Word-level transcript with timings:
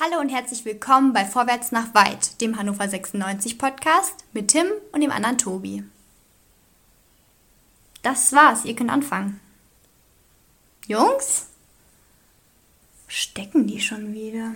Hallo 0.00 0.20
und 0.20 0.28
herzlich 0.28 0.64
willkommen 0.64 1.12
bei 1.12 1.24
Vorwärts 1.24 1.72
nach 1.72 1.92
Weit, 1.92 2.40
dem 2.40 2.56
Hannover 2.56 2.88
96 2.88 3.58
Podcast 3.58 4.24
mit 4.32 4.46
Tim 4.46 4.66
und 4.92 5.00
dem 5.00 5.10
anderen 5.10 5.38
Tobi. 5.38 5.82
Das 8.02 8.32
war's, 8.32 8.64
ihr 8.64 8.76
könnt 8.76 8.90
anfangen. 8.90 9.40
Jungs? 10.86 11.48
Stecken 13.08 13.66
die 13.66 13.80
schon 13.80 14.14
wieder? 14.14 14.54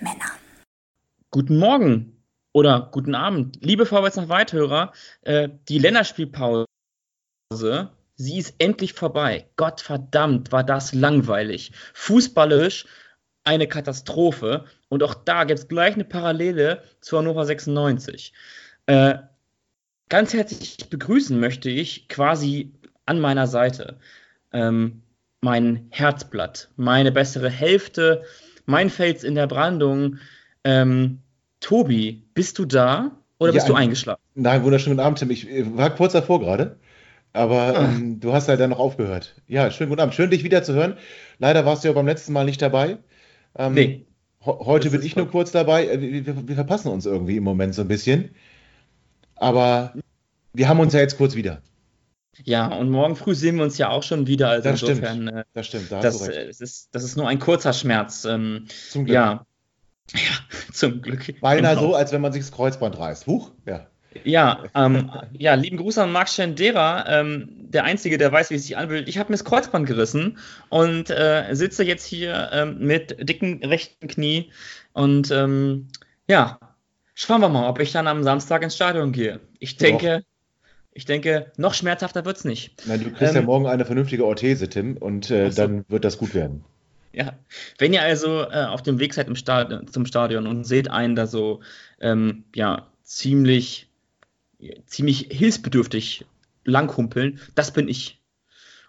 Männer. 0.00 0.30
Guten 1.32 1.58
Morgen 1.58 2.17
oder 2.58 2.88
guten 2.90 3.14
Abend, 3.14 3.58
liebe 3.60 3.86
Vorwärts 3.86 4.16
nach 4.16 4.28
Weithörer. 4.28 4.92
Äh, 5.22 5.48
die 5.68 5.78
Länderspielpause, 5.78 6.66
sie 8.16 8.38
ist 8.38 8.54
endlich 8.58 8.94
vorbei. 8.94 9.48
Gott 9.56 9.80
verdammt, 9.80 10.50
war 10.50 10.64
das 10.64 10.92
langweilig. 10.92 11.70
Fußballisch 11.94 12.86
eine 13.44 13.68
Katastrophe. 13.68 14.64
Und 14.88 15.04
auch 15.04 15.14
da 15.14 15.44
gibt 15.44 15.60
es 15.60 15.68
gleich 15.68 15.94
eine 15.94 16.04
Parallele 16.04 16.82
zu 17.00 17.16
Hannover 17.16 17.46
96. 17.46 18.32
Äh, 18.86 19.18
ganz 20.08 20.34
herzlich 20.34 20.90
begrüßen 20.90 21.38
möchte 21.38 21.70
ich 21.70 22.08
quasi 22.08 22.74
an 23.06 23.20
meiner 23.20 23.46
Seite 23.46 24.00
ähm, 24.52 25.02
mein 25.40 25.86
Herzblatt, 25.90 26.70
meine 26.76 27.12
bessere 27.12 27.50
Hälfte, 27.50 28.24
mein 28.66 28.90
Fels 28.90 29.22
in 29.22 29.36
der 29.36 29.46
Brandung. 29.46 30.18
Ähm, 30.64 31.22
Tobi, 31.60 32.22
bist 32.34 32.58
du 32.58 32.64
da 32.64 33.12
oder 33.38 33.52
bist 33.52 33.66
ja, 33.66 33.72
du 33.72 33.78
eingeschlafen? 33.78 34.22
Nein, 34.34 34.62
wunderschönen 34.64 34.96
guten 34.96 35.06
Abend, 35.06 35.18
Tim. 35.18 35.30
Ich 35.30 35.46
war 35.76 35.90
kurz 35.90 36.12
davor 36.12 36.40
gerade, 36.40 36.78
aber 37.32 37.78
ah. 37.78 37.84
ähm, 37.84 38.20
du 38.20 38.32
hast 38.32 38.48
halt 38.48 38.60
dann 38.60 38.70
noch 38.70 38.78
aufgehört. 38.78 39.34
Ja, 39.46 39.70
schönen 39.70 39.90
guten 39.90 40.00
Abend. 40.00 40.14
Schön, 40.14 40.30
dich 40.30 40.44
wieder 40.44 40.62
zu 40.62 40.74
hören. 40.74 40.96
Leider 41.38 41.64
warst 41.64 41.84
du 41.84 41.88
ja 41.88 41.94
beim 41.94 42.06
letzten 42.06 42.32
Mal 42.32 42.44
nicht 42.44 42.62
dabei. 42.62 42.98
Ähm, 43.56 43.74
nee. 43.74 44.06
Heute 44.44 44.90
bin 44.90 45.02
ich 45.02 45.16
nur 45.16 45.28
kurz 45.28 45.50
dabei. 45.50 45.88
Äh, 45.88 46.00
wir, 46.00 46.48
wir, 46.48 46.54
verpassen 46.54 46.88
uns 46.88 47.06
irgendwie 47.06 47.36
im 47.36 47.44
Moment 47.44 47.74
so 47.74 47.82
ein 47.82 47.88
bisschen. 47.88 48.30
Aber 49.34 49.94
wir 50.52 50.68
haben 50.68 50.80
uns 50.80 50.92
ja 50.92 51.00
jetzt 51.00 51.16
kurz 51.18 51.34
wieder. 51.34 51.62
Ja, 52.44 52.68
und 52.68 52.90
morgen 52.90 53.16
früh 53.16 53.34
sehen 53.34 53.56
wir 53.56 53.64
uns 53.64 53.78
ja 53.78 53.90
auch 53.90 54.02
schon 54.02 54.26
wieder. 54.26 54.48
Also 54.50 54.70
das 54.70 54.82
insofern, 54.82 55.22
stimmt. 55.22 55.38
Äh, 55.38 55.44
das 55.54 55.66
stimmt. 55.66 55.92
Da 55.92 56.00
das, 56.00 56.28
äh, 56.28 56.46
das, 56.46 56.60
ist, 56.60 56.88
das 56.92 57.02
ist 57.02 57.16
nur 57.16 57.28
ein 57.28 57.38
kurzer 57.38 57.72
Schmerz. 57.72 58.24
Ähm, 58.24 58.66
Zum 58.90 59.04
Glück. 59.04 59.14
Ja, 59.14 59.46
ja 60.14 60.72
zum 60.72 61.02
Glück. 61.02 61.40
Beinahe 61.40 61.74
genau. 61.74 61.88
so, 61.88 61.94
als 61.94 62.12
wenn 62.12 62.20
man 62.20 62.32
sich 62.32 62.42
das 62.42 62.52
Kreuzband 62.52 62.98
reißt. 62.98 63.26
Huch, 63.26 63.50
ja. 63.66 63.86
Ja, 64.24 64.64
ähm, 64.74 65.10
ja, 65.32 65.54
lieben 65.54 65.76
Gruß 65.76 65.98
an 65.98 66.12
Marc 66.12 66.28
Schendera, 66.28 67.04
ähm, 67.08 67.48
der 67.68 67.84
Einzige, 67.84 68.18
der 68.18 68.32
weiß, 68.32 68.50
wie 68.50 68.54
es 68.54 68.62
sich 68.62 68.76
anfühlt. 68.76 69.06
Ich 69.08 69.18
habe 69.18 69.30
mir 69.30 69.36
das 69.36 69.44
Kreuzband 69.44 69.86
gerissen 69.86 70.38
und 70.70 71.10
äh, 71.10 71.52
sitze 71.52 71.84
jetzt 71.84 72.06
hier 72.06 72.50
ähm, 72.52 72.78
mit 72.78 73.16
dicken 73.28 73.62
rechten 73.64 74.08
Knie 74.08 74.50
und 74.92 75.30
ähm, 75.30 75.88
ja, 76.26 76.58
schauen 77.14 77.40
wir 77.40 77.48
mal, 77.48 77.68
ob 77.68 77.80
ich 77.80 77.92
dann 77.92 78.06
am 78.06 78.24
Samstag 78.24 78.62
ins 78.62 78.74
Stadion 78.74 79.12
gehe. 79.12 79.40
Ich 79.58 79.76
denke, 79.76 80.24
ich 80.92 81.04
denke, 81.04 81.52
noch 81.56 81.74
schmerzhafter 81.74 82.24
wird 82.24 82.38
es 82.38 82.44
nicht. 82.44 82.86
Nein, 82.86 83.04
du 83.04 83.10
kriegst 83.10 83.34
ja 83.34 83.40
ähm, 83.40 83.46
morgen 83.46 83.66
eine 83.66 83.84
vernünftige 83.84 84.24
Orthese, 84.24 84.68
Tim, 84.68 84.96
und 84.96 85.30
äh, 85.30 85.50
so. 85.50 85.62
dann 85.62 85.84
wird 85.88 86.04
das 86.04 86.18
gut 86.18 86.34
werden. 86.34 86.64
Ja, 87.12 87.38
wenn 87.78 87.92
ihr 87.92 88.02
also 88.02 88.42
äh, 88.42 88.66
auf 88.66 88.82
dem 88.82 88.98
Weg 88.98 89.14
seid 89.14 89.36
Stadion, 89.38 89.88
zum 89.88 90.06
Stadion 90.06 90.46
und 90.46 90.64
seht 90.64 90.90
einen 90.90 91.16
da 91.16 91.26
so, 91.26 91.60
ähm, 92.00 92.44
ja, 92.54 92.86
ziemlich 93.02 93.88
ziemlich 94.86 95.28
hilfsbedürftig 95.30 96.24
langhumpeln, 96.64 97.40
das 97.54 97.72
bin 97.72 97.88
ich. 97.88 98.20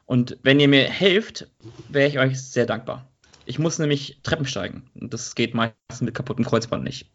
Und 0.05 0.37
wenn 0.41 0.59
ihr 0.59 0.67
mir 0.67 0.89
helft, 0.89 1.47
wäre 1.89 2.09
ich 2.09 2.19
euch 2.19 2.41
sehr 2.41 2.65
dankbar. 2.65 3.05
Ich 3.45 3.57
muss 3.57 3.79
nämlich 3.79 4.19
Treppen 4.21 4.45
steigen. 4.45 4.89
Und 4.99 5.13
das 5.13 5.33
geht 5.33 5.55
meistens 5.55 6.01
mit 6.01 6.13
kaputtem 6.13 6.45
Kreuzband 6.45 6.83
nicht. 6.83 7.09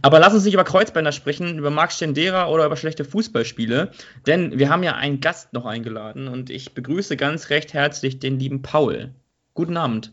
Aber 0.00 0.20
lass 0.20 0.34
uns 0.34 0.44
nicht 0.44 0.54
über 0.54 0.64
Kreuzbänder 0.64 1.10
sprechen, 1.10 1.58
über 1.58 1.70
Marc 1.70 1.92
Stendera 1.92 2.48
oder 2.48 2.66
über 2.66 2.76
schlechte 2.76 3.04
Fußballspiele. 3.04 3.90
Denn 4.26 4.58
wir 4.58 4.70
haben 4.70 4.84
ja 4.84 4.94
einen 4.94 5.20
Gast 5.20 5.52
noch 5.52 5.66
eingeladen 5.66 6.28
und 6.28 6.50
ich 6.50 6.74
begrüße 6.74 7.16
ganz 7.16 7.50
recht 7.50 7.74
herzlich 7.74 8.20
den 8.20 8.38
lieben 8.38 8.62
Paul. 8.62 9.12
Guten 9.54 9.76
Abend. 9.76 10.12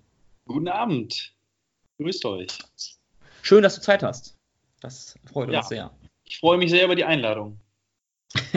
Guten 0.49 0.67
Abend. 0.67 1.31
Grüßt 1.99 2.25
euch. 2.25 2.47
Schön, 3.43 3.61
dass 3.61 3.75
du 3.75 3.81
Zeit 3.81 4.01
hast. 4.01 4.35
Das 4.81 5.13
freut 5.31 5.51
ja. 5.51 5.59
uns 5.59 5.69
sehr. 5.69 5.91
Ich 6.23 6.39
freue 6.39 6.57
mich 6.57 6.71
sehr 6.71 6.85
über 6.85 6.95
die 6.95 7.05
Einladung. 7.05 7.59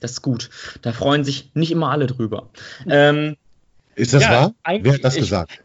das 0.00 0.10
ist 0.10 0.22
gut. 0.22 0.50
Da 0.82 0.92
freuen 0.92 1.24
sich 1.24 1.50
nicht 1.54 1.70
immer 1.70 1.90
alle 1.90 2.06
drüber. 2.06 2.50
Ähm, 2.86 3.38
ist 3.94 4.12
das 4.12 4.24
ja, 4.24 4.30
wahr? 4.30 4.54
Wer 4.82 4.92
hat 4.92 5.04
das 5.04 5.14
ich, 5.14 5.22
gesagt? 5.22 5.64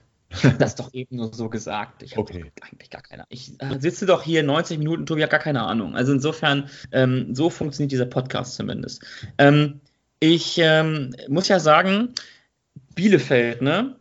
Das 0.58 0.70
ist 0.70 0.80
doch 0.80 0.94
eben 0.94 1.18
nur 1.18 1.34
so 1.34 1.50
gesagt. 1.50 2.02
Ich 2.02 2.14
habe 2.14 2.22
okay. 2.22 2.52
eigentlich 2.62 2.90
gar 2.90 3.02
keine. 3.02 3.26
Ich 3.28 3.52
äh, 3.60 3.78
sitze 3.80 4.06
doch 4.06 4.24
hier 4.24 4.42
90 4.42 4.78
Minuten, 4.78 5.06
Tobi 5.06 5.22
hat 5.22 5.32
gar 5.32 5.42
keine 5.42 5.64
Ahnung. 5.64 5.98
Also 5.98 6.14
insofern, 6.14 6.70
ähm, 6.94 7.36
so 7.36 7.50
funktioniert 7.50 7.92
dieser 7.92 8.06
Podcast 8.06 8.56
zumindest. 8.56 9.04
Ähm, 9.38 9.82
ich 10.22 10.58
ähm, 10.60 11.14
muss 11.28 11.50
ja 11.50 11.60
sagen, 11.60 12.14
Bielefeld, 12.96 13.62
ne, 13.62 13.98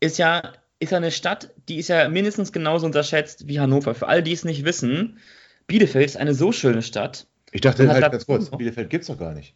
ist 0.00 0.16
ja, 0.16 0.54
ist 0.78 0.92
ja 0.92 0.98
eine 0.98 1.10
Stadt, 1.10 1.50
die 1.68 1.76
ist 1.76 1.88
ja 1.88 2.08
mindestens 2.08 2.52
genauso 2.52 2.86
unterschätzt 2.86 3.48
wie 3.48 3.60
Hannover. 3.60 3.94
Für 3.94 4.08
all 4.08 4.22
die 4.22 4.32
es 4.32 4.44
nicht 4.44 4.64
wissen, 4.64 5.18
Bielefeld 5.66 6.04
ist 6.04 6.16
eine 6.16 6.34
so 6.34 6.52
schöne 6.52 6.82
Stadt. 6.82 7.26
Ich 7.52 7.60
dachte 7.60 7.88
halt 7.88 8.10
ganz 8.10 8.26
kurz, 8.26 8.50
Bielefeld 8.50 8.90
gibt 8.90 9.02
es 9.02 9.08
doch 9.08 9.18
gar 9.18 9.34
nicht. 9.34 9.54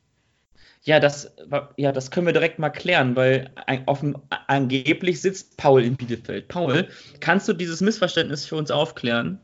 Ja 0.83 0.99
das, 0.99 1.35
ja, 1.77 1.93
das 1.93 2.11
können 2.11 2.27
wir 2.27 2.33
direkt 2.33 2.59
mal 2.59 2.71
klären, 2.71 3.15
weil 3.15 3.51
offen, 3.85 4.17
angeblich 4.47 5.21
sitzt 5.21 5.59
Paul 5.59 5.85
in 5.85 5.97
Bielefeld. 5.97 6.49
Paul, 6.49 6.89
kannst 7.21 7.47
du 7.49 7.53
dieses 7.53 7.83
Missverständnis 7.83 8.47
für 8.47 8.57
uns 8.57 8.71
aufklären? 8.71 9.41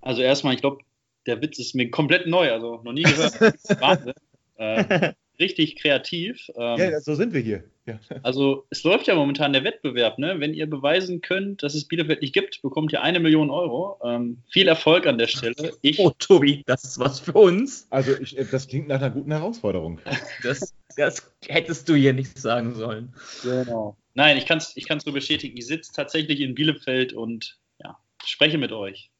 Also 0.00 0.22
erstmal, 0.22 0.54
ich 0.54 0.60
glaube, 0.62 0.78
der 1.26 1.42
Witz 1.42 1.58
ist 1.58 1.74
mir 1.74 1.90
komplett 1.90 2.26
neu, 2.26 2.50
also 2.50 2.80
noch 2.82 2.92
nie 2.92 3.02
gehört. 3.02 3.40
Wahnsinn. 3.80 4.14
äh, 4.56 5.12
richtig 5.42 5.76
kreativ. 5.76 6.50
Ähm, 6.56 6.78
ja, 6.78 7.00
so 7.00 7.14
sind 7.14 7.34
wir 7.34 7.40
hier. 7.40 7.64
Ja. 7.84 7.98
Also 8.22 8.64
es 8.70 8.84
läuft 8.84 9.08
ja 9.08 9.14
momentan 9.14 9.52
der 9.52 9.64
Wettbewerb. 9.64 10.18
Ne? 10.18 10.38
Wenn 10.38 10.54
ihr 10.54 10.70
beweisen 10.70 11.20
könnt, 11.20 11.62
dass 11.62 11.74
es 11.74 11.86
Bielefeld 11.86 12.22
nicht 12.22 12.32
gibt, 12.32 12.62
bekommt 12.62 12.92
ihr 12.92 13.02
eine 13.02 13.20
Million 13.20 13.50
Euro. 13.50 13.98
Ähm, 14.04 14.38
viel 14.50 14.68
Erfolg 14.68 15.06
an 15.06 15.18
der 15.18 15.26
Stelle. 15.26 15.54
Ich, 15.82 15.98
oh, 15.98 16.12
Tobi, 16.18 16.62
das 16.66 16.84
ist 16.84 16.98
was 16.98 17.18
für 17.18 17.32
uns. 17.32 17.86
Also 17.90 18.12
ich, 18.18 18.38
äh, 18.38 18.44
das 18.44 18.68
klingt 18.68 18.88
nach 18.88 19.00
einer 19.00 19.10
guten 19.10 19.32
Herausforderung. 19.32 20.00
Das, 20.42 20.74
das 20.96 21.32
hättest 21.46 21.88
du 21.88 21.94
hier 21.94 22.12
nicht 22.12 22.38
sagen 22.38 22.74
sollen. 22.74 23.12
Genau. 23.42 23.96
Nein, 24.14 24.36
ich 24.36 24.46
kann 24.46 24.58
es 24.58 24.76
ich 24.76 24.86
kann's 24.86 25.04
nur 25.04 25.14
bestätigen. 25.14 25.56
Ich 25.56 25.66
sitze 25.66 25.92
tatsächlich 25.92 26.40
in 26.40 26.54
Bielefeld 26.54 27.12
und 27.12 27.58
ja, 27.82 27.98
spreche 28.24 28.58
mit 28.58 28.72
euch. 28.72 29.10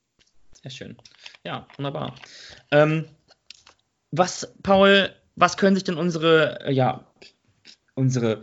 Sehr 0.63 0.71
schön. 0.71 0.97
Ja, 1.45 1.67
wunderbar. 1.77 2.15
Ähm, 2.71 3.07
was, 4.13 4.55
Paul, 4.63 5.11
was 5.37 5.57
können 5.57 5.77
sich 5.77 5.85
denn 5.85 5.97
unsere, 5.97 6.67
äh, 6.67 6.73
ja, 6.73 7.05
unsere 7.95 8.43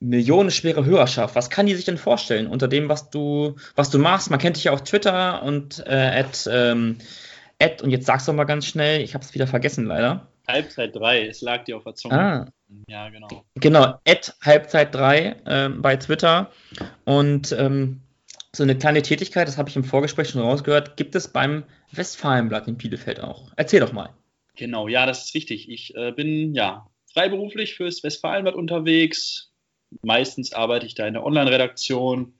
millionenschwere 0.00 0.84
Hörerschaft, 0.84 1.34
was 1.34 1.50
kann 1.50 1.66
die 1.66 1.74
sich 1.74 1.84
denn 1.84 1.98
vorstellen 1.98 2.46
unter 2.46 2.68
dem, 2.68 2.88
was 2.88 3.10
du, 3.10 3.56
was 3.74 3.90
du 3.90 3.98
machst? 3.98 4.30
Man 4.30 4.38
kennt 4.38 4.56
dich 4.56 4.64
ja 4.64 4.72
auf 4.72 4.84
Twitter 4.84 5.42
und 5.42 5.84
äh, 5.86 6.20
at, 6.20 6.48
ähm, 6.50 6.98
at, 7.60 7.82
und 7.82 7.90
jetzt 7.90 8.06
sag's 8.06 8.26
doch 8.26 8.32
mal 8.32 8.44
ganz 8.44 8.66
schnell, 8.66 9.00
ich 9.00 9.14
habe 9.14 9.24
es 9.24 9.34
wieder 9.34 9.46
vergessen 9.46 9.86
leider. 9.86 10.28
Halbzeit 10.46 10.94
3, 10.94 11.26
es 11.26 11.40
lag 11.42 11.64
dir 11.64 11.76
auf 11.76 11.84
der 11.84 11.94
Zunge. 11.94 12.18
Ah. 12.18 12.46
Ja, 12.86 13.08
genau. 13.10 13.28
Genau, 13.54 14.00
at 14.06 14.34
Halbzeit 14.42 14.94
3 14.94 15.36
äh, 15.44 15.68
bei 15.70 15.96
Twitter. 15.96 16.50
Und 17.04 17.52
ähm, 17.52 18.00
so 18.54 18.62
eine 18.62 18.76
kleine 18.76 19.02
Tätigkeit, 19.02 19.48
das 19.48 19.58
habe 19.58 19.68
ich 19.68 19.76
im 19.76 19.84
Vorgespräch 19.84 20.30
schon 20.30 20.40
rausgehört, 20.40 20.96
gibt 20.96 21.14
es 21.14 21.28
beim 21.28 21.64
Westfalenblatt 21.92 22.68
in 22.68 22.76
Bielefeld 22.76 23.20
auch. 23.20 23.50
Erzähl 23.56 23.80
doch 23.80 23.92
mal. 23.92 24.10
Genau, 24.58 24.88
ja, 24.88 25.06
das 25.06 25.26
ist 25.26 25.34
richtig. 25.34 25.70
Ich 25.70 25.94
äh, 25.94 26.10
bin 26.10 26.52
ja 26.52 26.88
freiberuflich 27.12 27.74
fürs 27.74 28.02
Westfalenblatt 28.02 28.56
unterwegs. 28.56 29.52
Meistens 30.02 30.52
arbeite 30.52 30.84
ich 30.84 30.96
da 30.96 31.06
in 31.06 31.14
der 31.14 31.24
Online-Redaktion 31.24 32.34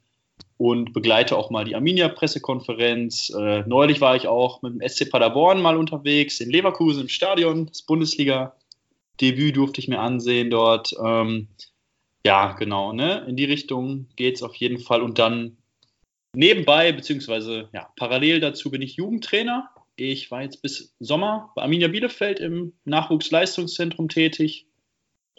und 0.57 0.93
begleite 0.93 1.37
auch 1.37 1.51
mal 1.51 1.65
die 1.65 1.77
Arminia-Pressekonferenz. 1.77 3.31
Äh, 3.31 3.63
neulich 3.67 4.01
war 4.01 4.17
ich 4.17 4.27
auch 4.27 4.63
mit 4.63 4.75
dem 4.75 4.87
SC 4.87 5.09
Paderborn 5.09 5.63
mal 5.63 5.77
unterwegs 5.77 6.41
in 6.41 6.51
Leverkusen 6.51 7.03
im 7.03 7.09
Stadion. 7.09 7.67
Das 7.67 7.83
Bundesliga-Debüt 7.83 9.57
durfte 9.57 9.81
ich 9.81 9.87
mir 9.87 10.01
ansehen 10.01 10.51
dort. 10.51 10.93
Ähm, 11.03 11.47
ja, 12.27 12.53
genau, 12.55 12.93
ne? 12.93 13.25
in 13.29 13.37
die 13.37 13.45
Richtung 13.45 14.09
geht 14.17 14.35
es 14.35 14.43
auf 14.43 14.57
jeden 14.57 14.81
Fall. 14.81 15.03
Und 15.03 15.21
dann 15.21 15.57
nebenbei, 16.35 16.91
beziehungsweise 16.91 17.69
ja, 17.73 17.89
parallel 17.95 18.41
dazu 18.41 18.73
bin 18.73 18.83
ich 18.83 18.97
Jugendtrainer 18.97 19.71
ich 20.01 20.31
war 20.31 20.43
jetzt 20.43 20.63
bis 20.63 20.95
Sommer 21.01 21.53
bei 21.55 21.63
Arminia 21.63 21.89
Bielefeld 21.89 22.41
im 22.41 22.73
Nachwuchsleistungszentrum 22.85 24.09
tätig. 24.09 24.67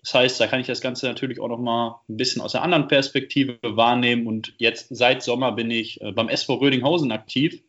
Das 0.01 0.13
heißt, 0.13 0.39
da 0.39 0.47
kann 0.47 0.61
ich 0.61 0.67
das 0.67 0.81
Ganze 0.81 1.07
natürlich 1.07 1.39
auch 1.39 1.49
noch 1.49 1.59
mal 1.59 2.01
ein 2.07 2.17
bisschen 2.17 2.41
aus 2.41 2.55
einer 2.55 2.63
anderen 2.63 2.87
Perspektive 2.87 3.57
wahrnehmen. 3.61 4.27
Und 4.27 4.53
jetzt 4.57 4.87
seit 4.89 5.23
Sommer 5.23 5.51
bin 5.51 5.69
ich 5.71 6.01
äh, 6.01 6.11
beim 6.11 6.29
SV 6.29 6.55
Rödinghausen 6.55 7.11
aktiv. 7.11 7.61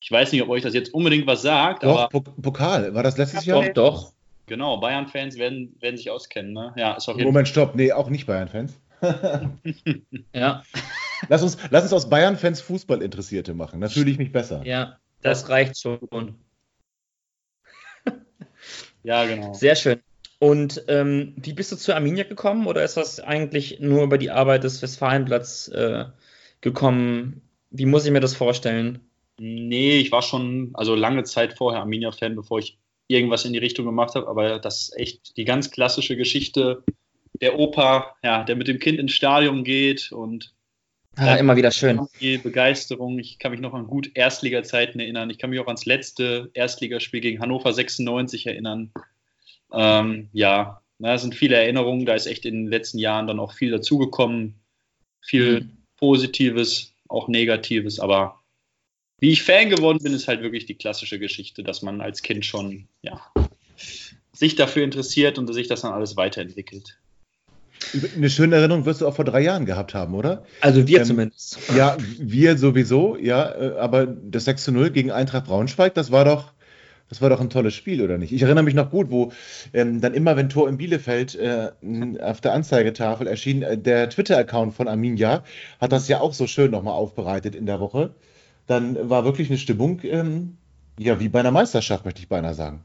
Ich 0.00 0.10
weiß 0.10 0.32
nicht, 0.32 0.42
ob 0.42 0.48
euch 0.48 0.62
das 0.62 0.74
jetzt 0.74 0.92
unbedingt 0.94 1.26
was 1.26 1.42
sagt. 1.42 1.82
Doch, 1.82 2.10
aber 2.12 2.20
Pokal. 2.20 2.94
War 2.94 3.02
das 3.02 3.16
letztes 3.18 3.44
Jahr? 3.44 3.62
Doch, 3.64 3.72
doch. 3.72 4.12
Genau, 4.46 4.78
Bayern-Fans 4.78 5.38
werden, 5.38 5.74
werden 5.80 5.96
sich 5.96 6.10
auskennen. 6.10 6.52
Ne? 6.52 6.74
Ja, 6.76 6.94
ist 6.94 7.08
auf 7.08 7.16
jeden 7.16 7.28
Moment, 7.28 7.48
stopp. 7.48 7.74
Nee, 7.74 7.92
auch 7.92 8.10
nicht 8.10 8.26
Bayern-Fans. 8.26 8.78
ja. 10.34 10.62
Lass 11.28 11.42
uns, 11.42 11.56
lass 11.70 11.84
uns 11.84 11.92
aus 11.92 12.10
Bayern-Fans 12.10 12.60
Fußballinteressierte 12.60 13.54
machen. 13.54 13.80
Natürlich 13.80 14.18
mich 14.18 14.32
besser. 14.32 14.62
Ja, 14.66 14.98
das 15.24 15.48
reicht 15.48 15.80
schon. 15.80 16.36
ja, 19.02 19.24
genau. 19.24 19.54
Sehr 19.54 19.74
schön. 19.74 20.00
Und 20.38 20.84
ähm, 20.88 21.34
wie 21.36 21.54
bist 21.54 21.72
du 21.72 21.76
zu 21.76 21.94
Arminia 21.94 22.24
gekommen 22.24 22.66
oder 22.66 22.84
ist 22.84 22.98
das 22.98 23.20
eigentlich 23.20 23.80
nur 23.80 24.02
über 24.02 24.18
die 24.18 24.30
Arbeit 24.30 24.64
des 24.64 24.82
Westfalenblatts 24.82 25.68
äh, 25.68 26.04
gekommen? 26.60 27.40
Wie 27.70 27.86
muss 27.86 28.04
ich 28.04 28.12
mir 28.12 28.20
das 28.20 28.34
vorstellen? 28.34 29.00
Nee, 29.38 29.98
ich 29.98 30.12
war 30.12 30.22
schon 30.22 30.70
also 30.74 30.94
lange 30.94 31.24
Zeit 31.24 31.54
vorher 31.54 31.80
Arminia-Fan, 31.80 32.36
bevor 32.36 32.58
ich 32.58 32.78
irgendwas 33.08 33.46
in 33.46 33.54
die 33.54 33.58
Richtung 33.58 33.86
gemacht 33.86 34.14
habe, 34.14 34.28
aber 34.28 34.58
das 34.58 34.82
ist 34.82 34.98
echt 34.98 35.36
die 35.36 35.44
ganz 35.44 35.70
klassische 35.70 36.16
Geschichte. 36.16 36.84
Der 37.40 37.58
Opa, 37.58 38.14
ja, 38.22 38.44
der 38.44 38.56
mit 38.56 38.68
dem 38.68 38.78
Kind 38.78 38.98
ins 38.98 39.12
Stadion 39.12 39.64
geht 39.64 40.12
und 40.12 40.54
ja, 41.18 41.36
immer 41.36 41.56
wieder 41.56 41.70
schön. 41.70 42.00
Die 42.20 42.38
Begeisterung. 42.38 43.18
Ich 43.18 43.38
kann 43.38 43.52
mich 43.52 43.60
noch 43.60 43.74
an 43.74 43.86
gut 43.86 44.10
Erstliga-Zeiten 44.14 45.00
erinnern. 45.00 45.30
Ich 45.30 45.38
kann 45.38 45.50
mich 45.50 45.60
auch 45.60 45.66
ans 45.66 45.86
letzte 45.86 46.50
Erstligaspiel 46.54 47.20
gegen 47.20 47.40
Hannover 47.40 47.72
96 47.72 48.46
erinnern. 48.46 48.92
Ähm, 49.72 50.28
ja, 50.32 50.82
das 50.98 51.22
sind 51.22 51.34
viele 51.34 51.56
Erinnerungen. 51.56 52.06
Da 52.06 52.14
ist 52.14 52.26
echt 52.26 52.44
in 52.44 52.54
den 52.54 52.66
letzten 52.68 52.98
Jahren 52.98 53.26
dann 53.26 53.40
auch 53.40 53.52
viel 53.52 53.70
dazugekommen. 53.70 54.54
Viel 55.20 55.62
mhm. 55.62 55.76
Positives, 55.96 56.92
auch 57.08 57.28
Negatives. 57.28 58.00
Aber 58.00 58.40
wie 59.20 59.30
ich 59.30 59.42
Fan 59.42 59.70
geworden 59.70 59.98
bin, 60.02 60.14
ist 60.14 60.28
halt 60.28 60.42
wirklich 60.42 60.66
die 60.66 60.74
klassische 60.74 61.18
Geschichte, 61.18 61.62
dass 61.62 61.82
man 61.82 62.00
als 62.00 62.22
Kind 62.22 62.44
schon 62.44 62.88
ja, 63.02 63.20
sich 64.32 64.56
dafür 64.56 64.84
interessiert 64.84 65.38
und 65.38 65.52
sich 65.52 65.68
das 65.68 65.82
dann 65.82 65.92
alles 65.92 66.16
weiterentwickelt. 66.16 66.98
Eine 68.16 68.30
schöne 68.30 68.56
Erinnerung 68.56 68.86
wirst 68.86 69.00
du 69.00 69.08
auch 69.08 69.14
vor 69.14 69.24
drei 69.24 69.40
Jahren 69.40 69.66
gehabt 69.66 69.94
haben, 69.94 70.14
oder? 70.14 70.44
Also 70.60 70.86
wir 70.86 71.00
ähm, 71.00 71.04
zumindest. 71.04 71.58
Ja, 71.76 71.96
wir 72.18 72.58
sowieso, 72.58 73.16
ja, 73.16 73.50
äh, 73.50 73.78
aber 73.78 74.06
das 74.06 74.44
6 74.44 74.64
zu 74.64 74.72
0 74.72 74.90
gegen 74.90 75.10
Eintracht 75.10 75.46
Braunschweig, 75.46 75.94
das 75.94 76.10
war 76.10 76.24
doch, 76.24 76.52
das 77.08 77.20
war 77.20 77.28
doch 77.28 77.40
ein 77.40 77.50
tolles 77.50 77.74
Spiel, 77.74 78.02
oder 78.02 78.18
nicht? 78.18 78.32
Ich 78.32 78.42
erinnere 78.42 78.64
mich 78.64 78.74
noch 78.74 78.90
gut, 78.90 79.10
wo 79.10 79.32
ähm, 79.72 80.00
dann 80.00 80.14
immer, 80.14 80.36
wenn 80.36 80.48
Tor 80.48 80.68
in 80.68 80.76
Bielefeld 80.76 81.34
äh, 81.34 81.70
auf 82.20 82.40
der 82.40 82.52
Anzeigetafel 82.52 83.26
erschien, 83.26 83.62
äh, 83.62 83.78
der 83.78 84.08
Twitter-Account 84.10 84.74
von 84.74 84.88
Arminia 84.88 85.44
hat 85.80 85.92
das 85.92 86.08
ja 86.08 86.20
auch 86.20 86.32
so 86.32 86.46
schön 86.46 86.70
nochmal 86.70 86.94
aufbereitet 86.94 87.54
in 87.54 87.66
der 87.66 87.80
Woche 87.80 88.14
dann 88.66 89.10
war 89.10 89.24
wirklich 89.24 89.48
eine 89.50 89.58
Stimmung, 89.58 90.00
ähm, 90.04 90.56
ja, 90.98 91.20
wie 91.20 91.28
bei 91.28 91.40
einer 91.40 91.50
Meisterschaft, 91.50 92.04
möchte 92.04 92.20
ich 92.20 92.28
beinahe 92.28 92.54
sagen. 92.54 92.84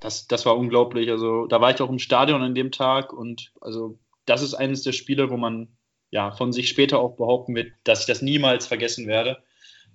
Das, 0.00 0.26
das 0.26 0.44
war 0.44 0.56
unglaublich. 0.56 1.10
Also 1.10 1.46
da 1.46 1.60
war 1.60 1.70
ich 1.70 1.80
auch 1.80 1.88
im 1.88 1.98
Stadion 1.98 2.42
an 2.42 2.54
dem 2.54 2.70
Tag 2.70 3.12
und 3.12 3.52
also 3.60 3.98
das 4.26 4.42
ist 4.42 4.54
eines 4.54 4.82
der 4.82 4.92
Spiele, 4.92 5.30
wo 5.30 5.36
man 5.36 5.68
ja 6.10 6.32
von 6.32 6.52
sich 6.52 6.68
später 6.68 6.98
auch 6.98 7.16
behaupten 7.16 7.54
wird, 7.54 7.72
dass 7.84 8.00
ich 8.00 8.06
das 8.06 8.22
niemals 8.22 8.66
vergessen 8.66 9.06
werde. 9.06 9.42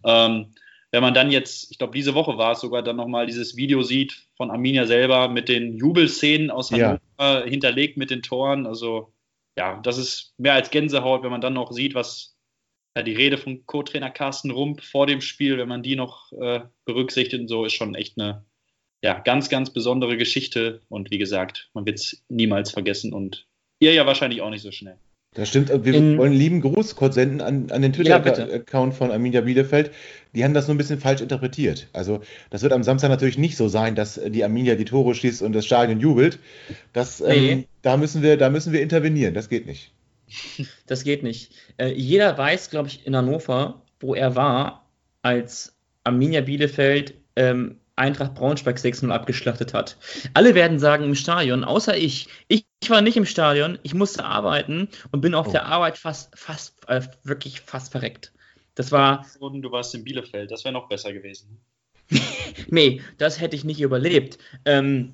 Ähm, 0.05 0.53
wenn 0.91 1.03
man 1.03 1.13
dann 1.13 1.31
jetzt, 1.31 1.71
ich 1.71 1.77
glaube, 1.77 1.93
diese 1.93 2.15
Woche 2.15 2.37
war 2.37 2.53
es 2.53 2.61
sogar, 2.61 2.81
dann 2.81 2.95
nochmal 2.95 3.27
dieses 3.27 3.55
Video 3.55 3.83
sieht 3.83 4.27
von 4.35 4.49
Arminia 4.49 4.85
selber 4.85 5.27
mit 5.27 5.47
den 5.47 5.77
Jubelszenen 5.77 6.49
aus 6.49 6.71
Hannover 6.71 6.99
ja. 7.19 7.43
hinterlegt 7.43 7.97
mit 7.97 8.09
den 8.09 8.23
Toren. 8.23 8.65
Also 8.65 9.13
ja, 9.57 9.79
das 9.81 9.97
ist 9.97 10.33
mehr 10.37 10.53
als 10.53 10.71
Gänsehaut, 10.71 11.23
wenn 11.23 11.31
man 11.31 11.41
dann 11.41 11.53
noch 11.53 11.71
sieht, 11.71 11.93
was 11.93 12.37
ja, 12.95 13.03
die 13.03 13.13
Rede 13.13 13.37
von 13.37 13.65
Co-Trainer 13.65 14.09
Carsten 14.09 14.51
Rump 14.51 14.81
vor 14.81 15.05
dem 15.05 15.21
Spiel, 15.21 15.57
wenn 15.57 15.67
man 15.67 15.83
die 15.83 15.95
noch 15.95 16.31
äh, 16.33 16.61
berücksichtigt 16.85 17.41
und 17.41 17.47
so, 17.47 17.65
ist 17.65 17.73
schon 17.73 17.93
echt 17.93 18.19
eine 18.19 18.45
ja, 19.03 19.19
ganz, 19.19 19.49
ganz 19.49 19.71
besondere 19.71 20.17
Geschichte. 20.17 20.81
Und 20.89 21.11
wie 21.11 21.17
gesagt, 21.17 21.69
man 21.73 21.85
wird 21.85 21.99
es 21.99 22.23
niemals 22.29 22.71
vergessen 22.71 23.13
und 23.13 23.47
ihr 23.79 23.93
ja 23.93 24.05
wahrscheinlich 24.05 24.41
auch 24.41 24.49
nicht 24.49 24.61
so 24.61 24.71
schnell. 24.71 24.97
Das 25.35 25.47
stimmt. 25.47 25.69
Wir 25.85 25.93
In, 25.93 26.17
wollen 26.17 26.31
einen 26.31 26.39
lieben 26.39 26.61
Gruß 26.61 26.95
kurz 26.95 27.13
senden 27.15 27.41
an, 27.41 27.69
an 27.69 27.83
den 27.83 27.93
Twitter-Account 27.93 28.93
ja, 28.93 28.97
von 28.97 29.11
Arminia 29.11 29.41
Bielefeld. 29.41 29.91
Die 30.33 30.43
haben 30.43 30.55
das 30.55 30.67
nur 30.67 30.73
ein 30.73 30.79
bisschen 30.79 30.99
falsch 30.99 31.21
interpretiert. 31.21 31.87
Also, 31.93 32.21
das 32.49 32.63
wird 32.63 32.73
am 32.73 32.83
Samstag 32.83 33.09
natürlich 33.09 33.37
nicht 33.37 33.55
so 33.55 33.67
sein, 33.67 33.93
dass 33.93 34.19
die 34.19 34.43
Arminia 34.43 34.75
die 34.75 34.85
Tore 34.85 35.13
schießt 35.13 35.43
und 35.43 35.53
das 35.53 35.65
Stadion 35.65 35.99
jubelt. 35.99 36.39
Das, 36.93 37.19
nee. 37.19 37.51
ähm, 37.51 37.65
da, 37.83 37.97
müssen 37.97 38.23
wir, 38.23 38.37
da 38.37 38.49
müssen 38.49 38.73
wir 38.73 38.81
intervenieren. 38.81 39.33
Das 39.33 39.49
geht 39.49 39.65
nicht. 39.65 39.91
Das 40.87 41.03
geht 41.03 41.21
nicht. 41.21 41.51
Äh, 41.77 41.93
jeder 41.93 42.35
weiß, 42.35 42.71
glaube 42.71 42.87
ich, 42.87 43.05
in 43.05 43.15
Hannover, 43.15 43.83
wo 43.99 44.15
er 44.15 44.35
war, 44.35 44.89
als 45.21 45.75
Arminia 46.03 46.41
Bielefeld 46.41 47.13
ähm, 47.35 47.77
Eintracht 47.99 48.33
Braunschweig 48.35 48.77
6-0 48.77 49.11
abgeschlachtet 49.11 49.73
hat. 49.73 49.97
Alle 50.33 50.55
werden 50.55 50.79
sagen 50.79 51.03
im 51.03 51.15
Stadion, 51.15 51.63
außer 51.63 51.95
ich. 51.95 52.27
ich. 52.47 52.65
War 52.87 53.01
nicht 53.01 53.17
im 53.17 53.25
Stadion, 53.25 53.77
ich 53.83 53.93
musste 53.93 54.23
arbeiten 54.23 54.87
und 55.11 55.21
bin 55.21 55.35
auf 55.35 55.49
oh. 55.49 55.51
der 55.51 55.65
Arbeit 55.65 55.97
fast, 55.97 56.35
fast, 56.35 56.75
äh, 56.87 57.01
wirklich 57.23 57.61
fast 57.61 57.91
verreckt. 57.91 58.33
Das 58.73 58.91
war. 58.91 59.25
Du 59.39 59.71
warst 59.71 59.93
in 59.93 60.03
Bielefeld, 60.03 60.49
das 60.49 60.63
wäre 60.63 60.73
noch 60.73 60.87
besser 60.87 61.13
gewesen. 61.13 61.59
nee, 62.67 63.01
das 63.17 63.39
hätte 63.39 63.55
ich 63.55 63.63
nicht 63.63 63.81
überlebt. 63.81 64.39
Ähm, 64.65 65.13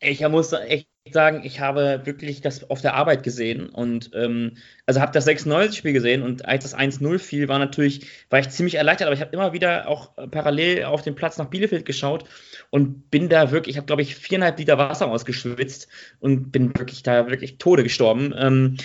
ich 0.00 0.26
muss 0.28 0.52
echt 0.52 0.88
sagen, 1.12 1.42
ich 1.44 1.60
habe 1.60 2.00
wirklich 2.04 2.40
das 2.40 2.70
auf 2.70 2.80
der 2.80 2.94
Arbeit 2.94 3.22
gesehen 3.22 3.68
und 3.68 4.10
ähm, 4.14 4.56
also 4.86 5.02
habe 5.02 5.12
das 5.12 5.26
96-Spiel 5.26 5.92
gesehen 5.92 6.22
und 6.22 6.46
als 6.46 6.64
das 6.64 6.76
1-0 6.76 7.18
fiel, 7.18 7.48
war 7.48 7.58
natürlich, 7.58 8.06
war 8.30 8.38
ich 8.38 8.48
ziemlich 8.48 8.76
erleichtert, 8.76 9.06
aber 9.06 9.14
ich 9.14 9.20
habe 9.20 9.32
immer 9.32 9.52
wieder 9.52 9.86
auch 9.86 10.12
parallel 10.30 10.84
auf 10.84 11.02
den 11.02 11.14
Platz 11.14 11.36
nach 11.36 11.50
Bielefeld 11.50 11.84
geschaut 11.84 12.24
und 12.70 13.10
bin 13.10 13.28
da 13.28 13.50
wirklich, 13.50 13.74
ich 13.74 13.76
habe 13.76 13.86
glaube 13.86 14.00
ich 14.00 14.16
viereinhalb 14.16 14.58
Liter 14.58 14.78
Wasser 14.78 15.08
ausgeschwitzt 15.08 15.88
und 16.20 16.52
bin 16.52 16.72
wirklich 16.78 17.02
da 17.02 17.28
wirklich 17.28 17.58
Tode 17.58 17.82
gestorben. 17.82 18.34
Ähm, 18.36 18.78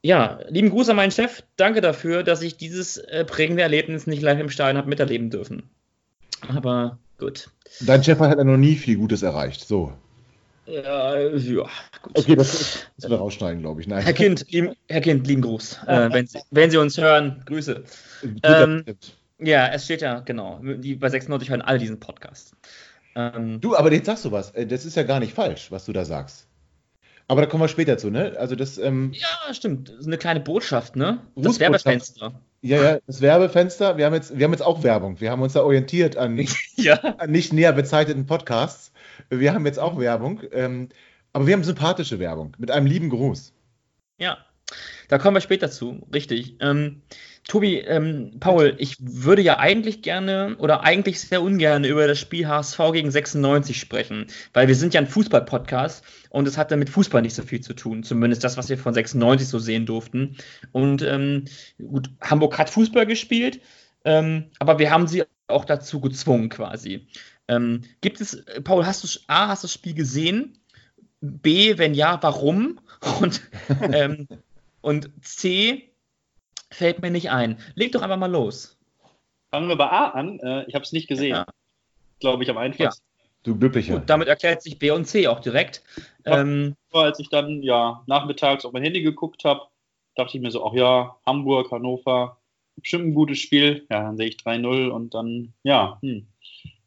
ja, 0.00 0.38
lieben 0.48 0.70
Gruß 0.70 0.88
an 0.88 0.96
meinen 0.96 1.12
Chef, 1.12 1.42
danke 1.56 1.82
dafür, 1.82 2.22
dass 2.22 2.40
ich 2.40 2.56
dieses 2.56 2.96
äh, 2.96 3.26
prägende 3.26 3.62
Erlebnis 3.62 4.06
nicht 4.06 4.22
live 4.22 4.40
im 4.40 4.50
Stadion 4.50 4.78
habe 4.78 4.88
miterleben 4.88 5.28
dürfen. 5.28 5.68
Aber 6.48 6.98
gut. 7.18 7.50
Dein 7.80 8.02
Chef 8.02 8.18
hat 8.18 8.38
ja 8.38 8.44
noch 8.44 8.56
nie 8.56 8.76
viel 8.76 8.96
Gutes 8.96 9.22
erreicht, 9.22 9.66
so. 9.66 9.92
Ja, 10.66 11.18
ja 11.18 11.68
gut. 12.02 12.18
Okay, 12.18 12.36
das 12.36 12.86
müssen 12.96 13.10
wir 13.10 13.18
rausschneiden, 13.18 13.60
glaube 13.60 13.80
ich. 13.80 13.86
Nein. 13.86 14.02
Herr 14.02 14.12
Kind, 14.12 14.50
lieben, 14.50 14.74
Herr 14.88 15.00
Kind, 15.00 15.26
lieben 15.26 15.42
Gruß. 15.42 15.80
Äh, 15.86 16.08
wenn, 16.12 16.26
Sie, 16.26 16.38
wenn 16.50 16.70
Sie 16.70 16.78
uns 16.78 16.96
hören, 16.98 17.42
Grüße. 17.46 17.84
Ähm, 18.42 18.84
ja, 19.38 19.68
es 19.68 19.84
steht 19.84 20.00
ja, 20.00 20.20
genau. 20.20 20.60
Die, 20.62 20.94
bei 20.94 21.08
96 21.08 21.50
hören 21.50 21.62
alle 21.62 21.78
diesen 21.78 22.00
Podcast. 22.00 22.54
Ähm, 23.14 23.60
du, 23.60 23.76
aber 23.76 23.92
jetzt 23.92 24.06
sagst 24.06 24.24
du 24.24 24.32
was. 24.32 24.52
Äh, 24.52 24.66
das 24.66 24.84
ist 24.84 24.96
ja 24.96 25.02
gar 25.02 25.20
nicht 25.20 25.34
falsch, 25.34 25.70
was 25.70 25.84
du 25.84 25.92
da 25.92 26.04
sagst. 26.04 26.46
Aber 27.28 27.40
da 27.40 27.46
kommen 27.46 27.62
wir 27.62 27.68
später 27.68 27.96
zu, 27.96 28.10
ne? 28.10 28.34
Also 28.38 28.54
das. 28.54 28.78
Ähm, 28.78 29.12
ja, 29.14 29.54
stimmt. 29.54 29.88
Das 29.88 29.98
ist 30.00 30.06
eine 30.06 30.18
kleine 30.18 30.40
Botschaft, 30.40 30.96
ne? 30.96 31.20
Das 31.36 31.58
Werbefenster. 31.58 32.40
Ja, 32.64 32.82
ja, 32.82 32.98
das 33.06 33.20
Werbefenster. 33.20 33.98
Wir 33.98 34.06
haben 34.06 34.14
jetzt, 34.14 34.38
wir 34.38 34.44
haben 34.44 34.52
jetzt 34.52 34.62
auch 34.62 34.82
Werbung. 34.82 35.20
Wir 35.20 35.30
haben 35.30 35.42
uns 35.42 35.52
da 35.52 35.62
orientiert 35.62 36.16
an, 36.16 36.42
ja. 36.76 36.94
an 36.94 37.30
nicht 37.30 37.52
näher 37.52 37.74
bezeichneten 37.74 38.24
Podcasts. 38.24 38.90
Wir 39.28 39.52
haben 39.52 39.66
jetzt 39.66 39.78
auch 39.78 39.98
Werbung, 39.98 40.40
ähm, 40.50 40.88
aber 41.34 41.46
wir 41.46 41.52
haben 41.52 41.62
sympathische 41.62 42.18
Werbung 42.18 42.56
mit 42.56 42.70
einem 42.70 42.86
lieben 42.86 43.10
Gruß. 43.10 43.52
Ja, 44.16 44.38
da 45.08 45.18
kommen 45.18 45.36
wir 45.36 45.40
später 45.40 45.70
zu, 45.70 46.06
richtig. 46.12 46.56
Ähm, 46.60 47.02
Tobi, 47.46 47.78
ähm, 47.80 48.36
Paul, 48.40 48.74
ich 48.78 48.96
würde 49.00 49.42
ja 49.42 49.58
eigentlich 49.58 50.00
gerne 50.00 50.56
oder 50.58 50.82
eigentlich 50.82 51.20
sehr 51.20 51.42
ungern 51.42 51.84
über 51.84 52.06
das 52.06 52.18
Spiel 52.18 52.48
HSV 52.48 52.78
gegen 52.92 53.10
96 53.10 53.78
sprechen, 53.78 54.26
weil 54.54 54.66
wir 54.66 54.74
sind 54.74 54.94
ja 54.94 55.00
ein 55.00 55.06
Fußball-Podcast 55.06 56.04
und 56.30 56.48
es 56.48 56.56
hatte 56.56 56.76
mit 56.76 56.88
Fußball 56.88 57.20
nicht 57.20 57.34
so 57.34 57.42
viel 57.42 57.60
zu 57.60 57.74
tun, 57.74 58.02
zumindest 58.02 58.44
das, 58.44 58.56
was 58.56 58.70
wir 58.70 58.78
von 58.78 58.94
96 58.94 59.46
so 59.46 59.58
sehen 59.58 59.84
durften. 59.84 60.36
Und 60.72 61.02
ähm, 61.02 61.44
gut, 61.78 62.10
Hamburg 62.22 62.58
hat 62.58 62.70
Fußball 62.70 63.04
gespielt, 63.04 63.60
ähm, 64.06 64.46
aber 64.58 64.78
wir 64.78 64.90
haben 64.90 65.06
sie 65.06 65.24
auch 65.46 65.66
dazu 65.66 66.00
gezwungen 66.00 66.48
quasi. 66.48 67.06
Ähm, 67.46 67.82
gibt 68.00 68.22
es, 68.22 68.42
Paul, 68.64 68.86
hast 68.86 69.04
du 69.04 69.20
A, 69.26 69.48
hast 69.48 69.64
du 69.64 69.66
das 69.66 69.74
Spiel 69.74 69.94
gesehen? 69.94 70.58
B, 71.20 71.76
wenn 71.76 71.92
ja, 71.92 72.18
warum? 72.22 72.80
Und, 73.20 73.42
ähm, 73.92 74.28
und 74.84 75.10
C, 75.24 75.90
fällt 76.70 77.00
mir 77.00 77.10
nicht 77.10 77.30
ein. 77.30 77.58
Leg 77.74 77.92
doch 77.92 78.02
einfach 78.02 78.18
mal 78.18 78.30
los. 78.30 78.76
Fangen 79.50 79.68
wir 79.68 79.76
bei 79.76 79.88
A 79.88 80.10
an. 80.10 80.38
Äh, 80.40 80.64
ich 80.66 80.74
habe 80.74 80.84
es 80.84 80.92
nicht 80.92 81.08
gesehen. 81.08 81.30
Ja. 81.30 81.46
Glaube 82.20 82.42
ich 82.44 82.50
am 82.50 82.58
einfachsten. 82.58 83.02
Ja. 83.02 83.24
Du 83.44 83.58
glücklicher. 83.58 83.94
Gut, 83.94 84.08
damit 84.08 84.28
erklärt 84.28 84.62
sich 84.62 84.78
B 84.78 84.90
und 84.90 85.06
C 85.06 85.26
auch 85.26 85.40
direkt. 85.40 85.82
Ähm, 86.24 86.76
als 86.92 87.18
ich 87.18 87.28
dann 87.28 87.62
ja 87.62 88.02
nachmittags 88.06 88.64
auf 88.64 88.72
mein 88.72 88.82
Handy 88.82 89.02
geguckt 89.02 89.44
habe, 89.44 89.62
dachte 90.14 90.36
ich 90.36 90.42
mir 90.42 90.50
so, 90.50 90.66
ach 90.66 90.72
ja, 90.72 91.16
Hamburg, 91.26 91.70
Hannover, 91.70 92.38
bestimmt 92.76 93.06
ein 93.06 93.14
gutes 93.14 93.38
Spiel. 93.38 93.86
Ja, 93.90 94.02
dann 94.02 94.16
sehe 94.16 94.28
ich 94.28 94.36
3-0 94.36 94.88
und 94.88 95.14
dann, 95.14 95.52
ja, 95.62 95.98
hm, 96.00 96.26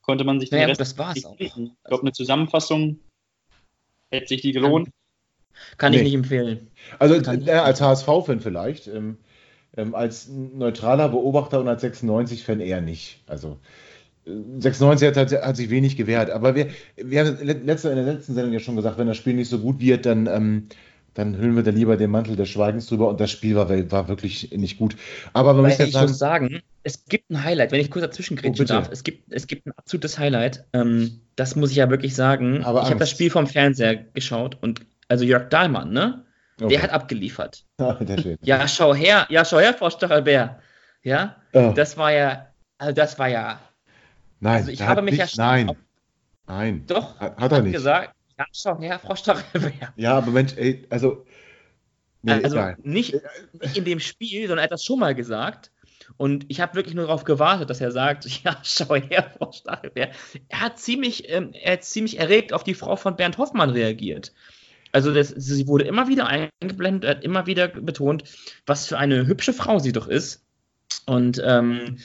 konnte 0.02 0.24
man 0.24 0.40
sich 0.40 0.50
den 0.50 0.58
naja, 0.58 0.70
Rest 0.70 0.82
das 0.82 0.98
war's 0.98 1.26
auch. 1.26 1.36
Ich 1.40 1.54
glaube, 1.54 2.02
eine 2.02 2.14
Zusammenfassung 2.14 3.00
hätte 4.10 4.28
sich 4.28 4.42
die 4.42 4.52
gelohnt. 4.52 4.90
Kann, 5.78 5.92
nee. 5.92 5.98
ich 5.98 6.04
nicht 6.04 6.14
empfehlen. 6.14 6.68
Also 7.00 7.16
äh, 7.16 7.52
als 7.52 7.82
HSV-Fan 7.82 8.40
vielleicht, 8.40 8.88
ähm, 8.88 9.18
ähm, 9.76 9.94
als 9.96 10.28
neutraler 10.30 11.10
Beobachter 11.10 11.60
und 11.60 11.68
als 11.68 11.84
96-Fan 11.84 12.60
eher 12.60 12.82
nicht. 12.82 13.22
Also 13.28 13.58
96 14.26 15.08
hat, 15.16 15.32
hat, 15.32 15.56
sich 15.56 15.70
wenig 15.70 15.96
gewehrt, 15.96 16.30
aber 16.30 16.56
wir, 16.56 16.68
wir 16.98 17.26
haben 17.26 17.38
letzte, 17.66 17.90
in 17.90 17.96
der 17.96 18.06
letzten 18.06 18.34
Sendung 18.34 18.54
ja 18.54 18.60
schon 18.60 18.76
gesagt, 18.76 18.98
wenn 18.98 19.08
das 19.08 19.18
Spiel 19.18 19.34
nicht 19.34 19.50
so 19.50 19.60
gut 19.60 19.80
wird, 19.80 20.06
dann, 20.06 20.28
ähm, 20.28 20.68
dann 21.14 21.38
hüllen 21.38 21.56
wir 21.56 21.64
da 21.64 21.72
lieber 21.72 21.98
den 21.98 22.12
Mantel 22.12 22.36
des 22.36 22.50
Schweigens 22.50 22.88
drüber 22.88 23.08
und 23.08 23.20
das 23.20 23.32
Spiel 23.32 23.56
war, 23.56 23.70
war 23.70 24.08
wirklich 24.08 24.52
nicht 24.52 24.78
gut. 24.78 24.98
Aber 25.34 25.54
man 25.54 25.64
muss 25.66 25.78
jetzt 25.78 25.94
sagen, 25.94 26.08
muss 26.08 26.18
sagen, 26.18 26.62
es 26.84 27.06
gibt 27.06 27.30
ein 27.32 27.44
Highlight, 27.44 27.72
wenn 27.72 27.82
ich 27.82 27.90
kurz 27.90 28.06
dazwischen 28.06 28.40
oh, 28.44 28.64
darf. 28.64 28.90
Es 28.92 29.04
gibt, 29.04 29.32
es 29.32 29.48
gibt 29.48 29.66
ein 29.66 29.72
absolutes 29.78 30.20
Highlight. 30.20 30.66
Ähm, 30.74 31.22
das 31.36 31.56
muss 31.56 31.72
ich 31.72 31.78
ja 31.78 31.90
wirklich 31.90 32.14
sagen. 32.14 32.64
Aber 32.64 32.84
ich 32.84 32.90
habe 32.90 33.00
das 33.00 33.10
Spiel 33.10 33.30
vom 33.30 33.48
Fernseher 33.48 33.96
geschaut 33.96 34.58
und 34.62 34.82
also 35.08 35.26
Jörg 35.26 35.50
Dahlmann, 35.50 35.92
ne? 35.92 36.26
Okay. 36.60 36.70
Der 36.70 36.84
hat 36.84 36.92
abgeliefert. 36.92 37.64
Ah, 37.80 37.96
ja, 38.42 38.68
schau 38.68 38.96
her, 38.96 39.28
ja, 39.30 39.46
schau 39.46 39.60
her, 39.60 39.74
Frau 39.76 39.92
Stachelbär. 39.92 40.60
Ja, 41.04 41.36
oh. 41.54 41.74
das 41.76 41.96
war 41.96 42.12
ja, 42.12 42.48
also 42.80 42.94
das 42.94 43.20
war 43.20 43.28
ja. 43.28 43.60
Nein, 44.40 44.56
also 44.56 44.72
ich 44.72 44.82
habe 44.82 45.04
mich 45.04 45.20
nicht, 45.20 45.36
ja 45.36 45.46
Nein, 45.46 45.72
nein. 46.48 46.84
Doch, 46.88 47.20
hat, 47.20 47.38
hat 47.38 47.52
er 47.52 47.62
nicht 47.62 47.74
gesagt. 47.74 48.16
Ja, 48.38 48.46
schau 48.52 48.80
her, 48.80 48.98
Frau 49.00 49.16
Stachelbär. 49.16 49.94
Ja, 49.96 50.18
aber 50.18 50.32
Mensch, 50.32 50.54
ey, 50.58 50.88
also. 50.90 51.26
Nee, 52.24 52.44
also 52.44 52.60
nicht, 52.82 53.16
nicht 53.62 53.78
in 53.78 53.86
dem 53.86 54.00
Spiel, 54.00 54.48
sondern 54.48 54.60
er 54.60 54.64
hat 54.64 54.72
das 54.72 54.84
schon 54.84 55.00
mal 55.00 55.14
gesagt. 55.14 55.72
Und 56.18 56.46
ich 56.48 56.62
habe 56.62 56.76
wirklich 56.76 56.96
nur 56.96 57.06
darauf 57.06 57.26
gewartet, 57.26 57.70
dass 57.70 57.82
er 57.82 57.92
sagt, 57.92 58.26
ja, 58.44 58.58
schau 58.64 58.96
her, 58.96 59.32
Frau 59.38 59.52
Stachelbär. 59.52 60.12
Er 60.50 60.62
hat 60.62 60.80
ziemlich, 60.80 61.30
ähm, 61.30 61.52
er 61.54 61.74
hat 61.74 61.84
ziemlich 61.84 62.20
erregt 62.20 62.54
auf 62.54 62.64
die 62.64 62.74
Frau 62.74 62.96
von 62.96 63.16
Bernd 63.16 63.38
Hoffmann 63.38 63.70
reagiert. 63.70 64.34
Also 64.98 65.14
das, 65.14 65.28
sie 65.30 65.68
wurde 65.68 65.84
immer 65.84 66.08
wieder 66.08 66.26
eingeblendet, 66.26 67.08
hat 67.08 67.24
immer 67.24 67.46
wieder 67.46 67.68
betont, 67.68 68.24
was 68.66 68.88
für 68.88 68.98
eine 68.98 69.28
hübsche 69.28 69.54
Frau 69.54 69.78
sie 69.78 69.92
doch 69.92 70.08
ist. 70.08 70.44
Und 71.06 71.40
ähm, 71.46 71.98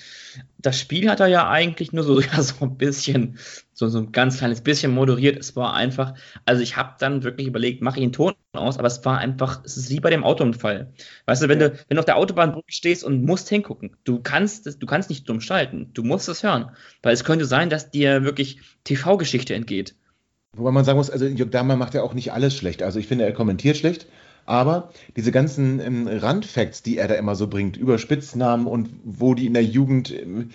das 0.58 0.78
Spiel 0.78 1.08
hat 1.08 1.20
er 1.20 1.28
ja 1.28 1.48
eigentlich 1.48 1.94
nur 1.94 2.04
so, 2.04 2.20
ja, 2.20 2.42
so 2.42 2.56
ein 2.60 2.76
bisschen, 2.76 3.38
so, 3.72 3.88
so 3.88 3.96
ein 3.96 4.12
ganz 4.12 4.36
kleines 4.36 4.60
bisschen 4.60 4.92
moderiert. 4.92 5.38
Es 5.38 5.56
war 5.56 5.72
einfach, 5.72 6.12
also 6.44 6.62
ich 6.62 6.76
habe 6.76 6.96
dann 6.98 7.22
wirklich 7.22 7.46
überlegt, 7.46 7.80
mache 7.80 7.98
ich 7.98 8.02
einen 8.02 8.12
Ton 8.12 8.34
aus, 8.52 8.76
aber 8.76 8.88
es 8.88 9.02
war 9.06 9.16
einfach, 9.16 9.64
es 9.64 9.78
ist 9.78 9.88
wie 9.88 10.00
bei 10.00 10.10
dem 10.10 10.22
Autounfall. 10.22 10.92
Weißt 11.24 11.42
du, 11.42 11.48
wenn 11.48 11.60
du, 11.60 11.72
wenn 11.88 11.94
du 11.94 12.00
auf 12.00 12.04
der 12.04 12.18
Autobahn 12.18 12.60
stehst 12.66 13.04
und 13.04 13.24
musst 13.24 13.48
hingucken, 13.48 13.96
du 14.04 14.20
kannst, 14.20 14.82
du 14.82 14.86
kannst 14.86 15.08
nicht 15.08 15.26
dumm 15.30 15.40
schalten, 15.40 15.94
du 15.94 16.02
musst 16.02 16.28
es 16.28 16.42
hören, 16.42 16.72
weil 17.02 17.14
es 17.14 17.24
könnte 17.24 17.46
sein, 17.46 17.70
dass 17.70 17.90
dir 17.90 18.22
wirklich 18.22 18.60
TV-Geschichte 18.84 19.54
entgeht. 19.54 19.94
Wobei 20.54 20.70
man 20.70 20.84
sagen 20.84 20.98
muss, 20.98 21.08
also 21.08 21.24
Jörg 21.24 21.50
Dahmer 21.50 21.76
macht 21.76 21.94
ja 21.94 22.02
auch 22.02 22.12
nicht 22.12 22.32
alles 22.32 22.54
schlecht. 22.54 22.82
Also 22.82 22.98
ich 22.98 23.06
finde, 23.06 23.24
er 23.24 23.32
kommentiert 23.32 23.78
schlecht, 23.78 24.06
aber 24.44 24.90
diese 25.16 25.32
ganzen 25.32 25.80
ähm, 25.80 26.06
Randfacts, 26.06 26.82
die 26.82 26.98
er 26.98 27.08
da 27.08 27.14
immer 27.14 27.36
so 27.36 27.48
bringt, 27.48 27.78
über 27.78 27.98
Spitznamen 27.98 28.66
und 28.66 28.90
wo 29.02 29.34
die 29.34 29.46
in 29.46 29.54
der 29.54 29.64
Jugend 29.64 30.10
ähm, 30.10 30.50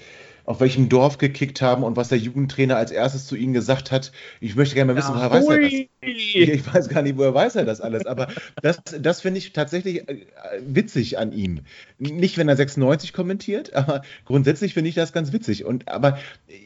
auf 0.47 0.61
welchem 0.61 0.87
Dorf 0.87 1.17
gekickt 1.17 1.61
haben 1.61 1.83
und 1.83 1.97
was 1.97 2.07
der 2.07 2.17
Jugendtrainer 2.17 2.77
als 2.77 2.91
erstes 2.91 3.27
zu 3.27 3.35
ihnen 3.35 3.53
gesagt 3.53 3.91
hat. 3.91 4.13
Ich 4.39 4.55
möchte 4.55 4.75
gerne 4.75 4.93
mal 4.93 4.97
wissen, 4.97 5.13
ja, 5.13 5.17
woher 5.17 5.31
weiß 5.31 5.45
er 5.49 5.61
das? 5.61 5.73
Ich 6.01 6.73
weiß 6.73 6.87
gar 6.87 7.01
nicht, 7.01 7.17
woher 7.17 7.33
weiß 7.33 7.57
er 7.57 7.65
das 7.65 7.81
alles, 7.81 8.05
aber 8.05 8.29
das, 8.61 8.79
das 8.97 9.19
finde 9.19 9.39
ich 9.39 9.51
tatsächlich 9.51 10.07
äh, 10.07 10.25
witzig 10.65 11.19
an 11.19 11.33
ihm. 11.33 11.59
Nicht, 11.99 12.37
wenn 12.37 12.47
er 12.47 12.55
96 12.55 13.11
kommentiert, 13.11 13.73
aber 13.73 14.03
grundsätzlich 14.23 14.73
finde 14.73 14.87
ich 14.87 14.95
das 14.95 15.11
ganz 15.11 15.33
witzig. 15.33 15.65
Und, 15.65 15.89
aber 15.89 16.17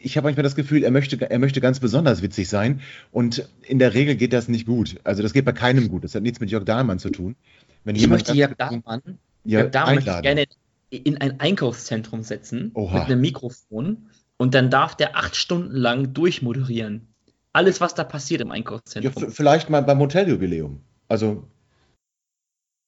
ich 0.03 0.15
habe 0.15 0.25
manchmal 0.25 0.43
das 0.43 0.55
Gefühl, 0.55 0.83
er 0.83 0.91
möchte, 0.91 1.19
er 1.19 1.39
möchte 1.39 1.59
ganz 1.59 1.79
besonders 1.79 2.21
witzig 2.21 2.49
sein 2.49 2.81
und 3.11 3.49
in 3.63 3.79
der 3.79 3.95
Regel 3.95 4.15
geht 4.15 4.31
das 4.31 4.47
nicht 4.47 4.67
gut. 4.67 4.97
Also 5.03 5.23
das 5.23 5.33
geht 5.33 5.43
bei 5.43 5.53
keinem 5.53 5.89
gut. 5.89 6.03
Das 6.03 6.13
hat 6.13 6.21
nichts 6.21 6.39
mit 6.39 6.51
Jörg 6.51 6.65
Dahlmann 6.65 6.99
zu 6.99 7.09
tun. 7.09 7.35
Wenn 7.83 7.95
ich 7.95 8.07
möchte 8.07 8.33
Jörg 8.33 8.53
Dahlmann, 8.53 9.01
ja, 9.43 9.61
Jörg 9.61 9.71
Dahlmann 9.71 9.95
möchte 9.95 10.11
ich 10.11 10.21
gerne 10.21 10.45
in 10.91 11.17
ein 11.17 11.39
Einkaufszentrum 11.39 12.21
setzen 12.21 12.71
Oha. 12.73 12.99
mit 12.99 13.03
einem 13.03 13.21
Mikrofon 13.21 14.09
und 14.37 14.53
dann 14.53 14.69
darf 14.69 14.95
der 14.95 15.15
acht 15.15 15.35
Stunden 15.35 15.75
lang 15.75 16.13
durchmoderieren. 16.13 17.07
Alles, 17.53 17.81
was 17.81 17.95
da 17.95 18.03
passiert 18.03 18.41
im 18.41 18.51
Einkaufszentrum. 18.51 19.23
Ja, 19.23 19.29
vielleicht 19.29 19.69
mal 19.69 19.81
beim 19.81 19.99
Hoteljubiläum. 19.99 20.81
Also, 21.07 21.47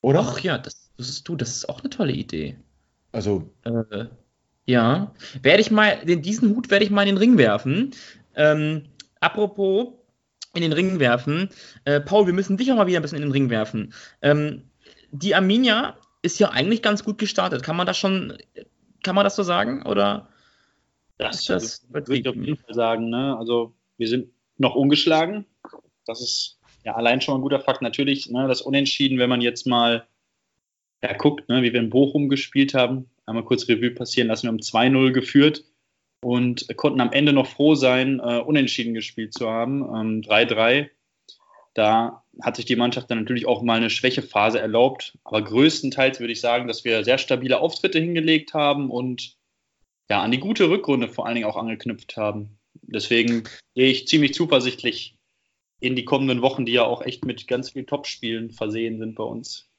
oder? 0.01 0.19
Ach 0.19 0.39
ja, 0.39 0.57
das, 0.57 0.91
das 0.97 1.09
ist 1.09 1.27
du, 1.27 1.35
das 1.35 1.49
ist 1.49 1.69
auch 1.69 1.79
eine 1.79 1.89
tolle 1.89 2.13
Idee. 2.13 2.57
Also. 3.11 3.49
Äh, 3.63 4.05
ja. 4.65 5.13
Werde 5.41 5.61
ich 5.61 5.71
mal, 5.71 6.05
den, 6.05 6.21
diesen 6.21 6.55
Hut 6.55 6.69
werde 6.69 6.85
ich 6.85 6.91
mal 6.91 7.03
in 7.03 7.15
den 7.15 7.17
Ring 7.17 7.37
werfen. 7.37 7.91
Ähm, 8.35 8.83
apropos 9.19 9.93
in 10.53 10.61
den 10.61 10.73
Ring 10.73 10.99
werfen. 10.99 11.49
Äh, 11.85 12.01
Paul, 12.01 12.25
wir 12.25 12.33
müssen 12.33 12.57
dich 12.57 12.71
auch 12.71 12.75
mal 12.75 12.87
wieder 12.87 12.99
ein 12.99 13.01
bisschen 13.01 13.17
in 13.17 13.23
den 13.23 13.31
Ring 13.31 13.49
werfen. 13.49 13.93
Ähm, 14.21 14.63
die 15.11 15.35
Arminia 15.35 15.97
ist 16.23 16.39
ja 16.39 16.49
eigentlich 16.49 16.81
ganz 16.81 17.03
gut 17.03 17.19
gestartet. 17.19 17.61
Kann 17.61 17.75
man 17.75 17.85
das 17.85 17.97
schon, 17.97 18.37
kann 19.03 19.13
man 19.13 19.23
das 19.23 19.35
so 19.35 19.43
sagen? 19.43 19.85
Oder 19.85 20.29
das, 21.17 21.41
ist 21.41 21.49
das 21.49 21.85
würde 21.89 22.17
ich 22.17 22.27
auf 22.27 22.35
jeden 22.35 22.57
Fall 22.57 22.73
sagen. 22.73 23.09
Ne? 23.09 23.37
Also 23.37 23.75
wir 23.97 24.07
sind 24.07 24.29
noch 24.57 24.73
ungeschlagen. 24.73 25.45
Das 26.05 26.21
ist 26.21 26.59
ja 26.83 26.95
allein 26.95 27.21
schon 27.21 27.35
ein 27.35 27.41
guter 27.41 27.59
Fakt. 27.59 27.81
Natürlich, 27.81 28.29
ne, 28.29 28.47
das 28.47 28.61
Unentschieden, 28.61 29.19
wenn 29.19 29.29
man 29.29 29.41
jetzt 29.41 29.67
mal 29.67 30.07
ja, 31.03 31.13
guckt, 31.13 31.47
ne, 31.49 31.61
wie 31.61 31.73
wir 31.73 31.79
in 31.79 31.89
Bochum 31.89 32.29
gespielt 32.29 32.73
haben, 32.73 33.09
einmal 33.25 33.43
kurz 33.43 33.67
Revue 33.67 33.91
passieren 33.91 34.29
lassen, 34.29 34.43
wir 34.43 34.49
haben 34.49 34.59
2-0 34.59 35.11
geführt 35.11 35.65
und 36.21 36.67
konnten 36.77 37.01
am 37.01 37.11
Ende 37.11 37.33
noch 37.33 37.47
froh 37.47 37.75
sein, 37.75 38.19
äh, 38.19 38.39
unentschieden 38.39 38.93
gespielt 38.93 39.33
zu 39.33 39.49
haben. 39.49 39.81
Ähm, 39.81 40.21
3-3 40.21 40.89
da 41.73 42.22
hat 42.41 42.55
sich 42.55 42.65
die 42.65 42.75
Mannschaft 42.75 43.09
dann 43.11 43.19
natürlich 43.19 43.45
auch 43.45 43.61
mal 43.61 43.77
eine 43.77 43.89
Schwächephase 43.89 44.59
erlaubt. 44.59 45.17
Aber 45.23 45.43
größtenteils 45.43 46.19
würde 46.19 46.33
ich 46.33 46.41
sagen, 46.41 46.67
dass 46.67 46.83
wir 46.83 47.03
sehr 47.03 47.17
stabile 47.17 47.59
Auftritte 47.59 47.99
hingelegt 47.99 48.53
haben 48.53 48.89
und 48.89 49.35
ja, 50.09 50.21
an 50.21 50.31
die 50.31 50.39
gute 50.39 50.69
Rückrunde 50.69 51.07
vor 51.07 51.25
allen 51.25 51.35
Dingen 51.35 51.47
auch 51.47 51.57
angeknüpft 51.57 52.17
haben. 52.17 52.57
Deswegen 52.81 53.43
gehe 53.75 53.89
ich 53.89 54.07
ziemlich 54.07 54.33
zuversichtlich 54.33 55.15
in 55.79 55.95
die 55.95 56.05
kommenden 56.05 56.41
Wochen, 56.41 56.65
die 56.65 56.73
ja 56.73 56.83
auch 56.83 57.01
echt 57.01 57.25
mit 57.25 57.47
ganz 57.47 57.71
vielen 57.71 57.87
Topspielen 57.87 58.51
versehen 58.51 58.99
sind 58.99 59.15
bei 59.15 59.23
uns. 59.23 59.69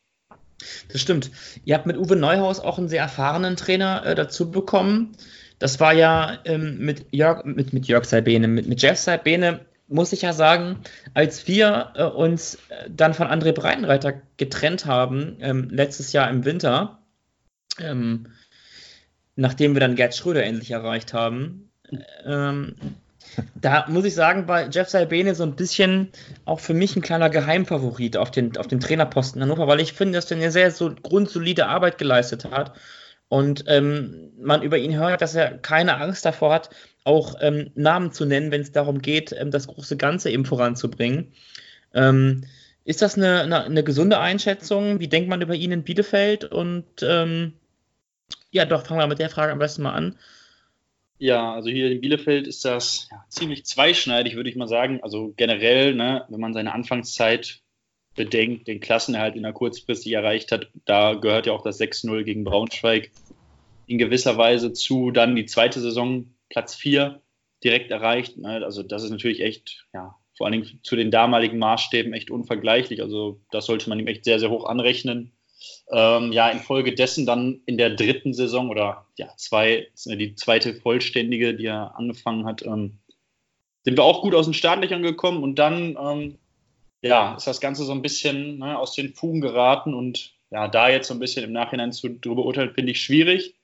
Das 0.92 1.00
stimmt. 1.00 1.30
Ihr 1.64 1.74
habt 1.74 1.86
mit 1.86 1.96
Uwe 1.96 2.16
Neuhaus 2.16 2.60
auch 2.60 2.78
einen 2.78 2.88
sehr 2.88 3.02
erfahrenen 3.02 3.56
Trainer 3.56 4.04
äh, 4.06 4.14
dazu 4.14 4.50
bekommen. 4.50 5.16
Das 5.58 5.80
war 5.80 5.92
ja 5.92 6.38
ähm, 6.44 6.78
mit 6.78 7.06
Jörg, 7.10 7.44
mit, 7.44 7.72
mit 7.72 7.86
Jörg 7.86 8.04
Salbene, 8.04 8.48
mit, 8.48 8.66
mit 8.66 8.82
Jeff 8.82 8.98
Salbene 8.98 9.66
muss 9.88 10.12
ich 10.12 10.22
ja 10.22 10.32
sagen, 10.32 10.78
als 11.12 11.46
wir 11.46 11.92
äh, 11.94 12.04
uns 12.04 12.56
äh, 12.68 12.88
dann 12.88 13.14
von 13.14 13.28
André 13.28 13.52
Breitenreiter 13.52 14.14
getrennt 14.36 14.86
haben, 14.86 15.36
ähm, 15.40 15.68
letztes 15.70 16.12
Jahr 16.12 16.30
im 16.30 16.44
Winter, 16.44 17.02
ähm, 17.78 18.26
nachdem 19.36 19.74
wir 19.74 19.80
dann 19.80 19.96
Gerd 19.96 20.14
Schröder 20.14 20.44
endlich 20.44 20.70
erreicht 20.70 21.12
haben, 21.12 21.70
ähm, 22.24 22.74
da 23.54 23.86
muss 23.88 24.04
ich 24.04 24.14
sagen, 24.14 24.46
war 24.48 24.68
Jeff 24.70 24.88
Salbene 24.88 25.34
so 25.34 25.42
ein 25.42 25.56
bisschen 25.56 26.10
auch 26.44 26.60
für 26.60 26.74
mich 26.74 26.94
ein 26.94 27.02
kleiner 27.02 27.30
Geheimfavorit 27.30 28.16
auf 28.16 28.30
den, 28.30 28.56
auf 28.56 28.68
den 28.68 28.80
Trainerposten 28.80 29.42
Hannover, 29.42 29.66
weil 29.66 29.80
ich 29.80 29.92
finde, 29.92 30.18
dass 30.18 30.30
er 30.30 30.36
eine 30.36 30.50
sehr 30.50 30.70
so 30.70 30.94
grundsolide 31.02 31.66
Arbeit 31.66 31.98
geleistet 31.98 32.44
hat 32.50 32.74
und 33.28 33.64
ähm, 33.68 34.32
man 34.38 34.62
über 34.62 34.78
ihn 34.78 34.96
hört, 34.96 35.22
dass 35.22 35.34
er 35.34 35.58
keine 35.58 35.96
Angst 35.96 36.24
davor 36.24 36.52
hat, 36.52 36.70
auch 37.04 37.36
ähm, 37.40 37.70
Namen 37.74 38.12
zu 38.12 38.24
nennen, 38.24 38.50
wenn 38.50 38.60
es 38.60 38.72
darum 38.72 39.00
geht, 39.02 39.32
ähm, 39.32 39.50
das 39.50 39.66
große 39.66 39.96
Ganze 39.96 40.30
eben 40.30 40.44
voranzubringen. 40.44 41.32
Ähm, 41.94 42.44
ist 42.84 43.02
das 43.02 43.16
eine, 43.16 43.42
eine, 43.42 43.64
eine, 43.64 43.82
gesunde 43.82 44.18
Einschätzung? 44.18 45.00
Wie 45.00 45.08
denkt 45.08 45.28
man 45.28 45.40
über 45.40 45.54
ihn 45.54 45.72
in 45.72 45.84
Bielefeld? 45.84 46.44
Und 46.44 46.84
ähm, 47.02 47.54
ja, 48.50 48.66
doch, 48.66 48.86
fangen 48.86 49.00
wir 49.00 49.06
mit 49.06 49.18
der 49.18 49.30
Frage 49.30 49.52
am 49.52 49.58
besten 49.58 49.82
mal 49.82 49.94
an. 49.94 50.18
Ja, 51.18 51.54
also 51.54 51.70
hier 51.70 51.90
in 51.90 52.00
Bielefeld 52.00 52.46
ist 52.46 52.64
das 52.64 53.08
ja, 53.10 53.24
ziemlich 53.28 53.64
zweischneidig, 53.64 54.36
würde 54.36 54.50
ich 54.50 54.56
mal 54.56 54.68
sagen. 54.68 55.00
Also 55.02 55.32
generell, 55.36 55.94
ne, 55.94 56.24
wenn 56.28 56.40
man 56.40 56.52
seine 56.52 56.74
Anfangszeit 56.74 57.62
bedenkt, 58.14 58.68
den 58.68 58.80
Klassenerhalt 58.80 59.36
in 59.36 59.42
der 59.42 59.52
kurzfristig 59.52 60.12
erreicht 60.12 60.52
hat, 60.52 60.68
da 60.84 61.14
gehört 61.14 61.46
ja 61.46 61.52
auch 61.52 61.62
das 61.62 61.80
6-0 61.80 62.22
gegen 62.22 62.44
Braunschweig 62.44 63.10
in 63.86 63.98
gewisser 63.98 64.36
Weise 64.36 64.72
zu. 64.72 65.10
Dann 65.10 65.36
die 65.36 65.46
zweite 65.46 65.80
Saison 65.80 66.34
Platz 66.48 66.74
4 66.74 67.20
direkt 67.62 67.90
erreicht. 67.90 68.36
Ne? 68.36 68.62
Also 68.64 68.82
das 68.82 69.02
ist 69.02 69.10
natürlich 69.10 69.40
echt, 69.40 69.86
ja, 69.92 70.14
vor 70.36 70.46
allen 70.46 70.52
Dingen 70.52 70.80
zu 70.82 70.96
den 70.96 71.10
damaligen 71.10 71.58
Maßstäben 71.58 72.12
echt 72.12 72.30
unvergleichlich. 72.30 73.02
Also 73.02 73.40
das 73.50 73.66
sollte 73.66 73.88
man 73.88 73.98
ihm 73.98 74.06
echt 74.06 74.24
sehr, 74.24 74.38
sehr 74.38 74.50
hoch 74.50 74.66
anrechnen. 74.66 75.32
Ähm, 75.90 76.32
ja, 76.32 76.48
infolgedessen 76.50 77.26
dann 77.26 77.62
in 77.66 77.78
der 77.78 77.90
dritten 77.90 78.34
Saison 78.34 78.68
oder 78.68 79.06
ja, 79.16 79.28
zwei, 79.36 79.88
die 80.04 80.34
zweite 80.34 80.74
vollständige, 80.74 81.54
die 81.54 81.66
er 81.66 81.96
angefangen 81.96 82.44
hat, 82.44 82.64
ähm, 82.64 82.98
sind 83.84 83.98
wir 83.98 84.04
auch 84.04 84.22
gut 84.22 84.34
aus 84.34 84.46
den 84.46 84.54
Startlöchern 84.54 85.02
gekommen 85.02 85.42
und 85.42 85.58
dann 85.58 85.96
ähm, 86.00 86.38
ja, 87.08 87.34
ist 87.34 87.46
das 87.46 87.60
Ganze 87.60 87.84
so 87.84 87.92
ein 87.92 88.02
bisschen 88.02 88.58
ne, 88.58 88.78
aus 88.78 88.94
den 88.94 89.14
Fugen 89.14 89.40
geraten 89.40 89.94
und 89.94 90.32
ja, 90.50 90.68
da 90.68 90.88
jetzt 90.88 91.08
so 91.08 91.14
ein 91.14 91.20
bisschen 91.20 91.44
im 91.44 91.52
Nachhinein 91.52 91.92
zu 91.92 92.08
drüber 92.08 92.44
urteilen, 92.44 92.74
finde 92.74 92.92
ich 92.92 93.00
schwierig 93.00 93.54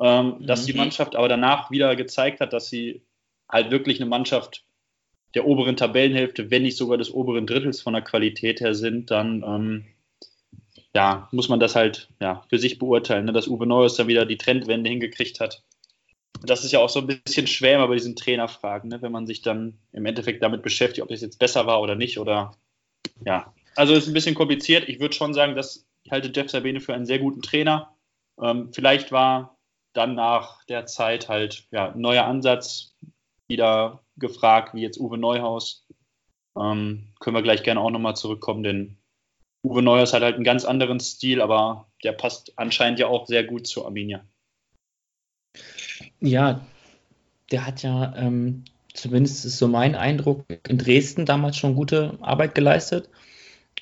ähm, 0.00 0.38
mhm. 0.40 0.46
dass 0.46 0.64
die 0.64 0.72
mhm. 0.72 0.78
Mannschaft 0.78 1.14
aber 1.14 1.28
danach 1.28 1.70
wieder 1.70 1.94
gezeigt 1.94 2.40
hat, 2.40 2.52
dass 2.52 2.68
sie 2.68 3.02
halt 3.48 3.70
wirklich 3.70 4.00
eine 4.00 4.08
Mannschaft 4.08 4.64
der 5.34 5.46
oberen 5.46 5.76
Tabellenhälfte, 5.76 6.50
wenn 6.50 6.62
nicht 6.62 6.76
sogar 6.76 6.98
des 6.98 7.12
oberen 7.12 7.46
Drittels 7.46 7.82
von 7.82 7.92
der 7.92 8.02
Qualität 8.02 8.60
her 8.60 8.74
sind, 8.74 9.10
dann 9.10 9.44
ähm, 9.46 9.84
ja, 10.94 11.28
muss 11.30 11.48
man 11.48 11.60
das 11.60 11.76
halt 11.76 12.08
ja, 12.20 12.44
für 12.48 12.58
sich 12.58 12.78
beurteilen, 12.78 13.26
ne? 13.26 13.32
dass 13.32 13.46
Uwe 13.46 13.66
Neuhaus 13.66 13.94
dann 13.94 14.08
wieder 14.08 14.26
die 14.26 14.38
Trendwende 14.38 14.90
hingekriegt 14.90 15.38
hat. 15.38 15.62
das 16.42 16.64
ist 16.64 16.72
ja 16.72 16.80
auch 16.80 16.88
so 16.88 17.00
ein 17.00 17.06
bisschen 17.06 17.46
schwer 17.46 17.86
bei 17.86 17.94
diesen 17.94 18.16
Trainerfragen, 18.16 18.90
ne? 18.90 19.02
wenn 19.02 19.12
man 19.12 19.26
sich 19.26 19.42
dann 19.42 19.78
im 19.92 20.06
Endeffekt 20.06 20.42
damit 20.42 20.62
beschäftigt, 20.62 21.02
ob 21.02 21.10
das 21.10 21.20
jetzt 21.20 21.38
besser 21.38 21.66
war 21.66 21.80
oder 21.80 21.94
nicht. 21.94 22.18
Oder 22.18 22.56
ja, 23.24 23.52
also 23.76 23.94
ist 23.94 24.06
ein 24.06 24.14
bisschen 24.14 24.34
kompliziert. 24.34 24.88
Ich 24.88 25.00
würde 25.00 25.14
schon 25.14 25.34
sagen, 25.34 25.54
dass 25.54 25.86
ich 26.02 26.12
halte 26.12 26.32
Jeff 26.34 26.50
Sabine 26.50 26.80
für 26.80 26.94
einen 26.94 27.06
sehr 27.06 27.18
guten 27.18 27.42
Trainer. 27.42 27.94
Ähm, 28.40 28.72
vielleicht 28.72 29.12
war 29.12 29.58
dann 29.92 30.14
nach 30.14 30.64
der 30.64 30.86
Zeit 30.86 31.28
halt 31.28 31.66
ja, 31.70 31.92
ein 31.92 32.00
neuer 32.00 32.24
Ansatz 32.24 32.96
wieder 33.48 34.02
gefragt, 34.16 34.74
wie 34.74 34.82
jetzt 34.82 34.98
Uwe 34.98 35.18
Neuhaus. 35.18 35.86
Ähm, 36.56 37.12
können 37.20 37.36
wir 37.36 37.42
gleich 37.42 37.62
gerne 37.62 37.80
auch 37.80 37.90
nochmal 37.90 38.16
zurückkommen, 38.16 38.62
denn 38.62 38.96
Uwe 39.62 39.82
Neuhaus 39.82 40.12
hat 40.12 40.22
halt 40.22 40.36
einen 40.36 40.44
ganz 40.44 40.64
anderen 40.64 41.00
Stil, 41.00 41.40
aber 41.42 41.88
der 42.02 42.12
passt 42.12 42.58
anscheinend 42.58 42.98
ja 42.98 43.08
auch 43.08 43.26
sehr 43.26 43.44
gut 43.44 43.66
zu 43.66 43.84
Arminia. 43.84 44.24
Ja, 46.20 46.64
der 47.50 47.66
hat 47.66 47.82
ja, 47.82 48.14
ähm, 48.16 48.64
zumindest 49.00 49.44
ist 49.44 49.58
so 49.58 49.68
mein 49.68 49.94
Eindruck, 49.94 50.44
in 50.68 50.78
Dresden 50.78 51.26
damals 51.26 51.56
schon 51.56 51.74
gute 51.74 52.18
Arbeit 52.20 52.54
geleistet. 52.54 53.08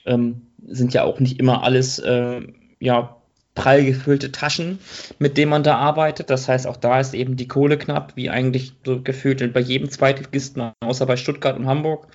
Ähm, 0.07 0.43
sind 0.67 0.95
ja 0.95 1.05
auch 1.05 1.21
nicht 1.21 1.39
immer 1.39 1.63
alles 1.63 1.99
äh, 1.99 2.43
ja, 2.81 3.17
prall 3.55 3.85
gefüllte 3.85 4.31
Taschen, 4.31 4.79
mit 5.19 5.37
denen 5.37 5.51
man 5.51 5.63
da 5.65 5.77
arbeitet. 5.77 6.31
Das 6.31 6.49
heißt, 6.49 6.67
auch 6.67 6.77
da 6.77 7.01
ist 7.01 7.15
eben 7.15 7.37
die 7.37 7.49
Kohle 7.49 7.77
knapp, 7.77 8.13
wie 8.15 8.31
eigentlich 8.31 8.73
so 8.85 9.03
gefühlt 9.03 9.53
bei 9.53 9.61
jedem 9.61 9.91
Zweitligisten, 9.91 10.73
außer 10.81 11.07
bei 11.07 11.17
Stuttgart 11.17 11.57
und 11.57 11.67
Hamburg. 11.67 12.07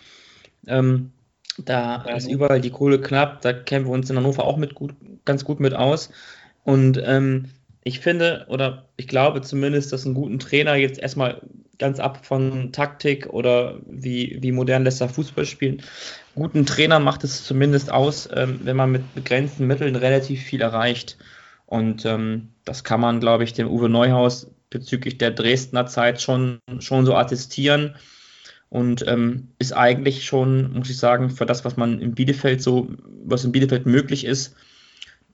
Ähm, 0.67 1.11
da 1.57 2.05
ja, 2.07 2.15
ist 2.15 2.29
überall 2.29 2.61
die 2.61 2.71
Kohle 2.71 2.99
knapp. 2.99 3.41
Da 3.41 3.53
kennen 3.53 3.85
wir 3.85 3.91
uns 3.91 4.09
in 4.09 4.17
Hannover 4.17 4.45
auch 4.45 4.57
mit 4.57 4.73
gut, 4.73 4.95
ganz 5.25 5.43
gut 5.43 5.59
mit 5.59 5.73
aus. 5.73 6.09
Und 6.63 7.01
ähm, 7.05 7.49
ich 7.83 7.99
finde 7.99 8.45
oder 8.49 8.89
ich 8.97 9.07
glaube 9.07 9.41
zumindest, 9.41 9.91
dass 9.91 10.05
ein 10.05 10.13
guten 10.13 10.39
Trainer 10.39 10.75
jetzt 10.75 10.99
erstmal 10.99 11.41
ganz 11.79 11.99
ab 11.99 12.25
von 12.25 12.71
Taktik 12.71 13.27
oder 13.27 13.79
wie, 13.85 14.37
wie 14.41 14.51
modern 14.51 14.83
lässt 14.83 15.01
er 15.01 15.09
Fußball 15.09 15.45
spielen. 15.45 15.81
Guten 16.35 16.65
Trainer 16.65 16.99
macht 16.99 17.23
es 17.23 17.43
zumindest 17.43 17.91
aus, 17.91 18.29
ähm, 18.33 18.61
wenn 18.63 18.77
man 18.77 18.91
mit 18.91 19.13
begrenzten 19.15 19.67
Mitteln 19.67 19.95
relativ 19.95 20.41
viel 20.41 20.61
erreicht. 20.61 21.17
Und 21.65 22.05
ähm, 22.05 22.49
das 22.63 22.83
kann 22.83 23.01
man, 23.01 23.19
glaube 23.19 23.43
ich, 23.43 23.53
dem 23.53 23.67
Uwe 23.67 23.89
Neuhaus 23.89 24.47
bezüglich 24.69 25.17
der 25.17 25.31
Dresdner 25.31 25.85
Zeit 25.87 26.21
schon, 26.21 26.59
schon 26.79 27.05
so 27.05 27.15
attestieren. 27.15 27.95
Und 28.69 29.05
ähm, 29.07 29.49
ist 29.59 29.73
eigentlich 29.73 30.25
schon, 30.25 30.73
muss 30.73 30.89
ich 30.89 30.97
sagen, 30.97 31.29
für 31.29 31.45
das, 31.45 31.65
was 31.65 31.77
man 31.77 31.99
in 31.99 32.15
Bielefeld 32.15 32.61
so, 32.61 32.87
was 33.23 33.43
in 33.43 33.51
Bielefeld 33.51 33.85
möglich 33.85 34.25
ist, 34.25 34.55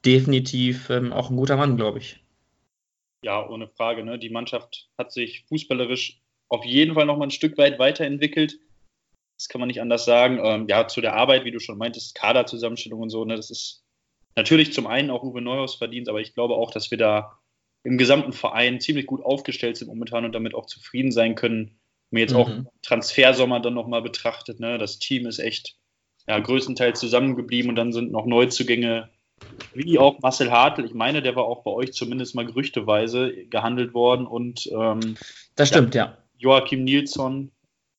definitiv 0.06 0.90
ähm, 0.90 1.14
auch 1.14 1.30
ein 1.30 1.38
guter 1.38 1.56
Mann, 1.56 1.78
glaube 1.78 2.00
ich 2.00 2.22
ja, 3.24 3.48
ohne 3.48 3.68
Frage. 3.68 4.04
Ne? 4.04 4.20
Die 4.20 4.30
Mannschaft 4.30 4.90
hat 4.98 5.12
sich 5.12 5.46
fußballerisch 5.48 6.22
auf 6.50 6.66
jeden 6.66 6.96
Fall 6.96 7.06
noch 7.06 7.18
mal 7.18 7.28
ein 7.28 7.32
Stück 7.32 7.58
weit 7.58 7.80
weiterentwickelt. 7.80 8.60
Das 9.38 9.48
kann 9.48 9.60
man 9.60 9.68
nicht 9.68 9.82
anders 9.82 10.06
sagen. 10.06 10.40
Ähm, 10.44 10.68
ja, 10.68 10.88
zu 10.88 11.02
der 11.02 11.16
Arbeit, 11.16 11.46
wie 11.46 11.52
du 11.52 11.60
schon 11.60 11.78
meintest, 11.78 12.16
Kaderzusammenstellung 12.16 13.02
und 13.02 13.10
so, 13.10 13.24
ne, 13.26 13.36
das 13.36 13.50
ist 13.50 13.86
natürlich 14.36 14.74
zum 14.74 14.88
einen 14.88 15.10
auch 15.12 15.24
Uwe 15.24 15.42
Neuhaus 15.42 15.76
verdient, 15.76 16.10
aber 16.10 16.22
ich 16.22 16.34
glaube 16.34 16.56
auch, 16.56 16.72
dass 16.72 16.92
wir 16.92 16.98
da 16.98 17.40
im 17.84 17.98
gesamten 17.98 18.34
Verein 18.34 18.80
ziemlich 18.82 19.06
gut 19.06 19.24
aufgestellt 19.24 19.78
sind 19.78 19.88
momentan 19.88 20.26
und 20.26 20.34
damit 20.34 20.54
auch 20.54 20.66
zufrieden 20.66 21.12
sein 21.12 21.36
können. 21.36 21.80
Mir 22.12 22.22
jetzt 22.22 22.34
mhm. 22.34 22.38
auch 22.38 22.50
Transfersommer 22.82 23.60
dann 23.60 23.76
nochmal 23.76 24.02
betrachtet, 24.02 24.60
ne? 24.60 24.78
das 24.78 25.00
Team 25.00 25.28
ist 25.28 25.40
echt 25.40 25.78
ja, 26.28 26.40
größtenteils 26.40 27.00
zusammengeblieben 27.00 27.70
und 27.70 27.76
dann 27.76 27.94
sind 27.94 28.12
noch 28.12 28.26
Neuzugänge 28.26 29.10
wie 29.74 30.00
auch 30.00 30.20
Marcel 30.20 30.52
Hartl, 30.52 30.86
ich 30.86 30.94
meine, 30.94 31.22
der 31.22 31.36
war 31.36 31.46
auch 31.46 31.64
bei 31.64 31.72
euch 31.72 31.94
zumindest 31.94 32.36
mal 32.36 32.46
gerüchteweise 32.46 33.46
gehandelt 33.46 33.94
worden 33.94 34.28
und 34.28 34.70
ähm, 34.72 35.16
das 35.56 35.70
stimmt, 35.70 35.96
ja. 35.96 36.18
Joachim 36.38 36.84
Nilsson 36.84 37.52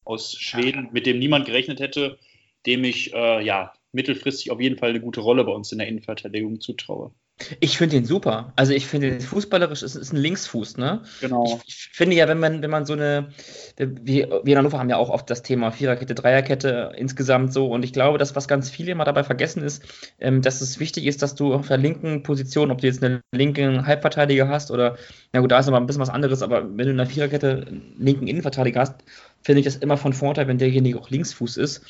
aus 0.04 0.34
Schweden, 0.38 0.88
mit 0.92 1.06
dem 1.06 1.18
niemand 1.18 1.46
gerechnet 1.46 1.80
hätte, 1.80 2.18
dem 2.66 2.84
ich 2.84 3.12
äh, 3.12 3.44
ja 3.44 3.72
mittelfristig 3.92 4.50
auf 4.50 4.60
jeden 4.60 4.78
Fall 4.78 4.90
eine 4.90 5.00
gute 5.00 5.20
Rolle 5.20 5.44
bei 5.44 5.52
uns 5.52 5.72
in 5.72 5.78
der 5.78 5.88
Innenverteidigung 5.88 6.60
zutraue. 6.60 7.12
Ich 7.60 7.78
finde 7.78 7.96
ihn 7.96 8.04
super. 8.04 8.52
Also 8.56 8.72
ich 8.72 8.86
finde 8.86 9.08
ihn 9.08 9.20
fußballerisch 9.20 9.82
ist, 9.82 9.94
ist 9.94 10.12
ein 10.12 10.16
Linksfuß, 10.16 10.76
ne? 10.76 11.02
Genau. 11.20 11.60
Ich, 11.66 11.68
ich, 11.68 11.90
finde 11.92 12.16
ja, 12.16 12.28
wenn 12.28 12.38
man, 12.38 12.62
wenn 12.62 12.70
man 12.70 12.86
so 12.86 12.92
eine, 12.92 13.30
wir, 13.76 14.42
wir 14.44 14.52
in 14.52 14.58
Hannover 14.58 14.78
haben 14.78 14.90
ja 14.90 14.96
auch 14.96 15.10
oft 15.10 15.28
das 15.30 15.42
Thema 15.42 15.70
Viererkette, 15.70 16.14
Dreierkette 16.14 16.92
insgesamt 16.96 17.52
so 17.52 17.68
und 17.68 17.84
ich 17.84 17.92
glaube, 17.92 18.18
dass 18.18 18.36
was 18.36 18.48
ganz 18.48 18.70
viele 18.70 18.92
immer 18.92 19.04
dabei 19.04 19.24
vergessen 19.24 19.62
ist, 19.62 19.82
ähm, 20.18 20.42
dass 20.42 20.60
es 20.60 20.80
wichtig 20.80 21.06
ist, 21.06 21.22
dass 21.22 21.34
du 21.34 21.54
auf 21.54 21.68
der 21.68 21.78
linken 21.78 22.22
Position, 22.22 22.70
ob 22.70 22.80
du 22.80 22.86
jetzt 22.86 23.02
einen 23.02 23.20
linken 23.32 23.86
Halbverteidiger 23.86 24.48
hast 24.48 24.70
oder, 24.70 24.96
na 25.32 25.40
gut, 25.40 25.50
da 25.50 25.58
ist 25.58 25.68
aber 25.68 25.78
ein 25.78 25.86
bisschen 25.86 26.02
was 26.02 26.10
anderes, 26.10 26.42
aber 26.42 26.62
wenn 26.76 26.86
du 26.86 26.90
in 26.90 26.98
der 26.98 27.06
Viererkette 27.06 27.64
einen 27.66 27.94
linken 27.98 28.26
Innenverteidiger 28.26 28.80
hast, 28.80 28.96
finde 29.42 29.60
ich 29.60 29.64
das 29.64 29.76
immer 29.76 29.96
von 29.96 30.12
Vorteil, 30.12 30.46
wenn 30.48 30.58
derjenige 30.58 30.98
auch 30.98 31.10
Linksfuß 31.10 31.56
ist 31.56 31.82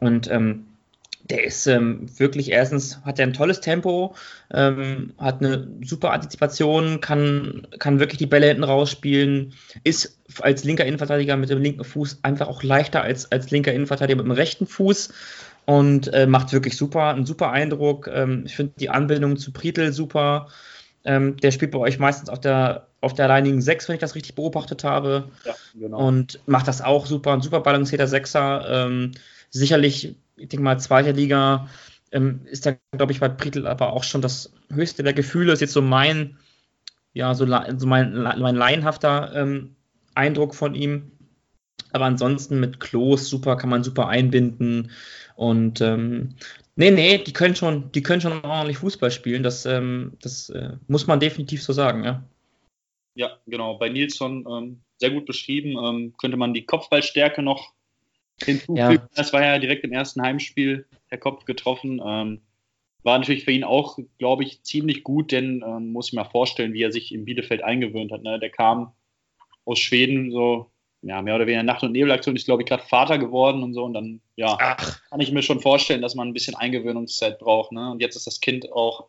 und 0.00 0.30
ähm, 0.30 0.66
der 1.30 1.44
ist 1.44 1.66
ähm, 1.66 2.06
wirklich 2.18 2.50
erstens, 2.50 3.00
hat 3.04 3.18
er 3.18 3.26
ein 3.26 3.32
tolles 3.32 3.60
Tempo, 3.60 4.14
ähm, 4.52 5.12
hat 5.18 5.40
eine 5.40 5.68
super 5.84 6.12
Antizipation, 6.12 7.00
kann, 7.00 7.66
kann 7.78 8.00
wirklich 8.00 8.18
die 8.18 8.26
Bälle 8.26 8.46
hinten 8.46 8.64
rausspielen, 8.64 9.52
ist 9.84 10.18
als 10.40 10.64
linker 10.64 10.86
Innenverteidiger 10.86 11.36
mit 11.36 11.50
dem 11.50 11.60
linken 11.60 11.84
Fuß 11.84 12.20
einfach 12.22 12.48
auch 12.48 12.62
leichter 12.62 13.02
als, 13.02 13.30
als 13.30 13.50
linker 13.50 13.72
Innenverteidiger 13.72 14.16
mit 14.16 14.26
dem 14.26 14.32
rechten 14.32 14.66
Fuß 14.66 15.10
und 15.66 16.12
äh, 16.14 16.26
macht 16.26 16.52
wirklich 16.52 16.76
super, 16.76 17.08
einen 17.08 17.26
super 17.26 17.50
Eindruck. 17.50 18.08
Ähm, 18.10 18.44
ich 18.46 18.56
finde 18.56 18.72
die 18.78 18.88
Anbindung 18.88 19.36
zu 19.36 19.52
Prietl 19.52 19.92
super. 19.92 20.48
Ähm, 21.04 21.36
der 21.36 21.50
spielt 21.50 21.72
bei 21.72 21.78
euch 21.78 21.98
meistens 21.98 22.30
auf 22.30 22.40
der, 22.40 22.88
auf 23.02 23.12
der 23.12 23.26
alleinigen 23.26 23.60
6, 23.60 23.88
wenn 23.88 23.94
ich 23.94 24.00
das 24.00 24.14
richtig 24.14 24.34
beobachtet 24.34 24.82
habe. 24.82 25.28
Ja, 25.44 25.54
genau. 25.78 26.06
Und 26.06 26.40
macht 26.46 26.68
das 26.68 26.80
auch 26.80 27.04
super, 27.04 27.34
ein 27.34 27.42
super 27.42 27.60
balancierter 27.60 28.06
Sechser. 28.06 28.86
Ähm, 28.86 29.12
sicherlich 29.50 30.16
ich 30.38 30.48
denke 30.48 30.62
mal, 30.62 30.78
zweite 30.78 31.12
Liga 31.12 31.68
ähm, 32.12 32.40
ist 32.46 32.66
da, 32.66 32.76
glaube 32.92 33.12
ich, 33.12 33.20
bei 33.20 33.28
Prietl 33.28 33.66
aber 33.66 33.92
auch 33.92 34.04
schon 34.04 34.22
das 34.22 34.52
höchste 34.72 35.02
der 35.02 35.12
Gefühle. 35.12 35.52
Ist 35.52 35.60
jetzt 35.60 35.72
so 35.72 35.82
mein, 35.82 36.38
ja, 37.12 37.34
so, 37.34 37.46
so 37.46 37.86
mein, 37.86 38.22
mein 38.22 38.56
laienhafter 38.56 39.34
ähm, 39.34 39.76
Eindruck 40.14 40.54
von 40.54 40.74
ihm. 40.74 41.12
Aber 41.92 42.04
ansonsten 42.04 42.60
mit 42.60 42.80
Klos 42.80 43.28
super, 43.28 43.56
kann 43.56 43.70
man 43.70 43.84
super 43.84 44.08
einbinden. 44.08 44.90
Und 45.36 45.80
ähm, 45.80 46.34
nee, 46.76 46.90
nee, 46.90 47.18
die 47.18 47.32
können 47.32 47.56
schon, 47.56 47.92
die 47.92 48.02
können 48.02 48.20
schon 48.20 48.44
ordentlich 48.44 48.78
Fußball 48.78 49.10
spielen. 49.10 49.42
Das, 49.42 49.64
ähm, 49.66 50.12
das 50.20 50.50
äh, 50.50 50.72
muss 50.86 51.06
man 51.06 51.20
definitiv 51.20 51.62
so 51.62 51.72
sagen, 51.72 52.04
ja. 52.04 52.24
Ja, 53.14 53.36
genau. 53.46 53.78
Bei 53.78 53.88
Nilsson 53.88 54.46
ähm, 54.48 54.80
sehr 54.98 55.10
gut 55.10 55.26
beschrieben. 55.26 55.76
Ähm, 55.82 56.14
könnte 56.18 56.36
man 56.36 56.54
die 56.54 56.64
Kopfballstärke 56.66 57.42
noch 57.42 57.72
hinzufügen. 58.44 58.76
Ja. 58.76 59.08
Das 59.14 59.32
war 59.32 59.42
ja 59.42 59.58
direkt 59.58 59.84
im 59.84 59.92
ersten 59.92 60.22
Heimspiel 60.22 60.86
der 61.10 61.18
Kopf 61.18 61.44
getroffen. 61.44 62.00
Ähm, 62.04 62.40
war 63.02 63.18
natürlich 63.18 63.44
für 63.44 63.52
ihn 63.52 63.64
auch, 63.64 63.98
glaube 64.18 64.42
ich, 64.42 64.62
ziemlich 64.62 65.04
gut, 65.04 65.32
denn 65.32 65.64
ähm, 65.66 65.92
muss 65.92 66.08
ich 66.08 66.12
mal 66.14 66.24
vorstellen, 66.24 66.72
wie 66.72 66.82
er 66.82 66.92
sich 66.92 67.14
in 67.14 67.24
Bielefeld 67.24 67.62
eingewöhnt 67.62 68.12
hat. 68.12 68.22
Ne? 68.22 68.38
Der 68.38 68.50
kam 68.50 68.92
aus 69.64 69.78
Schweden, 69.78 70.30
so 70.30 70.70
ja, 71.02 71.22
mehr 71.22 71.36
oder 71.36 71.46
weniger 71.46 71.62
Nacht- 71.62 71.84
und 71.84 71.92
Nebelaktion, 71.92 72.34
ist, 72.34 72.46
glaube 72.46 72.62
ich, 72.62 72.68
gerade 72.68 72.82
Vater 72.82 73.18
geworden 73.18 73.62
und 73.62 73.72
so. 73.72 73.84
Und 73.84 73.94
dann, 73.94 74.20
ja, 74.36 74.56
Ach. 74.60 75.00
kann 75.08 75.20
ich 75.20 75.30
mir 75.32 75.42
schon 75.42 75.60
vorstellen, 75.60 76.02
dass 76.02 76.14
man 76.14 76.28
ein 76.28 76.32
bisschen 76.32 76.56
Eingewöhnungszeit 76.56 77.38
braucht. 77.38 77.72
Ne? 77.72 77.90
Und 77.90 78.02
jetzt 78.02 78.16
ist 78.16 78.26
das 78.26 78.40
Kind 78.40 78.72
auch 78.72 79.06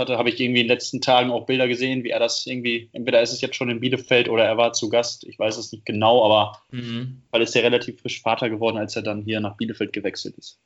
hatte, 0.00 0.18
habe 0.18 0.28
ich 0.28 0.40
irgendwie 0.40 0.62
in 0.62 0.66
den 0.66 0.74
letzten 0.74 1.00
Tagen 1.00 1.30
auch 1.30 1.46
Bilder 1.46 1.68
gesehen, 1.68 2.02
wie 2.02 2.10
er 2.10 2.18
das 2.18 2.46
irgendwie, 2.46 2.88
entweder 2.92 3.22
ist 3.22 3.32
es 3.32 3.40
jetzt 3.40 3.54
schon 3.54 3.70
in 3.70 3.78
Bielefeld 3.78 4.28
oder 4.28 4.44
er 4.44 4.56
war 4.56 4.72
zu 4.72 4.88
Gast, 4.88 5.24
ich 5.24 5.38
weiß 5.38 5.56
es 5.56 5.70
nicht 5.70 5.86
genau, 5.86 6.24
aber 6.24 6.58
mhm. 6.72 7.22
weil 7.30 7.42
ist 7.42 7.54
er 7.54 7.62
relativ 7.62 8.00
frisch 8.00 8.20
Vater 8.20 8.50
geworden, 8.50 8.78
als 8.78 8.96
er 8.96 9.02
dann 9.02 9.22
hier 9.22 9.40
nach 9.40 9.56
Bielefeld 9.56 9.92
gewechselt 9.92 10.36
ist. 10.36 10.58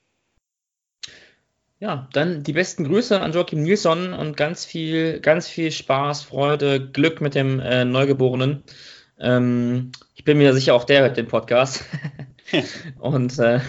Ja, 1.80 2.08
dann 2.12 2.42
die 2.42 2.54
besten 2.54 2.84
Grüße 2.84 3.20
an 3.20 3.32
Joachim 3.32 3.62
Nilsson 3.62 4.14
und 4.14 4.38
ganz 4.38 4.64
viel, 4.64 5.20
ganz 5.20 5.48
viel 5.48 5.70
Spaß, 5.70 6.22
Freude, 6.22 6.88
Glück 6.90 7.20
mit 7.20 7.34
dem 7.34 7.60
äh, 7.60 7.84
Neugeborenen. 7.84 8.62
Ähm, 9.18 9.92
ich 10.14 10.24
bin 10.24 10.38
mir 10.38 10.54
sicher, 10.54 10.74
auch 10.74 10.84
der 10.84 11.02
hört 11.02 11.18
den 11.18 11.28
Podcast. 11.28 11.84
und 13.00 13.38
äh, 13.38 13.60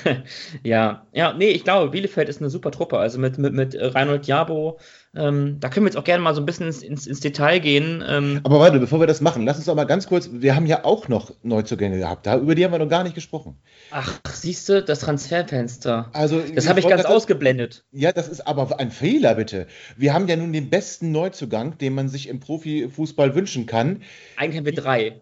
ja, 0.64 1.06
ja, 1.14 1.34
nee, 1.34 1.50
ich 1.50 1.64
glaube, 1.64 1.92
Bielefeld 1.92 2.30
ist 2.30 2.42
eine 2.42 2.50
super 2.50 2.72
Truppe. 2.72 2.98
Also 2.98 3.20
mit, 3.20 3.38
mit, 3.38 3.54
mit 3.54 3.78
Reinhold 3.80 4.28
Jabo, 4.28 4.80
ähm, 5.16 5.58
da 5.60 5.70
können 5.70 5.86
wir 5.86 5.90
jetzt 5.90 5.98
auch 5.98 6.04
gerne 6.04 6.22
mal 6.22 6.36
so 6.36 6.42
ein 6.42 6.46
bisschen 6.46 6.68
ins, 6.68 6.84
ins, 6.84 7.08
ins 7.08 7.20
Detail 7.22 7.60
gehen. 7.60 8.04
Ähm, 8.08 8.42
Aber 8.44 8.60
warte, 8.60 8.80
bevor 8.80 9.00
wir 9.00 9.08
das 9.08 9.22
machen, 9.22 9.46
lass 9.46 9.58
uns 9.58 9.66
doch 9.66 9.76
mal 9.76 9.86
ganz 9.86 10.08
kurz, 10.08 10.30
wir 10.32 10.56
haben 10.56 10.66
ja 10.66 10.84
auch 10.84 11.08
noch 11.08 11.32
Neuzugänge 11.44 11.98
gehabt, 11.98 12.26
da, 12.26 12.38
über 12.38 12.56
die 12.56 12.66
haben 12.66 12.72
wir 12.72 12.80
noch 12.80 12.90
gar 12.90 13.04
nicht 13.04 13.16
gesprochen. 13.16 13.58
Ach, 13.92 14.20
siehst 14.30 14.68
du, 14.68 14.84
das 14.84 15.00
Transferfenster. 15.00 16.10
Also, 16.14 16.42
das 16.54 16.68
habe 16.68 16.80
ich 16.80 16.88
ganz 16.88 17.04
das, 17.04 17.12
ausgeblendet. 17.12 17.86
Ja, 17.92 18.12
das 18.12 18.28
ist 18.28 18.46
aber 18.46 18.80
ein 18.80 18.92
Fehler, 18.92 19.36
bitte. 19.36 19.68
Wir 19.96 20.14
haben 20.14 20.28
ja 20.28 20.36
nun 20.36 20.52
den 20.52 20.70
besten 20.70 21.12
Neuzugang, 21.12 21.78
den 21.78 21.94
man 21.94 22.10
sich 22.10 22.28
im 22.28 22.40
Profifußball 22.40 23.36
wünschen 23.36 23.66
kann. 23.66 24.02
Eigentlich 24.36 24.58
haben 24.58 24.66
wir 24.66 24.76
drei. 24.76 25.22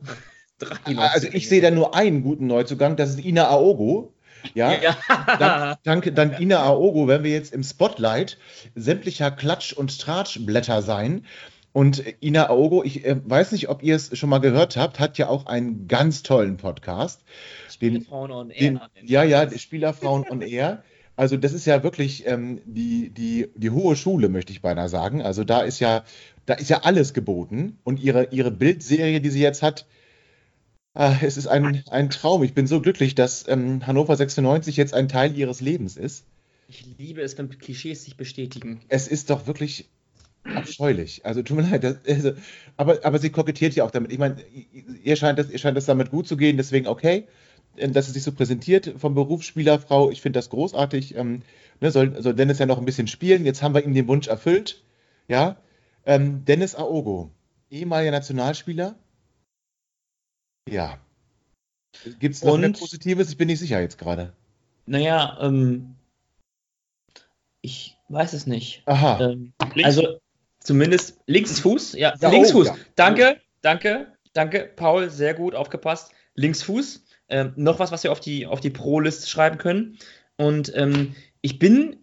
Drei 0.63 0.97
also 0.97 1.27
ich 1.31 1.49
sehe 1.49 1.61
da 1.61 1.71
nur 1.71 1.95
einen 1.95 2.23
guten 2.23 2.47
Neuzugang, 2.47 2.95
das 2.95 3.11
ist 3.11 3.25
Ina 3.25 3.47
Aogo. 3.49 4.13
Ja, 4.53 4.73
ja. 4.73 4.97
Dank, 5.39 5.83
dank, 5.83 6.15
dank 6.15 6.39
Ina 6.39 6.63
Aogo 6.63 7.07
werden 7.07 7.23
wir 7.23 7.31
jetzt 7.31 7.53
im 7.53 7.63
Spotlight 7.63 8.37
sämtlicher 8.75 9.31
Klatsch- 9.31 9.73
und 9.73 9.99
Tratschblätter 9.99 10.81
sein. 10.81 11.25
Und 11.73 12.03
Ina 12.21 12.49
Aogo, 12.49 12.83
ich 12.83 13.03
äh, 13.03 13.15
weiß 13.23 13.51
nicht, 13.51 13.67
ob 13.69 13.81
ihr 13.81 13.95
es 13.95 14.15
schon 14.17 14.29
mal 14.29 14.39
gehört 14.39 14.77
habt, 14.77 14.99
hat 14.99 15.17
ja 15.17 15.27
auch 15.27 15.47
einen 15.47 15.87
ganz 15.87 16.21
tollen 16.21 16.57
Podcast. 16.57 17.21
Spielerfrauen 17.69 18.31
on 18.31 18.49
Air. 18.51 18.59
Den, 18.59 18.79
ja, 19.07 19.23
ja, 19.23 19.49
Spielerfrauen 19.49 20.25
on 20.29 20.41
Air. 20.41 20.83
Also 21.15 21.35
das 21.35 21.53
ist 21.53 21.65
ja 21.65 21.83
wirklich 21.83 22.27
ähm, 22.27 22.61
die, 22.65 23.09
die, 23.09 23.49
die 23.55 23.71
hohe 23.71 23.95
Schule, 23.95 24.29
möchte 24.29 24.51
ich 24.51 24.61
beinahe 24.61 24.89
sagen. 24.89 25.23
Also 25.23 25.43
da 25.43 25.61
ist 25.61 25.79
ja, 25.79 26.03
da 26.45 26.53
ist 26.53 26.69
ja 26.69 26.81
alles 26.83 27.13
geboten. 27.15 27.79
Und 27.83 27.99
ihre, 27.99 28.25
ihre 28.25 28.51
Bildserie, 28.51 29.19
die 29.19 29.29
sie 29.29 29.41
jetzt 29.41 29.63
hat, 29.63 29.87
es 30.93 31.37
ist 31.37 31.47
ein, 31.47 31.83
ein 31.89 32.09
Traum. 32.09 32.43
Ich 32.43 32.53
bin 32.53 32.67
so 32.67 32.81
glücklich, 32.81 33.15
dass 33.15 33.47
ähm, 33.47 33.85
Hannover 33.87 34.15
96 34.15 34.77
jetzt 34.77 34.93
ein 34.93 35.09
Teil 35.09 35.35
ihres 35.35 35.59
Lebens 35.59 35.97
ist. 35.97 36.25
Ich 36.67 36.85
liebe 36.97 37.21
es, 37.21 37.37
wenn 37.37 37.49
Klischees 37.49 38.03
sich 38.03 38.17
bestätigen. 38.17 38.81
Es 38.89 39.07
ist 39.07 39.29
doch 39.29 39.47
wirklich 39.47 39.89
abscheulich. 40.43 41.25
Also 41.25 41.41
tut 41.41 41.57
mir 41.57 41.69
leid, 41.69 41.83
das, 41.83 41.97
also, 42.07 42.31
aber, 42.77 42.99
aber 43.03 43.19
sie 43.19 43.29
kokettiert 43.29 43.75
ja 43.75 43.85
auch 43.85 43.91
damit. 43.91 44.11
Ich 44.11 44.19
meine, 44.19 44.37
ihr 45.03 45.15
scheint, 45.15 45.39
das, 45.39 45.49
ihr 45.49 45.59
scheint 45.59 45.77
das 45.77 45.85
damit 45.85 46.11
gut 46.11 46.27
zu 46.27 46.37
gehen, 46.37 46.57
deswegen 46.57 46.87
okay, 46.87 47.27
äh, 47.77 47.89
dass 47.89 48.07
sie 48.07 48.11
sich 48.11 48.23
so 48.23 48.31
präsentiert 48.31 48.93
vom 48.97 49.15
Berufsspielerfrau. 49.15 50.11
Ich 50.11 50.21
finde 50.21 50.37
das 50.37 50.49
großartig. 50.49 51.15
Ähm, 51.15 51.41
ne, 51.81 51.91
soll, 51.91 52.21
soll 52.21 52.33
Dennis 52.33 52.59
ja 52.59 52.65
noch 52.65 52.77
ein 52.77 52.85
bisschen 52.85 53.07
spielen. 53.07 53.45
Jetzt 53.45 53.61
haben 53.61 53.73
wir 53.73 53.83
ihm 53.83 53.93
den 53.93 54.07
Wunsch 54.07 54.27
erfüllt. 54.27 54.83
Ja. 55.27 55.57
Ähm, 56.05 56.43
Dennis 56.45 56.75
Aogo, 56.75 57.31
ehemaliger 57.69 58.11
Nationalspieler. 58.11 58.95
Ja. 60.69 60.97
Gibt 62.19 62.35
es 62.35 62.43
noch 62.43 62.57
mehr 62.57 62.71
Positives? 62.71 63.29
Ich 63.29 63.37
bin 63.37 63.47
nicht 63.47 63.59
sicher 63.59 63.79
jetzt 63.79 63.97
gerade. 63.97 64.33
Naja, 64.85 65.37
ähm, 65.41 65.95
ich 67.61 67.97
weiß 68.09 68.33
es 68.33 68.47
nicht. 68.47 68.83
Aha. 68.85 69.19
Ähm, 69.21 69.53
also 69.83 70.19
Zumindest 70.63 71.19
Linksfuß, 71.27 71.93
ja, 71.93 72.13
ja 72.19 72.29
Linksfuß. 72.29 72.69
Oh, 72.69 72.73
ja. 72.73 72.77
Danke, 72.95 73.41
danke, 73.61 74.07
danke, 74.31 74.71
Paul, 74.75 75.09
sehr 75.09 75.33
gut 75.33 75.55
aufgepasst. 75.55 76.11
Linksfuß. 76.35 77.03
Ähm, 77.29 77.53
noch 77.55 77.79
was, 77.79 77.91
was 77.91 78.03
wir 78.03 78.11
auf 78.11 78.21
die, 78.21 78.45
auf 78.47 78.61
die 78.61 78.69
Pro-Liste 78.69 79.27
schreiben 79.27 79.57
können. 79.57 79.97
Und 80.37 80.71
ähm, 80.75 81.15
ich 81.41 81.59
bin, 81.59 81.97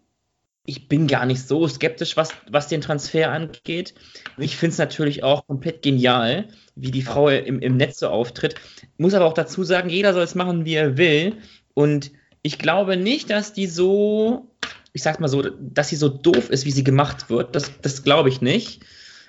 ich 0.67 0.89
bin 0.89 1.07
gar 1.07 1.25
nicht 1.25 1.47
so 1.47 1.67
skeptisch, 1.69 2.17
was, 2.19 2.31
was 2.51 2.69
den 2.69 2.83
Transfer 2.83 3.31
angeht. 3.31 3.95
Ich 4.37 4.57
finde 4.57 4.73
es 4.73 4.79
natürlich 4.79 5.23
auch 5.23 5.47
komplett 5.47 5.83
genial, 5.83 6.49
wie 6.83 6.91
die 6.91 7.03
Frau 7.03 7.29
im, 7.29 7.61
im 7.61 7.77
Netz 7.77 7.99
so 7.99 8.09
auftritt. 8.09 8.55
Muss 8.99 9.15
aber 9.15 9.27
auch 9.27 9.35
dazu 9.35 9.65
sagen, 9.65 9.89
jeder 9.89 10.13
soll 10.13 10.23
es 10.23 10.35
machen, 10.35 10.65
wie 10.65 10.75
er 10.75 10.97
will. 10.97 11.37
Und 11.75 12.11
ich 12.43 12.59
glaube 12.59 12.97
nicht, 12.97 13.31
dass 13.31 13.53
die 13.53 13.67
so 13.67 14.51
ich 14.93 15.03
sag's 15.03 15.21
mal 15.21 15.29
so, 15.29 15.43
dass 15.43 15.89
sie 15.89 15.97
so 15.97 16.09
doof 16.09 16.51
ist, 16.51 16.65
wie 16.65 16.73
sie 16.73 16.85
gemacht 16.85 17.31
wird, 17.31 17.55
das, 17.55 17.71
das 17.81 18.03
glaube 18.03 18.29
ich 18.29 18.41
nicht. 18.41 18.83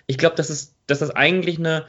Ich 0.08 0.18
glaube, 0.18 0.36
das 0.36 0.50
ist, 0.50 0.76
dass 0.88 1.00
das 1.00 1.12
eigentlich 1.12 1.60
eine, 1.60 1.86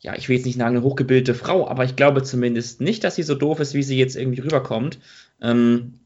ja, 0.00 0.14
ich 0.16 0.28
will 0.28 0.36
jetzt 0.36 0.46
nicht 0.46 0.58
sagen, 0.58 0.76
eine 0.76 0.84
hochgebildete 0.84 1.34
Frau, 1.34 1.68
aber 1.68 1.84
ich 1.84 1.96
glaube 1.96 2.22
zumindest 2.22 2.80
nicht, 2.80 3.04
dass 3.04 3.16
sie 3.16 3.22
so 3.22 3.34
doof 3.34 3.60
ist, 3.60 3.74
wie 3.74 3.82
sie 3.82 3.98
jetzt 3.98 4.16
irgendwie 4.16 4.40
rüberkommt. 4.40 4.98
Ähm, 5.40 6.00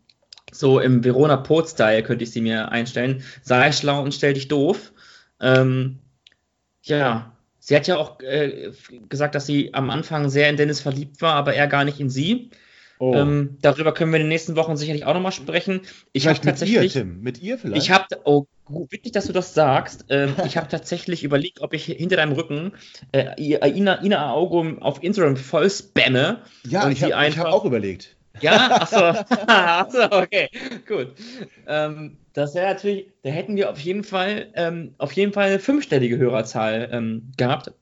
so 0.50 0.80
im 0.80 1.04
Verona 1.04 1.36
Pot-Style 1.36 2.02
könnte 2.02 2.24
ich 2.24 2.30
sie 2.30 2.40
mir 2.40 2.72
einstellen. 2.72 3.22
Sei 3.42 3.70
schlau 3.70 4.02
und 4.02 4.14
stell 4.14 4.34
dich 4.34 4.48
doof. 4.48 4.92
Ähm, 5.40 5.98
ja, 6.82 7.36
sie 7.68 7.76
hat 7.76 7.86
ja 7.86 7.98
auch 7.98 8.20
äh, 8.20 8.70
gesagt, 9.10 9.34
dass 9.34 9.44
sie 9.44 9.74
am 9.74 9.90
Anfang 9.90 10.30
sehr 10.30 10.48
in 10.48 10.56
Dennis 10.56 10.80
verliebt 10.80 11.20
war, 11.20 11.34
aber 11.34 11.52
er 11.52 11.66
gar 11.66 11.84
nicht 11.84 12.00
in 12.00 12.08
sie. 12.08 12.48
Oh. 12.98 13.14
Ähm, 13.14 13.58
darüber 13.60 13.92
können 13.92 14.10
wir 14.10 14.16
in 14.16 14.24
den 14.24 14.30
nächsten 14.30 14.56
Wochen 14.56 14.76
sicherlich 14.78 15.04
auch 15.04 15.12
nochmal 15.12 15.32
sprechen. 15.32 15.82
Ich 16.14 16.26
habe 16.26 16.40
tatsächlich. 16.40 16.78
Mit 16.80 16.94
ihr, 16.94 17.02
Tim. 17.02 17.20
Mit 17.20 17.42
ihr 17.42 17.58
vielleicht? 17.58 17.82
Ich 17.82 17.90
habe. 17.90 18.06
Oh, 18.24 18.46
wichtig, 18.88 19.12
dass 19.12 19.26
du 19.26 19.34
das 19.34 19.52
sagst. 19.52 20.06
Ähm, 20.08 20.34
ich 20.46 20.56
habe 20.56 20.68
tatsächlich 20.68 21.24
überlegt, 21.24 21.60
ob 21.60 21.74
ich 21.74 21.84
hinter 21.84 22.16
deinem 22.16 22.32
Rücken 22.32 22.72
äh, 23.12 23.34
Ina, 23.38 24.02
Ina 24.02 24.32
Augo 24.32 24.66
auf 24.80 25.02
Instagram 25.02 25.36
voll 25.36 25.68
spamme. 25.68 26.38
Ja, 26.66 26.88
ich 26.88 27.02
habe 27.02 27.14
hab 27.14 27.46
auch 27.48 27.66
überlegt. 27.66 28.16
Ja, 28.40 28.80
achso, 28.80 28.96
achso 29.46 30.04
okay, 30.10 30.48
gut. 30.86 31.14
Ähm, 31.66 32.18
das 32.32 32.54
wäre 32.54 32.66
natürlich, 32.66 33.08
da 33.22 33.30
hätten 33.30 33.56
wir 33.56 33.70
auf 33.70 33.78
jeden 33.80 34.04
Fall, 34.04 34.52
ähm, 34.54 34.94
auf 34.98 35.12
jeden 35.12 35.32
Fall 35.32 35.48
eine 35.48 35.58
fünfstellige 35.58 36.18
Hörerzahl 36.18 36.88
ähm, 36.92 37.32
gehabt. 37.36 37.72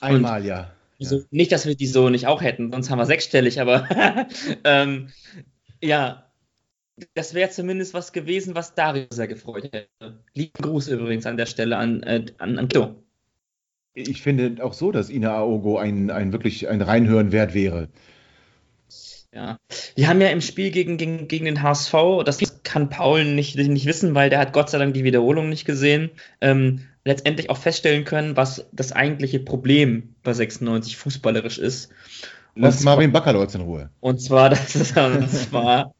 Einmal, 0.00 0.40
Und, 0.40 0.46
ja. 0.46 0.70
Also, 1.00 1.24
nicht, 1.30 1.52
dass 1.52 1.66
wir 1.66 1.74
die 1.74 1.86
so 1.86 2.08
nicht 2.08 2.26
auch 2.26 2.42
hätten, 2.42 2.72
sonst 2.72 2.90
haben 2.90 2.98
wir 2.98 3.06
sechsstellig, 3.06 3.60
aber 3.60 3.88
ähm, 4.64 5.08
ja, 5.82 6.26
das 7.14 7.34
wäre 7.34 7.50
zumindest 7.50 7.92
was 7.94 8.12
gewesen, 8.12 8.54
was 8.54 8.74
Dario 8.74 9.06
sehr 9.10 9.28
gefreut 9.28 9.64
hätte. 9.64 9.88
Lieben 10.34 10.62
Gruß 10.62 10.88
übrigens 10.88 11.26
an 11.26 11.36
der 11.36 11.46
Stelle 11.46 11.76
an, 11.76 12.02
äh, 12.02 12.24
an, 12.38 12.58
an 12.58 12.68
Klo. 12.68 12.94
Ich 13.94 14.22
finde 14.22 14.62
auch 14.62 14.74
so, 14.74 14.92
dass 14.92 15.08
Ina 15.08 15.36
Aogo 15.36 15.78
ein, 15.78 16.10
ein 16.10 16.32
wirklich 16.32 16.68
ein 16.68 16.82
Reinhören 16.82 17.32
wert 17.32 17.54
wäre. 17.54 17.88
Ja, 19.36 19.58
wir 19.96 20.08
haben 20.08 20.22
ja 20.22 20.28
im 20.28 20.40
Spiel 20.40 20.70
gegen, 20.70 20.96
gegen, 20.96 21.28
gegen 21.28 21.44
den 21.44 21.62
HSV, 21.62 21.92
das 22.24 22.38
kann 22.62 22.88
Paul 22.88 23.26
nicht, 23.26 23.54
nicht 23.56 23.84
wissen, 23.84 24.14
weil 24.14 24.30
der 24.30 24.38
hat 24.38 24.54
Gott 24.54 24.70
sei 24.70 24.78
Dank 24.78 24.94
die 24.94 25.04
Wiederholung 25.04 25.50
nicht 25.50 25.66
gesehen, 25.66 26.10
ähm, 26.40 26.86
letztendlich 27.04 27.50
auch 27.50 27.58
feststellen 27.58 28.06
können, 28.06 28.38
was 28.38 28.66
das 28.72 28.92
eigentliche 28.92 29.38
Problem 29.38 30.14
bei 30.22 30.32
96 30.32 30.96
fußballerisch 30.96 31.58
ist. 31.58 31.90
Lass 32.54 32.82
Marvin 32.82 33.12
Baccalords 33.12 33.54
in 33.54 33.60
Ruhe. 33.60 33.90
Und 34.00 34.22
zwar, 34.22 34.48
das, 34.50 34.74
ist, 34.74 34.96
und 34.96 35.28
zwar, 35.30 35.94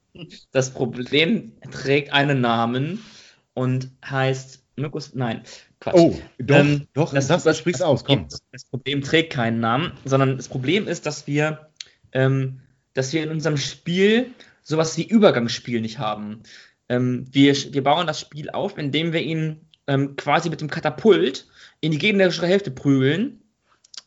das 0.50 0.70
Problem 0.70 1.52
trägt 1.70 2.14
einen 2.14 2.40
Namen 2.40 3.04
und 3.52 3.90
heißt 4.02 4.62
Mirkus, 4.76 5.14
nein, 5.14 5.42
Quatsch. 5.80 5.94
Oh, 5.94 6.14
doch, 6.38 6.56
ähm, 6.56 6.86
doch, 6.94 7.12
das, 7.12 7.26
das, 7.26 7.44
das 7.44 7.58
sprichst 7.58 7.82
aus, 7.82 8.02
komm. 8.02 8.28
Das 8.50 8.64
Problem 8.64 9.02
trägt 9.02 9.34
keinen 9.34 9.60
Namen, 9.60 9.92
sondern 10.06 10.38
das 10.38 10.48
Problem 10.48 10.88
ist, 10.88 11.04
dass 11.04 11.26
wir, 11.26 11.68
ähm, 12.12 12.62
dass 12.96 13.12
wir 13.12 13.22
in 13.22 13.30
unserem 13.30 13.56
Spiel 13.56 14.32
sowas 14.62 14.96
wie 14.96 15.06
Übergangsspiel 15.06 15.80
nicht 15.80 15.98
haben. 15.98 16.42
Ähm, 16.88 17.26
wir, 17.30 17.54
wir 17.54 17.82
bauen 17.82 18.06
das 18.06 18.20
Spiel 18.20 18.50
auf, 18.50 18.78
indem 18.78 19.12
wir 19.12 19.22
ihn 19.22 19.60
ähm, 19.86 20.16
quasi 20.16 20.50
mit 20.50 20.60
dem 20.60 20.70
Katapult 20.70 21.46
in 21.80 21.92
die 21.92 21.98
gegnerische 21.98 22.46
Hälfte 22.46 22.70
prügeln. 22.70 23.40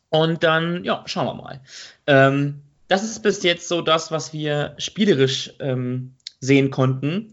Und 0.09 0.43
dann, 0.43 0.83
ja, 0.83 1.03
schauen 1.05 1.27
wir 1.27 1.35
mal. 1.35 1.61
Ähm, 2.07 2.61
das 2.87 3.03
ist 3.03 3.21
bis 3.21 3.43
jetzt 3.43 3.67
so 3.67 3.81
das, 3.81 4.11
was 4.11 4.33
wir 4.33 4.75
spielerisch 4.79 5.53
ähm, 5.59 6.15
sehen 6.39 6.71
konnten. 6.71 7.31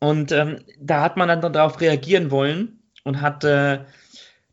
Und 0.00 0.32
ähm, 0.32 0.58
da 0.80 1.02
hat 1.02 1.16
man 1.16 1.28
dann 1.28 1.52
darauf 1.52 1.80
reagieren 1.80 2.30
wollen 2.30 2.80
und 3.04 3.20
hat 3.20 3.44
äh, 3.44 3.80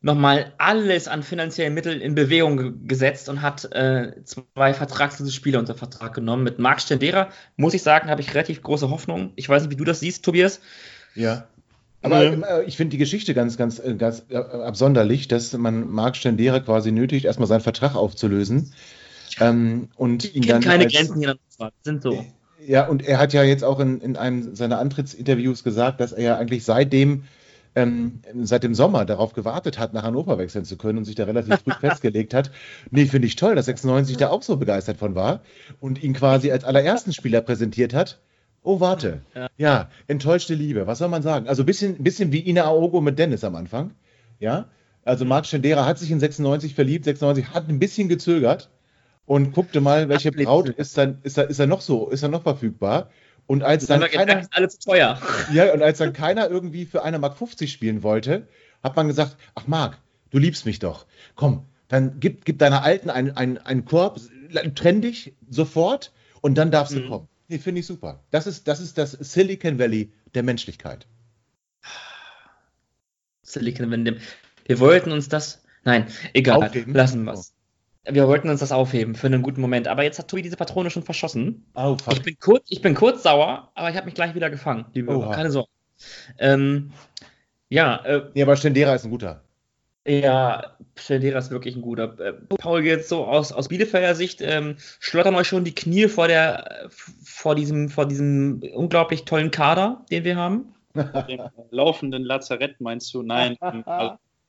nochmal 0.02 0.54
alles 0.58 1.08
an 1.08 1.24
finanziellen 1.24 1.74
Mitteln 1.74 2.02
in 2.02 2.16
Bewegung 2.16 2.88
gesetzt 2.88 3.30
und 3.30 3.42
hat 3.42 3.72
äh, 3.72 4.14
zwei 4.26 4.74
vertragslose 4.74 5.32
Spieler 5.32 5.60
unter 5.60 5.76
Vertrag 5.76 6.14
genommen. 6.14 6.44
Mit 6.44 6.60
Marc 6.60 6.82
Stendera, 6.82 7.30
muss 7.56 7.74
ich 7.74 7.84
sagen, 7.84 8.10
habe 8.10 8.22
ich 8.22 8.34
relativ 8.34 8.64
große 8.64 8.90
Hoffnung. 8.90 9.32
Ich 9.36 9.48
weiß 9.48 9.64
nicht, 9.64 9.72
wie 9.72 9.78
du 9.78 9.84
das 9.84 10.00
siehst, 10.00 10.26
Tobias. 10.26 10.60
Ja. 11.14 11.48
Aber 12.02 12.24
ja. 12.24 12.32
Äh, 12.32 12.64
ich 12.64 12.78
finde 12.78 12.92
die 12.92 12.98
Geschichte 12.98 13.36
ganz, 13.36 13.58
ganz, 13.58 13.78
äh, 13.78 13.94
ganz 13.94 14.26
äh, 14.30 14.38
absonderlich, 14.38 15.28
dass 15.28 15.54
man 15.54 15.90
Marc 15.92 16.18
Stendera 16.18 16.60
quasi 16.60 16.92
nötigt, 16.92 17.26
erstmal 17.26 17.48
seinen 17.48 17.62
Vertrag 17.62 17.96
aufzulösen. 17.96 18.74
Ähm, 19.40 19.90
und 19.96 20.26
ich 20.26 20.36
ihn 20.36 20.42
dann 20.48 20.62
keine 20.62 20.86
als, 20.86 20.94
Grenzen 20.94 21.20
hier 21.20 21.36
sind 21.84 22.02
so. 22.02 22.26
Ja, 22.66 22.88
und 22.88 23.08
er 23.08 23.20
hat 23.20 23.34
ja 23.34 23.44
jetzt 23.44 23.64
auch 23.64 23.80
in, 23.80 24.02
in 24.02 24.18
einem 24.18 24.56
seiner 24.56 24.80
Antrittsinterviews 24.80 25.64
gesagt, 25.64 26.00
dass 26.00 26.12
er 26.12 26.24
ja 26.24 26.38
eigentlich 26.38 26.64
seitdem 26.64 27.24
ähm, 27.76 28.20
seit 28.42 28.64
dem 28.64 28.76
Sommer 28.76 29.06
darauf 29.06 29.34
gewartet 29.34 29.80
hat, 29.80 29.94
nach 29.94 30.04
Hannover 30.04 30.38
wechseln 30.38 30.66
zu 30.66 30.78
können 30.78 31.00
und 31.00 31.06
sich 31.06 31.16
da 31.16 31.24
relativ 31.24 31.60
früh 31.60 31.72
festgelegt 31.80 32.34
hat. 32.34 32.52
Nee, 32.90 33.06
finde 33.06 33.28
ich 33.28 33.36
toll, 33.36 33.56
dass 33.56 33.66
96 33.66 34.18
da 34.18 34.30
auch 34.30 34.44
so 34.44 34.58
begeistert 34.58 34.98
von 34.98 35.16
war 35.16 35.42
und 35.80 36.04
ihn 36.04 36.14
quasi 36.14 36.52
als 36.52 36.64
allerersten 36.64 37.14
Spieler 37.14 37.42
präsentiert 37.42 37.94
hat. 37.94 38.20
Oh, 38.64 38.80
warte. 38.80 39.22
Ja. 39.34 39.48
ja. 39.58 39.90
enttäuschte 40.08 40.54
Liebe. 40.54 40.86
Was 40.86 41.00
soll 41.00 41.08
man 41.08 41.24
sagen? 41.24 41.48
Also 41.48 41.64
ein 41.64 41.66
bisschen, 41.66 42.04
bisschen 42.04 42.32
wie 42.32 42.48
Ina 42.48 42.66
Aogo 42.66 43.02
mit 43.02 43.18
Dennis 43.18 43.44
am 43.44 43.56
Anfang. 43.56 43.92
Ja. 44.40 44.68
Also 45.04 45.26
Marc 45.26 45.48
Schendera 45.48 45.86
hat 45.86 45.98
sich 45.98 46.12
in 46.12 46.20
96 46.20 46.76
verliebt, 46.76 47.06
96 47.06 47.54
hat 47.54 47.70
ein 47.70 47.80
bisschen 47.80 48.08
gezögert 48.08 48.70
und 49.26 49.54
guckte 49.54 49.82
mal, 49.82 50.10
welche 50.10 50.32
Braut 50.32 50.70
ist 50.70 50.98
dann, 50.98 51.20
ist 51.24 51.38
er, 51.38 51.50
ist 51.50 51.60
er 51.60 51.68
noch 51.68 51.82
so, 51.82 52.10
ist 52.10 52.22
er 52.22 52.30
noch 52.30 52.44
verfügbar. 52.44 53.10
Und 53.52 53.64
als 53.64 53.86
dann 53.86 54.00
keiner, 54.00 54.48
alle 54.52 54.70
zu 54.70 54.80
teuer. 54.80 55.22
Ja, 55.52 55.74
und 55.74 55.82
als 55.84 55.98
dann 55.98 56.14
keiner 56.14 56.50
irgendwie 56.50 56.86
für 56.86 57.04
eine 57.04 57.20
Mark 57.20 57.38
50 57.38 57.70
spielen 57.70 58.02
wollte, 58.02 58.48
hat 58.82 58.96
man 58.96 59.10
gesagt, 59.10 59.36
ach 59.56 59.68
Marc, 59.68 59.98
du 60.30 60.38
liebst 60.38 60.66
mich 60.66 60.80
doch. 60.80 61.06
Komm, 61.36 61.66
dann 61.90 62.22
gib, 62.22 62.46
gib 62.46 62.60
deiner 62.60 62.82
Alten 62.82 63.10
einen, 63.10 63.36
einen, 63.36 63.58
einen 63.58 63.84
Korb, 63.84 64.22
trenn 64.76 65.02
dich 65.02 65.36
sofort 65.50 66.14
und 66.40 66.58
dann 66.58 66.72
darfst 66.72 66.96
mhm. 66.96 67.02
du 67.02 67.10
kommen. 67.10 67.28
Nee, 67.50 67.58
finde 67.58 67.82
ich 67.82 67.88
super. 67.88 68.24
Das 68.32 68.48
ist, 68.48 68.70
das 68.70 68.80
ist 68.80 68.98
das 68.98 69.12
Silicon 69.12 69.78
Valley 69.78 70.14
der 70.34 70.44
Menschlichkeit. 70.44 71.06
Silicon 73.44 73.92
Valley. 73.92 74.16
Wir 74.64 74.80
wollten 74.80 75.12
uns 75.12 75.28
das. 75.28 75.62
Nein, 75.84 76.08
egal. 76.32 76.64
Aufheben? 76.64 76.94
Lassen 76.94 77.26
wir 77.26 77.34
es. 77.34 77.51
Wir 78.04 78.28
wollten 78.28 78.50
uns 78.50 78.60
das 78.60 78.72
aufheben 78.72 79.16
für 79.16 79.28
einen 79.28 79.44
guten 79.44 79.62
Moment. 79.62 79.88
Aber 79.88 80.04
jetzt 80.04 80.18
hat 80.18 80.28
Tobi 80.28 80.42
diese 80.42 80.58
Patrone 80.58 80.90
schon 80.90 81.04
verschossen. 81.04 81.66
Oh, 81.76 81.96
ich, 82.12 82.22
bin 82.24 82.38
kurz, 82.40 82.66
ich 82.70 82.82
bin 82.82 82.96
kurz 82.96 83.24
sauer, 83.24 83.72
aber 83.76 83.90
ich 83.90 83.96
habe 83.96 84.06
mich 84.06 84.16
gleich 84.16 84.34
wieder 84.34 84.50
gefangen, 84.50 84.86
liebe 84.94 85.30
Keine 85.34 85.52
Sorge. 85.52 85.70
Ähm, 86.40 86.92
ja. 87.70 88.04
Äh, 88.04 88.24
nee, 88.34 88.42
aber 88.42 88.56
Stendera 88.56 88.96
ist 88.96 89.06
ein 89.06 89.12
guter. 89.12 89.44
Ja, 90.08 90.78
Schindera 90.96 91.38
ist 91.38 91.52
wirklich 91.52 91.76
ein 91.76 91.84
guter. 91.84 92.20
Äh, 92.20 92.34
Paul, 92.34 92.84
jetzt 92.84 93.08
so 93.08 93.26
aus, 93.26 93.52
aus 93.52 93.68
Bielefelder 93.68 94.16
Sicht, 94.16 94.42
ähm, 94.42 94.78
schlottern 95.00 95.36
euch 95.36 95.48
schon 95.48 95.64
die 95.64 95.76
Knie 95.76 96.08
vor, 96.08 96.28
der, 96.28 96.90
vor, 96.90 97.54
diesem, 97.54 97.90
vor 97.90 98.08
diesem 98.08 98.64
unglaublich 98.74 99.26
tollen 99.26 99.52
Kader, 99.52 100.04
den 100.10 100.24
wir 100.24 100.38
haben? 100.38 100.74
Dem 100.96 101.42
laufenden 101.70 102.24
Lazarett 102.24 102.82
meinst 102.82 103.14
du? 103.14 103.22
Nein. 103.22 103.58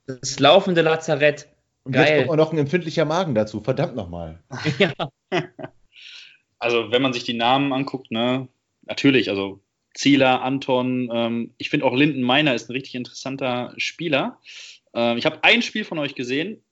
das 0.07 0.41
laufende 0.41 0.81
Lazarett. 0.81 1.49
Und 1.85 1.92
Geil. 1.92 2.07
jetzt 2.07 2.29
kommt 2.29 2.31
auch 2.31 2.45
noch 2.45 2.53
ein 2.53 2.59
empfindlicher 2.59 3.05
Magen 3.05 3.35
dazu. 3.35 3.61
Verdammt 3.61 3.97
nochmal. 3.97 4.38
ja. 4.79 4.92
Also, 6.59 6.92
wenn 6.92 7.03
man 7.03 7.12
sich 7.12 7.25
die 7.25 7.35
Namen 7.35 7.73
anguckt, 7.73 8.11
ne, 8.11 8.49
natürlich, 8.83 9.29
also 9.29 9.61
Zieler, 9.95 10.42
Anton, 10.42 11.11
ähm, 11.12 11.55
ich 11.59 11.71
finde 11.71 11.87
auch 11.87 11.95
Linden 11.95 12.23
Meiner 12.23 12.55
ist 12.55 12.68
ein 12.68 12.73
richtig 12.73 12.95
interessanter 12.95 13.75
Spieler. 13.77 14.38
Ähm, 14.95 15.18
ich 15.18 15.27
habe 15.27 15.42
ein 15.42 15.62
Spiel 15.62 15.85
von 15.85 15.99
euch 15.99 16.14
gesehen. 16.14 16.62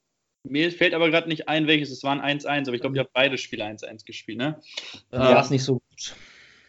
Mir 0.43 0.71
fällt 0.71 0.93
aber 0.93 1.09
gerade 1.09 1.27
nicht 1.27 1.47
ein, 1.47 1.67
welches. 1.67 1.91
Es 1.91 2.03
waren 2.03 2.19
1-1, 2.19 2.67
aber 2.67 2.73
ich 2.73 2.81
glaube, 2.81 2.95
ihr 2.95 3.01
habt 3.01 3.13
beide 3.13 3.37
Spiele 3.37 3.65
1-1 3.65 4.05
gespielt, 4.05 4.37
ne? 4.39 4.59
Ja, 5.11 5.37
äh, 5.37 5.41
ist 5.41 5.51
nicht 5.51 5.63
so 5.63 5.75
gut. 5.75 6.15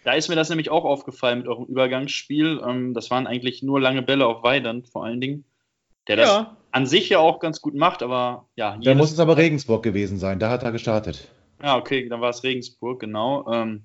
Da 0.04 0.12
ist 0.14 0.28
mir 0.28 0.34
das 0.34 0.48
nämlich 0.48 0.68
auch 0.68 0.84
aufgefallen 0.84 1.38
mit 1.38 1.48
eurem 1.48 1.66
Übergangsspiel. 1.66 2.60
Ähm, 2.66 2.92
das 2.92 3.10
waren 3.10 3.26
eigentlich 3.26 3.62
nur 3.62 3.80
lange 3.80 4.02
Bälle 4.02 4.26
auf 4.26 4.42
Weidand 4.42 4.88
vor 4.88 5.04
allen 5.04 5.20
Dingen. 5.20 5.44
Der 6.08 6.16
das 6.16 6.28
ja. 6.28 6.56
An 6.72 6.86
sich 6.86 7.08
ja 7.08 7.18
auch 7.18 7.38
ganz 7.38 7.60
gut 7.60 7.74
macht, 7.74 8.02
aber 8.02 8.48
ja. 8.56 8.76
Da 8.82 8.94
muss 8.94 9.12
es 9.12 9.20
aber 9.20 9.36
Regensburg 9.36 9.82
gewesen 9.82 10.18
sein, 10.18 10.38
da 10.38 10.50
hat 10.50 10.62
er 10.62 10.72
gestartet. 10.72 11.28
Ja, 11.62 11.76
okay, 11.76 12.08
dann 12.08 12.20
war 12.20 12.30
es 12.30 12.42
Regensburg, 12.42 13.00
genau. 13.00 13.50
Ähm, 13.52 13.84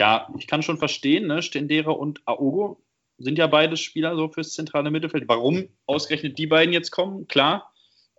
ja, 0.00 0.28
ich 0.36 0.46
kann 0.46 0.62
schon 0.62 0.78
verstehen, 0.78 1.28
ne? 1.28 1.42
Stendera 1.42 1.92
und 1.92 2.22
Aogo 2.26 2.80
sind 3.18 3.38
ja 3.38 3.46
beide 3.46 3.76
Spieler 3.76 4.16
so 4.16 4.28
fürs 4.28 4.52
zentrale 4.52 4.90
Mittelfeld. 4.90 5.28
Warum 5.28 5.68
ausgerechnet 5.86 6.36
die 6.36 6.48
beiden 6.48 6.74
jetzt 6.74 6.90
kommen, 6.90 7.28
klar. 7.28 7.70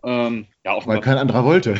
Ähm, 0.02 0.46
ja, 0.64 0.78
Weil 0.86 1.00
kein 1.00 1.18
anderer 1.18 1.44
wollte. 1.44 1.74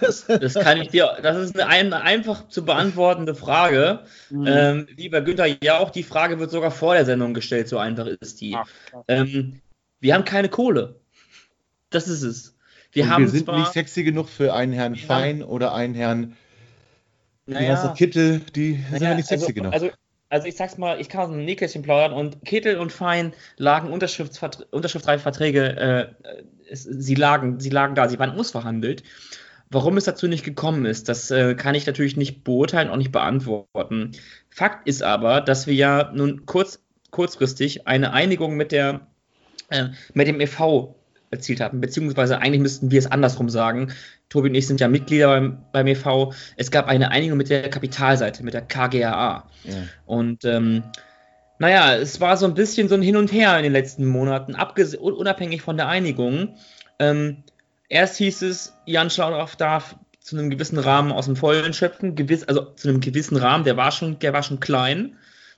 das 0.00 0.54
kann 0.54 0.80
ich 0.80 0.88
dir, 0.88 1.16
das 1.22 1.36
ist 1.38 1.58
eine, 1.58 1.68
eine 1.68 2.00
einfach 2.02 2.48
zu 2.48 2.64
beantwortende 2.64 3.34
Frage. 3.34 4.00
Mhm. 4.30 4.46
Ähm, 4.46 4.88
wie 4.96 5.08
bei 5.08 5.20
Günther 5.20 5.46
ja 5.62 5.78
auch, 5.78 5.90
die 5.90 6.02
Frage 6.02 6.40
wird 6.40 6.50
sogar 6.50 6.70
vor 6.70 6.94
der 6.94 7.04
Sendung 7.04 7.34
gestellt, 7.34 7.68
so 7.68 7.78
einfach 7.78 8.06
ist 8.06 8.40
die. 8.40 8.56
Ach, 8.56 8.68
ähm, 9.06 9.60
wir 10.00 10.14
haben 10.14 10.24
keine 10.24 10.48
Kohle. 10.48 10.97
Das 11.90 12.08
ist 12.08 12.22
es. 12.22 12.56
Wir, 12.92 13.10
haben 13.10 13.24
wir 13.24 13.30
sind 13.30 13.44
zwar, 13.44 13.58
nicht 13.58 13.72
sexy 13.72 14.02
genug 14.02 14.28
für 14.28 14.54
einen 14.54 14.72
Herrn 14.72 14.96
Fein 14.96 15.42
oder 15.42 15.74
einen 15.74 15.94
Herrn 15.94 16.36
naja, 17.46 17.94
Kittel, 17.96 18.40
die 18.54 18.72
naja, 18.72 18.88
sind 18.90 19.02
ja 19.02 19.14
nicht 19.14 19.28
sexy 19.28 19.46
also, 19.46 19.54
genug. 19.54 19.72
Also 19.72 19.90
also 20.30 20.46
ich 20.46 20.56
sag's 20.56 20.76
mal, 20.76 21.00
ich 21.00 21.08
kann 21.08 21.22
aus 21.22 21.30
dem 21.30 21.44
Nähkästchen 21.44 21.82
plaudern 21.82 22.12
und 22.12 22.44
Kittel 22.44 22.78
und 22.78 22.92
Fein 22.92 23.32
lagen 23.56 23.90
unterschriftsreife 23.90 25.22
Verträge, 25.22 25.76
äh, 25.76 26.32
es, 26.68 26.82
sie, 26.84 27.14
lagen, 27.14 27.60
sie 27.60 27.70
lagen 27.70 27.94
da, 27.94 28.08
sie 28.08 28.18
waren 28.18 28.38
ausverhandelt. 28.38 29.02
Warum 29.70 29.96
es 29.96 30.04
dazu 30.04 30.28
nicht 30.28 30.44
gekommen 30.44 30.86
ist, 30.86 31.08
das 31.08 31.30
äh, 31.30 31.54
kann 31.54 31.74
ich 31.74 31.86
natürlich 31.86 32.16
nicht 32.16 32.44
beurteilen, 32.44 32.88
auch 32.88 32.96
nicht 32.96 33.12
beantworten. 33.12 34.12
Fakt 34.50 34.86
ist 34.86 35.02
aber, 35.02 35.40
dass 35.40 35.66
wir 35.66 35.74
ja 35.74 36.10
nun 36.14 36.46
kurz, 36.46 36.82
kurzfristig 37.10 37.86
eine 37.86 38.12
Einigung 38.12 38.56
mit, 38.56 38.72
der, 38.72 39.06
äh, 39.68 39.88
mit 40.14 40.26
dem 40.26 40.40
e.V. 40.40 40.97
erzielt 41.30 41.60
haben, 41.60 41.80
beziehungsweise 41.80 42.38
eigentlich 42.38 42.60
müssten 42.62 42.90
wir 42.90 42.98
es 42.98 43.06
andersrum 43.06 43.48
sagen. 43.48 43.92
Tobi 44.28 44.48
und 44.48 44.54
ich 44.54 44.66
sind 44.66 44.80
ja 44.80 44.88
Mitglieder 44.88 45.28
beim, 45.28 45.58
beim 45.72 45.86
e.V. 45.86 46.32
Es 46.56 46.70
gab 46.70 46.86
eine 46.86 47.10
Einigung 47.10 47.38
mit 47.38 47.50
der 47.50 47.68
Kapitalseite, 47.70 48.42
mit 48.42 48.54
der 48.54 48.62
KGAA. 48.62 49.48
Ja. 49.64 49.74
Und 50.06 50.44
ähm, 50.44 50.82
naja, 51.58 51.96
es 51.96 52.20
war 52.20 52.36
so 52.36 52.46
ein 52.46 52.54
bisschen 52.54 52.88
so 52.88 52.94
ein 52.94 53.02
Hin 53.02 53.16
und 53.16 53.32
Her 53.32 53.56
in 53.56 53.64
den 53.64 53.72
letzten 53.72 54.06
Monaten, 54.06 54.54
unabhängig 54.54 55.62
von 55.62 55.76
der 55.76 55.88
Einigung. 55.88 56.54
Ähm, 56.98 57.38
erst 57.88 58.16
hieß 58.16 58.42
es, 58.42 58.74
Jan 58.86 59.10
Schlaudaff 59.10 59.56
darf 59.56 59.96
zu 60.20 60.36
einem 60.36 60.50
gewissen 60.50 60.78
Rahmen 60.78 61.10
aus 61.10 61.24
dem 61.24 61.36
Vollen 61.36 61.72
schöpfen, 61.72 62.14
gewiss, 62.14 62.44
also 62.44 62.62
zu 62.76 62.88
einem 62.88 63.00
gewissen 63.00 63.36
Rahmen, 63.36 63.64
der 63.64 63.76
war 63.76 63.90
schon, 63.90 64.18
der 64.18 64.32
war 64.32 64.42
schon 64.42 64.60
klein. 64.60 65.16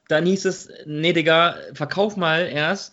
Dann 0.09 0.27
hieß 0.27 0.45
es, 0.45 0.69
nee, 0.87 1.13
Digga, 1.13 1.57
verkauf 1.75 2.17
mal 2.17 2.47
erst. 2.47 2.93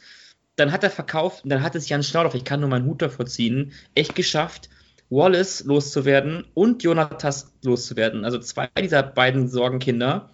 Dann 0.57 0.71
hat 0.71 0.83
er 0.83 0.89
verkauft, 0.89 1.43
dann 1.45 1.63
hat 1.63 1.75
es 1.75 1.87
Jan 1.87 2.03
Schlaudaff, 2.03 2.35
ich 2.35 2.43
kann 2.43 2.59
nur 2.59 2.69
meinen 2.69 2.85
Hut 2.85 3.01
davor 3.01 3.25
ziehen, 3.25 3.71
echt 3.95 4.15
geschafft, 4.15 4.69
Wallace 5.09 5.63
loszuwerden 5.63 6.45
und 6.53 6.83
Jonatas 6.83 7.53
loszuwerden. 7.63 8.25
Also 8.25 8.39
zwei 8.39 8.67
dieser 8.81 9.03
beiden 9.03 9.47
Sorgenkinder. 9.47 10.31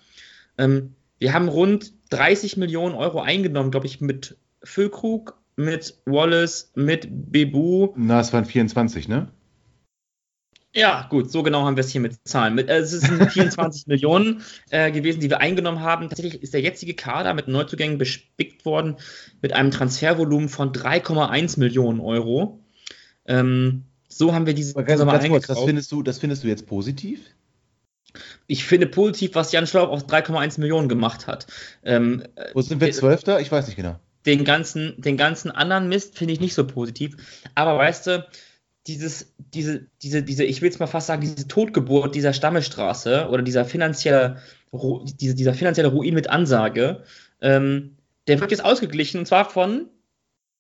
Ähm, 0.58 0.96
wir 1.20 1.34
haben 1.34 1.48
rund 1.48 1.94
30 2.10 2.58
Millionen 2.58 2.96
Euro 2.96 3.22
eingenommen, 3.22 3.70
glaube 3.72 3.86
ich, 3.86 4.02
mit 4.02 4.38
Füllkrug, 4.64 5.38
mit 5.56 6.00
Wallace, 6.06 6.72
mit 6.76 7.08
Bebu. 7.32 7.94
Na, 7.96 8.20
es 8.20 8.34
waren 8.34 8.46
24, 8.46 9.08
ne? 9.08 9.28
Ja, 10.76 11.06
gut, 11.10 11.32
so 11.32 11.44
genau 11.44 11.66
haben 11.66 11.76
wir 11.76 11.82
es 11.82 11.92
hier 11.92 12.02
mit 12.02 12.16
Zahlen. 12.28 12.56
Mit, 12.56 12.68
äh, 12.68 12.80
es 12.80 12.92
sind 12.92 13.32
24 13.32 13.88
Millionen 13.88 14.42
äh, 14.72 14.92
gewesen, 14.92 15.20
die 15.20 15.30
wir 15.30 15.40
eingenommen 15.40 15.82
haben. 15.82 16.10
Tatsächlich 16.10 16.42
ist 16.42 16.54
der 16.54 16.62
jetzige 16.62 16.96
Kader 16.96 17.34
mit 17.34 17.48
Neuzugängen 17.48 18.00
bespickt 18.00 18.66
worden 18.66 18.98
mit 19.42 19.54
einem 19.54 19.70
Transfervolumen 19.70 20.50
von 20.50 20.72
3,1 20.72 21.60
Millionen 21.60 22.00
Euro. 22.00 22.60
Ähm, 23.26 23.84
so 24.08 24.34
haben 24.34 24.48
wir 24.48 24.54
diese 24.54 24.74
ganz, 24.84 25.00
ganz 25.00 25.28
kurz, 25.28 25.48
das 25.48 25.64
findest, 25.64 25.92
du, 25.92 26.02
das 26.02 26.18
findest 26.18 26.44
du 26.44 26.48
jetzt 26.48 26.66
positiv? 26.66 27.20
Ich 28.48 28.64
finde 28.64 28.88
positiv, 28.88 29.36
was 29.36 29.52
Jan 29.52 29.68
Schlaub 29.68 29.90
auf 29.90 30.06
3,1 30.08 30.60
Millionen 30.60 30.90
gemacht 30.90 31.28
hat. 31.28 31.48
Ähm, 31.84 32.24
Wo 32.54 32.62
sind 32.62 32.82
wir, 32.82 32.92
Zwölfter? 32.92 33.40
Ich 33.40 33.52
weiß 33.52 33.68
nicht 33.68 33.76
genau. 33.76 34.00
Den 34.26 34.44
ganzen, 34.46 35.00
den 35.02 35.18
ganzen 35.18 35.52
anderen 35.52 35.90
Mist 35.90 36.18
finde 36.18 36.34
ich 36.34 36.40
nicht 36.40 36.54
so 36.54 36.66
positiv. 36.66 37.18
Aber 37.56 37.78
weißt 37.78 38.08
du, 38.08 38.28
dieses, 38.88 39.34
diese, 39.38 39.88
diese, 40.02 40.24
diese, 40.24 40.44
ich 40.44 40.62
will 40.62 40.70
jetzt 40.70 40.80
mal 40.80 40.88
fast 40.88 41.08
sagen, 41.08 41.22
diese 41.22 41.48
Totgeburt 41.48 42.16
dieser 42.16 42.34
Stammestraße 42.34 43.28
oder 43.30 43.42
dieser 43.42 43.66
finanzielle, 43.66 44.38
diese, 45.20 45.36
dieser 45.36 45.54
finanzielle 45.54 45.90
Ruin 45.90 46.14
mit 46.14 46.30
Ansage, 46.30 47.04
ähm, 47.42 47.98
der 48.28 48.40
wird 48.40 48.52
jetzt 48.52 48.64
ausgeglichen 48.64 49.20
und 49.20 49.26
zwar 49.26 49.50
von 49.50 49.90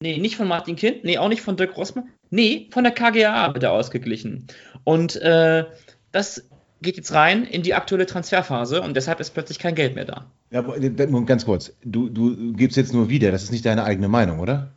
Nee, 0.03 0.17
nicht 0.17 0.36
von 0.36 0.49
Martin 0.49 0.75
Kind, 0.75 1.05
nee, 1.05 1.17
auch 1.17 1.29
nicht 1.29 1.41
von 1.41 1.55
Dirk 1.55 1.77
Rossmann. 1.77 2.09
Nee, 2.29 2.67
von 2.71 2.83
der 2.83 2.91
KGA 2.91 3.53
wird 3.53 3.63
er 3.63 3.71
ausgeglichen. 3.71 4.47
Und 4.83 5.15
äh, 5.15 5.63
das 6.12 6.49
geht 6.81 6.97
jetzt 6.97 7.13
rein 7.13 7.45
in 7.45 7.63
die 7.63 7.73
aktuelle 7.73 8.05
Transferphase 8.05 8.81
und 8.81 8.97
deshalb 8.97 9.21
ist 9.21 9.29
plötzlich 9.29 9.59
kein 9.59 9.75
Geld 9.75 9.95
mehr 9.95 10.03
da. 10.03 10.29
Ja, 10.51 10.59
aber 10.59 10.77
äh, 10.77 10.89
ganz 11.25 11.45
kurz, 11.45 11.73
du, 11.86 12.09
du 12.09 12.51
gibst 12.51 12.75
jetzt 12.75 12.93
nur 12.93 13.07
wieder, 13.07 13.31
das 13.31 13.43
ist 13.43 13.53
nicht 13.53 13.65
deine 13.65 13.86
eigene 13.86 14.09
Meinung, 14.09 14.39
oder? 14.39 14.73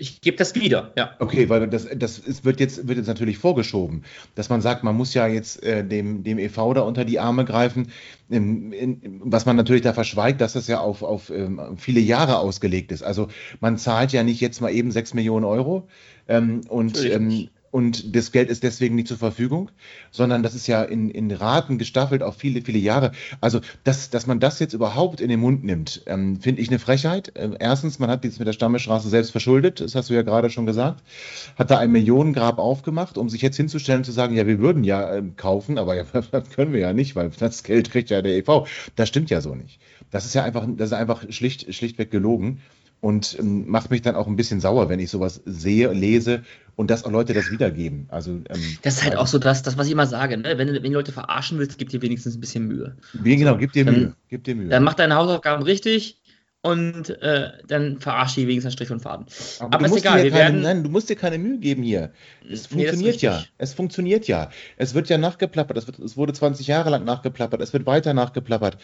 Ich 0.00 0.22
gebe 0.22 0.38
das 0.38 0.54
wieder, 0.54 0.92
ja. 0.96 1.14
Okay, 1.18 1.50
weil 1.50 1.68
das, 1.68 1.86
das 1.94 2.18
ist, 2.18 2.46
wird, 2.46 2.58
jetzt, 2.58 2.88
wird 2.88 2.96
jetzt 2.96 3.06
natürlich 3.06 3.36
vorgeschoben, 3.36 4.04
dass 4.34 4.48
man 4.48 4.62
sagt, 4.62 4.82
man 4.82 4.96
muss 4.96 5.12
ja 5.12 5.26
jetzt 5.26 5.62
äh, 5.62 5.84
dem, 5.86 6.24
dem 6.24 6.38
EV 6.38 6.72
da 6.72 6.80
unter 6.80 7.04
die 7.04 7.20
Arme 7.20 7.44
greifen, 7.44 7.92
in, 8.30 8.72
in, 8.72 9.20
was 9.22 9.44
man 9.44 9.56
natürlich 9.56 9.82
da 9.82 9.92
verschweigt, 9.92 10.40
dass 10.40 10.54
das 10.54 10.68
ja 10.68 10.80
auf, 10.80 11.02
auf 11.02 11.28
ähm, 11.28 11.76
viele 11.76 12.00
Jahre 12.00 12.38
ausgelegt 12.38 12.92
ist. 12.92 13.02
Also 13.02 13.28
man 13.60 13.76
zahlt 13.76 14.12
ja 14.12 14.22
nicht 14.22 14.40
jetzt 14.40 14.62
mal 14.62 14.70
eben 14.70 14.90
6 14.90 15.12
Millionen 15.12 15.44
Euro 15.44 15.86
ähm, 16.28 16.62
und 16.70 17.04
ähm, 17.04 17.50
und 17.70 18.16
das 18.16 18.32
Geld 18.32 18.50
ist 18.50 18.62
deswegen 18.62 18.96
nicht 18.96 19.08
zur 19.08 19.16
Verfügung, 19.16 19.70
sondern 20.10 20.42
das 20.42 20.54
ist 20.54 20.66
ja 20.66 20.82
in, 20.82 21.10
in 21.10 21.30
Raten 21.30 21.78
gestaffelt 21.78 22.22
auf 22.22 22.36
viele, 22.36 22.62
viele 22.62 22.78
Jahre. 22.78 23.12
Also, 23.40 23.60
dass, 23.84 24.10
dass 24.10 24.26
man 24.26 24.40
das 24.40 24.58
jetzt 24.58 24.74
überhaupt 24.74 25.20
in 25.20 25.28
den 25.28 25.40
Mund 25.40 25.62
nimmt, 25.62 26.02
ähm, 26.06 26.40
finde 26.40 26.62
ich 26.62 26.68
eine 26.68 26.80
Frechheit. 26.80 27.32
Ähm, 27.36 27.56
erstens, 27.58 27.98
man 27.98 28.10
hat 28.10 28.24
jetzt 28.24 28.40
mit 28.40 28.48
der 28.48 28.52
Stammesstraße 28.52 29.08
selbst 29.08 29.30
verschuldet, 29.30 29.80
das 29.80 29.94
hast 29.94 30.10
du 30.10 30.14
ja 30.14 30.22
gerade 30.22 30.50
schon 30.50 30.66
gesagt, 30.66 31.02
hat 31.56 31.70
da 31.70 31.78
ein 31.78 31.92
Millionengrab 31.92 32.58
aufgemacht, 32.58 33.16
um 33.16 33.28
sich 33.28 33.42
jetzt 33.42 33.56
hinzustellen 33.56 34.00
und 34.00 34.04
zu 34.04 34.12
sagen, 34.12 34.34
ja, 34.34 34.46
wir 34.46 34.58
würden 34.58 34.82
ja 34.82 35.14
ähm, 35.14 35.36
kaufen, 35.36 35.78
aber 35.78 35.94
ja, 35.94 36.04
das 36.32 36.50
können 36.50 36.72
wir 36.72 36.80
ja 36.80 36.92
nicht, 36.92 37.14
weil 37.14 37.30
das 37.38 37.62
Geld 37.62 37.90
kriegt 37.90 38.10
ja 38.10 38.20
der 38.20 38.36
EV. 38.36 38.66
Das 38.96 39.08
stimmt 39.08 39.30
ja 39.30 39.40
so 39.40 39.54
nicht. 39.54 39.78
Das 40.10 40.24
ist 40.24 40.34
ja 40.34 40.42
einfach, 40.42 40.66
das 40.76 40.88
ist 40.88 40.92
einfach 40.92 41.24
schlicht, 41.30 41.72
schlichtweg 41.72 42.10
gelogen 42.10 42.60
und 43.00 43.36
ähm, 43.38 43.68
macht 43.68 43.90
mich 43.90 44.02
dann 44.02 44.14
auch 44.14 44.26
ein 44.26 44.36
bisschen 44.36 44.60
sauer, 44.60 44.88
wenn 44.88 45.00
ich 45.00 45.10
sowas 45.10 45.42
sehe, 45.46 45.92
lese 45.92 46.42
und 46.76 46.90
dass 46.90 47.04
auch 47.04 47.10
Leute 47.10 47.32
das 47.32 47.50
wiedergeben. 47.50 48.06
Also, 48.10 48.32
ähm, 48.32 48.78
das 48.82 48.96
ist 48.96 49.02
halt 49.02 49.12
also, 49.12 49.22
auch 49.22 49.26
so 49.26 49.38
das, 49.38 49.62
das, 49.62 49.78
was 49.78 49.86
ich 49.86 49.92
immer 49.92 50.06
sage, 50.06 50.36
ne? 50.36 50.58
wenn, 50.58 50.72
wenn 50.72 50.82
du 50.82 50.90
Leute 50.90 51.12
verarschen 51.12 51.58
willst, 51.58 51.78
gib 51.78 51.88
dir 51.88 52.02
wenigstens 52.02 52.36
ein 52.36 52.40
bisschen 52.40 52.66
Mühe. 52.66 52.96
Wie, 53.14 53.36
genau, 53.36 53.56
gib 53.56 53.72
dir 53.72 53.84
Mühe. 53.84 54.14
Gib 54.28 54.44
dir 54.44 54.54
Mühe. 54.54 54.68
Dann 54.68 54.84
mach 54.84 54.94
deine 54.94 55.16
Hausaufgaben 55.16 55.62
richtig 55.62 56.20
und 56.62 57.08
äh, 57.22 57.52
dann 57.66 58.00
verarsche 58.00 58.40
die 58.40 58.48
wenigstens 58.48 58.74
Strich 58.74 58.90
und 58.90 59.00
Faden. 59.00 59.24
Aber, 59.60 59.76
Aber 59.76 59.86
ist 59.86 59.96
egal, 59.96 60.22
wir 60.22 60.30
keine, 60.30 60.42
werden... 60.42 60.60
Nein, 60.60 60.84
du 60.84 60.90
musst 60.90 61.08
dir 61.08 61.16
keine 61.16 61.38
Mühe 61.38 61.58
geben 61.58 61.82
hier. 61.82 62.12
Es 62.50 62.66
funktioniert 62.66 63.16
nee, 63.16 63.26
ja. 63.26 63.42
Es 63.56 63.72
funktioniert 63.72 64.28
ja. 64.28 64.50
Es 64.76 64.92
wird 64.92 65.08
ja 65.08 65.16
nachgeplappert. 65.16 65.78
Es, 65.78 65.86
wird, 65.86 65.98
es 66.00 66.18
wurde 66.18 66.34
20 66.34 66.66
Jahre 66.66 66.90
lang 66.90 67.04
nachgeplappert. 67.04 67.62
Es 67.62 67.72
wird 67.72 67.86
weiter 67.86 68.12
nachgeplappert 68.12 68.76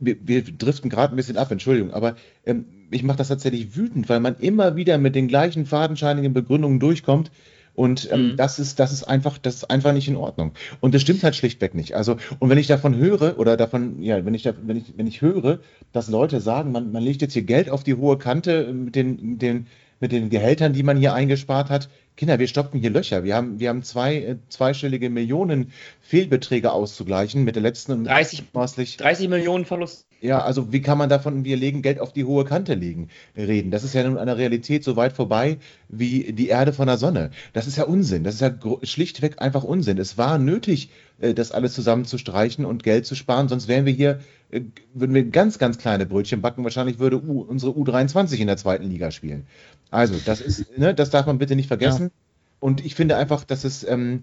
wir, 0.00 0.16
wir 0.26 0.42
driften 0.42 0.90
gerade 0.90 1.14
ein 1.14 1.16
bisschen 1.16 1.36
ab, 1.36 1.50
Entschuldigung, 1.50 1.92
aber 1.92 2.16
ähm, 2.44 2.64
ich 2.90 3.02
mache 3.02 3.18
das 3.18 3.28
tatsächlich 3.28 3.76
wütend, 3.76 4.08
weil 4.08 4.20
man 4.20 4.36
immer 4.38 4.76
wieder 4.76 4.98
mit 4.98 5.14
den 5.14 5.28
gleichen 5.28 5.66
fadenscheinigen 5.66 6.32
Begründungen 6.32 6.80
durchkommt. 6.80 7.30
Und 7.74 8.10
ähm, 8.12 8.32
mhm. 8.32 8.36
das 8.36 8.58
ist, 8.58 8.78
das 8.78 8.92
ist 8.92 9.04
einfach, 9.04 9.38
das 9.38 9.56
ist 9.56 9.70
einfach 9.70 9.92
nicht 9.92 10.08
in 10.08 10.16
Ordnung. 10.16 10.52
Und 10.80 10.94
das 10.94 11.02
stimmt 11.02 11.22
halt 11.22 11.36
schlichtweg 11.36 11.74
nicht. 11.74 11.94
Also, 11.94 12.16
und 12.38 12.50
wenn 12.50 12.58
ich 12.58 12.66
davon 12.66 12.96
höre, 12.96 13.38
oder 13.38 13.56
davon, 13.56 14.02
ja, 14.02 14.24
wenn 14.24 14.34
ich 14.34 14.42
da, 14.42 14.52
wenn 14.66 14.76
ich, 14.76 14.92
wenn 14.96 15.06
ich 15.06 15.22
höre, 15.22 15.60
dass 15.92 16.08
Leute 16.08 16.40
sagen, 16.40 16.72
man, 16.72 16.92
man 16.92 17.02
legt 17.02 17.22
jetzt 17.22 17.32
hier 17.32 17.42
Geld 17.42 17.70
auf 17.70 17.84
die 17.84 17.94
hohe 17.94 18.18
Kante 18.18 18.72
mit 18.72 18.96
den, 18.96 19.38
den 19.38 19.66
mit 20.00 20.12
den 20.12 20.30
Gehältern, 20.30 20.72
die 20.72 20.82
man 20.82 20.96
hier 20.96 21.14
eingespart 21.14 21.70
hat. 21.70 21.88
Kinder, 22.20 22.38
wir 22.38 22.48
stoppen 22.48 22.78
hier 22.78 22.90
Löcher. 22.90 23.24
Wir 23.24 23.34
haben, 23.34 23.60
wir 23.60 23.70
haben 23.70 23.82
zwei, 23.82 24.16
äh, 24.16 24.36
zweistellige 24.50 25.08
Millionen 25.08 25.72
Fehlbeträge 26.02 26.70
auszugleichen 26.70 27.44
mit 27.44 27.54
der 27.56 27.62
letzten 27.62 28.04
30, 28.04 28.98
30 28.98 29.30
Millionen 29.30 29.64
Verlust. 29.64 30.06
Ja, 30.20 30.42
also 30.42 30.70
wie 30.70 30.82
kann 30.82 30.98
man 30.98 31.08
davon, 31.08 31.46
wir 31.46 31.56
legen 31.56 31.80
Geld 31.80 31.98
auf 31.98 32.12
die 32.12 32.24
hohe 32.24 32.44
Kante 32.44 32.74
liegen, 32.74 33.08
reden? 33.38 33.70
Das 33.70 33.84
ist 33.84 33.94
ja 33.94 34.06
nun 34.06 34.18
eine 34.18 34.36
Realität 34.36 34.84
so 34.84 34.96
weit 34.96 35.14
vorbei 35.14 35.56
wie 35.88 36.34
die 36.34 36.48
Erde 36.48 36.74
von 36.74 36.88
der 36.88 36.98
Sonne. 36.98 37.30
Das 37.54 37.66
ist 37.66 37.78
ja 37.78 37.84
Unsinn. 37.84 38.22
Das 38.22 38.34
ist 38.34 38.42
ja 38.42 38.54
schlichtweg 38.82 39.40
einfach 39.40 39.64
Unsinn. 39.64 39.96
Es 39.96 40.18
war 40.18 40.36
nötig, 40.36 40.90
äh, 41.20 41.32
das 41.32 41.52
alles 41.52 41.72
zusammenzustreichen 41.72 42.66
und 42.66 42.82
Geld 42.82 43.06
zu 43.06 43.14
sparen, 43.14 43.48
sonst 43.48 43.66
wären 43.66 43.86
wir 43.86 43.94
hier, 43.94 44.20
äh, 44.50 44.60
würden 44.92 45.14
wir 45.14 45.24
ganz, 45.24 45.58
ganz 45.58 45.78
kleine 45.78 46.04
Brötchen 46.04 46.42
backen. 46.42 46.64
Wahrscheinlich 46.64 46.98
würde 46.98 47.22
U, 47.22 47.40
unsere 47.40 47.72
U23 47.72 48.40
in 48.40 48.46
der 48.46 48.58
zweiten 48.58 48.90
Liga 48.90 49.10
spielen. 49.10 49.46
Also, 49.90 50.14
das 50.24 50.40
ist, 50.40 50.78
ne, 50.78 50.94
das 50.94 51.10
darf 51.10 51.26
man 51.26 51.38
bitte 51.38 51.56
nicht 51.56 51.68
vergessen. 51.68 52.04
Ja. 52.04 52.10
Und 52.60 52.84
ich 52.84 52.94
finde 52.94 53.16
einfach, 53.16 53.44
dass 53.44 53.64
es 53.64 53.84
ähm, 53.84 54.22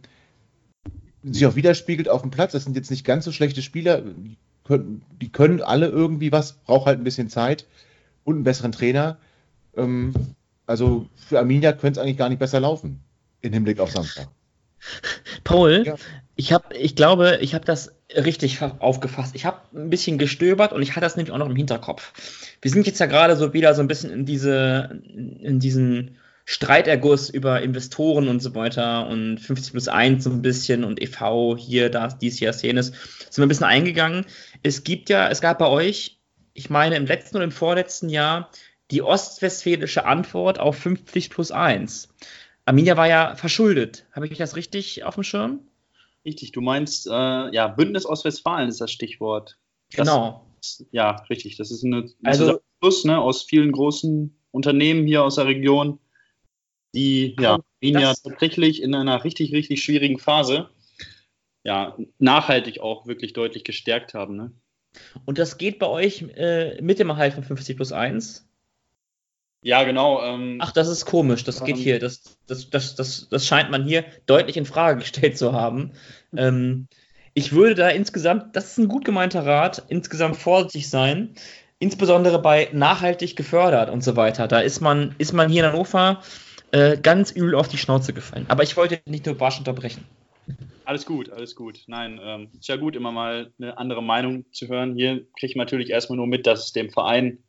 sich 1.23 1.45
auch 1.45 1.55
widerspiegelt 1.55 2.09
auf 2.09 2.21
dem 2.21 2.31
Platz. 2.31 2.51
Das 2.53 2.63
sind 2.63 2.75
jetzt 2.75 2.91
nicht 2.91 3.05
ganz 3.05 3.25
so 3.25 3.31
schlechte 3.31 3.61
Spieler 3.61 4.03
können, 4.63 5.01
die 5.21 5.31
können 5.31 5.61
alle 5.61 5.87
irgendwie 5.87 6.31
was, 6.31 6.53
braucht 6.53 6.85
halt 6.85 6.99
ein 6.99 7.03
bisschen 7.03 7.29
Zeit 7.29 7.65
und 8.23 8.35
einen 8.35 8.43
besseren 8.43 8.71
Trainer. 8.71 9.17
Ähm, 9.75 10.13
also 10.65 11.07
für 11.15 11.39
Arminia 11.39 11.71
könnte 11.71 11.99
es 11.99 12.03
eigentlich 12.03 12.17
gar 12.17 12.29
nicht 12.29 12.39
besser 12.39 12.59
laufen 12.59 13.01
im 13.41 13.53
Hinblick 13.53 13.79
auf 13.79 13.91
Samstag. 13.91 14.27
Paul, 15.47 15.83
ja. 15.85 15.95
ich 16.35 16.51
habe, 16.51 16.75
ich 16.75 16.95
glaube, 16.95 17.39
ich 17.41 17.53
habe 17.53 17.65
das 17.65 17.95
richtig 18.15 18.61
aufgefasst. 18.61 19.35
Ich 19.35 19.45
habe 19.45 19.61
ein 19.73 19.89
bisschen 19.89 20.17
gestöbert 20.17 20.73
und 20.73 20.81
ich 20.81 20.91
hatte 20.91 21.01
das 21.01 21.15
nämlich 21.15 21.33
auch 21.33 21.37
noch 21.37 21.49
im 21.49 21.55
Hinterkopf. 21.55 22.13
Wir 22.61 22.71
sind 22.71 22.85
jetzt 22.85 22.99
ja 22.99 23.05
gerade 23.05 23.35
so 23.35 23.53
wieder 23.53 23.73
so 23.73 23.81
ein 23.81 23.87
bisschen 23.87 24.11
in 24.11 24.25
diese, 24.25 25.01
in 25.41 25.59
diesen 25.59 26.17
Streiterguss 26.45 27.29
über 27.29 27.61
Investoren 27.61 28.29
und 28.29 28.41
so 28.41 28.55
weiter 28.55 29.07
und 29.07 29.39
50 29.39 29.71
plus 29.73 29.87
1 29.89 30.23
so 30.23 30.29
ein 30.29 30.41
bisschen 30.41 30.83
und 30.83 31.01
e.V. 31.01 31.57
hier, 31.57 31.89
da, 31.89 32.07
dies, 32.07 32.37
hier, 32.37 32.51
jenes, 32.51 32.87
sind 32.87 33.37
wir 33.37 33.45
ein 33.45 33.49
bisschen 33.49 33.65
eingegangen. 33.65 34.25
Es 34.63 34.83
gibt 34.83 35.09
ja, 35.09 35.29
es 35.29 35.41
gab 35.41 35.59
bei 35.59 35.67
euch, 35.67 36.19
ich 36.53 36.69
meine 36.69 36.95
im 36.95 37.05
letzten 37.05 37.37
und 37.37 37.43
im 37.43 37.51
vorletzten 37.51 38.09
Jahr, 38.09 38.49
die 38.91 39.01
ostwestfälische 39.01 40.05
Antwort 40.05 40.59
auf 40.59 40.77
50 40.77 41.29
plus 41.29 41.51
1. 41.51 42.07
Arminia 42.67 42.97
war 42.97 43.07
ja 43.07 43.35
verschuldet. 43.35 44.05
Habe 44.11 44.27
ich 44.27 44.37
das 44.37 44.55
richtig 44.57 45.03
auf 45.05 45.15
dem 45.15 45.23
Schirm? 45.23 45.61
Richtig, 46.25 46.51
du 46.51 46.59
meinst, 46.59 47.07
äh, 47.07 47.11
ja, 47.11 47.67
Bündnis 47.69 48.05
Ostwestfalen 48.05 48.67
ist 48.67 48.81
das 48.81 48.91
Stichwort. 48.91 49.57
Das, 49.95 50.05
genau. 50.05 50.45
ja, 50.91 51.23
richtig. 51.29 51.55
Das 51.55 51.71
ist 51.71 51.85
eine, 51.85 52.09
also, 52.23 52.59
Plus 52.81 53.05
ne, 53.05 53.19
aus 53.19 53.43
vielen 53.43 53.71
großen 53.71 54.37
Unternehmen 54.51 55.07
hier 55.07 55.23
aus 55.23 55.35
der 55.35 55.45
Region, 55.45 55.99
die 56.93 57.35
ja, 57.39 57.57
ja 57.81 58.13
tatsächlich 58.13 58.81
in 58.81 58.93
einer 58.93 59.23
richtig, 59.23 59.53
richtig 59.53 59.81
schwierigen 59.81 60.19
Phase 60.19 60.69
ja, 61.63 61.97
nachhaltig 62.17 62.79
auch 62.79 63.07
wirklich 63.07 63.33
deutlich 63.33 63.63
gestärkt 63.63 64.13
haben. 64.13 64.35
Ne? 64.35 64.51
Und 65.25 65.37
das 65.37 65.57
geht 65.57 65.79
bei 65.79 65.87
euch 65.87 66.23
äh, 66.35 66.81
mit 66.81 66.99
dem 66.99 67.09
Erhalt 67.09 67.33
von 67.33 67.43
50 67.43 67.75
plus 67.75 67.91
1? 67.91 68.46
Ja, 69.67 69.83
genau. 69.83 70.23
Ähm, 70.23 70.59
Ach, 70.61 70.71
das 70.71 70.87
ist 70.87 71.05
komisch. 71.05 71.43
Das 71.43 71.61
geht 71.61 71.75
hier. 71.75 71.99
Das, 71.99 72.21
das, 72.47 72.69
das, 72.69 72.95
das, 72.95 73.27
das 73.27 73.45
scheint 73.45 73.69
man 73.69 73.83
hier 73.83 74.05
deutlich 74.25 74.55
in 74.55 74.65
Frage 74.65 74.99
gestellt 75.01 75.37
zu 75.37 75.51
haben. 75.51 75.91
ähm, 76.37 76.87
ich 77.33 77.51
würde 77.51 77.75
da 77.75 77.89
insgesamt, 77.89 78.55
das 78.55 78.71
ist 78.71 78.77
ein 78.77 78.87
gut 78.87 79.03
gemeinter 79.03 79.45
Rat, 79.45 79.83
insgesamt 79.89 80.37
vorsichtig 80.37 80.89
sein. 80.89 81.35
Insbesondere 81.79 82.41
bei 82.41 82.69
nachhaltig 82.71 83.35
gefördert 83.35 83.89
und 83.89 84.05
so 84.05 84.15
weiter. 84.15 84.47
Da 84.47 84.61
ist 84.61 84.79
man, 84.79 85.13
ist 85.17 85.33
man 85.33 85.49
hier 85.49 85.65
in 85.65 85.69
Hannover 85.73 86.21
äh, 86.71 86.95
ganz 86.95 87.31
übel 87.31 87.53
auf 87.53 87.67
die 87.67 87.77
Schnauze 87.77 88.13
gefallen. 88.13 88.45
Aber 88.47 88.63
ich 88.63 88.77
wollte 88.77 89.01
nicht 89.05 89.25
nur 89.25 89.35
barsch 89.35 89.57
unterbrechen. 89.57 90.05
Alles 90.85 91.05
gut, 91.05 91.29
alles 91.29 91.55
gut. 91.55 91.81
Nein, 91.87 92.21
ähm, 92.23 92.47
ist 92.57 92.69
ja 92.69 92.77
gut, 92.77 92.95
immer 92.95 93.11
mal 93.11 93.51
eine 93.59 93.77
andere 93.77 94.01
Meinung 94.01 94.45
zu 94.53 94.69
hören. 94.69 94.95
Hier 94.95 95.25
kriege 95.37 95.51
ich 95.51 95.55
natürlich 95.57 95.89
erstmal 95.89 96.15
nur 96.15 96.27
mit, 96.27 96.47
dass 96.47 96.67
es 96.67 96.71
dem 96.71 96.89
Verein 96.89 97.39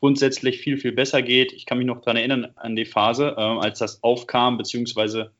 grundsätzlich 0.00 0.60
viel, 0.60 0.78
viel 0.78 0.92
besser 0.92 1.22
geht. 1.22 1.52
Ich 1.52 1.66
kann 1.66 1.78
mich 1.78 1.86
noch 1.86 2.00
daran 2.00 2.16
erinnern 2.16 2.48
an 2.56 2.74
die 2.74 2.86
Phase, 2.86 3.34
äh, 3.36 3.40
als 3.40 3.78
das 3.78 4.02
aufkam, 4.02 4.58
beziehungsweise 4.58 5.32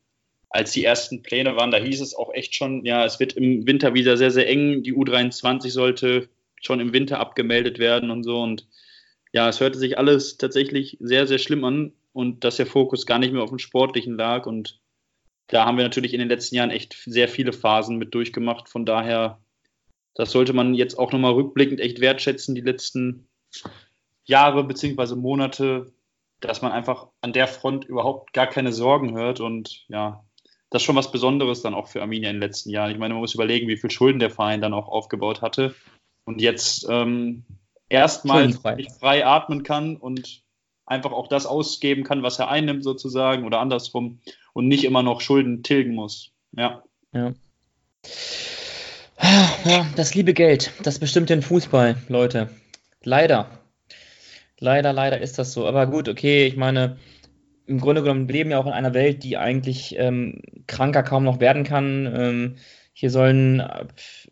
als 0.49 0.71
die 0.71 0.83
ersten 0.83 1.23
Pläne 1.23 1.55
waren, 1.55 1.71
da 1.71 1.77
hieß 1.77 2.01
es 2.01 2.13
auch 2.13 2.33
echt 2.33 2.55
schon, 2.55 2.85
ja, 2.85 3.05
es 3.05 3.19
wird 3.19 3.33
im 3.33 3.65
Winter 3.65 3.93
wieder 3.93 4.17
sehr, 4.17 4.31
sehr 4.31 4.49
eng. 4.49 4.83
Die 4.83 4.93
U23 4.93 5.69
sollte 5.69 6.29
schon 6.61 6.81
im 6.81 6.93
Winter 6.93 7.19
abgemeldet 7.19 7.79
werden 7.79 8.11
und 8.11 8.23
so. 8.23 8.41
Und 8.41 8.67
ja, 9.31 9.47
es 9.47 9.61
hörte 9.61 9.79
sich 9.79 9.97
alles 9.97 10.37
tatsächlich 10.37 10.97
sehr, 10.99 11.25
sehr 11.25 11.39
schlimm 11.39 11.63
an 11.63 11.93
und 12.11 12.43
dass 12.43 12.57
der 12.57 12.65
Fokus 12.65 13.05
gar 13.05 13.17
nicht 13.17 13.31
mehr 13.31 13.43
auf 13.43 13.49
dem 13.49 13.59
Sportlichen 13.59 14.17
lag. 14.17 14.45
Und 14.45 14.81
da 15.47 15.65
haben 15.65 15.77
wir 15.77 15.85
natürlich 15.85 16.13
in 16.13 16.19
den 16.19 16.29
letzten 16.29 16.55
Jahren 16.55 16.69
echt 16.69 17.01
sehr 17.05 17.29
viele 17.29 17.53
Phasen 17.53 17.97
mit 17.97 18.13
durchgemacht. 18.13 18.67
Von 18.67 18.85
daher, 18.85 19.39
das 20.15 20.31
sollte 20.31 20.51
man 20.51 20.73
jetzt 20.73 20.99
auch 20.99 21.13
nochmal 21.13 21.33
rückblickend 21.33 21.79
echt 21.79 22.01
wertschätzen, 22.01 22.55
die 22.55 22.61
letzten 22.61 23.29
Jahre 24.23 24.63
bzw. 24.63 25.15
Monate, 25.15 25.91
dass 26.39 26.61
man 26.61 26.71
einfach 26.71 27.07
an 27.21 27.33
der 27.33 27.47
Front 27.47 27.85
überhaupt 27.85 28.33
gar 28.33 28.47
keine 28.47 28.71
Sorgen 28.71 29.15
hört. 29.15 29.39
Und 29.39 29.85
ja, 29.87 30.23
das 30.69 30.81
ist 30.81 30.85
schon 30.85 30.95
was 30.95 31.11
Besonderes 31.11 31.61
dann 31.61 31.73
auch 31.73 31.87
für 31.87 32.01
Arminia 32.01 32.29
in 32.29 32.37
den 32.37 32.41
letzten 32.41 32.69
Jahren. 32.69 32.91
Ich 32.91 32.97
meine, 32.97 33.13
man 33.13 33.21
muss 33.21 33.35
überlegen, 33.35 33.67
wie 33.67 33.77
viel 33.77 33.91
Schulden 33.91 34.19
der 34.19 34.31
Verein 34.31 34.61
dann 34.61 34.73
auch 34.73 34.87
aufgebaut 34.87 35.41
hatte. 35.41 35.75
Und 36.25 36.41
jetzt 36.41 36.87
ähm, 36.89 37.43
erstmal 37.89 38.51
frei. 38.53 38.87
frei 38.99 39.25
atmen 39.25 39.63
kann 39.63 39.97
und 39.97 40.41
einfach 40.85 41.11
auch 41.11 41.27
das 41.27 41.45
ausgeben 41.45 42.03
kann, 42.03 42.23
was 42.23 42.39
er 42.39 42.49
einnimmt 42.49 42.83
sozusagen 42.83 43.45
oder 43.45 43.59
andersrum 43.59 44.19
und 44.53 44.67
nicht 44.67 44.83
immer 44.83 45.03
noch 45.03 45.21
Schulden 45.21 45.63
tilgen 45.63 45.95
muss. 45.95 46.31
Ja. 46.51 46.83
Ja. 47.13 47.33
Ja, 49.65 49.85
das 49.95 50.15
liebe 50.15 50.33
Geld, 50.33 50.71
das 50.81 50.99
bestimmt 50.99 51.29
den 51.29 51.41
Fußball, 51.41 51.97
Leute. 52.07 52.49
Leider. 53.03 53.60
Leider, 54.61 54.93
leider 54.93 55.19
ist 55.19 55.37
das 55.37 55.51
so. 55.51 55.67
Aber 55.67 55.87
gut, 55.87 56.07
okay, 56.07 56.45
ich 56.45 56.55
meine, 56.55 56.97
im 57.65 57.81
Grunde 57.81 58.01
genommen 58.01 58.27
leben 58.27 58.51
wir 58.51 58.59
auch 58.59 58.67
in 58.67 58.71
einer 58.71 58.93
Welt, 58.93 59.23
die 59.23 59.37
eigentlich 59.37 59.95
ähm, 59.97 60.41
kranker 60.67 61.03
kaum 61.03 61.23
noch 61.23 61.39
werden 61.39 61.63
kann. 61.63 62.09
Ähm, 62.15 62.55
hier 62.93 63.09
sollen 63.09 63.63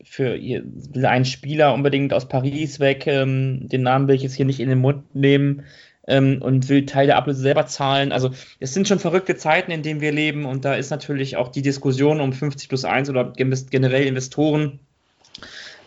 für 0.04 0.36
hier 0.36 0.63
will 0.65 1.06
ein 1.06 1.26
Spieler 1.26 1.74
unbedingt 1.74 2.13
aus 2.13 2.28
Paris 2.28 2.80
weg, 2.80 3.08
ähm, 3.08 3.68
den 3.68 3.82
Namen 3.82 4.08
will 4.08 4.15
ich 4.15 4.24
jetzt 4.24 4.36
hier 4.36 4.46
nicht 4.46 4.60
in 4.60 4.70
den 4.70 4.80
Mund 4.80 5.15
nehmen, 5.15 5.63
ähm, 6.10 6.42
und 6.42 6.68
will 6.68 6.86
Teil 6.86 7.08
der 7.08 7.18
Ablöse 7.18 7.42
selber 7.42 7.68
zahlen. 7.68 8.12
Also 8.12 8.32
es 8.60 8.74
sind 8.74 8.88
schon 8.88 9.00
verrückte 9.00 9.36
Zeiten, 9.36 9.72
in 9.72 9.84
denen 9.84 10.02
wir 10.02 10.12
leben 10.12 10.46
und 10.46 10.65
da 10.65 10.74
ist 10.74 10.89
natürlich 10.89 11.38
auch 11.38 11.50
die 11.50 11.62
Diskussion 11.62 12.20
um 12.20 12.34
50 12.34 12.68
plus 12.68 12.84
1 12.84 13.10
oder 13.10 13.32
generell 13.34 14.06
Investoren 14.06 14.80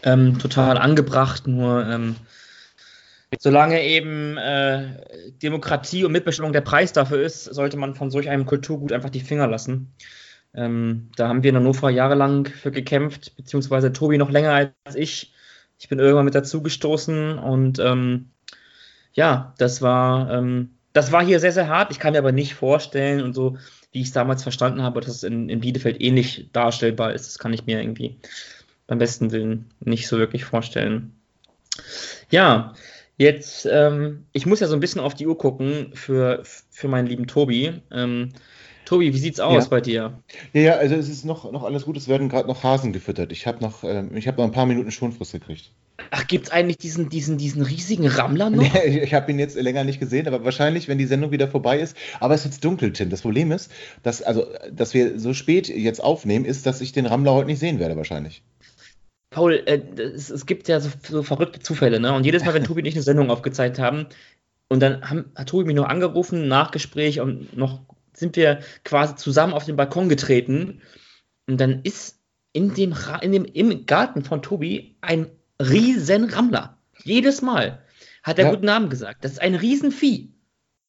ähm, 0.04 0.38
total 0.38 0.78
angebracht. 0.78 1.46
Nur 1.46 1.86
ähm, 1.86 2.16
solange 3.38 3.82
eben 3.82 4.36
äh, 4.36 5.30
Demokratie 5.42 6.04
und 6.04 6.12
Mitbestimmung 6.12 6.52
der 6.52 6.60
Preis 6.60 6.92
dafür 6.92 7.22
ist, 7.22 7.44
sollte 7.44 7.76
man 7.76 7.94
von 7.94 8.10
solch 8.10 8.28
einem 8.28 8.46
Kulturgut 8.46 8.92
einfach 8.92 9.10
die 9.10 9.20
Finger 9.20 9.46
lassen. 9.46 9.92
Ähm, 10.54 11.10
da 11.16 11.28
haben 11.28 11.42
wir 11.42 11.50
in 11.50 11.56
Hannover 11.56 11.90
jahrelang 11.90 12.46
für 12.46 12.70
gekämpft, 12.70 13.36
beziehungsweise 13.36 13.92
Tobi 13.92 14.18
noch 14.18 14.30
länger 14.30 14.72
als 14.84 14.94
ich. 14.94 15.32
Ich 15.78 15.88
bin 15.88 15.98
irgendwann 15.98 16.26
mit 16.26 16.34
dazu 16.34 16.62
gestoßen 16.62 17.38
und 17.38 17.78
ähm, 17.78 18.30
ja, 19.14 19.54
das 19.58 19.82
war, 19.82 20.30
ähm, 20.30 20.76
das 20.92 21.10
war 21.10 21.24
hier 21.24 21.40
sehr, 21.40 21.52
sehr 21.52 21.68
hart. 21.68 21.90
Ich 21.90 21.98
kann 21.98 22.12
mir 22.12 22.18
aber 22.18 22.32
nicht 22.32 22.54
vorstellen 22.54 23.22
und 23.22 23.34
so, 23.34 23.56
wie 23.92 24.00
ich 24.00 24.08
es 24.08 24.12
damals 24.12 24.42
verstanden 24.42 24.82
habe, 24.82 25.00
dass 25.00 25.16
es 25.16 25.22
in, 25.22 25.48
in 25.48 25.60
Bielefeld 25.60 26.00
ähnlich 26.00 26.50
darstellbar 26.52 27.12
ist. 27.12 27.26
Das 27.26 27.38
kann 27.38 27.52
ich 27.52 27.66
mir 27.66 27.80
irgendwie 27.80 28.18
beim 28.86 28.98
besten 28.98 29.32
Willen 29.32 29.70
nicht 29.80 30.06
so 30.06 30.18
wirklich 30.18 30.44
vorstellen. 30.44 31.14
Ja, 32.30 32.74
jetzt, 33.22 33.66
ähm, 33.70 34.26
ich 34.32 34.46
muss 34.46 34.60
ja 34.60 34.66
so 34.66 34.74
ein 34.74 34.80
bisschen 34.80 35.00
auf 35.00 35.14
die 35.14 35.26
Uhr 35.26 35.38
gucken 35.38 35.92
für, 35.94 36.42
für 36.44 36.88
meinen 36.88 37.06
lieben 37.06 37.26
Tobi. 37.26 37.72
Ähm, 37.90 38.30
Tobi, 38.84 39.14
wie 39.14 39.18
sieht's 39.18 39.40
aus 39.40 39.64
ja. 39.64 39.70
bei 39.70 39.80
dir? 39.80 40.18
Ja, 40.52 40.60
ja, 40.60 40.72
also 40.74 40.96
es 40.96 41.08
ist 41.08 41.24
noch, 41.24 41.50
noch 41.50 41.62
alles 41.62 41.84
gut. 41.84 41.96
Es 41.96 42.08
werden 42.08 42.28
gerade 42.28 42.48
noch 42.48 42.62
Hasen 42.62 42.92
gefüttert. 42.92 43.32
Ich 43.32 43.46
habe 43.46 43.60
noch, 43.60 43.84
ähm, 43.84 44.10
hab 44.14 44.36
noch 44.36 44.44
ein 44.44 44.52
paar 44.52 44.66
Minuten 44.66 44.90
Schonfrist 44.90 45.32
gekriegt. 45.32 45.70
Ach, 46.10 46.26
gibt 46.26 46.46
es 46.46 46.52
eigentlich 46.52 46.78
diesen, 46.78 47.08
diesen, 47.08 47.38
diesen 47.38 47.62
riesigen 47.62 48.06
Rammler 48.06 48.50
noch? 48.50 48.62
Nee, 48.72 48.98
ich 49.00 49.14
habe 49.14 49.30
ihn 49.30 49.38
jetzt 49.38 49.56
länger 49.56 49.84
nicht 49.84 50.00
gesehen, 50.00 50.26
aber 50.26 50.44
wahrscheinlich, 50.44 50.88
wenn 50.88 50.98
die 50.98 51.06
Sendung 51.06 51.30
wieder 51.30 51.48
vorbei 51.48 51.78
ist. 51.78 51.96
Aber 52.18 52.34
es 52.34 52.40
ist 52.40 52.52
jetzt 52.52 52.64
dunkel, 52.64 52.92
Tim. 52.92 53.08
Das 53.08 53.22
Problem 53.22 53.52
ist, 53.52 53.70
dass, 54.02 54.20
also, 54.20 54.46
dass 54.72 54.94
wir 54.94 55.18
so 55.18 55.32
spät 55.32 55.68
jetzt 55.68 56.02
aufnehmen, 56.02 56.44
ist, 56.44 56.66
dass 56.66 56.80
ich 56.80 56.92
den 56.92 57.06
Rammler 57.06 57.32
heute 57.32 57.46
nicht 57.46 57.60
sehen 57.60 57.78
werde, 57.78 57.96
wahrscheinlich. 57.96 58.42
Paul, 59.32 59.62
äh, 59.66 59.82
es, 59.98 60.30
es, 60.30 60.46
gibt 60.46 60.68
ja 60.68 60.78
so, 60.78 60.90
so, 61.08 61.22
verrückte 61.22 61.60
Zufälle, 61.60 61.98
ne? 61.98 62.14
Und 62.14 62.24
jedes 62.24 62.44
Mal, 62.44 62.54
wenn 62.54 62.64
Tobi 62.64 62.80
und 62.80 62.86
ich 62.86 62.94
eine 62.94 63.02
Sendung 63.02 63.30
aufgezeigt 63.30 63.78
haben, 63.78 64.06
und 64.68 64.80
dann 64.80 65.08
haben, 65.08 65.32
hat 65.34 65.48
Tobi 65.50 65.64
mich 65.64 65.76
noch 65.76 65.88
angerufen, 65.88 66.48
Nachgespräch 66.48 67.20
und 67.20 67.54
noch 67.54 67.82
sind 68.14 68.36
wir 68.36 68.60
quasi 68.84 69.16
zusammen 69.16 69.52
auf 69.52 69.66
den 69.66 69.76
Balkon 69.76 70.08
getreten. 70.08 70.80
Und 71.46 71.60
dann 71.60 71.82
ist 71.82 72.20
in 72.52 72.72
dem, 72.72 72.94
in 73.20 73.32
dem 73.32 73.44
im 73.44 73.84
Garten 73.84 74.24
von 74.24 74.40
Tobi 74.40 74.96
ein 75.02 75.26
riesen 75.60 76.24
Rammler. 76.24 76.78
Jedes 77.04 77.42
Mal 77.42 77.82
hat 78.22 78.38
er 78.38 78.46
ja. 78.46 78.50
guten 78.50 78.66
Namen 78.66 78.88
gesagt. 78.88 79.24
Das 79.24 79.32
ist 79.32 79.42
ein 79.42 79.54
Riesenvieh. 79.54 80.32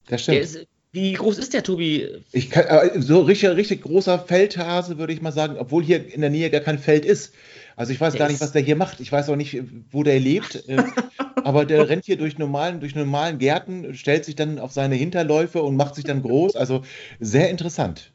Das 0.07 0.21
stimmt. 0.21 0.35
Der 0.35 0.43
ist, 0.43 0.67
Wie 0.93 1.13
groß 1.13 1.39
ist 1.39 1.53
der, 1.53 1.63
Tobi? 1.63 2.07
Ich 2.31 2.51
kann, 2.51 2.65
äh, 2.65 3.01
so 3.01 3.21
richtig, 3.21 3.49
richtig 3.49 3.81
großer 3.81 4.19
Feldhase, 4.19 4.99
würde 4.99 5.11
ich 5.11 5.23
mal 5.23 5.31
sagen, 5.31 5.55
obwohl 5.57 5.83
hier 5.83 6.13
in 6.13 6.21
der 6.21 6.29
Nähe 6.29 6.51
gar 6.51 6.61
kein 6.61 6.77
Feld 6.77 7.03
ist. 7.03 7.33
Also 7.75 7.91
ich 7.91 7.99
weiß 7.99 8.13
der 8.13 8.19
gar 8.19 8.29
nicht, 8.29 8.39
was 8.39 8.51
der 8.51 8.61
hier 8.61 8.75
macht. 8.75 8.99
Ich 8.99 9.11
weiß 9.11 9.27
auch 9.29 9.35
nicht, 9.35 9.59
wo 9.89 10.03
der 10.03 10.19
lebt. 10.19 10.69
Äh, 10.69 10.83
aber 11.43 11.65
der 11.65 11.89
rennt 11.89 12.05
hier 12.05 12.17
durch 12.17 12.37
normalen, 12.37 12.79
durch 12.79 12.93
normalen 12.93 13.39
Gärten, 13.39 13.95
stellt 13.95 14.23
sich 14.23 14.35
dann 14.35 14.59
auf 14.59 14.71
seine 14.71 14.93
Hinterläufe 14.93 15.63
und 15.63 15.75
macht 15.75 15.95
sich 15.95 16.03
dann 16.05 16.21
groß. 16.21 16.55
Also 16.55 16.83
sehr 17.19 17.49
interessant. 17.49 18.11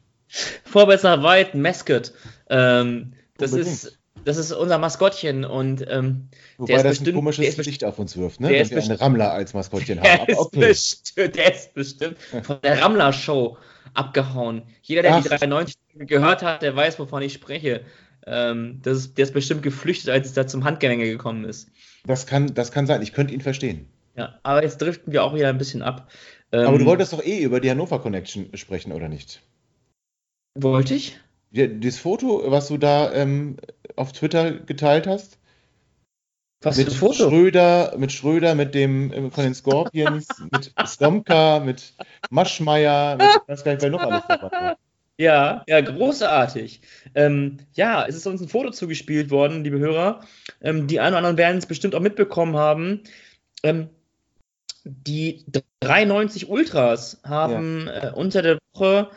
Nach 0.73 1.23
weit, 1.23 1.55
Mascot. 1.55 2.13
Ähm, 2.49 3.11
das 3.37 3.51
ist 3.51 3.98
das 4.25 4.37
ist 4.37 4.51
unser 4.51 4.77
Maskottchen 4.77 5.45
und 5.45 5.85
ähm, 5.89 6.29
Wobei 6.57 6.73
der 6.73 6.83
das 6.83 6.97
bestimmt, 6.99 7.09
ein 7.09 7.13
komisches 7.15 7.57
Licht 7.57 7.83
auf 7.83 7.99
uns 7.99 8.17
wirft, 8.17 8.39
ne? 8.39 8.57
Dass 8.57 8.71
wir 8.71 8.81
einen 8.81 8.91
Rammler 8.91 9.31
als 9.31 9.53
Maskottchen 9.53 9.99
haben. 10.03 10.25
Der, 10.27 10.39
okay. 10.39 10.71
ist 10.71 11.05
bestimmt, 11.05 11.35
der 11.35 11.53
ist 11.53 11.73
bestimmt 11.73 12.17
von 12.43 12.59
der 12.61 12.81
Rammler-Show 12.81 13.57
abgehauen. 13.93 14.63
Jeder, 14.81 15.01
der 15.01 15.15
Ach. 15.15 15.23
die 15.23 15.29
93 15.29 15.75
gehört 15.95 16.43
hat, 16.43 16.61
der 16.61 16.75
weiß, 16.75 16.99
wovon 16.99 17.21
ich 17.21 17.33
spreche. 17.33 17.81
Ähm, 18.25 18.79
das 18.83 18.97
ist, 18.97 19.17
der 19.17 19.23
ist 19.23 19.33
bestimmt 19.33 19.63
geflüchtet, 19.63 20.09
als 20.09 20.27
es 20.27 20.33
da 20.33 20.45
zum 20.45 20.63
Handgemenge 20.63 21.05
gekommen 21.05 21.45
ist. 21.45 21.69
Das 22.05 22.27
kann, 22.27 22.53
das 22.53 22.71
kann 22.71 22.85
sein, 22.85 23.01
ich 23.01 23.13
könnte 23.13 23.33
ihn 23.33 23.41
verstehen. 23.41 23.87
Ja, 24.15 24.39
aber 24.43 24.63
jetzt 24.63 24.81
driften 24.81 25.13
wir 25.13 25.23
auch 25.23 25.33
wieder 25.33 25.49
ein 25.49 25.57
bisschen 25.57 25.81
ab. 25.81 26.11
Ähm, 26.51 26.67
aber 26.67 26.77
du 26.77 26.85
wolltest 26.85 27.13
doch 27.13 27.23
eh 27.23 27.41
über 27.41 27.59
die 27.59 27.69
Hannover 27.69 27.99
Connection 27.99 28.49
sprechen, 28.55 28.91
oder 28.91 29.07
nicht? 29.07 29.41
Wollte 30.55 30.95
ich? 30.95 31.17
Das 31.51 31.97
Foto, 31.97 32.43
was 32.51 32.67
du 32.67 32.77
da 32.77 33.11
ähm, 33.13 33.57
auf 33.95 34.11
Twitter 34.11 34.51
geteilt 34.51 35.07
hast? 35.07 35.39
Was 36.61 36.77
mit 36.77 36.91
Foto? 36.91 37.29
Schröder, 37.29 37.95
mit 37.97 38.11
Schröder, 38.11 38.53
mit 38.53 38.75
dem 38.75 39.11
äh, 39.11 39.31
von 39.31 39.43
den 39.45 39.55
Scorpions, 39.55 40.27
mit 40.51 40.73
Stomka, 40.85 41.59
mit 41.59 41.93
Maschmeyer, 42.29 43.15
mit 43.15 43.27
ich 43.27 43.47
weiß 43.47 43.63
gar 43.63 43.71
nicht, 43.71 43.81
wer 43.81 43.89
noch 43.89 44.01
alles 44.01 44.23
dabei 44.27 44.51
war. 44.51 44.77
Ja, 45.17 45.63
ja, 45.67 45.81
großartig. 45.81 46.79
Ähm, 47.13 47.57
ja, 47.73 48.05
es 48.05 48.15
ist 48.15 48.25
uns 48.25 48.41
ein 48.41 48.47
Foto 48.47 48.71
zugespielt 48.71 49.31
worden, 49.31 49.65
liebe 49.65 49.77
Hörer. 49.77 50.21
Ähm, 50.61 50.87
die 50.87 51.01
einen 51.01 51.09
oder 51.09 51.17
anderen 51.17 51.37
werden 51.37 51.57
es 51.57 51.65
bestimmt 51.65 51.93
auch 51.93 51.99
mitbekommen 51.99 52.55
haben. 52.55 53.01
Ähm, 53.63 53.89
die 54.85 55.45
93 55.81 56.47
Ultras 56.47 57.19
haben 57.23 57.87
ja. 57.87 58.09
äh, 58.09 58.13
unter 58.13 58.41
der 58.41 58.59
Woche 58.73 59.09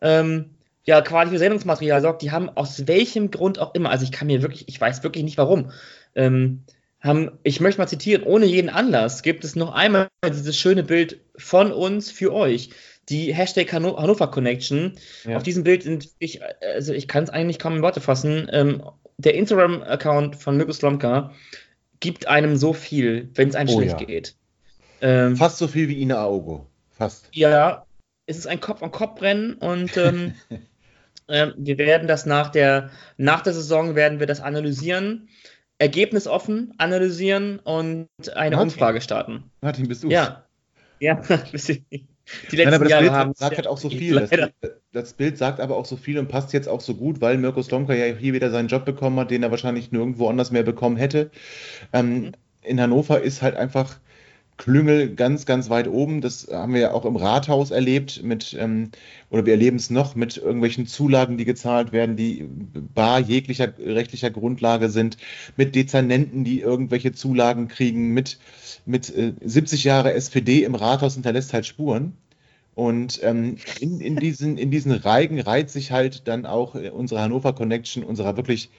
ähm, 0.00 0.50
ja 0.88 1.02
quasi 1.02 1.32
für 1.32 1.38
Sendungsmaterial 1.38 2.00
sorgt. 2.00 2.22
Die 2.22 2.30
haben 2.30 2.48
aus 2.48 2.86
welchem 2.86 3.30
Grund 3.30 3.58
auch 3.58 3.74
immer, 3.74 3.90
also 3.90 4.04
ich 4.04 4.10
kann 4.10 4.26
mir 4.26 4.40
wirklich, 4.40 4.68
ich 4.68 4.80
weiß 4.80 5.02
wirklich 5.02 5.22
nicht 5.22 5.36
warum, 5.36 5.70
ähm, 6.14 6.64
haben, 7.00 7.32
ich 7.42 7.60
möchte 7.60 7.78
mal 7.78 7.86
zitieren, 7.86 8.22
ohne 8.22 8.46
jeden 8.46 8.70
Anlass 8.70 9.22
gibt 9.22 9.44
es 9.44 9.54
noch 9.54 9.72
einmal 9.74 10.08
dieses 10.26 10.56
schöne 10.56 10.82
Bild 10.82 11.20
von 11.36 11.72
uns 11.72 12.10
für 12.10 12.32
euch 12.32 12.70
die 13.10 13.34
Hashtag 13.34 13.70
Hannover 13.70 14.30
Connection. 14.30 14.94
Ja. 15.24 15.36
Auf 15.36 15.42
diesem 15.42 15.62
Bild 15.62 15.82
sind 15.82 16.08
ich, 16.18 16.40
also 16.62 16.94
ich 16.94 17.06
kann 17.06 17.24
es 17.24 17.30
eigentlich 17.30 17.58
kaum 17.58 17.76
in 17.76 17.82
Worte 17.82 18.00
fassen. 18.00 18.48
Ähm, 18.50 18.82
der 19.18 19.34
Instagram-Account 19.34 20.36
von 20.36 20.56
Mirko 20.56 20.72
Slomka 20.72 21.32
gibt 22.00 22.28
einem 22.28 22.56
so 22.56 22.72
viel, 22.72 23.28
wenn 23.34 23.50
es 23.50 23.54
einem 23.54 23.74
oh, 23.74 23.78
schlecht 23.78 24.00
ja. 24.00 24.06
geht. 24.06 24.36
Ähm, 25.02 25.36
Fast 25.36 25.58
so 25.58 25.68
viel 25.68 25.88
wie 25.88 26.00
Ina 26.00 26.16
Aogo. 26.16 26.66
Fast. 26.92 27.28
Ja, 27.32 27.86
es 28.24 28.36
ist 28.36 28.46
ein 28.46 28.60
Kopf-an-Kopf-Rennen 28.60 29.54
und 29.54 29.96
ähm, 29.96 30.34
äh, 31.28 31.52
wir 31.56 31.78
werden 31.78 32.08
das 32.08 32.26
nach 32.26 32.50
der, 32.50 32.90
nach 33.16 33.42
der 33.42 33.52
Saison 33.52 33.94
werden 33.94 34.20
wir 34.20 34.26
das 34.26 34.40
analysieren, 34.40 35.28
ergebnisoffen 35.78 36.74
analysieren 36.78 37.60
und 37.60 38.08
eine 38.34 38.56
Martin. 38.56 38.72
Umfrage 38.72 39.00
starten. 39.00 39.44
Martin, 39.60 39.88
bist 39.88 40.02
du? 40.02 40.08
Ja. 40.08 40.44
Ja, 41.00 41.22
Die 42.50 42.56
letzten 42.56 42.70
Nein, 42.70 42.74
aber 42.74 42.84
das 42.84 42.90
Jahre 42.90 43.04
Bild 43.04 43.12
haben 43.14 43.32
sagt 43.34 43.56
halt 43.56 43.66
auch 43.66 43.78
so 43.78 43.88
viel. 43.88 44.14
Das, 44.14 44.30
das, 44.92 45.12
Bild 45.14 45.38
sagt 45.38 45.60
aber 45.60 45.76
auch 45.76 45.86
so 45.86 45.96
viel 45.96 46.18
und 46.18 46.28
passt 46.28 46.52
jetzt 46.52 46.68
auch 46.68 46.80
so 46.80 46.94
gut, 46.94 47.20
weil 47.20 47.38
Mirko 47.38 47.62
Slomka 47.62 47.94
ja 47.94 48.14
hier 48.14 48.32
wieder 48.34 48.50
seinen 48.50 48.68
Job 48.68 48.84
bekommen 48.84 49.18
hat, 49.18 49.30
den 49.30 49.42
er 49.42 49.50
wahrscheinlich 49.50 49.92
nirgendwo 49.92 50.28
anders 50.28 50.50
mehr 50.50 50.62
bekommen 50.62 50.96
hätte. 50.96 51.30
Ähm, 51.92 52.20
mhm. 52.20 52.32
In 52.62 52.80
Hannover 52.80 53.22
ist 53.22 53.40
halt 53.40 53.56
einfach 53.56 53.98
Klüngel 54.58 55.14
ganz, 55.14 55.46
ganz 55.46 55.70
weit 55.70 55.88
oben. 55.88 56.20
Das 56.20 56.48
haben 56.52 56.74
wir 56.74 56.80
ja 56.80 56.92
auch 56.92 57.06
im 57.06 57.16
Rathaus 57.16 57.70
erlebt 57.70 58.22
mit, 58.22 58.54
ähm, 58.58 58.90
oder 59.30 59.46
wir 59.46 59.54
erleben 59.54 59.76
es 59.78 59.88
noch 59.88 60.14
mit 60.14 60.36
irgendwelchen 60.36 60.86
Zulagen, 60.86 61.38
die 61.38 61.46
gezahlt 61.46 61.92
werden, 61.92 62.16
die 62.16 62.46
bar 62.94 63.20
jeglicher 63.20 63.72
rechtlicher 63.78 64.30
Grundlage 64.30 64.90
sind, 64.90 65.16
mit 65.56 65.74
Dezernenten, 65.74 66.44
die 66.44 66.60
irgendwelche 66.60 67.12
Zulagen 67.12 67.68
kriegen, 67.68 68.12
mit 68.12 68.38
mit 68.88 69.14
äh, 69.14 69.34
70 69.40 69.84
Jahre 69.84 70.14
SPD 70.14 70.64
im 70.64 70.74
Rathaus 70.74 71.14
hinterlässt 71.14 71.52
halt 71.52 71.66
Spuren. 71.66 72.16
Und 72.74 73.20
ähm, 73.22 73.56
in, 73.80 74.00
in, 74.00 74.16
diesen, 74.16 74.56
in 74.56 74.70
diesen 74.70 74.92
Reigen 74.92 75.40
reiht 75.40 75.70
sich 75.70 75.92
halt 75.92 76.26
dann 76.26 76.46
auch 76.46 76.74
äh, 76.74 76.90
unsere 76.90 77.20
Hannover 77.20 77.52
Connection, 77.52 78.04
unserer 78.04 78.36
wirklich 78.36 78.70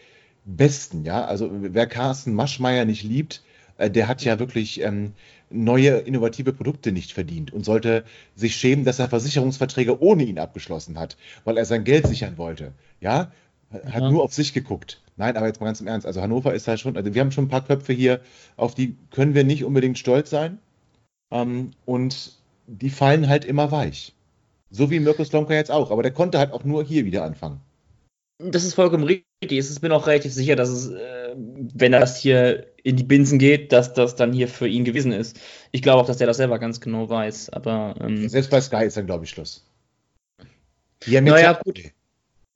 besten, 0.45 1.05
ja. 1.05 1.25
Also 1.25 1.49
wer 1.51 1.85
Carsten 1.85 2.33
Maschmeyer 2.33 2.85
nicht 2.85 3.03
liebt, 3.03 3.43
äh, 3.77 3.91
der 3.91 4.07
hat 4.07 4.23
ja 4.23 4.39
wirklich 4.39 4.81
ähm, 4.81 5.13
neue 5.49 5.97
innovative 5.97 6.53
Produkte 6.53 6.91
nicht 6.91 7.11
verdient 7.11 7.51
und 7.51 7.65
sollte 7.65 8.03
sich 8.35 8.55
schämen, 8.55 8.85
dass 8.85 8.99
er 8.99 9.09
Versicherungsverträge 9.09 10.01
ohne 10.01 10.23
ihn 10.23 10.39
abgeschlossen 10.39 10.99
hat, 10.99 11.17
weil 11.43 11.57
er 11.57 11.65
sein 11.65 11.83
Geld 11.83 12.07
sichern 12.07 12.37
wollte. 12.37 12.73
Ja, 13.01 13.31
hat 13.71 14.01
ja. 14.01 14.11
nur 14.11 14.23
auf 14.23 14.33
sich 14.33 14.53
geguckt. 14.53 15.01
Nein, 15.17 15.37
aber 15.37 15.47
jetzt 15.47 15.59
mal 15.59 15.67
ganz 15.67 15.81
im 15.81 15.87
Ernst. 15.87 16.07
Also 16.07 16.21
Hannover 16.21 16.53
ist 16.53 16.67
halt 16.67 16.79
schon, 16.79 16.95
also 16.95 17.13
wir 17.13 17.21
haben 17.21 17.31
schon 17.31 17.45
ein 17.45 17.49
paar 17.49 17.65
Köpfe 17.65 17.93
hier, 17.93 18.21
auf 18.55 18.73
die 18.73 18.95
können 19.11 19.35
wir 19.35 19.43
nicht 19.43 19.63
unbedingt 19.63 19.97
stolz 19.97 20.29
sein. 20.29 20.59
Ähm, 21.31 21.71
und 21.85 22.37
die 22.67 22.89
fallen 22.89 23.27
halt 23.27 23.45
immer 23.45 23.71
weich. 23.71 24.13
So 24.71 24.91
wie 24.91 24.99
Mirko 24.99 25.23
Slomka 25.23 25.53
jetzt 25.53 25.71
auch. 25.71 25.91
Aber 25.91 26.03
der 26.03 26.11
konnte 26.11 26.37
halt 26.39 26.51
auch 26.51 26.63
nur 26.63 26.83
hier 26.83 27.05
wieder 27.05 27.23
anfangen. 27.23 27.59
Das 28.39 28.63
ist 28.63 28.73
vollkommen 28.73 29.03
richtig. 29.03 29.25
Ich 29.51 29.81
bin 29.81 29.91
auch 29.91 30.07
relativ 30.07 30.33
sicher, 30.33 30.55
dass 30.55 30.69
es, 30.69 30.89
äh, 30.89 31.35
wenn 31.35 31.91
das 31.91 32.17
hier 32.17 32.67
in 32.83 32.95
die 32.95 33.03
Binsen 33.03 33.37
geht, 33.37 33.73
dass 33.73 33.93
das 33.93 34.15
dann 34.15 34.31
hier 34.31 34.47
für 34.47 34.67
ihn 34.67 34.85
gewesen 34.85 35.11
ist. 35.11 35.37
Ich 35.71 35.81
glaube 35.81 36.01
auch, 36.01 36.07
dass 36.07 36.17
der 36.17 36.27
das 36.27 36.37
selber 36.37 36.57
ganz 36.57 36.79
genau 36.79 37.09
weiß. 37.09 37.49
Aber 37.49 37.95
ähm, 37.99 38.29
selbst 38.29 38.49
bei 38.49 38.61
Sky 38.61 38.85
ist 38.85 38.95
dann, 38.95 39.07
glaube 39.07 39.25
ich, 39.25 39.29
Schluss. 39.29 39.65
Die 41.05 41.17
haben 41.17 41.25
naja, 41.25 41.59
gut. 41.63 41.81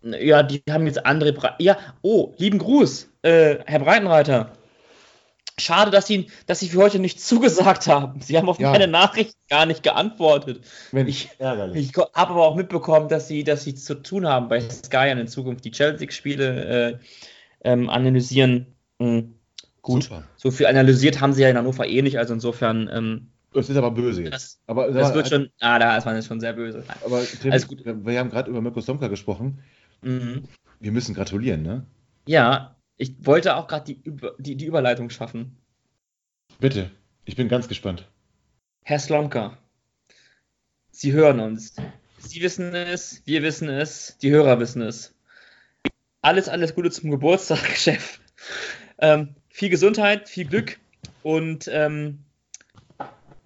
Ja, 0.01 0.43
die 0.43 0.63
haben 0.69 0.85
jetzt 0.85 1.05
andere. 1.05 1.33
Bre 1.33 1.55
ja, 1.59 1.77
oh, 2.01 2.33
lieben 2.37 2.59
Gruß, 2.59 3.09
äh, 3.21 3.57
Herr 3.65 3.79
Breitenreiter. 3.79 4.53
Schade, 5.59 5.91
dass 5.91 6.07
Sie, 6.07 6.27
dass 6.47 6.59
Sie 6.59 6.69
für 6.69 6.79
heute 6.79 6.99
nicht 6.99 7.21
zugesagt 7.25 7.87
haben. 7.87 8.21
Sie 8.21 8.37
haben 8.37 8.49
auf 8.49 8.59
ja. 8.59 8.71
meine 8.71 8.87
Nachricht 8.87 9.35
gar 9.49 9.65
nicht 9.65 9.83
geantwortet. 9.83 10.61
Mensch, 10.91 11.09
ich 11.09 11.29
ich 11.73 11.93
habe 11.95 12.13
aber 12.15 12.47
auch 12.47 12.55
mitbekommen, 12.55 13.07
dass 13.07 13.27
Sie, 13.27 13.43
dass 13.43 13.63
Sie 13.63 13.75
zu 13.75 13.95
tun 13.95 14.27
haben 14.27 14.47
bei 14.47 14.59
Sky 14.61 15.11
und 15.11 15.19
in 15.19 15.27
Zukunft 15.27 15.63
die 15.65 15.71
Chelsea-Spiele 15.71 16.65
äh, 16.65 16.97
ähm, 17.63 17.89
analysieren. 17.89 18.75
Mhm. 18.99 19.35
Gut, 19.81 20.03
Super. 20.03 20.23
so 20.37 20.49
viel 20.49 20.65
analysiert 20.65 21.19
haben 21.19 21.33
Sie 21.33 21.41
ja 21.41 21.49
in 21.49 21.57
Hannover 21.57 21.85
eh 21.85 22.01
nicht, 22.01 22.17
also 22.17 22.33
insofern. 22.33 22.89
Ähm, 22.91 23.27
das 23.51 23.69
ist 23.69 23.75
aber 23.75 23.91
böse 23.91 24.23
jetzt. 24.23 24.33
Das, 24.33 24.59
aber, 24.65 24.91
das 24.91 25.13
wird 25.13 25.27
schon, 25.27 25.49
ah, 25.59 25.77
da 25.77 25.97
ist 25.97 26.05
man 26.05 26.15
jetzt 26.15 26.27
schon 26.27 26.39
sehr 26.39 26.53
böse. 26.53 26.83
Aber 27.05 27.21
Tim, 27.23 27.51
Alles 27.51 27.67
gut. 27.67 27.83
wir 27.85 28.19
haben 28.19 28.29
gerade 28.29 28.49
über 28.49 28.61
Mirko 28.61 28.81
Stomka 28.81 29.09
gesprochen. 29.09 29.61
Mhm. 30.01 30.45
Wir 30.79 30.91
müssen 30.91 31.13
gratulieren, 31.13 31.61
ne? 31.61 31.85
Ja, 32.25 32.75
ich 32.97 33.15
wollte 33.25 33.55
auch 33.55 33.67
gerade 33.67 33.93
die, 33.93 34.03
die, 34.39 34.55
die 34.55 34.65
Überleitung 34.65 35.09
schaffen. 35.09 35.57
Bitte, 36.59 36.91
ich 37.25 37.35
bin 37.35 37.49
ganz 37.49 37.67
gespannt. 37.67 38.07
Herr 38.83 38.99
Slomka, 38.99 39.57
Sie 40.91 41.11
hören 41.11 41.39
uns. 41.39 41.75
Sie 42.19 42.41
wissen 42.41 42.73
es, 42.75 43.23
wir 43.25 43.41
wissen 43.43 43.67
es, 43.67 44.17
die 44.21 44.31
Hörer 44.31 44.59
wissen 44.59 44.81
es. 44.81 45.13
Alles, 46.21 46.47
alles 46.47 46.75
Gute 46.75 46.91
zum 46.91 47.11
Geburtstag, 47.11 47.59
Chef. 47.75 48.19
Ähm, 48.99 49.35
viel 49.49 49.69
Gesundheit, 49.69 50.29
viel 50.29 50.45
Glück 50.45 50.79
und 51.23 51.67
ähm, 51.71 52.19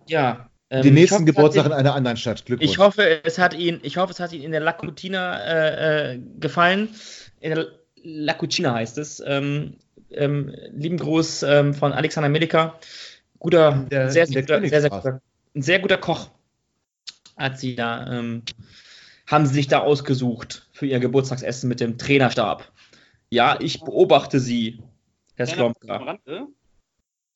ja, 0.08 0.50
ähm, 0.70 0.84
Den 0.84 0.94
nächsten 0.94 1.16
hoffe, 1.16 1.26
Geburtstag 1.26 1.66
in 1.68 1.72
einer 1.72 1.96
anderen 1.96 2.18
Stadt. 2.18 2.46
Glückwunsch. 2.46 2.70
Ich 2.70 2.78
hoffe, 2.78 3.24
es 3.24 3.38
hat 3.38 3.54
ihn, 3.54 3.80
ich 3.84 3.98
hoffe, 3.98 4.12
es 4.12 4.20
hat 4.20 4.34
ihn 4.34 4.44
in 4.44 4.52
der 4.52 4.60
La 4.60 4.74
Cucina 4.74 5.40
äh, 5.40 6.16
äh, 6.16 6.20
gefallen. 6.40 6.90
In 7.40 7.56
der 7.56 7.68
La 8.04 8.34
Cucina 8.34 8.74
heißt 8.74 8.98
es. 8.98 9.22
Ähm, 9.26 9.76
ähm, 10.12 10.54
lieben 10.72 10.98
Gruß 10.98 11.44
ähm, 11.44 11.74
von 11.74 11.94
Alexander 11.94 12.30
Melika. 12.30 12.80
Guter, 13.40 13.86
der, 13.92 14.10
sehr, 14.10 14.26
sehr, 14.26 14.42
guter, 14.42 14.68
sehr, 14.68 14.82
sehr 14.82 14.90
guter, 14.90 15.22
ein 15.56 15.62
sehr 15.62 15.80
guter 15.80 15.98
Koch 15.98 16.30
hat 17.38 17.60
sie 17.60 17.76
da, 17.76 18.12
ähm, 18.12 18.44
haben 19.28 19.46
sie 19.46 19.54
sich 19.54 19.68
da 19.68 19.80
ausgesucht 19.80 20.68
für 20.72 20.88
ihr 20.88 21.00
Geburtstagsessen 21.00 21.70
mit 21.70 21.80
dem 21.80 21.98
Trainerstab. 21.98 22.72
Ja, 23.30 23.60
ich 23.60 23.82
beobachte 23.82 24.40
sie, 24.40 24.80
Herr 25.36 25.48
Slomka. 25.48 26.18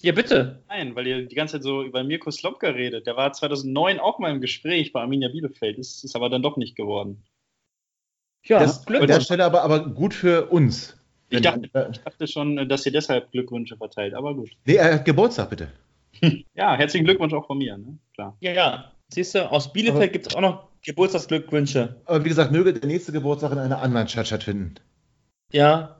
Ja, 0.02 0.14
bitte. 0.14 0.64
Nein, 0.68 0.96
weil 0.96 1.06
ihr 1.06 1.28
die 1.28 1.36
ganze 1.36 1.58
Zeit 1.58 1.64
so 1.64 1.84
über 1.84 2.04
Mirko 2.04 2.32
Slomka 2.32 2.70
redet. 2.70 3.06
Der 3.06 3.16
war 3.16 3.34
2009 3.34 4.00
auch 4.00 4.18
mal 4.18 4.32
im 4.32 4.42
Gespräch 4.42 4.92
bei 4.94 5.02
Arminia 5.02 5.30
Bielefeld. 5.30 5.78
Ist, 5.78 6.04
ist 6.04 6.16
aber 6.16 6.30
dann 6.30 6.42
doch 6.42 6.58
nicht 6.58 6.76
geworden. 6.76 7.22
Ja, 8.44 8.60
das, 8.60 8.88
an 8.88 9.08
der 9.08 9.22
Stelle 9.22 9.46
aber, 9.46 9.62
aber 9.64 9.90
gut 9.90 10.14
für 10.14 10.48
uns. 10.48 10.98
Ich 11.30 11.42
dachte, 11.42 11.70
ich 11.92 12.00
dachte, 12.00 12.28
schon, 12.28 12.68
dass 12.68 12.86
ihr 12.86 12.92
deshalb 12.92 13.32
Glückwünsche 13.32 13.78
verteilt, 13.78 14.14
aber 14.14 14.36
gut. 14.36 14.52
Nee, 14.66 14.76
äh, 14.76 15.00
Geburtstag 15.04 15.50
bitte. 15.50 15.70
ja, 16.54 16.76
herzlichen 16.76 17.06
Glückwunsch 17.06 17.34
auch 17.34 17.48
von 17.48 17.58
mir, 17.58 17.78
ne? 17.78 17.98
Klar. 18.16 18.36
Ja, 18.42 18.52
ja. 18.52 18.92
Siehst 19.14 19.36
du, 19.36 19.50
aus 19.50 19.72
Bielefeld 19.72 20.14
gibt 20.14 20.28
es 20.28 20.36
auch 20.36 20.42
noch 20.42 20.68
Geburtstagsglückwünsche. 20.84 22.02
Aber 22.06 22.24
wie 22.26 22.30
gesagt, 22.30 22.52
möge 22.52 22.74
der 22.74 22.88
nächste 22.88 23.12
Geburtstag 23.12 23.52
in 23.52 23.60
einer 23.60 23.82
anderen 23.82 24.08
Stadt 24.08 24.28
stattfinden. 24.28 24.76
Ja. 25.52 25.98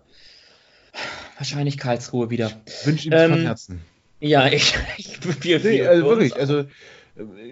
Wahrscheinlich 1.38 1.78
Karlsruhe 1.78 2.30
wieder. 2.30 2.52
Wünsche 2.84 3.08
ihm 3.08 3.14
ähm, 3.14 3.32
von 3.32 3.42
Herzen. 3.42 3.82
Ja, 4.20 4.48
ich, 4.48 4.76
ich 4.98 5.18
viel, 5.18 5.60
viel 5.60 5.72
nee, 5.72 5.86
also 5.86 6.06
wirklich, 6.06 6.36
also 6.36 6.66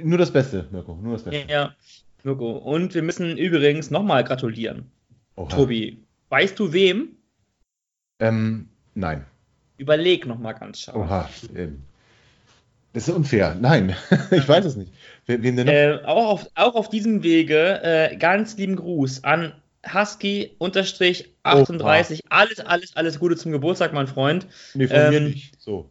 nur 0.04 0.18
das 0.18 0.32
Beste, 0.32 0.68
Mirko, 0.72 0.96
nur 0.96 1.14
das 1.14 1.24
Beste. 1.24 1.52
Ja, 1.52 1.76
Mirko. 2.24 2.52
Und 2.52 2.94
wir 2.94 3.02
müssen 3.02 3.38
übrigens 3.38 3.92
nochmal 3.92 4.24
gratulieren. 4.24 4.92
Oha. 5.36 5.50
Tobi, 5.50 5.98
weißt 6.30 6.60
du 6.60 6.74
wem? 6.74 7.10
Ähm, 8.20 8.70
nein. 8.96 9.26
Überleg 9.78 10.26
nochmal 10.26 10.56
ganz 10.56 10.82
scharf. 10.82 10.98
Oha, 10.98 11.30
ähm, 11.56 11.84
das 12.94 13.08
ist 13.08 13.14
unfair. 13.14 13.56
Nein, 13.60 13.96
ich 14.32 14.48
weiß 14.48 14.66
es 14.66 14.76
nicht. 14.76 14.92
Wen 15.26 15.56
denn 15.56 15.68
noch? 15.68 15.74
Äh, 15.74 16.00
auch, 16.06 16.28
auf, 16.28 16.48
auch 16.56 16.76
auf 16.76 16.90
diesem 16.90 17.24
Wege 17.24 17.82
äh, 17.84 18.16
ganz 18.18 18.58
lieben 18.58 18.76
Gruß 18.76 19.24
an 19.24 19.54
Husky-38. 19.86 22.22
Alles, 22.30 22.60
alles, 22.60 22.96
alles 22.96 23.20
Gute 23.20 23.38
zum 23.38 23.52
Geburtstag, 23.52 23.94
mein 23.94 24.08
Freund. 24.08 24.48
Nee, 24.74 24.88
von 24.88 24.98
ähm, 24.98 25.10
mir 25.10 25.22
nicht. 25.22 25.62
So. 25.62 25.90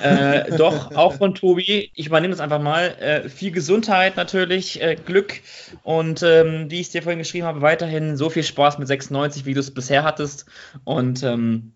Äh, 0.00 0.56
doch, 0.56 0.94
auch 0.94 1.14
von 1.14 1.34
Tobi. 1.34 1.90
Ich 1.94 2.06
übernehme 2.06 2.32
das 2.32 2.40
einfach 2.40 2.60
mal. 2.60 2.96
Äh, 3.00 3.28
viel 3.28 3.50
Gesundheit 3.50 4.16
natürlich, 4.16 4.80
äh, 4.80 4.94
Glück 4.94 5.40
und 5.82 6.22
ähm, 6.22 6.70
wie 6.70 6.80
ich 6.80 6.86
es 6.86 6.92
dir 6.92 7.02
vorhin 7.02 7.18
geschrieben 7.18 7.46
habe, 7.46 7.60
weiterhin 7.60 8.16
so 8.16 8.30
viel 8.30 8.44
Spaß 8.44 8.78
mit 8.78 8.88
96, 8.88 9.46
wie 9.46 9.54
du 9.54 9.60
es 9.60 9.72
bisher 9.72 10.04
hattest. 10.04 10.46
Und 10.84 11.22
ähm, 11.22 11.72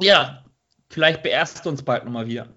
ja, 0.00 0.44
vielleicht 0.90 1.22
beehrst 1.22 1.64
du 1.64 1.70
uns 1.70 1.82
bald 1.82 2.04
nochmal 2.04 2.28
wieder. 2.28 2.48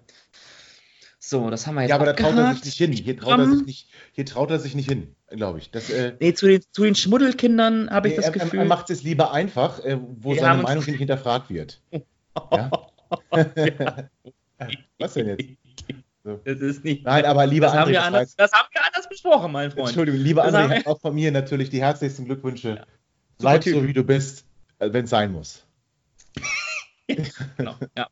So, 1.18 1.50
das 1.50 1.66
haben 1.66 1.74
wir 1.74 1.82
jetzt. 1.82 1.90
Ja, 1.90 1.96
aber 1.96 2.06
da 2.06 2.12
traut 2.12 2.36
er 2.36 2.54
sich 2.54 2.64
nicht 2.64 2.78
hin. 2.78 2.92
Hier 2.92 3.16
traut 3.16 3.38
er 3.38 3.46
sich 3.46 3.66
nicht, 3.66 3.88
hier 4.12 4.26
traut 4.26 4.50
er 4.50 4.58
sich 4.58 4.74
nicht 4.74 4.88
hin, 4.88 5.14
glaube 5.28 5.58
ich. 5.58 5.70
Das, 5.70 5.90
äh, 5.90 6.14
nee, 6.18 6.34
zu 6.34 6.46
den, 6.46 6.62
zu 6.70 6.82
den 6.82 6.94
Schmuddelkindern 6.94 7.90
habe 7.90 8.08
ich 8.08 8.12
nee, 8.12 8.16
das 8.16 8.26
er, 8.26 8.32
Gefühl. 8.32 8.60
Er 8.60 8.64
macht 8.64 8.90
es 8.90 9.02
lieber 9.02 9.32
einfach, 9.32 9.84
äh, 9.84 9.98
wo 10.00 10.34
wir 10.34 10.40
seine 10.40 10.62
Meinung 10.62 10.84
nicht 10.84 10.98
hinterfragt 10.98 11.50
wird. 11.50 11.82
ja? 12.52 12.70
Was 14.98 15.14
denn 15.14 15.28
jetzt? 15.28 15.44
So. 16.22 16.38
Das 16.44 16.60
ist 16.60 16.84
nicht. 16.84 17.04
Nein, 17.04 17.24
aber 17.24 17.46
lieber 17.46 17.66
das, 17.66 17.74
André, 17.74 17.78
haben 17.78 17.92
wir 17.92 18.02
anders, 18.02 18.36
das 18.36 18.52
haben 18.52 18.68
wir 18.72 18.84
anders 18.84 19.08
besprochen, 19.08 19.52
mein 19.52 19.70
Freund. 19.70 19.88
Entschuldigung, 19.88 20.20
lieber 20.20 20.42
das 20.42 20.54
André, 20.54 20.86
auch 20.86 21.00
von 21.00 21.14
mir 21.14 21.32
natürlich 21.32 21.70
die 21.70 21.80
herzlichsten 21.80 22.26
Glückwünsche. 22.26 22.68
Ja. 22.76 22.86
Bleib 23.38 23.64
so, 23.64 23.86
wie 23.86 23.94
du 23.94 24.04
bist, 24.04 24.44
äh, 24.80 24.92
wenn 24.92 25.04
es 25.04 25.10
sein 25.10 25.32
muss. 25.32 25.64
genau, 27.56 27.74
ja. 27.96 28.08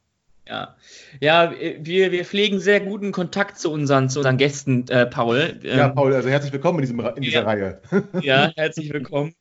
Ja, 0.49 0.77
ja 1.21 1.53
wir, 1.81 2.11
wir 2.11 2.25
pflegen 2.25 2.59
sehr 2.61 2.81
guten 2.81 3.13
Kontakt 3.13 3.59
zu 3.59 3.71
unseren, 3.71 4.09
zu 4.09 4.21
unseren 4.21 4.39
Gästen, 4.39 4.89
äh, 4.89 5.05
Paul. 5.05 5.61
Ähm, 5.63 5.79
ja, 5.79 5.89
Paul, 5.91 6.15
also 6.15 6.31
herzlich 6.31 6.53
willkommen 6.53 6.79
in, 6.79 6.83
diesem, 6.83 7.01
in 7.01 7.23
dieser 7.23 7.41
ja, 7.41 7.45
Reihe. 7.45 7.81
Ja, 8.23 8.51
herzlich 8.57 8.91
willkommen. 8.91 9.35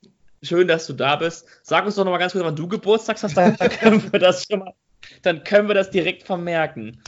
Schön, 0.43 0.67
dass 0.67 0.85
du 0.85 0.93
da 0.93 1.15
bist. 1.15 1.47
Sag 1.63 1.85
uns 1.85 1.95
doch 1.95 2.03
noch 2.03 2.11
mal 2.11 2.17
ganz 2.17 2.33
kurz, 2.33 2.43
wann 2.43 2.57
du 2.57 2.67
Geburtstag 2.67 3.23
hast, 3.23 3.37
dann 3.37 3.55
können 3.57 4.11
wir 4.11 4.19
das 4.19 4.45
schon 4.49 4.59
mal, 4.59 4.73
dann 5.21 5.43
können 5.43 5.67
wir 5.67 5.75
das 5.75 5.89
direkt 5.89 6.23
vermerken. 6.23 7.01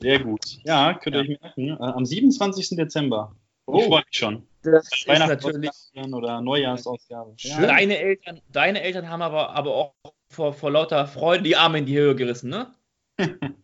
Sehr 0.00 0.18
gut. 0.20 0.58
Ja, 0.64 0.94
könnt 0.94 1.16
ihr 1.16 1.24
ja. 1.24 1.30
euch 1.30 1.40
merken. 1.40 1.68
Äh, 1.68 1.92
am 1.92 2.06
27. 2.06 2.76
Dezember. 2.76 3.34
Oh. 3.66 3.78
Ich 3.78 3.84
freue 3.84 4.02
mich 4.06 4.16
schon. 4.16 4.46
Das 4.62 4.88
ist 4.92 5.06
natürlich 5.06 5.70
oder 6.12 6.40
Neujahrsausgabe. 6.40 7.34
Ja. 7.38 7.60
Deine 7.60 7.98
Eltern, 7.98 8.40
deine 8.52 8.82
Eltern 8.82 9.08
haben 9.08 9.22
aber, 9.22 9.50
aber 9.50 9.74
auch 9.74 9.94
vor, 10.28 10.52
vor 10.52 10.70
lauter 10.70 11.06
Freude 11.06 11.42
die 11.42 11.56
Arme 11.56 11.78
in 11.78 11.86
die 11.86 11.98
Höhe 11.98 12.14
gerissen, 12.14 12.50
ne? 12.50 12.74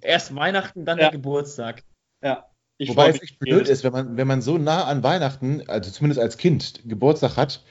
Erst 0.00 0.34
Weihnachten, 0.34 0.84
dann 0.84 0.98
ja. 0.98 1.04
der 1.04 1.12
Geburtstag. 1.12 1.84
Ja. 2.22 2.48
Ich 2.78 2.90
Wobei 2.90 3.08
es 3.08 3.22
echt 3.22 3.38
blöd 3.40 3.68
ist, 3.68 3.82
wenn 3.82 3.92
man, 3.92 4.16
wenn 4.16 4.28
man 4.28 4.40
so 4.40 4.56
nah 4.56 4.84
an 4.84 5.02
Weihnachten, 5.02 5.68
also 5.68 5.90
zumindest 5.90 6.20
als 6.20 6.36
Kind, 6.36 6.82
Geburtstag 6.84 7.36
hat. 7.36 7.64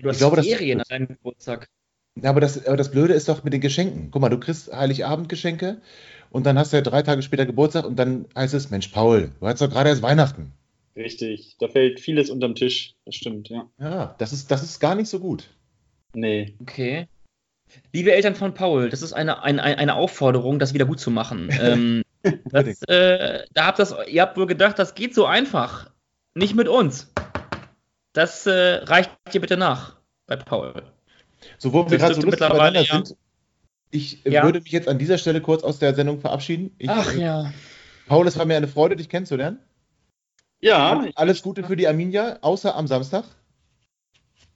Du 0.00 0.08
hast 0.08 0.16
ich 0.16 0.20
glaube, 0.20 0.42
Ferien 0.42 0.78
das, 0.78 0.90
an 0.90 0.98
deinem 0.98 1.08
Geburtstag. 1.08 1.68
Ja, 2.20 2.30
aber 2.30 2.40
das, 2.40 2.66
aber 2.66 2.76
das 2.76 2.90
Blöde 2.90 3.14
ist 3.14 3.28
doch 3.28 3.42
mit 3.44 3.52
den 3.52 3.60
Geschenken. 3.60 4.10
Guck 4.10 4.20
mal, 4.20 4.28
du 4.28 4.38
kriegst 4.38 4.72
Heiligabend-Geschenke 4.72 5.80
und 6.30 6.46
dann 6.46 6.58
hast 6.58 6.72
du 6.72 6.76
ja 6.76 6.82
drei 6.82 7.02
Tage 7.02 7.22
später 7.22 7.46
Geburtstag 7.46 7.84
und 7.84 7.96
dann 7.96 8.26
heißt 8.36 8.54
es, 8.54 8.70
Mensch, 8.70 8.88
Paul, 8.88 9.30
du 9.40 9.46
hast 9.46 9.60
doch 9.60 9.70
gerade 9.70 9.88
erst 9.88 10.02
Weihnachten. 10.02 10.52
Richtig, 10.94 11.56
da 11.58 11.68
fällt 11.68 12.00
vieles 12.00 12.28
unterm 12.28 12.54
Tisch. 12.54 12.94
Das 13.06 13.14
stimmt, 13.14 13.48
ja. 13.48 13.66
Ja, 13.78 14.14
das 14.18 14.32
ist, 14.32 14.50
das 14.50 14.62
ist 14.62 14.78
gar 14.78 14.94
nicht 14.94 15.08
so 15.08 15.20
gut. 15.20 15.48
Nee. 16.14 16.54
Okay. 16.60 17.08
Liebe 17.94 18.12
Eltern 18.12 18.34
von 18.34 18.52
Paul, 18.52 18.90
das 18.90 19.00
ist 19.00 19.14
eine, 19.14 19.42
eine, 19.42 19.62
eine 19.62 19.94
Aufforderung, 19.94 20.58
das 20.58 20.74
wieder 20.74 20.84
gut 20.84 21.00
zu 21.00 21.10
machen. 21.10 21.48
ähm, 21.62 22.02
das, 22.44 22.82
äh, 22.82 23.44
da 23.54 23.66
habt 23.66 23.78
das, 23.78 23.94
ihr 24.06 24.20
habt 24.20 24.36
wohl 24.36 24.46
gedacht, 24.46 24.78
das 24.78 24.94
geht 24.94 25.14
so 25.14 25.24
einfach. 25.24 25.90
Nicht 26.34 26.54
mit 26.54 26.68
uns. 26.68 27.12
Das 28.12 28.46
äh, 28.46 28.80
reicht 28.84 29.10
dir 29.32 29.40
bitte 29.40 29.56
nach 29.56 29.96
bei 30.26 30.36
Paul. 30.36 30.82
So, 31.58 31.72
wo 31.72 31.90
wir 31.90 31.98
gerade 31.98 32.14
so 32.14 32.22
lustig 32.22 32.48
ja. 32.48 32.82
sind, 32.84 33.16
ich 33.90 34.24
ja. 34.24 34.42
würde 34.42 34.60
mich 34.60 34.72
jetzt 34.72 34.88
an 34.88 34.98
dieser 34.98 35.18
Stelle 35.18 35.40
kurz 35.40 35.62
aus 35.62 35.78
der 35.78 35.94
Sendung 35.94 36.20
verabschieden. 36.20 36.74
Ich, 36.78 36.88
Ach 36.88 37.14
ja. 37.14 37.52
Paul, 38.06 38.26
es 38.26 38.38
war 38.38 38.46
mir 38.46 38.56
eine 38.56 38.68
Freude, 38.68 38.96
dich 38.96 39.08
kennenzulernen. 39.08 39.58
Ja. 40.60 41.06
Alles 41.14 41.42
Gute 41.42 41.64
für 41.64 41.76
die 41.76 41.86
Arminia, 41.86 42.38
außer 42.40 42.74
am 42.74 42.86
Samstag. 42.86 43.24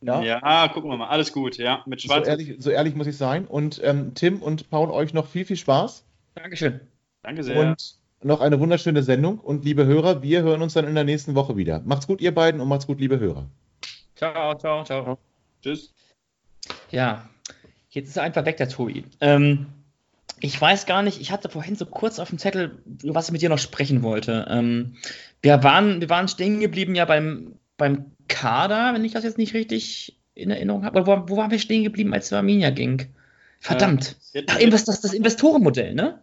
Ja. 0.00 0.22
ja, 0.22 0.68
gucken 0.68 0.90
wir 0.90 0.96
mal. 0.96 1.08
Alles 1.08 1.32
gut, 1.32 1.56
ja. 1.56 1.82
Mit 1.86 2.02
Schwarz. 2.02 2.26
So 2.26 2.30
ehrlich, 2.30 2.56
so 2.58 2.70
ehrlich 2.70 2.94
muss 2.94 3.06
ich 3.06 3.16
sein. 3.16 3.46
Und 3.46 3.80
ähm, 3.82 4.14
Tim 4.14 4.40
und 4.40 4.70
Paul, 4.70 4.90
euch 4.90 5.14
noch 5.14 5.26
viel, 5.26 5.44
viel 5.44 5.56
Spaß. 5.56 6.04
Dankeschön. 6.34 6.80
Danke 7.22 7.42
sehr. 7.42 7.58
Und 7.58 7.96
noch 8.22 8.40
eine 8.40 8.60
wunderschöne 8.60 9.02
Sendung. 9.02 9.38
Und 9.38 9.64
liebe 9.64 9.84
Hörer, 9.84 10.22
wir 10.22 10.42
hören 10.42 10.62
uns 10.62 10.74
dann 10.74 10.86
in 10.86 10.94
der 10.94 11.04
nächsten 11.04 11.34
Woche 11.34 11.56
wieder. 11.56 11.82
Macht's 11.84 12.06
gut, 12.06 12.20
ihr 12.20 12.34
beiden, 12.34 12.60
und 12.60 12.68
macht's 12.68 12.86
gut, 12.86 13.00
liebe 13.00 13.18
Hörer. 13.18 13.46
Ciao, 14.14 14.56
ciao, 14.56 14.84
ciao. 14.84 15.18
Tschüss. 15.62 15.92
Ja, 16.90 17.28
jetzt 17.90 18.08
ist 18.08 18.16
er 18.16 18.22
einfach 18.22 18.44
weg, 18.44 18.56
der 18.56 18.68
Tobi. 18.68 19.04
Ähm, 19.20 19.66
ich 20.40 20.60
weiß 20.60 20.86
gar 20.86 21.02
nicht, 21.02 21.20
ich 21.20 21.30
hatte 21.30 21.48
vorhin 21.48 21.76
so 21.76 21.86
kurz 21.86 22.18
auf 22.18 22.28
dem 22.28 22.38
Zettel, 22.38 22.78
was 22.84 23.26
ich 23.26 23.32
mit 23.32 23.42
dir 23.42 23.48
noch 23.48 23.58
sprechen 23.58 24.02
wollte. 24.02 24.46
Ähm, 24.50 24.96
wir, 25.42 25.62
waren, 25.62 26.00
wir 26.00 26.10
waren 26.10 26.28
stehen 26.28 26.60
geblieben 26.60 26.94
ja 26.94 27.04
beim, 27.04 27.58
beim 27.76 28.12
Kader, 28.28 28.92
wenn 28.92 29.04
ich 29.04 29.12
das 29.12 29.24
jetzt 29.24 29.38
nicht 29.38 29.54
richtig 29.54 30.18
in 30.34 30.50
Erinnerung 30.50 30.84
habe. 30.84 31.06
Wo, 31.06 31.28
wo 31.28 31.36
waren 31.36 31.50
wir 31.50 31.58
stehen 31.58 31.84
geblieben, 31.84 32.12
als 32.12 32.26
es 32.26 32.32
Arminia 32.32 32.70
ging? 32.70 33.06
Verdammt. 33.60 34.16
Äh, 34.34 34.44
Ach, 34.48 34.58
Invest, 34.58 34.88
das, 34.88 35.00
das 35.00 35.14
Investorenmodell, 35.14 35.94
ne? 35.94 36.22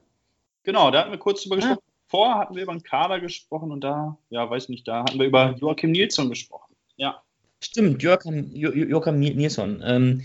Genau, 0.63 0.91
da 0.91 0.99
hatten 0.99 1.11
wir 1.11 1.17
kurz 1.17 1.43
drüber 1.43 1.55
ah. 1.55 1.59
gesprochen. 1.59 1.83
Vorher 2.05 2.37
hatten 2.37 2.55
wir 2.55 2.63
über 2.63 2.73
den 2.73 2.83
Kader 2.83 3.19
gesprochen 3.19 3.71
und 3.71 3.81
da, 3.81 4.19
ja, 4.29 4.47
weiß 4.47 4.69
nicht, 4.69 4.87
da 4.87 4.99
hatten 4.99 5.17
wir 5.17 5.25
über 5.25 5.55
Joachim 5.59 5.91
Nilsson 5.91 6.29
gesprochen. 6.29 6.75
Ja. 6.95 7.22
Stimmt, 7.63 8.03
Joachim, 8.03 8.49
Joachim 8.53 9.19
Nilsson. 9.19 9.81
Ähm, 9.85 10.23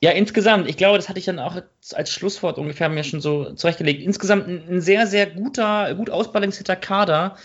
ja, 0.00 0.12
insgesamt, 0.12 0.68
ich 0.68 0.76
glaube, 0.76 0.96
das 0.96 1.08
hatte 1.08 1.18
ich 1.18 1.26
dann 1.26 1.38
auch 1.38 1.60
als 1.92 2.12
Schlusswort 2.12 2.56
ungefähr 2.56 2.88
mir 2.88 3.04
schon 3.04 3.20
so 3.20 3.52
zurechtgelegt. 3.52 4.02
Insgesamt 4.02 4.48
ein, 4.48 4.80
sehr, 4.80 5.06
sehr 5.06 5.26
guter, 5.26 5.94
gut 5.94 6.08
ausbalancierter 6.08 6.76
Kader 6.76 7.36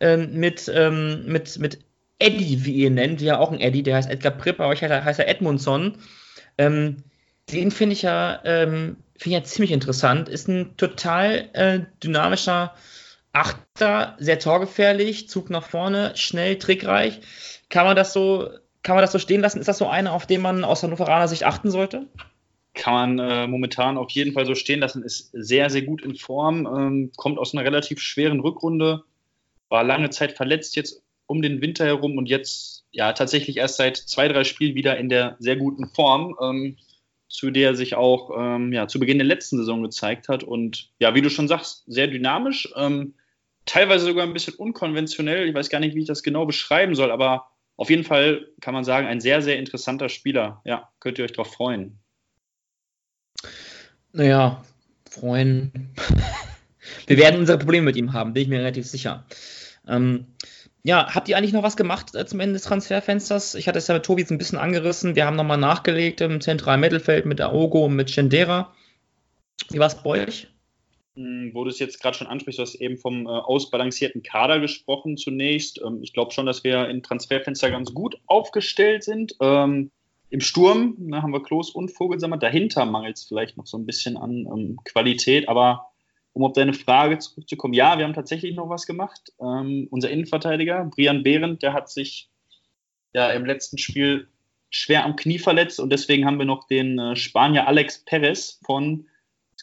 ähm, 0.00 0.34
mit, 0.34 0.70
ähm, 0.74 1.24
mit, 1.26 1.58
mit 1.58 1.78
Eddie, 2.18 2.64
wie 2.64 2.74
ihr 2.74 2.90
nennt, 2.90 3.20
ja 3.22 3.38
auch 3.38 3.50
ein 3.50 3.60
Eddie, 3.60 3.82
der 3.82 3.96
heißt 3.96 4.10
Edgar 4.10 4.32
Pripp, 4.32 4.60
aber 4.60 4.72
ich 4.74 4.82
heiße, 4.82 5.04
heißt 5.04 5.20
Edmundson. 5.20 5.96
Ähm, 6.58 7.04
den 7.50 7.70
finde 7.70 7.94
ich 7.94 8.02
ja, 8.02 8.40
ähm, 8.44 8.96
finde 9.16 9.38
ich 9.38 9.42
ja 9.42 9.44
ziemlich 9.44 9.72
interessant. 9.72 10.28
Ist 10.28 10.48
ein 10.48 10.76
total 10.76 11.48
äh, 11.54 11.80
dynamischer 12.02 12.74
Achter, 13.32 14.16
sehr 14.18 14.38
torgefährlich, 14.38 15.28
Zug 15.30 15.48
nach 15.48 15.66
vorne, 15.66 16.12
schnell, 16.16 16.58
trickreich. 16.58 17.20
Kann 17.70 17.86
man 17.86 17.96
das 17.96 18.12
so, 18.12 18.50
kann 18.82 18.96
man 18.96 19.02
das 19.02 19.12
so 19.12 19.18
stehen 19.18 19.40
lassen? 19.40 19.60
Ist 19.60 19.68
das 19.68 19.78
so 19.78 19.88
einer, 19.88 20.12
auf 20.12 20.26
den 20.26 20.40
man 20.40 20.64
aus 20.64 20.82
Hannoveraner 20.82 21.28
Sicht 21.28 21.44
achten 21.44 21.70
sollte? 21.70 22.06
Kann 22.74 23.16
man 23.16 23.30
äh, 23.30 23.46
momentan 23.46 23.98
auf 23.98 24.10
jeden 24.10 24.32
Fall 24.32 24.46
so 24.46 24.54
stehen 24.54 24.80
lassen. 24.80 25.02
Ist 25.02 25.30
sehr, 25.32 25.70
sehr 25.70 25.82
gut 25.82 26.02
in 26.02 26.16
Form, 26.16 26.66
ähm, 26.66 27.12
kommt 27.16 27.38
aus 27.38 27.54
einer 27.54 27.64
relativ 27.64 28.00
schweren 28.00 28.40
Rückrunde, 28.40 29.04
war 29.68 29.84
lange 29.84 30.10
Zeit 30.10 30.32
verletzt, 30.32 30.74
jetzt 30.76 31.02
um 31.26 31.42
den 31.42 31.60
Winter 31.60 31.84
herum 31.84 32.18
und 32.18 32.28
jetzt 32.28 32.84
ja 32.90 33.12
tatsächlich 33.12 33.56
erst 33.56 33.76
seit 33.76 33.96
zwei, 33.96 34.28
drei 34.28 34.44
Spielen 34.44 34.74
wieder 34.74 34.96
in 34.98 35.08
der 35.08 35.36
sehr 35.38 35.56
guten 35.56 35.88
Form, 35.88 36.36
ähm, 36.42 36.76
zu 37.28 37.50
der 37.50 37.70
er 37.70 37.76
sich 37.76 37.94
auch 37.94 38.30
ähm, 38.36 38.72
ja, 38.72 38.88
zu 38.88 38.98
Beginn 38.98 39.18
der 39.18 39.26
letzten 39.26 39.56
Saison 39.56 39.82
gezeigt 39.82 40.28
hat. 40.28 40.44
Und 40.44 40.90
ja, 40.98 41.14
wie 41.14 41.22
du 41.22 41.30
schon 41.30 41.48
sagst, 41.48 41.84
sehr 41.86 42.06
dynamisch, 42.06 42.70
ähm, 42.76 43.14
teilweise 43.64 44.06
sogar 44.06 44.26
ein 44.26 44.34
bisschen 44.34 44.54
unkonventionell. 44.54 45.48
Ich 45.48 45.54
weiß 45.54 45.70
gar 45.70 45.80
nicht, 45.80 45.94
wie 45.94 46.00
ich 46.00 46.06
das 46.08 46.22
genau 46.22 46.44
beschreiben 46.44 46.94
soll, 46.94 47.10
aber 47.10 47.51
auf 47.82 47.90
jeden 47.90 48.04
Fall 48.04 48.46
kann 48.60 48.74
man 48.74 48.84
sagen, 48.84 49.08
ein 49.08 49.20
sehr, 49.20 49.42
sehr 49.42 49.58
interessanter 49.58 50.08
Spieler. 50.08 50.62
Ja, 50.64 50.88
könnt 51.00 51.18
ihr 51.18 51.24
euch 51.24 51.32
darauf 51.32 51.52
freuen. 51.52 51.98
Naja, 54.12 54.64
freuen. 55.10 55.92
Wir 57.08 57.18
werden 57.18 57.40
unsere 57.40 57.58
Probleme 57.58 57.86
mit 57.86 57.96
ihm 57.96 58.12
haben, 58.12 58.34
bin 58.34 58.44
ich 58.44 58.48
mir 58.48 58.60
relativ 58.60 58.86
sicher. 58.86 59.26
Ähm, 59.88 60.26
ja, 60.84 61.12
habt 61.12 61.28
ihr 61.28 61.36
eigentlich 61.36 61.52
noch 61.52 61.64
was 61.64 61.76
gemacht 61.76 62.14
äh, 62.14 62.24
zum 62.24 62.38
Ende 62.38 62.52
des 62.52 62.62
Transferfensters? 62.62 63.56
Ich 63.56 63.66
hatte 63.66 63.78
es 63.78 63.88
ja 63.88 63.94
mit 63.94 64.04
Tobi 64.04 64.24
ein 64.30 64.38
bisschen 64.38 64.58
angerissen. 64.58 65.16
Wir 65.16 65.26
haben 65.26 65.34
nochmal 65.34 65.58
nachgelegt 65.58 66.20
im 66.20 66.40
zentralen 66.40 66.78
Mittelfeld 66.78 67.26
mit 67.26 67.40
Aogo 67.40 67.86
und 67.86 67.96
mit 67.96 68.12
Schendera. 68.12 68.72
Wie 69.70 69.80
war 69.80 69.88
es 69.88 70.00
bei 70.00 70.10
euch? 70.10 70.51
Hm, 71.14 71.50
wo 71.52 71.64
du 71.64 71.70
es 71.70 71.78
jetzt 71.78 72.00
gerade 72.00 72.16
schon 72.16 72.26
ansprichst, 72.26 72.58
du 72.58 72.62
hast 72.62 72.74
eben 72.76 72.96
vom 72.96 73.26
äh, 73.26 73.28
ausbalancierten 73.28 74.22
Kader 74.22 74.60
gesprochen 74.60 75.16
zunächst. 75.18 75.80
Ähm, 75.84 76.00
ich 76.02 76.14
glaube 76.14 76.32
schon, 76.32 76.46
dass 76.46 76.64
wir 76.64 76.88
im 76.88 77.02
Transferfenster 77.02 77.70
ganz 77.70 77.92
gut 77.92 78.16
aufgestellt 78.26 79.04
sind. 79.04 79.34
Ähm, 79.40 79.90
Im 80.30 80.40
Sturm 80.40 80.96
ne, 80.98 81.22
haben 81.22 81.32
wir 81.32 81.42
Klos 81.42 81.70
und 81.70 81.90
Vogelsammer. 81.90 82.38
Dahinter 82.38 82.86
mangelt 82.86 83.18
es 83.18 83.24
vielleicht 83.24 83.58
noch 83.58 83.66
so 83.66 83.76
ein 83.76 83.84
bisschen 83.84 84.16
an 84.16 84.46
ähm, 84.46 84.80
Qualität. 84.84 85.50
Aber 85.50 85.88
um 86.32 86.44
auf 86.44 86.54
deine 86.54 86.72
Frage 86.72 87.18
zurückzukommen, 87.18 87.74
ja, 87.74 87.98
wir 87.98 88.06
haben 88.06 88.14
tatsächlich 88.14 88.56
noch 88.56 88.70
was 88.70 88.86
gemacht. 88.86 89.34
Ähm, 89.38 89.88
unser 89.90 90.08
Innenverteidiger, 90.08 90.86
Brian 90.86 91.22
Behrendt, 91.22 91.62
der 91.62 91.74
hat 91.74 91.90
sich 91.90 92.30
ja 93.12 93.30
im 93.32 93.44
letzten 93.44 93.76
Spiel 93.76 94.28
schwer 94.70 95.04
am 95.04 95.16
Knie 95.16 95.38
verletzt 95.38 95.78
und 95.78 95.92
deswegen 95.92 96.24
haben 96.24 96.38
wir 96.38 96.46
noch 96.46 96.66
den 96.66 96.98
äh, 96.98 97.16
Spanier 97.16 97.68
Alex 97.68 98.02
Perez 98.06 98.58
von 98.64 99.06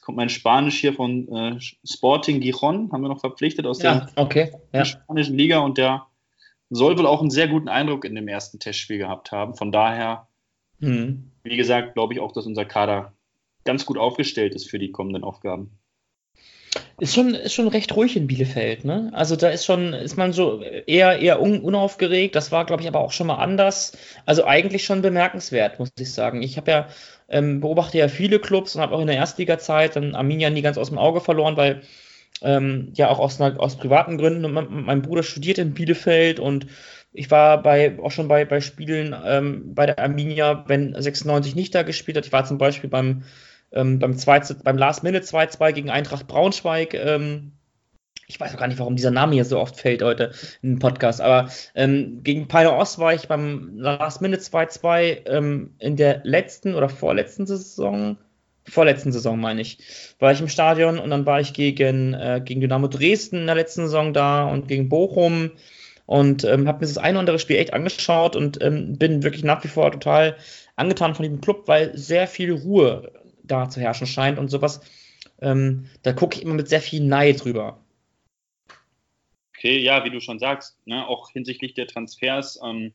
kommt 0.10 0.18
mein 0.18 0.30
Spanisch 0.30 0.80
hier 0.80 0.94
von 0.94 1.28
äh, 1.28 1.60
Sporting 1.88 2.40
Gijon, 2.40 2.92
haben 2.92 3.02
wir 3.04 3.10
noch 3.10 3.20
verpflichtet 3.20 3.68
aus 3.68 3.80
ja, 3.84 4.08
der 4.08 4.12
okay, 4.16 4.52
ja. 4.74 4.84
spanischen 4.84 5.38
Liga 5.38 5.60
und 5.60 5.78
der 5.78 6.08
soll 6.72 6.98
wohl 6.98 7.06
auch 7.06 7.22
einen 7.22 7.30
sehr 7.30 7.48
guten 7.48 7.68
Eindruck 7.68 8.06
in 8.06 8.16
dem 8.16 8.28
ersten 8.28 8.58
Testspiel 8.58 8.98
gehabt 8.98 9.32
haben. 9.32 9.54
Von 9.54 9.72
daher, 9.72 10.28
hm. 10.80 11.30
wie 11.44 11.56
gesagt, 11.56 11.94
glaube 11.94 12.16
ich 12.16 12.22
auch, 12.22 12.32
dass 12.32 12.48
unser 12.48 12.66
Kader 12.66 13.14
ganz 13.66 13.86
gut 13.86 14.00
aufgestellt 14.00 14.56
ist 14.56 14.68
für 14.68 14.80
die 14.80 14.92
kommenden 14.92 15.24
Aufgaben. 15.24 15.78
Ist 17.00 17.16
schon, 17.16 17.34
ist 17.34 17.54
schon 17.54 17.68
recht 17.68 17.96
ruhig 17.96 18.18
in 18.18 18.28
Bielefeld, 18.28 18.84
ne? 18.84 19.10
Also 19.14 19.36
da 19.36 19.50
ist 19.50 19.66
schon, 19.66 19.94
ist 19.94 20.18
man 20.18 20.34
so 20.34 20.62
eher, 20.62 21.20
eher 21.20 21.42
un, 21.42 21.62
unaufgeregt. 21.62 22.36
Das 22.36 22.52
war, 22.52 22.66
glaube 22.66 22.82
ich, 22.82 22.88
aber 22.88 23.00
auch 23.00 23.12
schon 23.12 23.28
mal 23.28 23.36
anders. 23.36 23.98
Also 24.26 24.46
eigentlich 24.46 24.84
schon 24.84 25.02
bemerkenswert, 25.02 25.80
muss 25.80 25.92
ich 25.98 26.12
sagen. 26.14 26.42
Ich 26.42 26.58
habe 26.58 26.72
ja, 26.72 26.88
ähm, 27.30 27.62
beobachte 27.62 27.98
ja 27.98 28.08
viele 28.08 28.40
Clubs 28.40 28.76
und 28.76 28.82
habe 28.82 28.96
auch 28.96 29.02
in 29.02 29.08
der 29.08 29.16
Erstliga-Zeit 29.16 29.96
dann 29.96 30.16
Arminia 30.16 30.50
nie 30.50 30.62
ganz 30.62 30.78
aus 30.78 30.90
dem 30.90 30.98
Auge 30.98 31.22
verloren, 31.22 31.58
weil 31.58 31.82
ähm, 32.42 32.92
ja 32.96 33.10
auch 33.10 33.20
aus, 33.20 33.40
aus 33.40 33.78
privaten 33.78 34.18
Gründen. 34.18 34.52
Mein, 34.52 34.68
mein, 34.70 35.02
Bruder 35.02 35.24
studiert 35.24 35.58
in 35.58 35.74
Bielefeld 35.74 36.40
und 36.40 36.68
ich 37.12 37.32
war 37.32 37.62
bei, 37.62 37.98
auch 38.00 38.12
schon 38.12 38.28
bei, 38.28 38.46
bei 38.46 38.62
Spielen 38.62 39.16
ähm, 39.26 39.74
bei 39.74 39.86
der 39.86 40.00
Arminia, 40.00 40.66
wenn 40.68 40.96
96 41.00 41.56
nicht 41.56 41.74
da 41.74 41.84
gespielt 41.84 42.18
hat. 42.18 42.26
Ich 42.26 42.32
war 42.32 42.46
zum 42.46 42.58
Beispiel 42.58 42.90
beim 42.90 43.24
ähm, 43.72 44.00
beim, 44.00 44.16
beim 44.64 44.78
Last 44.78 45.04
Minute 45.04 45.26
2-2 45.26 45.72
gegen 45.74 45.90
Eintracht 45.90 46.28
Braunschweig. 46.28 46.94
Ähm, 46.94 47.54
ich 48.30 48.40
weiß 48.40 48.54
auch 48.54 48.60
gar 48.60 48.68
nicht, 48.68 48.80
warum 48.80 48.96
dieser 48.96 49.12
Name 49.12 49.34
hier 49.34 49.46
so 49.46 49.60
oft 49.60 49.76
fällt 49.76 50.04
heute 50.04 50.32
im 50.62 50.78
Podcast, 50.78 51.20
aber 51.20 51.50
ähm, 51.74 52.22
gegen 52.24 52.48
Peine 52.48 52.74
Ost 52.74 53.00
war 53.00 53.14
ich 53.14 53.28
beim 53.28 53.72
Last 53.76 54.22
Minute 54.22 54.42
2-2 54.42 55.28
ähm, 55.28 55.74
in 55.80 55.96
der 55.96 56.22
letzten 56.24 56.76
oder 56.76 56.90
vorletzten 56.90 57.48
Saison, 57.48 58.18
vorletzten 58.68 59.12
Saison 59.12 59.40
meine 59.40 59.62
ich, 59.62 59.80
war 60.20 60.32
ich 60.32 60.42
im 60.42 60.48
Stadion 60.48 61.00
und 61.00 61.10
dann 61.10 61.26
war 61.26 61.42
ich 61.42 61.54
gegen, 61.54 62.14
äh, 62.14 62.40
gegen 62.44 62.62
Dynamo 62.62 62.88
Dresden 62.88 63.38
in 63.38 63.46
der 63.48 63.56
letzten 63.56 63.82
Saison 63.82 64.14
da 64.14 64.46
und 64.46 64.68
gegen 64.68 64.90
Bochum 64.90 65.52
und 66.06 66.44
ähm, 66.44 66.68
habe 66.68 66.82
mir 66.82 66.88
das 66.88 67.00
ein 67.00 67.16
oder 67.16 67.22
andere 67.22 67.40
Spiel 67.40 67.58
echt 67.58 67.74
angeschaut 67.74 68.36
und 68.36 68.62
ähm, 68.62 68.96
bin 68.98 69.24
wirklich 69.24 69.44
nach 69.44 69.64
wie 69.64 69.70
vor 69.70 69.92
total 69.92 70.38
angetan 70.76 71.16
von 71.16 71.24
diesem 71.24 71.42
Club, 71.42 71.64
weil 71.68 71.98
sehr 71.98 72.28
viel 72.28 72.54
Ruhe 72.54 73.12
da 73.52 73.70
zu 73.70 73.80
herrschen 73.80 74.08
scheint 74.08 74.40
und 74.40 74.50
sowas. 74.50 74.82
Ähm, 75.42 75.90
da 76.04 76.14
gucke 76.14 76.38
ich 76.38 76.44
immer 76.44 76.54
mit 76.54 76.68
sehr 76.68 76.82
viel 76.82 77.02
Neid 77.02 77.44
drüber. 77.44 77.80
Okay, 79.56 79.80
ja, 79.80 80.06
wie 80.06 80.10
du 80.10 80.22
schon 80.22 80.40
sagst, 80.40 80.78
ne, 80.86 81.06
auch 81.08 81.32
hinsichtlich 81.32 81.74
der 81.74 81.88
Transfers. 81.88 82.60
Ähm, 82.64 82.94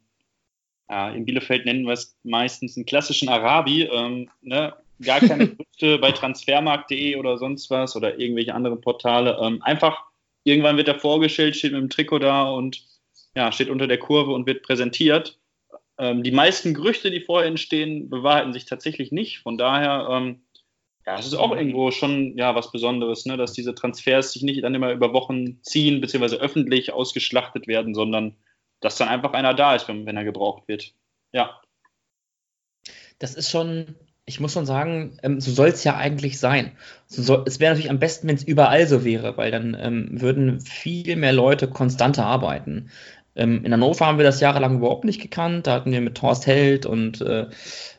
ja, 0.89 1.11
in 1.11 1.25
Bielefeld 1.25 1.67
nennen 1.67 1.85
wir 1.85 1.93
es 1.93 2.17
meistens 2.23 2.77
einen 2.77 2.87
klassischen 2.87 3.29
Arabi. 3.29 3.83
Ähm, 3.83 4.31
ne, 4.43 4.75
gar 5.03 5.21
keine 5.21 5.49
Gerüchte 5.57 5.99
bei 5.99 6.13
transfermarkt.de 6.13 7.17
oder 7.17 7.39
sonst 7.39 7.71
was 7.71 7.97
oder 7.97 8.19
irgendwelche 8.19 8.55
anderen 8.55 8.81
Portale. 8.81 9.39
Ähm, 9.43 9.63
einfach, 9.63 10.05
irgendwann 10.45 10.77
wird 10.77 10.89
er 10.89 10.99
vorgestellt, 10.99 11.57
steht 11.57 11.73
mit 11.73 11.81
dem 11.81 11.91
Trikot 11.91 12.21
da 12.21 12.45
und 12.45 12.85
ja, 13.37 13.51
steht 13.53 13.69
unter 13.69 13.87
der 13.87 13.99
Kurve 13.99 14.33
und 14.33 14.47
wird 14.47 14.63
präsentiert. 14.63 15.39
Ähm, 15.99 16.23
die 16.23 16.33
meisten 16.33 16.75
Gerüchte, 16.75 17.11
die 17.11 17.21
vorher 17.21 17.49
entstehen, 17.49 18.11
bewahrheiten 18.11 18.53
sich 18.53 18.65
tatsächlich 18.65 19.13
nicht. 19.13 19.41
Von 19.41 19.59
daher, 19.59 20.09
ähm, 20.11 20.44
ja, 21.07 21.19
es 21.19 21.27
ist 21.27 21.35
auch 21.35 21.55
irgendwo 21.55 21.91
schon 21.91 22.37
ja 22.39 22.55
was 22.55 22.73
Besonderes, 22.73 23.27
ne, 23.27 23.37
dass 23.37 23.53
diese 23.53 23.75
Transfers 23.75 24.33
sich 24.33 24.43
nicht 24.43 24.65
dann 24.65 24.75
immer 24.75 24.93
über 24.93 25.13
Wochen 25.13 25.63
ziehen, 25.63 26.01
beziehungsweise 26.01 26.37
öffentlich 26.37 26.93
ausgeschlachtet 26.93 27.67
werden, 27.67 27.95
sondern 27.95 28.37
dass 28.81 28.97
dann 28.97 29.09
einfach 29.09 29.33
einer 29.33 29.55
da 29.55 29.75
ist, 29.75 29.89
wenn, 29.89 30.07
wenn 30.07 30.17
er 30.17 30.25
gebraucht 30.25 30.67
wird. 30.67 30.95
Ja. 31.33 31.61
Das 33.19 33.35
ist 33.35 33.51
schon, 33.51 33.97
ich 34.27 34.41
muss 34.41 34.53
schon 34.53 34.67
sagen, 34.67 35.19
ähm, 35.23 35.41
so 35.41 35.51
soll 35.53 35.69
es 35.69 35.85
ja 35.85 35.97
eigentlich 35.97 36.39
sein. 36.39 36.73
So 37.07 37.23
soll, 37.23 37.45
es 37.47 37.61
wäre 37.61 37.73
natürlich 37.73 37.91
am 37.91 37.99
besten, 37.99 38.29
wenn 38.29 38.37
es 38.37 38.43
überall 38.43 38.87
so 38.87 39.05
wäre, 39.05 39.37
weil 39.37 39.51
dann 39.51 39.77
ähm, 39.79 40.21
würden 40.21 40.61
viel 40.61 41.17
mehr 41.17 41.33
Leute 41.33 41.69
konstanter 41.69 42.25
arbeiten. 42.25 42.91
Ähm, 43.37 43.65
in 43.65 43.73
Hannover 43.73 44.07
haben 44.07 44.19
wir 44.19 44.25
das 44.25 44.41
jahrelang 44.41 44.77
überhaupt 44.77 45.05
nicht 45.05 45.21
gekannt. 45.21 45.67
Da 45.67 45.75
hatten 45.75 45.93
wir 45.93 46.01
mit 46.01 46.17
Thorst 46.17 46.47
Held 46.47 46.87
und 46.87 47.21
äh, 47.21 47.47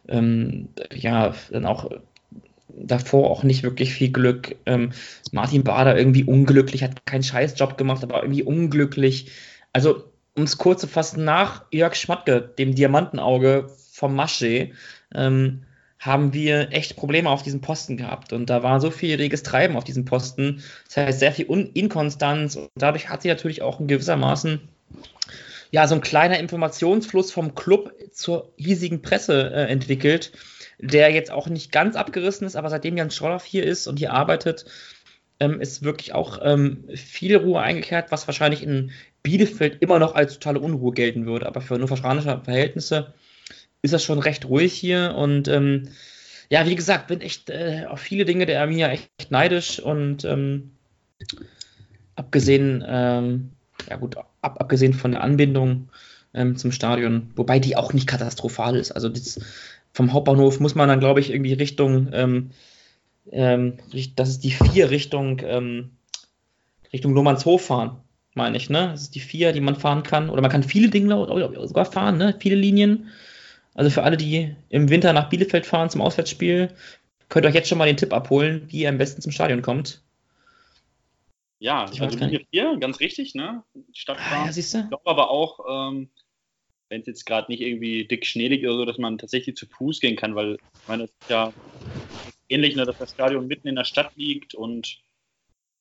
ähm, 0.07 0.69
ja, 0.91 1.33
dann 1.51 1.65
auch 1.65 1.89
davor 2.77 3.29
auch 3.29 3.43
nicht 3.43 3.63
wirklich 3.63 3.93
viel 3.93 4.11
Glück. 4.11 4.55
Ähm, 4.65 4.91
Martin 5.31 5.63
Bader 5.63 5.97
irgendwie 5.97 6.23
unglücklich, 6.23 6.83
hat 6.83 7.05
keinen 7.05 7.23
Scheißjob 7.23 7.77
gemacht, 7.77 8.03
aber 8.03 8.21
irgendwie 8.21 8.43
unglücklich. 8.43 9.31
Also, 9.73 10.03
um 10.35 10.43
es 10.43 10.57
kurz 10.57 10.81
zu 10.81 10.87
fassen, 10.87 11.23
nach 11.23 11.65
Jörg 11.71 11.95
Schmatke, 11.95 12.41
dem 12.41 12.75
Diamantenauge 12.75 13.69
vom 13.91 14.15
Masche, 14.15 14.71
ähm, 15.13 15.63
haben 15.99 16.33
wir 16.33 16.71
echt 16.71 16.97
Probleme 16.97 17.29
auf 17.29 17.41
diesem 17.41 17.61
Posten 17.61 17.97
gehabt. 17.97 18.33
Und 18.33 18.49
da 18.49 18.61
war 18.61 18.79
so 18.79 18.91
viel 18.91 19.15
reges 19.15 19.43
Treiben 19.43 19.75
auf 19.75 19.83
diesem 19.83 20.05
Posten. 20.05 20.61
Das 20.87 20.97
heißt, 20.97 21.19
sehr 21.19 21.31
viel 21.31 21.49
Un 21.49 21.71
Inkonstanz. 21.73 22.55
Und 22.55 22.69
dadurch 22.75 23.09
hat 23.09 23.21
sich 23.21 23.29
natürlich 23.29 23.61
auch 23.61 23.79
in 23.79 23.87
gewissermaßen 23.87 24.61
ja, 25.71 25.87
so 25.87 25.95
ein 25.95 26.01
kleiner 26.01 26.39
Informationsfluss 26.39 27.31
vom 27.31 27.55
Club 27.55 27.93
zur 28.13 28.53
hiesigen 28.55 29.01
Presse 29.01 29.51
äh, 29.53 29.67
entwickelt, 29.67 30.31
der 30.79 31.11
jetzt 31.11 31.31
auch 31.31 31.47
nicht 31.47 31.71
ganz 31.71 31.95
abgerissen 31.95 32.45
ist, 32.47 32.55
aber 32.55 32.69
seitdem 32.69 32.97
Jan 32.97 33.11
Schrolloff 33.11 33.45
hier 33.45 33.63
ist 33.63 33.87
und 33.87 33.99
hier 33.99 34.13
arbeitet, 34.13 34.65
ähm, 35.39 35.59
ist 35.59 35.83
wirklich 35.83 36.13
auch 36.13 36.39
ähm, 36.41 36.85
viel 36.95 37.35
Ruhe 37.35 37.61
eingekehrt, 37.61 38.11
was 38.11 38.27
wahrscheinlich 38.27 38.63
in 38.63 38.91
Bielefeld 39.23 39.81
immer 39.81 39.99
noch 39.99 40.15
als 40.15 40.33
totale 40.33 40.59
Unruhe 40.59 40.93
gelten 40.93 41.25
würde. 41.25 41.45
Aber 41.45 41.61
für 41.61 41.77
nur 41.77 41.87
verschranische 41.87 42.41
Verhältnisse 42.43 43.13
ist 43.81 43.93
das 43.93 44.03
schon 44.03 44.19
recht 44.19 44.45
ruhig 44.45 44.73
hier 44.73 45.15
und 45.17 45.47
ähm, 45.47 45.89
ja, 46.49 46.65
wie 46.67 46.75
gesagt, 46.75 47.07
bin 47.07 47.21
echt 47.21 47.49
äh, 47.49 47.85
auf 47.89 47.99
viele 47.99 48.25
Dinge 48.25 48.45
der 48.45 48.61
Arminia 48.61 48.89
echt 48.89 49.31
neidisch 49.31 49.79
und 49.79 50.23
ähm, 50.25 50.71
abgesehen 52.15 52.83
ähm, 52.87 53.51
ja 53.89 53.97
gut, 53.97 54.17
ab, 54.17 54.29
abgesehen 54.41 54.93
von 54.93 55.11
der 55.11 55.21
Anbindung 55.21 55.89
ähm, 56.33 56.55
zum 56.55 56.71
Stadion, 56.71 57.31
wobei 57.35 57.59
die 57.59 57.77
auch 57.77 57.93
nicht 57.93 58.07
katastrophal 58.07 58.75
ist. 58.75 58.91
Also 58.91 59.09
das, 59.09 59.39
vom 59.95 60.11
Hauptbahnhof 60.11 60.59
muss 60.59 60.75
man 60.75 60.89
dann, 60.89 60.99
glaube 60.99 61.21
ich, 61.21 61.29
irgendwie 61.29 61.53
Richtung, 61.53 62.09
ähm, 62.11 62.51
ähm, 63.31 63.77
das 64.17 64.27
ist 64.27 64.43
die 64.43 64.51
vier 64.51 64.89
Richtung, 64.89 65.41
ähm, 65.45 65.91
Richtung 66.91 67.13
Lohmannshof 67.13 67.67
fahren, 67.67 68.01
meine 68.33 68.57
ich, 68.57 68.69
ne? 68.69 68.89
Das 68.91 69.03
ist 69.03 69.15
die 69.15 69.21
vier, 69.21 69.53
die 69.53 69.61
man 69.61 69.77
fahren 69.77 70.03
kann. 70.03 70.29
Oder 70.29 70.41
man 70.41 70.51
kann 70.51 70.63
viele 70.63 70.89
Dinge 70.89 71.15
sogar 71.65 71.85
fahren, 71.85 72.17
ne? 72.17 72.35
Viele 72.37 72.57
Linien. 72.57 73.07
Also 73.73 73.89
für 73.89 74.03
alle, 74.03 74.17
die 74.17 74.53
im 74.67 74.89
Winter 74.89 75.13
nach 75.13 75.29
Bielefeld 75.29 75.65
fahren 75.65 75.89
zum 75.89 76.01
Auswärtsspiel, 76.01 76.73
könnt 77.29 77.45
ihr 77.45 77.49
euch 77.49 77.55
jetzt 77.55 77.69
schon 77.69 77.77
mal 77.77 77.87
den 77.87 77.97
Tipp 77.97 78.11
abholen, 78.11 78.65
wie 78.67 78.81
ihr 78.81 78.89
am 78.89 78.97
besten 78.97 79.21
zum 79.21 79.31
Stadion 79.31 79.61
kommt. 79.61 80.01
Ja, 81.59 81.89
ich 81.89 82.01
also 82.01 82.17
Linie 82.19 82.45
4, 82.51 82.77
ganz 82.81 82.99
richtig, 82.99 83.33
ne? 83.33 83.63
Stadtbahn. 83.93 84.41
Ah, 84.41 84.45
ja, 84.47 84.51
siehst 84.51 84.73
du? 84.73 84.79
Ich 84.79 84.89
glaube 84.89 85.09
aber 85.09 85.29
auch, 85.29 85.59
ähm, 85.69 86.09
wenn 86.89 87.01
es 87.01 87.07
jetzt 87.07 87.25
gerade 87.25 87.51
nicht 87.51 87.61
irgendwie 87.61 88.05
dick 88.05 88.25
schneelig 88.25 88.63
oder 88.65 88.77
so, 88.77 88.85
dass 88.85 88.97
man 88.97 89.17
tatsächlich 89.17 89.55
zu 89.55 89.65
Fuß 89.65 89.99
gehen 89.99 90.15
kann, 90.15 90.35
weil 90.35 90.55
ich 90.55 90.87
meine, 90.87 91.03
es 91.03 91.09
ist 91.09 91.29
ja 91.29 91.53
ähnlich, 92.49 92.75
ne, 92.75 92.85
dass 92.85 92.97
das 92.97 93.11
Stadion 93.11 93.47
mitten 93.47 93.67
in 93.67 93.75
der 93.75 93.85
Stadt 93.85 94.15
liegt 94.15 94.53
und 94.55 94.99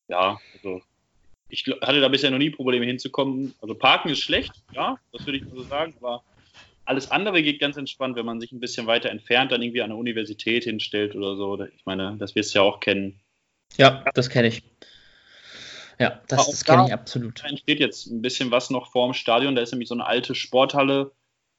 ja, 0.09 0.41
also 0.55 0.83
ich 1.49 1.65
hatte 1.83 2.01
da 2.01 2.09
bisher 2.09 2.31
noch 2.31 2.39
nie 2.39 2.51
Probleme 2.51 2.87
hinzukommen. 2.87 3.55
Also 3.61 3.75
Parken 3.75 4.09
ist 4.09 4.21
schlecht, 4.21 4.53
ja, 4.73 4.99
das 5.13 5.27
würde 5.27 5.39
ich 5.39 5.45
so 5.51 5.63
sagen, 5.65 5.95
aber 6.01 6.25
alles 6.85 7.11
andere 7.11 7.43
geht 7.43 7.61
ganz 7.61 7.77
entspannt, 7.77 8.17
wenn 8.17 8.27
man 8.27 8.41
sich 8.41 8.53
ein 8.53 8.61
bisschen 8.61 8.87
weiter 8.87 9.11
entfernt, 9.11 9.53
dann 9.53 9.63
irgendwie 9.63 9.83
an 9.83 9.91
eine 9.91 9.99
Universität 9.99 10.65
hinstellt 10.65 11.15
oder 11.15 11.37
so. 11.37 11.63
Ich 11.65 11.87
meine, 11.87 12.17
das 12.19 12.35
wirst 12.35 12.55
du 12.55 12.59
ja 12.59 12.63
auch 12.65 12.81
kennen. 12.81 13.21
Ja, 13.77 14.05
das 14.15 14.29
kenne 14.29 14.49
ich. 14.49 14.63
Ja, 15.99 16.21
das, 16.29 16.47
das 16.47 16.65
kenne 16.65 16.87
ich 16.87 16.93
absolut. 16.93 17.43
Da 17.43 17.49
entsteht 17.49 17.81
jetzt 17.81 18.07
ein 18.07 18.23
bisschen 18.23 18.51
was 18.51 18.71
noch 18.71 18.91
vorm 18.91 19.15
Stadion. 19.15 19.55
Da 19.55 19.63
ist 19.63 19.73
nämlich 19.73 19.89
so 19.89 19.95
eine 19.95 20.07
alte 20.07 20.35
Sporthalle. 20.35 21.13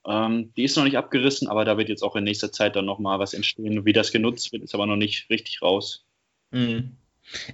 Ähm, 0.05 0.53
die 0.55 0.63
ist 0.63 0.77
noch 0.77 0.83
nicht 0.83 0.97
abgerissen, 0.97 1.47
aber 1.47 1.65
da 1.65 1.77
wird 1.77 1.89
jetzt 1.89 2.03
auch 2.03 2.15
in 2.15 2.23
nächster 2.23 2.51
Zeit 2.51 2.75
dann 2.75 2.85
nochmal 2.85 3.19
was 3.19 3.33
entstehen. 3.33 3.85
Wie 3.85 3.93
das 3.93 4.11
genutzt 4.11 4.51
wird, 4.51 4.63
ist 4.63 4.75
aber 4.75 4.85
noch 4.85 4.97
nicht 4.97 5.29
richtig 5.29 5.61
raus. 5.61 6.05
Mhm. 6.51 6.97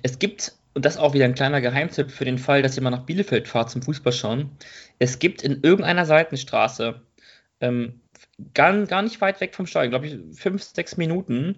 Es 0.03 0.19
gibt, 0.19 0.53
und 0.73 0.83
das 0.83 0.95
ist 0.95 1.01
auch 1.01 1.13
wieder 1.13 1.25
ein 1.25 1.35
kleiner 1.35 1.61
Geheimtipp 1.61 2.11
für 2.11 2.25
den 2.25 2.37
Fall, 2.37 2.61
dass 2.61 2.75
ihr 2.75 2.83
mal 2.83 2.89
nach 2.89 3.05
Bielefeld 3.05 3.47
fahrt 3.47 3.69
zum 3.69 3.81
Fußball 3.81 4.11
schauen. 4.11 4.51
Es 4.99 5.19
gibt 5.19 5.43
in 5.43 5.61
irgendeiner 5.63 6.05
Seitenstraße, 6.05 7.01
ähm, 7.61 8.01
gar, 8.53 8.85
gar 8.85 9.01
nicht 9.01 9.21
weit 9.21 9.41
weg 9.41 9.55
vom 9.55 9.65
Stadion, 9.65 9.91
glaube 9.91 10.07
ich, 10.07 10.39
fünf, 10.39 10.63
sechs 10.63 10.97
Minuten, 10.97 11.57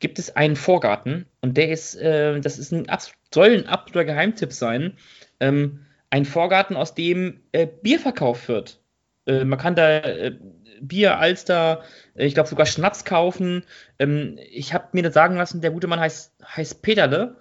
gibt 0.00 0.18
es 0.18 0.34
einen 0.34 0.56
Vorgarten 0.56 1.26
und 1.40 1.56
der 1.56 1.70
ist, 1.70 1.94
äh, 1.94 2.40
das 2.40 2.58
ist 2.58 2.72
ein, 2.72 2.86
soll 3.32 3.50
ein 3.50 3.66
absoluter 3.66 4.04
Geheimtipp 4.04 4.52
sein. 4.52 4.96
Ähm, 5.40 5.86
ein 6.10 6.24
Vorgarten, 6.24 6.76
aus 6.76 6.94
dem 6.94 7.40
äh, 7.52 7.66
Bier 7.66 7.98
verkauft 7.98 8.48
wird. 8.48 8.80
Äh, 9.26 9.44
man 9.44 9.58
kann 9.58 9.74
da 9.74 9.98
äh, 9.98 10.36
Bier, 10.80 11.18
Alster, 11.18 11.82
äh, 12.14 12.26
ich 12.26 12.34
glaube 12.34 12.48
sogar 12.48 12.66
Schnaps 12.66 13.04
kaufen. 13.04 13.64
Ähm, 13.98 14.38
ich 14.50 14.74
habe 14.74 14.88
mir 14.92 15.02
das 15.02 15.14
sagen 15.14 15.36
lassen, 15.36 15.60
der 15.60 15.70
gute 15.70 15.86
Mann 15.86 16.00
heißt, 16.00 16.34
heißt 16.44 16.82
Peterle 16.82 17.36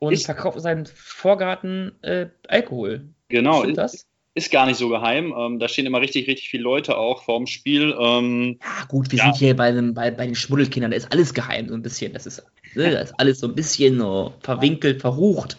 und 0.00 0.12
ich, 0.12 0.24
verkauft 0.24 0.60
seinen 0.60 0.86
Vorgarten 0.86 2.02
äh, 2.02 2.28
Alkohol. 2.48 3.08
Genau. 3.28 3.60
Stimmt 3.60 3.78
das? 3.78 4.08
Ist 4.38 4.52
gar 4.52 4.66
nicht 4.66 4.76
so 4.76 4.88
geheim. 4.88 5.34
Ähm, 5.36 5.58
da 5.58 5.66
stehen 5.66 5.84
immer 5.84 6.00
richtig, 6.00 6.28
richtig 6.28 6.48
viele 6.48 6.62
Leute 6.62 6.96
auch 6.96 7.24
vorm 7.24 7.48
Spiel. 7.48 7.92
Ähm, 7.98 8.60
ja, 8.62 8.84
gut, 8.86 9.10
wir 9.10 9.18
ja. 9.18 9.24
sind 9.24 9.36
hier 9.36 9.56
bei, 9.56 9.72
dem, 9.72 9.94
bei, 9.94 10.12
bei 10.12 10.26
den 10.26 10.36
Schmuddelkindern. 10.36 10.92
Da 10.92 10.96
ist 10.96 11.10
alles 11.10 11.34
geheim, 11.34 11.68
so 11.68 11.74
ein 11.74 11.82
bisschen. 11.82 12.12
Das 12.12 12.24
ist, 12.24 12.44
ne, 12.76 12.92
das 12.92 13.10
ist 13.10 13.18
alles 13.18 13.40
so 13.40 13.48
ein 13.48 13.56
bisschen 13.56 14.00
oh, 14.00 14.32
verwinkelt, 14.40 15.00
verrucht. 15.00 15.58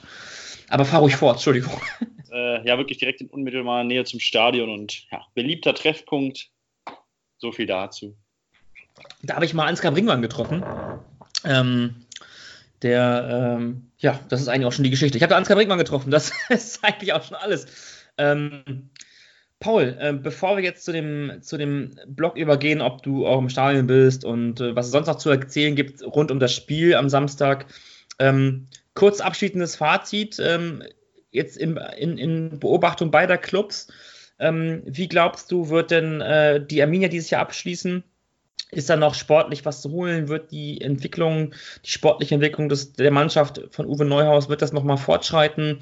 Aber 0.70 0.86
fahr 0.86 1.02
ruhig 1.02 1.18
fort, 1.18 1.36
Entschuldigung. 1.36 1.82
Äh, 2.32 2.64
ja, 2.68 2.78
wirklich 2.78 3.00
direkt 3.00 3.22
in 3.22 3.28
unmittelbarer 3.28 3.84
Nähe 3.84 4.04
zum 4.06 4.20
Stadion 4.20 4.70
und 4.70 5.08
ja, 5.12 5.26
beliebter 5.34 5.74
Treffpunkt. 5.74 6.52
So 7.40 7.52
viel 7.52 7.66
dazu. 7.66 8.16
Da 9.24 9.34
habe 9.34 9.46
ich 9.46 9.56
mal 9.56 9.66
Ansgar 9.66 9.92
Bringmann 9.92 10.22
getroffen. 10.22 10.64
Ähm, 11.44 12.06
der, 12.82 13.58
ähm, 13.58 13.90
ja, 13.98 14.20
das 14.30 14.42
ist 14.42 14.48
eigentlich 14.48 14.66
auch 14.66 14.72
schon 14.72 14.84
die 14.84 14.90
Geschichte. 14.90 15.18
Ich 15.18 15.24
habe 15.24 15.36
Ansgar 15.36 15.58
Brinkmann 15.58 15.78
getroffen, 15.78 16.12
das 16.12 16.32
ist 16.50 16.84
eigentlich 16.84 17.14
auch 17.14 17.24
schon 17.24 17.36
alles. 17.36 17.68
Ähm, 18.20 18.90
Paul, 19.60 19.98
äh, 20.00 20.14
bevor 20.14 20.56
wir 20.56 20.64
jetzt 20.64 20.86
zu 20.86 20.94
dem, 20.94 21.40
zu 21.42 21.58
dem 21.58 21.96
Blog 22.08 22.38
übergehen, 22.38 22.82
ob 22.82 23.04
du 23.04 23.28
auch 23.28 23.40
im 23.40 23.50
Stadion 23.50 23.88
bist 23.88 24.24
und 24.24 24.62
äh, 24.62 24.76
was 24.76 24.86
es 24.86 24.92
sonst 24.92 25.08
noch 25.08 25.18
zu 25.18 25.30
erzählen 25.30 25.76
gibt 25.76 26.02
rund 26.04 26.32
um 26.32 26.40
das 26.40 26.54
Spiel 26.54 26.96
am 26.96 27.10
Samstag, 27.10 27.66
ähm, 28.20 28.68
kurz 28.94 29.20
abschließendes 29.20 29.76
Fazit, 29.76 30.40
ähm, 30.40 30.84
jetzt 31.32 31.58
in, 31.58 31.78
in, 31.98 32.18
in, 32.18 32.60
Beobachtung 32.60 33.12
beider 33.12 33.38
Clubs. 33.38 33.92
Ähm, 34.40 34.82
wie 34.86 35.10
glaubst 35.10 35.52
du, 35.52 35.70
wird 35.70 35.92
denn 35.92 36.22
äh, 36.22 36.66
die 36.66 36.82
Arminia 36.82 37.10
dieses 37.10 37.30
Jahr 37.30 37.42
abschließen? 37.42 38.04
Ist 38.72 38.90
da 38.90 38.96
noch 38.96 39.16
sportlich 39.16 39.66
was 39.66 39.82
zu 39.82 39.92
holen? 39.92 40.28
Wird 40.28 40.52
die 40.52 40.82
Entwicklung, 40.82 41.54
die 41.86 41.90
sportliche 41.90 42.36
Entwicklung 42.36 42.70
des, 42.70 42.94
der 42.94 43.12
Mannschaft 43.12 43.62
von 43.72 43.88
Uwe 43.88 44.06
Neuhaus, 44.06 44.50
wird 44.50 44.62
das 44.62 44.74
nochmal 44.74 44.98
fortschreiten 44.98 45.80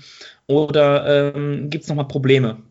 oder 0.48 1.36
ähm, 1.36 1.70
gibt 1.70 1.84
es 1.84 1.90
nochmal 1.90 2.08
Probleme? 2.08 2.64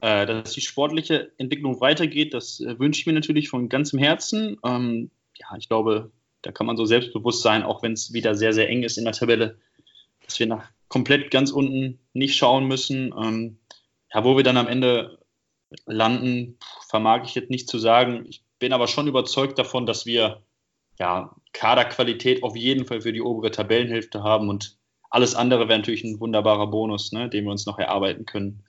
Äh, 0.00 0.26
dass 0.26 0.52
die 0.52 0.60
sportliche 0.60 1.32
Entwicklung 1.38 1.80
weitergeht, 1.80 2.34
das 2.34 2.60
äh, 2.60 2.78
wünsche 2.78 3.00
ich 3.00 3.06
mir 3.06 3.12
natürlich 3.12 3.48
von 3.48 3.68
ganzem 3.68 3.98
Herzen. 3.98 4.56
Ähm, 4.64 5.10
ja, 5.34 5.56
ich 5.56 5.68
glaube, 5.68 6.10
da 6.42 6.52
kann 6.52 6.66
man 6.66 6.76
so 6.76 6.84
selbstbewusst 6.84 7.42
sein, 7.42 7.62
auch 7.62 7.82
wenn 7.82 7.92
es 7.92 8.12
wieder 8.12 8.34
sehr, 8.34 8.52
sehr 8.52 8.68
eng 8.68 8.82
ist 8.82 8.96
in 8.96 9.04
der 9.04 9.12
Tabelle, 9.12 9.58
dass 10.24 10.38
wir 10.38 10.46
nach 10.46 10.70
komplett 10.88 11.30
ganz 11.30 11.50
unten 11.50 11.98
nicht 12.12 12.36
schauen 12.36 12.66
müssen. 12.66 13.12
Ähm, 13.16 13.58
ja, 14.12 14.24
wo 14.24 14.36
wir 14.36 14.44
dann 14.44 14.56
am 14.56 14.68
Ende 14.68 15.18
landen, 15.84 16.58
vermag 16.88 17.24
ich 17.24 17.34
jetzt 17.34 17.50
nicht 17.50 17.68
zu 17.68 17.78
sagen. 17.78 18.24
Ich 18.28 18.42
bin 18.58 18.72
aber 18.72 18.86
schon 18.88 19.06
überzeugt 19.06 19.58
davon, 19.58 19.86
dass 19.86 20.06
wir 20.06 20.42
ja, 20.98 21.34
Kaderqualität 21.52 22.42
auf 22.42 22.56
jeden 22.56 22.84
Fall 22.84 23.00
für 23.00 23.12
die 23.12 23.22
obere 23.22 23.50
Tabellenhälfte 23.50 24.22
haben 24.22 24.48
und 24.48 24.76
alles 25.10 25.34
andere 25.34 25.68
wäre 25.68 25.78
natürlich 25.78 26.04
ein 26.04 26.20
wunderbarer 26.20 26.66
Bonus, 26.66 27.12
ne, 27.12 27.28
den 27.28 27.44
wir 27.44 27.50
uns 27.50 27.66
noch 27.66 27.78
erarbeiten 27.78 28.26
können. 28.26 28.64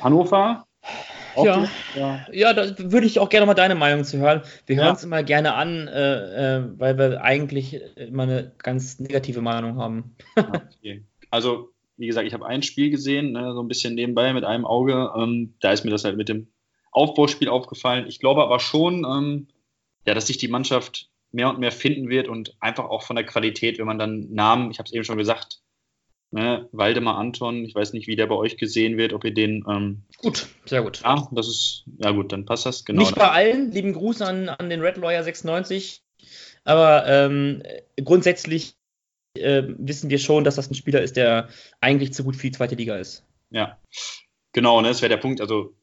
Hannover? 0.00 0.66
Ja, 1.36 1.68
ja. 1.94 2.26
ja, 2.32 2.52
da 2.52 2.74
würde 2.78 3.06
ich 3.06 3.20
auch 3.20 3.28
gerne 3.28 3.46
mal 3.46 3.54
deine 3.54 3.74
Meinung 3.74 4.04
zu 4.04 4.18
hören. 4.18 4.42
Wir 4.66 4.76
hören 4.76 4.96
es 4.96 5.04
immer 5.04 5.22
gerne 5.22 5.54
an, 5.54 5.86
äh, 5.86 6.56
äh, 6.56 6.64
weil 6.78 6.98
wir 6.98 7.22
eigentlich 7.22 7.80
immer 7.96 8.24
eine 8.24 8.52
ganz 8.58 8.98
negative 8.98 9.40
Meinung 9.40 9.78
haben. 9.78 10.16
okay. 10.36 11.04
Also, 11.30 11.70
wie 11.96 12.06
gesagt, 12.06 12.26
ich 12.26 12.34
habe 12.34 12.46
ein 12.46 12.62
Spiel 12.62 12.90
gesehen, 12.90 13.32
ne, 13.32 13.52
so 13.54 13.62
ein 13.62 13.68
bisschen 13.68 13.94
nebenbei 13.94 14.32
mit 14.32 14.44
einem 14.44 14.64
Auge. 14.64 15.12
Ähm, 15.16 15.54
da 15.60 15.72
ist 15.72 15.84
mir 15.84 15.90
das 15.90 16.04
halt 16.04 16.16
mit 16.16 16.28
dem 16.28 16.48
Aufbauspiel 16.90 17.48
aufgefallen. 17.48 18.06
Ich 18.06 18.18
glaube 18.18 18.42
aber 18.42 18.60
schon, 18.60 19.04
ähm, 19.04 19.48
ja, 20.06 20.14
dass 20.14 20.26
sich 20.26 20.38
die 20.38 20.48
Mannschaft 20.48 21.10
mehr 21.32 21.50
und 21.50 21.58
mehr 21.58 21.72
finden 21.72 22.08
wird 22.08 22.28
und 22.28 22.56
einfach 22.60 22.84
auch 22.84 23.02
von 23.02 23.16
der 23.16 23.26
Qualität, 23.26 23.78
wenn 23.78 23.86
man 23.86 23.98
dann 23.98 24.28
Namen, 24.30 24.70
ich 24.70 24.78
habe 24.78 24.86
es 24.86 24.92
eben 24.92 25.04
schon 25.04 25.18
gesagt, 25.18 25.60
ne, 26.30 26.68
Waldemar 26.72 27.18
Anton, 27.18 27.64
ich 27.64 27.74
weiß 27.74 27.92
nicht, 27.92 28.06
wie 28.06 28.16
der 28.16 28.26
bei 28.26 28.34
euch 28.34 28.56
gesehen 28.56 28.96
wird, 28.96 29.12
ob 29.12 29.24
ihr 29.24 29.34
den. 29.34 29.64
Ähm, 29.68 30.02
gut, 30.18 30.48
sehr 30.64 30.82
gut. 30.82 31.02
Ja, 31.02 31.28
das 31.32 31.48
ist, 31.48 31.84
ja 31.98 32.10
gut, 32.10 32.32
dann 32.32 32.46
passt 32.46 32.66
das 32.66 32.84
genau. 32.84 33.00
Nicht 33.00 33.14
bei 33.14 33.30
allen, 33.30 33.70
lieben 33.72 33.92
Gruß 33.92 34.22
an, 34.22 34.48
an 34.48 34.70
den 34.70 34.80
Red 34.80 34.96
Lawyer 34.96 35.22
96, 35.22 36.02
aber 36.64 37.06
ähm, 37.06 37.62
grundsätzlich 38.02 38.74
äh, 39.34 39.62
wissen 39.66 40.10
wir 40.10 40.18
schon, 40.18 40.44
dass 40.44 40.56
das 40.56 40.70
ein 40.70 40.74
Spieler 40.74 41.02
ist, 41.02 41.16
der 41.16 41.48
eigentlich 41.80 42.12
zu 42.12 42.24
gut 42.24 42.36
für 42.36 42.46
die 42.46 42.52
zweite 42.52 42.74
Liga 42.74 42.96
ist. 42.96 43.24
Ja, 43.50 43.78
genau, 44.52 44.80
ne, 44.80 44.88
das 44.88 45.02
wäre 45.02 45.10
der 45.10 45.16
Punkt. 45.18 45.40
Also 45.40 45.74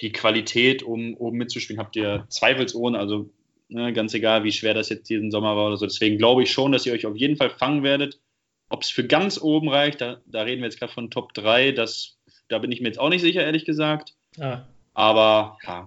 die 0.00 0.12
Qualität, 0.12 0.82
um 0.82 1.14
oben 1.14 1.38
mitzuspielen, 1.38 1.80
habt 1.80 1.96
ihr 1.96 2.26
zweifelsohne. 2.28 2.98
Also 2.98 3.30
ne, 3.68 3.92
ganz 3.92 4.14
egal, 4.14 4.44
wie 4.44 4.52
schwer 4.52 4.74
das 4.74 4.88
jetzt 4.88 5.08
diesen 5.08 5.30
Sommer 5.30 5.56
war 5.56 5.68
oder 5.68 5.76
so. 5.76 5.86
Deswegen 5.86 6.18
glaube 6.18 6.42
ich 6.42 6.52
schon, 6.52 6.72
dass 6.72 6.86
ihr 6.86 6.92
euch 6.92 7.06
auf 7.06 7.16
jeden 7.16 7.36
Fall 7.36 7.50
fangen 7.50 7.82
werdet. 7.82 8.20
Ob 8.68 8.82
es 8.82 8.90
für 8.90 9.06
ganz 9.06 9.40
oben 9.40 9.68
reicht, 9.68 10.00
da, 10.00 10.20
da 10.26 10.42
reden 10.42 10.62
wir 10.62 10.66
jetzt 10.66 10.78
gerade 10.78 10.92
von 10.92 11.10
Top 11.10 11.34
3, 11.34 11.72
das, 11.72 12.16
da 12.48 12.58
bin 12.58 12.72
ich 12.72 12.80
mir 12.80 12.88
jetzt 12.88 12.98
auch 12.98 13.10
nicht 13.10 13.20
sicher, 13.20 13.42
ehrlich 13.42 13.64
gesagt. 13.64 14.14
Ja. 14.36 14.66
Aber 14.94 15.58
ja, 15.66 15.86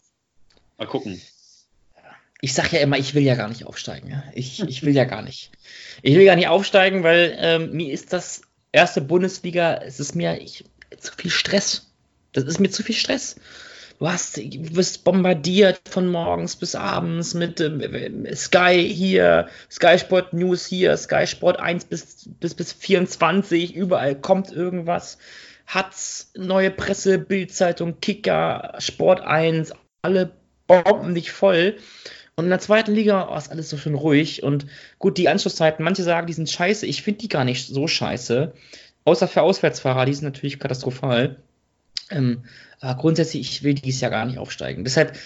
mal 0.78 0.88
gucken. 0.88 1.20
Ich 2.42 2.54
sage 2.54 2.76
ja 2.76 2.84
immer, 2.84 2.98
ich 3.00 3.16
will 3.16 3.24
ja 3.24 3.34
gar 3.34 3.50
nicht 3.50 3.66
aufsteigen. 3.66 4.22
Ich, 4.36 4.62
ich 4.62 4.84
will 4.84 4.94
ja 4.94 5.06
gar 5.06 5.24
nicht. 5.24 5.52
Ich 6.04 6.16
will 6.16 6.26
gar 6.26 6.36
nicht 6.36 6.48
aufsteigen, 6.48 7.02
weil 7.02 7.36
ähm, 7.40 7.72
mir 7.72 7.92
ist 7.92 8.14
das 8.14 8.42
erste 8.72 9.02
Bundesliga, 9.02 9.76
es 9.78 10.00
ist 10.00 10.16
mir 10.16 10.40
ich, 10.40 10.64
zu 11.00 11.12
viel 11.14 11.32
Stress. 11.32 11.92
Das 12.34 12.44
ist 12.44 12.60
mir 12.60 12.70
zu 12.70 12.84
viel 12.84 12.94
Stress 12.94 13.38
du 14.00 14.08
hast, 14.08 14.38
du 14.38 14.76
wirst 14.76 15.04
bombardiert 15.04 15.82
von 15.90 16.08
morgens 16.08 16.56
bis 16.56 16.76
abends 16.76 17.34
mit 17.34 17.60
äh, 17.60 18.36
Sky 18.36 18.88
hier, 18.94 19.48
Sky 19.72 19.98
Sport 19.98 20.34
News 20.34 20.66
hier, 20.66 20.96
Sky 20.98 21.28
Sport 21.28 21.60
1 21.60 21.86
bis, 21.86 22.30
bis, 22.40 22.54
bis 22.54 22.74
24, 22.74 23.76
überall 23.76 24.16
kommt 24.16 24.52
irgendwas. 24.52 25.18
Hat's, 25.68 26.32
neue 26.36 26.72
Presse, 26.72 27.18
Bildzeitung, 27.18 28.00
Kicker, 28.00 28.76
Sport 28.80 29.22
1, 29.22 29.74
alle 30.02 30.32
bomben 30.68 31.16
dich 31.16 31.32
voll. 31.32 31.78
Und 32.36 32.46
in 32.46 32.50
der 32.50 32.60
zweiten 32.60 32.94
Liga 32.94 33.30
oh, 33.32 33.38
ist 33.38 33.50
alles 33.50 33.70
so 33.70 33.78
schön 33.78 33.96
ruhig. 33.96 34.44
Und 34.44 34.68
gut, 35.00 35.18
die 35.18 35.30
Anschlusszeiten, 35.30 35.86
manche 35.86 36.04
sagen, 36.04 36.28
die 36.28 36.34
sind 36.34 36.50
scheiße. 36.50 36.86
Ich 36.86 37.02
finde 37.02 37.22
die 37.22 37.30
gar 37.30 37.46
nicht 37.46 37.68
so 37.68 37.88
scheiße. 37.88 38.54
Außer 39.06 39.28
für 39.28 39.42
Auswärtsfahrer, 39.42 40.06
die 40.06 40.14
sind 40.14 40.26
natürlich 40.26 40.60
katastrophal. 40.60 41.38
Ähm, 42.10 42.44
aber 42.80 43.00
grundsätzlich, 43.00 43.42
ich 43.42 43.64
will 43.64 43.74
dieses 43.74 44.02
Jahr 44.02 44.12
gar 44.12 44.26
nicht 44.26 44.38
aufsteigen. 44.38 44.84
Deshalb, 44.84 45.18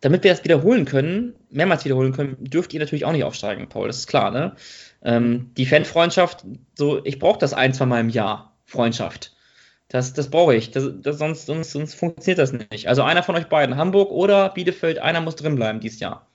damit 0.00 0.22
wir 0.22 0.30
das 0.30 0.44
wiederholen 0.44 0.84
können, 0.84 1.34
mehrmals 1.50 1.84
wiederholen 1.84 2.12
können, 2.12 2.36
dürft 2.40 2.72
ihr 2.72 2.80
natürlich 2.80 3.04
auch 3.04 3.12
nicht 3.12 3.24
aufsteigen, 3.24 3.68
Paul, 3.68 3.88
das 3.88 3.98
ist 3.98 4.06
klar, 4.06 4.30
ne? 4.30 4.54
Ähm, 5.02 5.50
die 5.56 5.66
Fanfreundschaft, 5.66 6.44
so, 6.74 7.04
ich 7.04 7.18
brauche 7.18 7.38
das 7.38 7.54
ein, 7.54 7.74
zwei 7.74 7.86
Mal 7.86 8.00
im 8.00 8.08
Jahr, 8.08 8.56
Freundschaft. 8.64 9.34
Das, 9.88 10.12
das 10.12 10.28
brauche 10.28 10.54
ich. 10.54 10.70
Das, 10.70 10.90
das, 11.00 11.18
sonst, 11.18 11.46
sonst, 11.46 11.70
sonst 11.70 11.94
funktioniert 11.94 12.38
das 12.38 12.52
nicht. 12.52 12.88
Also 12.88 13.02
einer 13.02 13.22
von 13.22 13.36
euch 13.36 13.46
beiden, 13.46 13.76
Hamburg 13.76 14.10
oder 14.10 14.50
Bielefeld, 14.50 14.98
einer 14.98 15.20
muss 15.20 15.36
drin 15.36 15.56
bleiben 15.56 15.80
dieses 15.80 16.00
Jahr. 16.00 16.26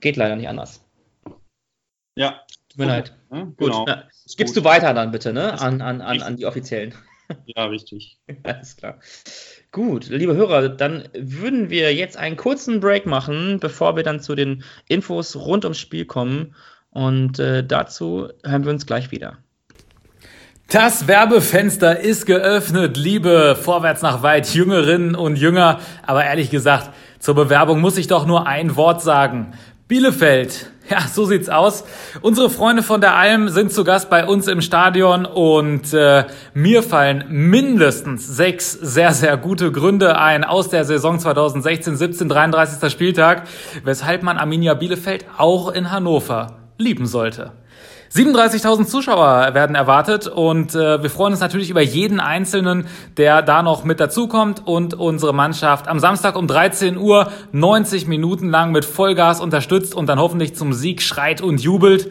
Geht 0.00 0.16
leider 0.16 0.36
nicht 0.36 0.48
anders. 0.48 0.82
Ja. 2.16 2.40
Tut 2.70 2.78
mir 2.78 2.86
leid. 2.86 3.14
Gut. 3.28 3.56
Genau. 3.58 3.84
Na, 3.86 4.04
gibst 4.36 4.54
gut. 4.54 4.64
du 4.64 4.64
weiter 4.64 4.94
dann 4.94 5.10
bitte, 5.10 5.32
ne? 5.32 5.60
An, 5.60 5.82
an, 5.82 6.00
an, 6.00 6.22
an 6.22 6.36
die 6.36 6.46
Offiziellen. 6.46 6.94
Ja, 7.46 7.66
richtig. 7.66 8.18
Alles 8.42 8.76
klar. 8.76 8.98
Gut, 9.72 10.08
liebe 10.08 10.34
Hörer, 10.36 10.68
dann 10.68 11.08
würden 11.14 11.70
wir 11.70 11.94
jetzt 11.94 12.16
einen 12.16 12.36
kurzen 12.36 12.80
Break 12.80 13.06
machen, 13.06 13.58
bevor 13.60 13.96
wir 13.96 14.02
dann 14.02 14.20
zu 14.20 14.34
den 14.34 14.64
Infos 14.88 15.36
rund 15.36 15.64
ums 15.64 15.78
Spiel 15.78 16.04
kommen. 16.04 16.54
Und 16.90 17.38
äh, 17.38 17.64
dazu 17.64 18.28
hören 18.44 18.64
wir 18.64 18.70
uns 18.70 18.86
gleich 18.86 19.10
wieder. 19.10 19.38
Das 20.68 21.06
Werbefenster 21.06 22.00
ist 22.00 22.26
geöffnet, 22.26 22.96
liebe 22.96 23.56
Vorwärts 23.60 24.02
nach 24.02 24.22
weit 24.22 24.52
Jüngerinnen 24.52 25.14
und 25.14 25.36
Jünger. 25.36 25.78
Aber 26.04 26.24
ehrlich 26.24 26.50
gesagt, 26.50 26.90
zur 27.20 27.36
Bewerbung 27.36 27.80
muss 27.80 27.98
ich 27.98 28.08
doch 28.08 28.26
nur 28.26 28.48
ein 28.48 28.74
Wort 28.74 29.00
sagen. 29.00 29.52
Bielefeld. 29.88 30.72
Ja, 30.88 31.00
so 31.00 31.24
sieht's 31.24 31.48
aus. 31.48 31.84
Unsere 32.22 32.48
Freunde 32.48 32.84
von 32.84 33.00
der 33.00 33.16
Alm 33.16 33.48
sind 33.48 33.72
zu 33.72 33.82
Gast 33.82 34.08
bei 34.08 34.24
uns 34.24 34.46
im 34.46 34.60
Stadion 34.60 35.26
und 35.26 35.92
äh, 35.92 36.24
mir 36.54 36.84
fallen 36.84 37.24
mindestens 37.28 38.24
sechs 38.24 38.72
sehr, 38.72 39.12
sehr 39.12 39.36
gute 39.36 39.72
Gründe 39.72 40.16
ein 40.16 40.44
aus 40.44 40.68
der 40.68 40.84
Saison 40.84 41.18
2016-17, 41.18 42.28
33. 42.28 42.92
Spieltag, 42.92 43.48
weshalb 43.82 44.22
man 44.22 44.38
Arminia 44.38 44.74
Bielefeld 44.74 45.24
auch 45.38 45.70
in 45.70 45.90
Hannover 45.90 46.58
lieben 46.78 47.06
sollte. 47.06 47.52
37.000 48.12 48.86
Zuschauer 48.86 49.54
werden 49.54 49.76
erwartet 49.76 50.26
und 50.26 50.74
äh, 50.74 51.02
wir 51.02 51.10
freuen 51.10 51.32
uns 51.32 51.40
natürlich 51.40 51.70
über 51.70 51.82
jeden 51.82 52.20
Einzelnen, 52.20 52.86
der 53.16 53.42
da 53.42 53.62
noch 53.62 53.84
mit 53.84 54.00
dazukommt 54.00 54.66
und 54.66 54.94
unsere 54.94 55.34
Mannschaft 55.34 55.88
am 55.88 55.98
Samstag 55.98 56.36
um 56.36 56.46
13 56.46 56.96
Uhr 56.96 57.30
90 57.52 58.06
Minuten 58.06 58.48
lang 58.48 58.72
mit 58.72 58.84
Vollgas 58.84 59.40
unterstützt 59.40 59.94
und 59.94 60.06
dann 60.06 60.18
hoffentlich 60.18 60.54
zum 60.54 60.72
Sieg 60.72 61.02
schreit 61.02 61.40
und 61.40 61.60
jubelt. 61.60 62.10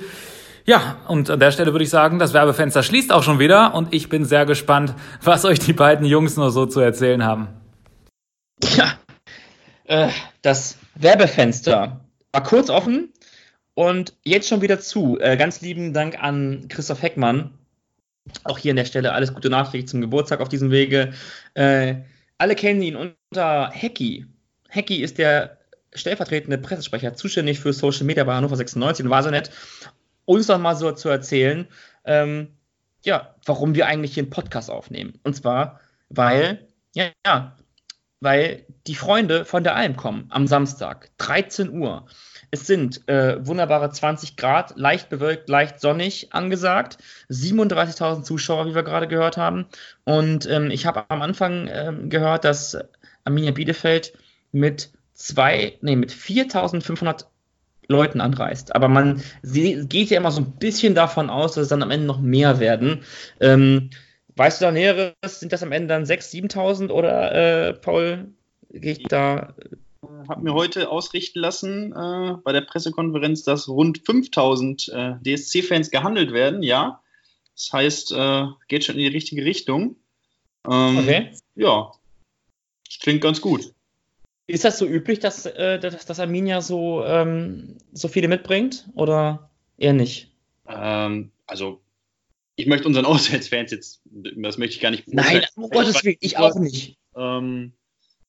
Ja, 0.66 0.98
und 1.08 1.30
an 1.30 1.40
der 1.40 1.52
Stelle 1.52 1.74
würde 1.74 1.84
ich 1.84 1.92
sagen, 1.92 2.18
das 2.18 2.34
Werbefenster 2.34 2.82
schließt 2.82 3.12
auch 3.12 3.24
schon 3.24 3.40
wieder 3.40 3.76
und 3.76 3.94
ich 3.94 4.10
bin 4.10 4.26
sehr 4.26 4.46
gespannt, 4.46 4.96
was 5.22 5.46
euch 5.46 5.60
die 5.60 5.74
beiden 5.74 6.06
Jungs 6.06 6.38
noch 6.38 6.50
so 6.50 6.66
zu 6.66 6.80
erzählen 6.80 7.24
haben. 7.24 7.48
Ja, 8.76 8.94
äh, 9.84 10.10
das 10.42 10.78
Werbefenster 10.96 12.02
war 12.32 12.44
kurz 12.44 12.70
offen, 12.70 13.14
und 13.76 14.14
jetzt 14.24 14.50
schon 14.50 14.62
wieder 14.62 14.80
zu. 14.80 15.20
Äh, 15.20 15.38
ganz 15.38 15.62
lieben 15.62 15.94
Dank 15.94 16.22
an 16.22 16.68
Christoph 16.68 17.02
Heckmann. 17.02 17.54
Auch 18.44 18.58
hier 18.58 18.72
an 18.72 18.78
der 18.78 18.86
Stelle 18.86 19.14
alles 19.14 19.34
Gute 19.34 19.50
Nachricht 19.50 19.90
zum 19.90 20.02
Geburtstag 20.02 20.40
auf 20.40 20.50
diesem 20.50 20.72
Wege. 20.72 21.14
Äh, 21.54 21.96
alle 22.38 22.56
kennen 22.56 22.82
ihn 22.82 22.96
unter 22.96 23.70
Hacky. 23.72 24.26
Hacky 24.70 25.04
ist 25.04 25.18
der 25.20 25.60
stellvertretende 25.94 26.58
Pressesprecher, 26.58 27.14
zuständig 27.14 27.60
für 27.60 27.74
Social 27.74 28.06
Media 28.06 28.24
bei 28.24 28.34
Hannover 28.34 28.58
96 28.58 29.06
und 29.06 29.12
war 29.12 29.24
so 29.24 29.30
nett, 29.30 29.52
uns 30.26 30.48
noch 30.48 30.58
mal 30.58 30.76
so 30.76 30.92
zu 30.92 31.10
erzählen, 31.10 31.68
ähm, 32.04 32.50
ja, 33.04 33.36
warum 33.46 33.76
wir 33.76 33.88
eigentlich 33.88 34.16
hier 34.16 34.24
einen 34.24 34.32
Podcast 34.32 34.70
aufnehmen. 34.70 35.20
Und 35.24 35.36
zwar, 35.36 35.80
weil, 36.10 36.68
ja, 36.94 37.06
ja, 37.26 37.56
weil 38.20 38.66
die 38.88 38.96
Freunde 38.96 39.46
von 39.46 39.64
der 39.64 39.76
Alm 39.76 39.96
kommen 39.96 40.26
am 40.30 40.48
Samstag, 40.48 41.12
13 41.20 41.70
Uhr. 41.72 42.08
Es 42.52 42.68
sind 42.68 43.08
äh, 43.08 43.46
wunderbare 43.46 43.90
20 43.90 44.38
Grad, 44.38 44.74
leicht 44.78 45.10
bewölkt, 45.10 45.50
leicht 45.50 45.80
sonnig 45.80 46.34
angesagt. 46.34 46.98
37.000 47.30 48.24
Zuschauer, 48.24 48.68
wie 48.68 48.76
wir 48.76 48.84
gerade 48.84 49.08
gehört 49.08 49.38
haben. 49.38 49.66
Und 50.04 50.50
ähm, 50.50 50.72
ich 50.72 50.86
habe 50.86 51.06
am 51.10 51.22
Anfang 51.22 51.70
ähm, 51.72 52.10
gehört, 52.10 52.46
dass 52.46 52.78
Arminia 53.24 53.52
Bielefeld 53.52 54.14
mit 54.52 54.92
zwei, 55.14 55.78
nee, 55.82 55.96
mit 55.96 56.12
4.500 56.12 57.26
Leuten 57.88 58.22
anreist. 58.22 58.76
Aber 58.76 58.88
man 58.88 59.22
geht 59.44 60.10
ja 60.10 60.18
immer 60.18 60.32
so 60.32 60.42
ein 60.42 60.52
bisschen 60.54 60.96
davon 60.96 61.30
aus, 61.30 61.54
dass 61.54 61.64
es 61.64 61.70
dann 61.70 61.84
am 61.84 61.92
Ende 61.92 62.08
noch 62.08 62.20
mehr 62.20 62.60
werden. 62.60 63.04
Ähm, 63.40 63.90
weißt 64.36 64.62
du 64.62 64.66
da 64.66 64.72
Näheres? 64.72 65.14
Sind 65.40 65.54
das 65.54 65.64
am 65.64 65.72
Ende 65.72 65.88
dann 65.88 66.04
6.000, 66.04 66.52
7.000 66.52 66.90
oder, 66.90 67.32
äh, 67.68 67.74
Paul, 67.74 68.34
gehe 68.70 68.94
ich 68.94 69.08
da 69.08 69.54
habe 70.28 70.44
mir 70.44 70.54
heute 70.54 70.90
ausrichten 70.90 71.40
lassen 71.40 71.92
äh, 71.94 72.38
bei 72.44 72.52
der 72.52 72.62
Pressekonferenz, 72.62 73.44
dass 73.44 73.68
rund 73.68 74.00
5000 74.06 74.90
äh, 74.90 75.14
DSC-Fans 75.24 75.92
gehandelt 75.92 76.34
werden. 76.34 76.64
Ja, 76.64 77.02
das 77.56 77.72
heißt, 77.72 78.12
äh, 78.12 78.46
geht 78.68 78.84
schon 78.84 78.96
in 78.96 79.02
die 79.02 79.08
richtige 79.08 79.46
Richtung. 79.46 79.96
Ähm, 80.70 80.98
okay. 80.98 81.32
Ja, 81.56 81.92
klingt 83.02 83.22
ganz 83.22 83.42
gut. 83.42 83.74
Ist 84.48 84.64
das 84.64 84.78
so 84.78 84.86
üblich, 84.86 85.20
dass, 85.20 85.46
äh, 85.46 85.80
dass, 85.80 86.06
dass 86.06 86.20
Arminia 86.20 86.62
so, 86.62 87.04
ähm, 87.04 87.78
so 87.94 88.08
viele 88.08 88.28
mitbringt 88.28 88.88
oder 88.94 89.50
eher 89.78 89.94
nicht? 89.94 90.32
Ähm, 90.68 91.32
also, 91.48 91.82
ich 92.56 92.68
möchte 92.68 92.88
unseren 92.88 93.06
Auswärtsfans 93.06 93.72
jetzt, 93.72 94.02
das 94.06 94.58
möchte 94.58 94.76
ich 94.76 94.82
gar 94.82 94.92
nicht. 94.92 95.08
Nein, 95.08 95.46
um 95.56 95.70
Gottes 95.70 96.04
Willen, 96.04 96.18
ich 96.20 96.38
auch 96.38 96.56
nicht. 96.56 96.98
Ähm, 97.16 97.74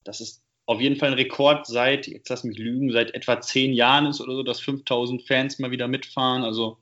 das 0.05 0.21
ist 0.21 0.43
auf 0.67 0.81
jeden 0.81 0.97
Fall 0.97 1.11
ein 1.11 1.15
Rekord 1.15 1.67
seit, 1.67 2.09
jetzt 2.09 2.29
lass 2.29 2.45
mich 2.45 2.59
lügen, 2.59 2.91
seit 2.93 3.15
etwa 3.15 3.41
zehn 3.41 3.73
Jahren 3.73 4.07
ist 4.07 4.21
oder 4.21 4.35
so, 4.35 4.43
dass 4.43 4.61
5000 4.61 5.23
Fans 5.23 5.59
mal 5.59 5.71
wieder 5.71 5.87
mitfahren. 5.87 6.43
Also 6.43 6.79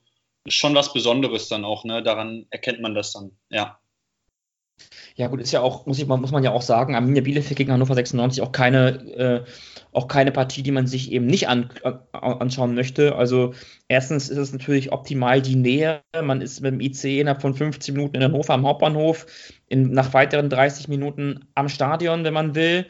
schon 0.49 0.74
was 0.74 0.93
Besonderes 0.93 1.49
dann 1.49 1.64
auch, 1.64 1.85
ne? 1.85 2.03
Daran 2.03 2.47
erkennt 2.51 2.80
man 2.80 2.95
das 2.95 3.12
dann, 3.12 3.32
ja. 3.51 3.78
Ja, 5.16 5.28
gut, 5.28 5.41
ist 5.41 5.53
ja 5.53 5.61
auch, 5.61 5.87
muss, 5.87 6.01
ich, 6.01 6.07
muss 6.07 6.32
man 6.32 6.43
ja 6.43 6.51
auch 6.51 6.62
sagen, 6.62 6.97
Arminia 6.97 7.22
Bielefeld 7.22 7.57
gegen 7.57 7.70
Hannover 7.70 7.95
96 7.95 8.43
auch 8.43 8.51
keine, 8.51 8.89
äh, 9.14 9.45
auch 9.93 10.09
keine 10.09 10.32
Partie, 10.32 10.64
die 10.64 10.72
man 10.72 10.89
sich 10.89 11.12
eben 11.12 11.26
nicht 11.26 11.47
an, 11.47 11.70
äh, 11.85 11.93
anschauen 12.12 12.74
möchte. 12.74 13.14
Also, 13.14 13.55
erstens 13.87 14.28
ist 14.28 14.39
es 14.39 14.53
natürlich 14.53 14.91
optimal 14.91 15.41
die 15.41 15.55
Nähe. 15.55 16.01
Man 16.20 16.41
ist 16.41 16.61
mit 16.61 16.72
dem 16.72 16.80
IC 16.80 17.20
innerhalb 17.20 17.43
von 17.43 17.55
15 17.55 17.95
Minuten 17.95 18.16
in 18.16 18.24
Hannover 18.24 18.55
am 18.55 18.66
Hauptbahnhof, 18.66 19.26
in, 19.68 19.93
nach 19.93 20.12
weiteren 20.12 20.51
30 20.51 20.89
Minuten 20.89 21.47
am 21.55 21.68
Stadion, 21.68 22.24
wenn 22.24 22.35
man 22.35 22.57
will 22.57 22.87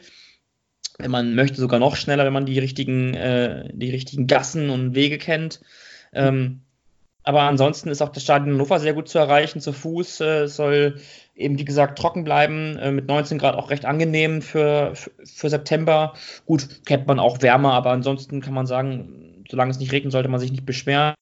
man 1.07 1.35
möchte, 1.35 1.59
sogar 1.59 1.79
noch 1.79 1.95
schneller, 1.95 2.25
wenn 2.25 2.33
man 2.33 2.45
die 2.45 2.59
richtigen, 2.59 3.13
äh, 3.13 3.69
die 3.73 3.91
richtigen 3.91 4.27
Gassen 4.27 4.69
und 4.69 4.95
Wege 4.95 5.17
kennt. 5.17 5.61
Ähm, 6.13 6.61
aber 7.23 7.41
ansonsten 7.41 7.89
ist 7.89 8.03
auch 8.03 8.09
das 8.09 8.23
Stadion 8.23 8.53
Hannover 8.53 8.79
sehr 8.79 8.93
gut 8.93 9.09
zu 9.09 9.17
erreichen, 9.17 9.59
zu 9.59 9.73
Fuß. 9.73 10.21
Äh, 10.21 10.47
soll 10.47 10.99
eben, 11.35 11.57
wie 11.57 11.65
gesagt, 11.65 11.97
trocken 11.97 12.23
bleiben, 12.23 12.77
äh, 12.77 12.91
mit 12.91 13.07
19 13.07 13.39
Grad 13.39 13.55
auch 13.55 13.71
recht 13.71 13.83
angenehm 13.83 14.43
für, 14.43 14.91
für, 14.93 15.11
für, 15.25 15.49
September. 15.49 16.13
Gut, 16.45 16.85
kennt 16.85 17.07
man 17.07 17.19
auch 17.19 17.41
wärmer, 17.41 17.73
aber 17.73 17.89
ansonsten 17.91 18.41
kann 18.41 18.53
man 18.53 18.67
sagen, 18.67 19.43
solange 19.49 19.71
es 19.71 19.79
nicht 19.79 19.91
regnet, 19.91 20.11
sollte 20.11 20.29
man 20.29 20.39
sich 20.39 20.51
nicht 20.51 20.67
beschweren. 20.67 21.15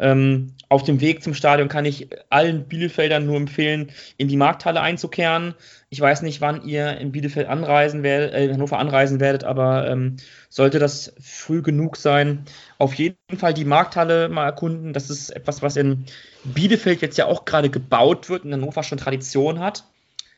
Ähm, 0.00 0.54
auf 0.70 0.82
dem 0.82 1.00
Weg 1.00 1.22
zum 1.22 1.34
Stadion 1.34 1.68
kann 1.68 1.84
ich 1.84 2.08
allen 2.30 2.64
Bielefeldern 2.64 3.26
nur 3.26 3.36
empfehlen, 3.36 3.90
in 4.16 4.28
die 4.28 4.36
Markthalle 4.36 4.80
einzukehren. 4.80 5.54
Ich 5.90 6.00
weiß 6.00 6.22
nicht, 6.22 6.40
wann 6.40 6.64
ihr 6.64 6.96
in 6.98 7.12
Bielefeld 7.12 7.48
anreisen 7.48 8.02
werdet, 8.02 8.32
äh, 8.32 8.52
Hannover 8.52 8.78
anreisen 8.78 9.20
werdet, 9.20 9.44
aber 9.44 9.90
ähm, 9.90 10.16
sollte 10.48 10.78
das 10.78 11.12
früh 11.20 11.60
genug 11.60 11.96
sein, 11.96 12.44
auf 12.78 12.94
jeden 12.94 13.16
Fall 13.36 13.52
die 13.52 13.64
Markthalle 13.64 14.28
mal 14.30 14.46
erkunden. 14.46 14.92
Das 14.92 15.10
ist 15.10 15.30
etwas, 15.30 15.60
was 15.60 15.76
in 15.76 16.06
Bielefeld 16.44 17.02
jetzt 17.02 17.18
ja 17.18 17.26
auch 17.26 17.44
gerade 17.44 17.68
gebaut 17.68 18.30
wird 18.30 18.44
und 18.44 18.52
Hannover 18.52 18.82
schon 18.82 18.98
Tradition 18.98 19.60
hat. 19.60 19.84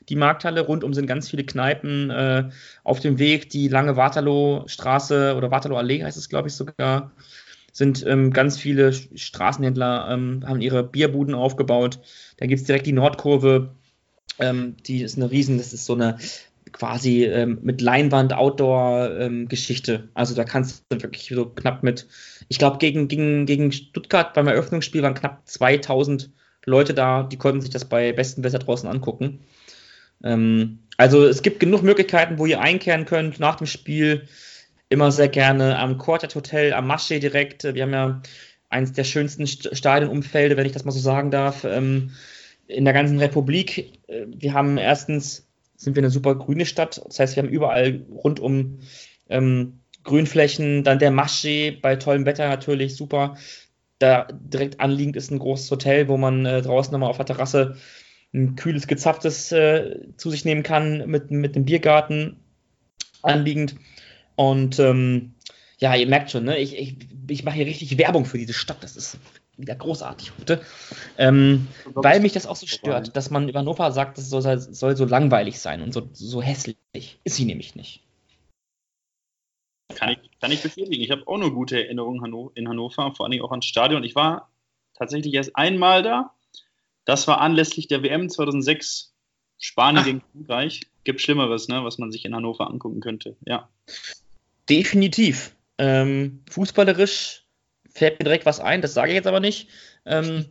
Die 0.09 0.17
Markthalle 0.17 0.63
rundum 0.63 0.95
sind 0.95 1.07
ganz 1.07 1.29
viele 1.29 1.45
Kneipen 1.45 2.11
äh, 2.11 2.51
auf 2.83 2.99
dem 2.99 3.19
Weg, 3.19 3.51
die 3.51 3.69
lange 3.69 3.97
Waterloo-Straße 3.97 5.35
oder 5.37 5.51
Waterloo-Allee 5.53 6.03
heißt 6.03 6.17
es, 6.17 6.29
glaube 6.29 6.49
ich, 6.49 6.55
sogar 6.55 7.13
sind 7.73 8.05
ähm, 8.07 8.33
ganz 8.33 8.59
viele 8.59 8.93
Straßenhändler, 8.93 10.09
ähm, 10.11 10.45
haben 10.47 10.61
ihre 10.61 10.85
Bierbuden 10.85 11.35
aufgebaut. 11.35 11.99
Da 12.37 12.47
gibt 12.47 12.61
es 12.61 12.67
direkt 12.67 12.87
die 12.87 12.93
Nordkurve, 12.93 13.75
ähm, 14.39 14.77
die 14.87 15.03
ist 15.03 15.17
eine 15.17 15.31
riesen, 15.31 15.59
das 15.59 15.73
ist 15.73 15.87
so 15.87 15.95
eine 15.95 16.19
quasi 16.71 17.25
ähm, 17.25 17.59
mit 17.63 17.81
Leinwand 17.81 18.35
Outdoor-Geschichte. 18.35 19.93
Ähm, 19.93 20.09
also 20.15 20.35
da 20.35 20.45
kannst 20.45 20.85
du 20.89 21.03
wirklich 21.03 21.29
so 21.35 21.47
knapp 21.47 21.83
mit, 21.83 22.07
ich 22.49 22.59
glaube 22.59 22.79
gegen, 22.79 23.09
gegen, 23.09 23.47
gegen 23.47 23.73
Stuttgart 23.73 24.35
beim 24.35 24.47
Eröffnungsspiel 24.47 25.03
waren 25.03 25.15
knapp 25.15 25.43
2000 25.49 26.31
Leute 26.65 26.95
da, 26.95 27.25
die 27.25 27.39
konnten 27.39 27.61
sich 27.61 27.71
das 27.71 27.85
bei 27.85 28.13
bestem 28.13 28.45
Wetter 28.45 28.59
draußen 28.59 28.89
angucken. 28.89 29.41
Ähm, 30.23 30.79
also 30.97 31.25
es 31.27 31.43
gibt 31.43 31.61
genug 31.61 31.83
Möglichkeiten, 31.83 32.39
wo 32.39 32.47
ihr 32.47 32.61
einkehren 32.61 33.07
könnt 33.07 33.41
nach 33.41 33.57
dem 33.57 33.67
Spiel 33.67 34.29
immer 34.93 35.11
sehr 35.11 35.29
gerne 35.29 35.79
am 35.79 35.99
Quartet 35.99 36.35
Hotel, 36.35 36.73
am 36.73 36.87
Masche 36.87 37.19
direkt. 37.19 37.65
Wir 37.65 37.83
haben 37.83 37.93
ja 37.93 38.23
eines 38.69 38.93
der 38.93 39.05
schönsten 39.05 39.47
Stadionumfelde, 39.47 40.57
wenn 40.57 40.67
ich 40.67 40.73
das 40.73 40.85
mal 40.85 40.93
so 40.93 41.01
sagen 41.01 41.31
darf, 41.31 41.65
ähm, 41.65 42.11
in 42.67 42.85
der 42.85 42.95
ganzen 42.95 43.19
Republik. 43.19 43.99
Äh, 44.07 44.27
wir 44.29 44.53
haben 44.53 44.79
erstens, 44.79 45.49
sind 45.77 45.97
wir 45.97 46.03
eine 46.03 46.11
super 46.11 46.35
grüne 46.35 46.67
Stadt, 46.67 47.03
das 47.05 47.19
heißt, 47.19 47.37
wir 47.37 47.43
haben 47.43 47.51
überall 47.51 48.03
rundum 48.11 48.81
ähm, 49.29 49.81
Grünflächen, 50.05 50.85
dann 50.85 50.99
der 50.99 51.11
Masche 51.11 51.77
bei 51.81 51.97
tollem 51.97 52.27
Wetter 52.27 52.49
natürlich 52.49 52.97
super. 52.97 53.37
Da 53.99 54.27
direkt 54.33 54.81
anliegend 54.81 55.17
ist 55.17 55.31
ein 55.31 55.39
großes 55.39 55.71
Hotel, 55.71 56.09
wo 56.09 56.17
man 56.17 56.45
äh, 56.45 56.61
draußen 56.61 56.93
nochmal 56.93 57.11
auf 57.11 57.19
der 57.19 57.27
Terrasse 57.27 57.77
ein 58.35 58.57
kühles, 58.57 58.87
gezapftes 58.87 59.53
äh, 59.53 60.01
zu 60.17 60.31
sich 60.31 60.45
nehmen 60.45 60.63
kann 60.63 61.05
mit, 61.07 61.31
mit 61.31 61.55
dem 61.55 61.65
Biergarten 61.65 62.37
anliegend. 63.23 63.77
Und 64.37 64.79
ähm, 64.79 65.35
ja, 65.79 65.95
ihr 65.95 66.07
merkt 66.07 66.31
schon, 66.31 66.45
ne? 66.45 66.59
ich, 66.59 66.79
ich, 66.79 66.97
ich 67.29 67.45
mache 67.45 67.57
hier 67.57 67.67
richtig 67.67 67.99
Werbung 67.99 68.25
für 68.25 68.39
diese 68.39 68.53
Stadt. 68.53 68.83
Das 68.83 68.97
ist 68.97 69.19
wieder 69.57 69.75
großartig 69.75 70.33
heute. 70.39 70.63
Ähm, 71.19 71.69
weil 71.95 72.21
mich 72.21 72.33
das 72.33 72.47
auch 72.47 72.57
so 72.57 72.67
stört, 72.67 73.17
dass 73.17 73.31
man 73.31 73.49
über 73.49 73.61
Hannover 73.61 73.93
sagt, 73.93 74.19
das 74.19 74.31
soll, 74.31 74.59
soll 74.59 74.97
so 74.97 75.05
langweilig 75.05 75.61
sein 75.61 75.83
und 75.83 75.93
so, 75.93 76.09
so 76.13 76.43
hässlich. 76.43 76.77
Ist 77.25 77.37
sie 77.37 77.45
nämlich 77.45 77.75
nicht. 77.75 78.03
Kann 79.95 80.11
ich, 80.11 80.19
kann 80.41 80.53
ich 80.53 80.63
bestätigen. 80.63 81.03
Ich 81.03 81.11
habe 81.11 81.27
auch 81.27 81.39
nur 81.39 81.53
gute 81.53 81.83
Erinnerungen 81.85 82.51
in 82.55 82.69
Hannover, 82.69 83.15
vor 83.15 83.27
allem 83.27 83.43
auch 83.43 83.51
ans 83.51 83.67
Stadion. 83.67 84.05
Ich 84.05 84.15
war 84.15 84.51
tatsächlich 84.95 85.35
erst 85.35 85.55
einmal 85.57 86.03
da. 86.03 86.35
Das 87.05 87.27
war 87.29 87.41
anlässlich 87.41 87.89
der 87.89 88.03
WM 88.03 88.29
2006 88.29 89.13
Spanien 89.59 90.01
Ach. 90.01 90.05
gegen 90.05 90.23
Frankreich. 90.33 90.81
Gibt 91.05 91.21
Schlimmeres, 91.21 91.69
ne, 91.69 91.85
was 91.85 91.99
man 91.99 92.13
sich 92.13 92.25
in 92.25 92.35
Hannover 92.35 92.69
angucken 92.69 93.01
könnte. 93.01 93.37
Ja. 93.45 93.69
Definitiv. 94.69 95.55
Ähm, 95.79 96.43
fußballerisch 96.51 97.45
fällt 97.91 98.19
mir 98.19 98.25
direkt 98.25 98.47
was 98.47 98.61
ein, 98.61 98.83
das 98.83 98.95
sage 98.95 99.11
ich 99.11 99.17
jetzt 99.17 99.27
aber 99.27 99.41
nicht. 99.41 99.69
Ähm, 100.07 100.47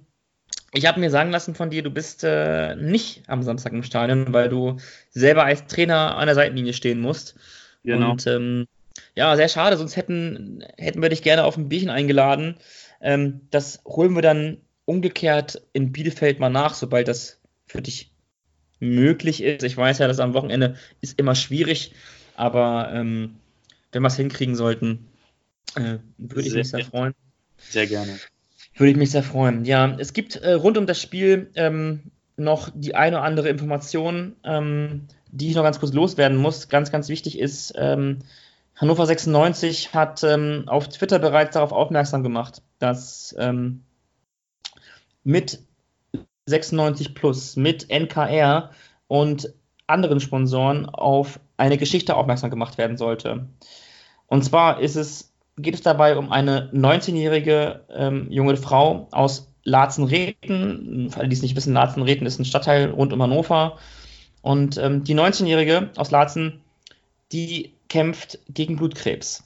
ich 0.74 0.86
habe 0.86 0.99
mir 0.99 1.09
sagen 1.09 1.32
lassen 1.32 1.55
von 1.55 1.70
dir, 1.70 1.84
du 1.84 1.89
bist 1.89 2.24
äh, 2.24 2.76
nicht 2.76 3.24
am 3.28 3.43
Samstag 3.43 3.74
im 3.74 3.84
Stadion, 3.84 4.34
weil 4.34 4.49
du 4.49 4.78
selber 5.09 5.43
als 5.43 5.66
Trainer 5.68 6.18
an 6.18 6.28
der 6.28 6.36
Seitenlinie 6.36 6.74
stehen 6.74 7.01
musst. 7.01 7.36
Genau. 7.84 8.12
Und 8.12 8.26
ähm, 8.28 8.68
ja, 9.16 9.36
sehr 9.36 9.49
schade, 9.49 9.78
sonst 9.78 9.97
hätten, 9.97 10.64
hätten 10.78 11.01
wir 11.01 11.09
dich 11.09 11.24
gerne 11.24 11.43
auf 11.43 11.57
ein 11.57 11.70
Bierchen 11.70 11.89
eingeladen. 11.89 12.57
Ähm, 13.01 13.41
das 13.49 13.82
holen 13.86 14.16
wir 14.16 14.22
dann 14.22 14.57
umgekehrt 14.86 15.62
in 15.74 15.91
Bielefeld 15.91 16.39
mal 16.39 16.49
nach, 16.49 16.74
sobald 16.74 17.07
das 17.07 17.39
für 17.66 17.82
dich 17.82 18.12
möglich 18.80 19.43
ist. 19.43 19.64
Ich 19.64 19.78
weiß 19.78 19.99
ja, 19.99 20.07
dass 20.07 20.20
am 20.20 20.34
Wochenende 20.34 20.76
ist 21.01 21.20
immer 21.20 21.36
schwierig, 21.36 21.93
aber 22.36 22.91
ähm, 22.93 23.36
wenn 23.91 24.01
wir 24.01 24.07
es 24.07 24.15
hinkriegen 24.15 24.55
sollten, 24.55 25.07
äh, 25.75 25.97
würde 26.17 26.47
ich 26.47 26.53
mich 26.53 26.69
sehr 26.69 26.85
freuen. 26.85 27.13
Sehr 27.57 27.87
gerne. 27.87 28.17
Würde 28.75 28.91
ich 28.91 28.97
mich 28.97 29.11
sehr 29.11 29.23
freuen. 29.23 29.65
Ja, 29.65 29.95
es 29.99 30.13
gibt 30.13 30.35
äh, 30.37 30.53
rund 30.53 30.77
um 30.77 30.85
das 30.87 31.01
Spiel 31.01 31.51
ähm, 31.55 32.11
noch 32.37 32.69
die 32.73 32.95
eine 32.95 33.17
oder 33.17 33.25
andere 33.25 33.49
Information, 33.49 34.35
ähm, 34.43 35.07
die 35.31 35.49
ich 35.49 35.55
noch 35.55 35.63
ganz 35.63 35.79
kurz 35.79 35.93
loswerden 35.93 36.37
muss. 36.37 36.69
Ganz, 36.69 36.91
ganz 36.91 37.09
wichtig 37.09 37.37
ist, 37.37 37.73
ähm, 37.77 38.19
Hannover 38.75 39.05
96 39.05 39.93
hat 39.93 40.23
ähm, 40.23 40.63
auf 40.65 40.89
Twitter 40.89 41.19
bereits 41.19 41.53
darauf 41.53 41.71
aufmerksam 41.71 42.23
gemacht, 42.23 42.63
dass 42.79 43.35
ähm, 43.37 43.83
mit 45.23 45.59
96 46.47 47.13
Plus, 47.13 47.55
mit 47.57 47.89
NKR 47.89 48.71
und 49.07 49.53
anderen 49.91 50.19
Sponsoren 50.19 50.87
auf 50.87 51.39
eine 51.57 51.77
Geschichte 51.77 52.15
aufmerksam 52.15 52.49
gemacht 52.49 52.77
werden 52.77 52.97
sollte. 52.97 53.47
Und 54.27 54.43
zwar 54.43 54.79
ist 54.79 54.95
es, 54.95 55.33
geht 55.57 55.75
es 55.75 55.81
dabei 55.81 56.17
um 56.17 56.31
eine 56.31 56.71
19-jährige 56.73 57.81
ähm, 57.93 58.27
junge 58.31 58.57
Frau 58.57 59.07
aus 59.11 59.51
Latzenreten. 59.63 61.09
Für 61.11 61.19
alle, 61.19 61.29
die 61.29 61.35
es 61.35 61.41
nicht 61.41 61.55
wissen, 61.55 61.73
Latzenreten 61.73 62.25
ist 62.25 62.39
ein 62.39 62.45
Stadtteil 62.45 62.89
rund 62.89 63.13
um 63.13 63.21
Hannover. 63.21 63.77
Und 64.41 64.77
ähm, 64.77 65.03
die 65.03 65.15
19-jährige 65.15 65.89
aus 65.97 66.11
Latzen, 66.11 66.61
die 67.31 67.73
kämpft 67.89 68.39
gegen 68.49 68.77
Blutkrebs. 68.77 69.43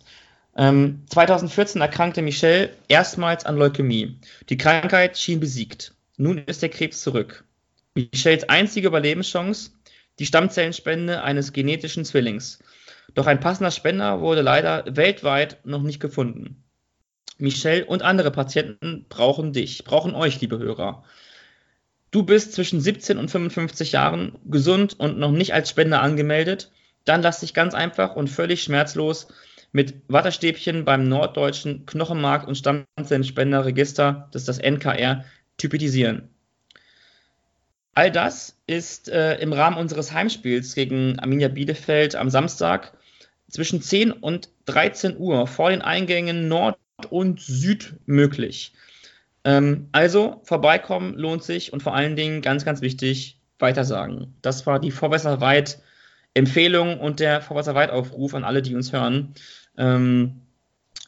Ähm, 0.55 1.03
2014 1.09 1.81
erkrankte 1.81 2.21
Michelle 2.21 2.69
erstmals 2.87 3.45
an 3.45 3.57
Leukämie. 3.57 4.17
Die 4.49 4.57
Krankheit 4.57 5.17
schien 5.17 5.39
besiegt. 5.39 5.93
Nun 6.17 6.37
ist 6.37 6.61
der 6.61 6.69
Krebs 6.69 7.01
zurück. 7.01 7.43
Michelles 7.93 8.47
einzige 8.47 8.87
Überlebenschance, 8.87 9.71
die 10.19 10.25
Stammzellenspende 10.25 11.21
eines 11.21 11.53
genetischen 11.53 12.05
Zwillings. 12.05 12.59
Doch 13.13 13.27
ein 13.27 13.39
passender 13.39 13.71
Spender 13.71 14.21
wurde 14.21 14.41
leider 14.41 14.83
weltweit 14.95 15.65
noch 15.65 15.81
nicht 15.81 15.99
gefunden. 15.99 16.63
Michelle 17.37 17.85
und 17.85 18.01
andere 18.01 18.31
Patienten 18.31 19.05
brauchen 19.09 19.53
dich, 19.53 19.83
brauchen 19.83 20.15
euch, 20.15 20.39
liebe 20.39 20.57
Hörer. 20.57 21.03
Du 22.11 22.23
bist 22.23 22.53
zwischen 22.53 22.79
17 22.79 23.17
und 23.17 23.29
55 23.29 23.91
Jahren 23.91 24.37
gesund 24.45 24.97
und 24.97 25.17
noch 25.17 25.31
nicht 25.31 25.53
als 25.53 25.69
Spender 25.69 26.01
angemeldet, 26.01 26.71
dann 27.03 27.21
lass 27.21 27.41
dich 27.41 27.53
ganz 27.53 27.73
einfach 27.73 28.15
und 28.15 28.29
völlig 28.29 28.63
schmerzlos 28.63 29.27
mit 29.73 29.95
Wattestäbchen 30.07 30.85
beim 30.85 31.09
norddeutschen 31.09 31.85
Knochenmark- 31.85 32.47
und 32.47 32.55
Stammzellenspenderregister, 32.55 34.29
das 34.31 34.43
ist 34.43 34.47
das 34.47 34.59
NKR, 34.59 35.25
typisieren. 35.57 36.29
All 37.95 38.11
das 38.11 38.57
ist 38.67 39.09
äh, 39.09 39.35
im 39.37 39.53
Rahmen 39.53 39.77
unseres 39.77 40.11
Heimspiels 40.11 40.75
gegen 40.75 41.17
Arminia 41.19 41.47
Bielefeld 41.47 42.15
am 42.15 42.29
Samstag 42.29 42.93
zwischen 43.49 43.81
10 43.81 44.11
und 44.11 44.49
13 44.65 45.17
Uhr 45.17 45.47
vor 45.47 45.69
den 45.69 45.81
Eingängen 45.81 46.47
Nord 46.49 46.77
und 47.09 47.39
Süd 47.39 47.95
möglich. 48.05 48.73
Ähm, 49.45 49.87
also 49.93 50.41
vorbeikommen 50.43 51.15
lohnt 51.15 51.43
sich 51.43 51.71
und 51.71 51.83
vor 51.83 51.95
allen 51.95 52.17
Dingen 52.17 52.41
ganz, 52.41 52.65
ganz 52.65 52.81
wichtig, 52.81 53.39
weitersagen. 53.59 54.35
Das 54.41 54.65
war 54.65 54.79
die 54.79 54.91
Vorwässerweit 54.91 55.79
Empfehlung 56.33 56.99
und 56.99 57.21
der 57.21 57.41
Vorwässerweit 57.41 57.91
Aufruf 57.91 58.33
an 58.33 58.43
alle, 58.43 58.61
die 58.61 58.75
uns 58.75 58.91
hören. 58.91 59.33
Ähm, 59.77 60.41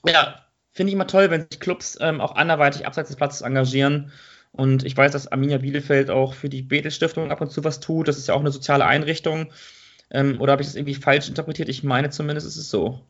ja, 0.05 0.45
finde 0.71 0.91
ich 0.91 0.93
immer 0.93 1.07
toll, 1.07 1.29
wenn 1.31 1.47
sich 1.51 1.59
Clubs 1.59 1.97
ähm, 1.99 2.21
auch 2.21 2.35
anderweitig 2.35 2.87
abseits 2.87 3.09
des 3.09 3.17
Platzes 3.17 3.41
engagieren. 3.41 4.11
Und 4.51 4.83
ich 4.83 4.97
weiß, 4.97 5.11
dass 5.11 5.27
Arminia 5.27 5.59
Bielefeld 5.59 6.09
auch 6.09 6.33
für 6.33 6.49
die 6.49 6.63
Bethel 6.63 6.91
Stiftung 6.91 7.31
ab 7.31 7.41
und 7.41 7.51
zu 7.51 7.63
was 7.63 7.79
tut. 7.79 8.07
Das 8.07 8.17
ist 8.17 8.27
ja 8.27 8.33
auch 8.33 8.39
eine 8.39 8.51
soziale 8.51 8.85
Einrichtung. 8.85 9.51
Ähm, 10.09 10.39
oder 10.39 10.53
habe 10.53 10.61
ich 10.61 10.67
das 10.67 10.75
irgendwie 10.75 10.95
falsch 10.95 11.27
interpretiert? 11.27 11.69
Ich 11.69 11.83
meine 11.83 12.09
zumindest, 12.09 12.47
ist 12.47 12.57
es 12.57 12.69
so. 12.69 13.01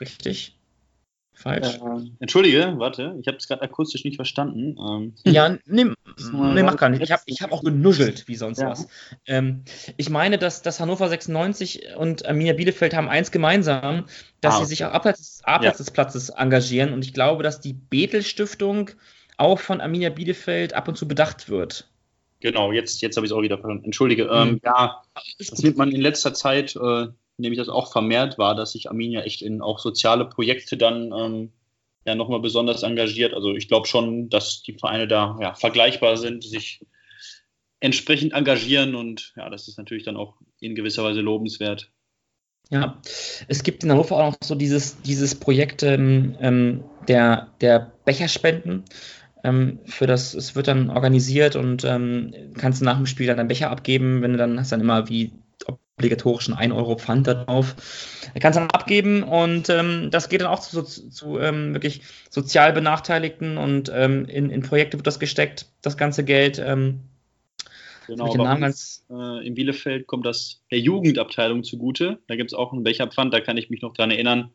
Richtig? 0.00 0.56
Falsch. 1.36 1.78
Äh, 1.78 2.10
entschuldige, 2.20 2.74
warte, 2.78 3.16
ich 3.20 3.26
habe 3.26 3.38
es 3.38 3.48
gerade 3.48 3.62
akustisch 3.62 4.04
nicht 4.04 4.16
verstanden. 4.16 4.76
Ähm, 4.78 5.14
ja, 5.24 5.58
nimm, 5.66 5.96
nee, 6.32 6.62
mach 6.62 6.76
gar 6.76 6.88
nicht. 6.88 7.02
Ich 7.02 7.10
habe 7.10 7.22
ich 7.26 7.42
hab 7.42 7.50
auch 7.50 7.64
genuschelt, 7.64 8.28
wie 8.28 8.36
sonst 8.36 8.60
ja. 8.60 8.70
was. 8.70 8.86
Ähm, 9.26 9.64
ich 9.96 10.10
meine, 10.10 10.38
dass, 10.38 10.62
dass 10.62 10.78
Hannover 10.78 11.08
96 11.08 11.96
und 11.96 12.24
Arminia 12.24 12.52
Bielefeld 12.52 12.94
haben 12.94 13.08
eins 13.08 13.32
gemeinsam, 13.32 14.04
dass 14.40 14.54
ah, 14.54 14.58
sie 14.60 14.66
sich 14.66 14.84
auch 14.84 14.92
abseits, 14.92 15.40
abseits 15.42 15.78
ja. 15.78 15.84
des 15.84 15.90
Platzes 15.90 16.28
engagieren. 16.28 16.92
Und 16.92 17.04
ich 17.04 17.12
glaube, 17.12 17.42
dass 17.42 17.60
die 17.60 17.72
Bethel 17.72 18.22
Stiftung 18.22 18.90
auch 19.36 19.60
von 19.60 19.80
Arminia 19.80 20.10
Bielefeld 20.10 20.74
ab 20.74 20.88
und 20.88 20.96
zu 20.96 21.08
bedacht 21.08 21.48
wird. 21.48 21.88
Genau, 22.40 22.72
jetzt, 22.72 23.00
jetzt 23.00 23.16
habe 23.16 23.26
ich 23.26 23.32
es 23.32 23.36
auch 23.36 23.42
wieder 23.42 23.58
verstanden. 23.58 23.86
Entschuldige. 23.86 24.24
Ähm, 24.24 24.52
mhm. 24.52 24.60
ja, 24.64 25.02
das 25.38 25.62
nimmt 25.62 25.76
man 25.76 25.90
in 25.90 26.00
letzter 26.00 26.34
Zeit 26.34 26.76
äh, 26.76 27.06
nämlich 27.38 27.58
das 27.58 27.68
auch 27.68 27.90
vermehrt 27.90 28.38
war, 28.38 28.54
dass 28.54 28.72
sich 28.72 28.88
Arminia 28.88 29.22
echt 29.22 29.42
in 29.42 29.60
auch 29.60 29.78
soziale 29.78 30.24
Projekte 30.24 30.76
dann 30.76 31.12
ähm, 31.12 31.52
ja 32.06 32.14
nochmal 32.14 32.40
besonders 32.40 32.82
engagiert. 32.82 33.34
Also 33.34 33.54
ich 33.54 33.68
glaube 33.68 33.86
schon, 33.86 34.28
dass 34.28 34.62
die 34.62 34.74
Vereine 34.74 35.08
da 35.08 35.36
ja, 35.40 35.54
vergleichbar 35.54 36.16
sind, 36.16 36.44
sich 36.44 36.84
entsprechend 37.80 38.32
engagieren 38.32 38.94
und 38.94 39.32
ja, 39.36 39.50
das 39.50 39.68
ist 39.68 39.78
natürlich 39.78 40.04
dann 40.04 40.16
auch 40.16 40.36
in 40.60 40.74
gewisser 40.74 41.04
Weise 41.04 41.20
lobenswert. 41.20 41.90
Ja, 42.70 42.98
es 43.46 43.62
gibt 43.62 43.84
in 43.84 43.90
Hannover 43.90 44.16
auch 44.16 44.30
noch 44.30 44.38
so 44.42 44.54
dieses, 44.54 45.00
dieses 45.02 45.34
Projekt 45.34 45.82
ähm, 45.82 46.36
ähm 46.40 46.84
der, 47.08 47.52
der 47.60 47.92
Becherspenden. 48.06 48.84
Ähm, 49.44 49.78
für 49.84 50.06
das, 50.06 50.34
es 50.34 50.56
wird 50.56 50.68
dann 50.68 50.90
organisiert 50.90 51.54
und 51.54 51.84
ähm, 51.84 52.34
kannst 52.56 52.80
du 52.80 52.84
nach 52.84 52.96
dem 52.96 53.06
Spiel 53.06 53.26
dann 53.26 53.36
deinen 53.36 53.48
Becher 53.48 53.70
abgeben, 53.70 54.22
wenn 54.22 54.32
du 54.32 54.38
dann 54.38 54.58
hast 54.58 54.72
dann 54.72 54.80
immer 54.80 55.08
wie 55.08 55.32
obligatorischen 55.96 56.54
1 56.54 56.74
Euro 56.74 56.96
Pfand 56.96 57.26
darauf. 57.26 57.76
Er 58.34 58.40
kann 58.40 58.50
es 58.50 58.56
dann 58.56 58.70
abgeben 58.70 59.22
und 59.22 59.68
ähm, 59.68 60.10
das 60.10 60.28
geht 60.28 60.40
dann 60.40 60.48
auch 60.48 60.58
zu, 60.58 60.82
zu, 60.82 61.08
zu 61.08 61.38
ähm, 61.38 61.72
wirklich 61.72 62.02
sozial 62.30 62.72
Benachteiligten 62.72 63.58
und 63.58 63.92
ähm, 63.94 64.24
in, 64.24 64.50
in, 64.50 64.62
Projekte 64.62 64.96
wird 64.98 65.06
das 65.06 65.20
gesteckt, 65.20 65.66
das 65.82 65.96
ganze 65.96 66.24
Geld. 66.24 66.58
Ähm, 66.58 67.00
genau, 68.08 68.34
Namen 68.34 68.64
uns, 68.64 69.06
äh, 69.08 69.46
in 69.46 69.54
Bielefeld 69.54 70.06
kommt 70.06 70.26
das 70.26 70.62
der 70.70 70.80
Jugendabteilung 70.80 71.62
zugute. 71.62 72.18
Da 72.26 72.34
gibt 72.34 72.50
es 72.50 72.54
auch 72.54 72.72
einen 72.72 72.82
Becherpfand, 72.82 73.32
da 73.32 73.40
kann 73.40 73.56
ich 73.56 73.70
mich 73.70 73.82
noch 73.82 73.94
dran 73.94 74.10
erinnern, 74.10 74.50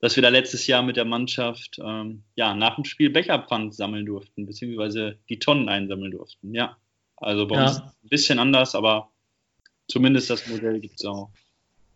dass 0.00 0.16
wir 0.16 0.22
da 0.22 0.28
letztes 0.28 0.66
Jahr 0.66 0.82
mit 0.82 0.96
der 0.96 1.04
Mannschaft 1.04 1.78
ähm, 1.82 2.22
ja, 2.36 2.54
nach 2.54 2.76
dem 2.76 2.84
Spiel 2.84 3.10
Becherpfand 3.10 3.74
sammeln 3.74 4.06
durften, 4.06 4.46
beziehungsweise 4.46 5.18
die 5.28 5.38
Tonnen 5.38 5.68
einsammeln 5.68 6.12
durften. 6.12 6.54
Ja, 6.54 6.76
also 7.16 7.46
bei 7.46 7.56
ja. 7.56 7.66
uns 7.66 7.78
ein 7.80 8.08
bisschen 8.08 8.38
anders, 8.38 8.74
aber 8.74 9.10
Zumindest 9.88 10.28
das 10.28 10.46
Modell 10.46 10.80
gibt 10.80 11.00
es 11.00 11.06
auch. 11.06 11.30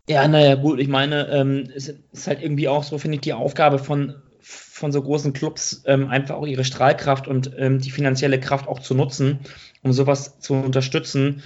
Ja, 0.08 0.26
naja, 0.26 0.56
gut, 0.56 0.80
ich 0.80 0.88
meine, 0.88 1.28
ähm, 1.28 1.68
es 1.74 1.88
ist 1.88 2.26
halt 2.26 2.42
irgendwie 2.42 2.68
auch 2.68 2.82
so, 2.82 2.98
finde 2.98 3.16
ich, 3.16 3.20
die 3.20 3.34
Aufgabe 3.34 3.78
von, 3.78 4.16
von 4.40 4.90
so 4.90 5.00
großen 5.00 5.32
Clubs, 5.32 5.82
ähm, 5.86 6.08
einfach 6.08 6.34
auch 6.34 6.46
ihre 6.46 6.64
Strahlkraft 6.64 7.28
und 7.28 7.52
ähm, 7.56 7.78
die 7.78 7.90
finanzielle 7.90 8.40
Kraft 8.40 8.66
auch 8.66 8.80
zu 8.80 8.94
nutzen, 8.94 9.40
um 9.82 9.92
sowas 9.92 10.40
zu 10.40 10.54
unterstützen. 10.54 11.42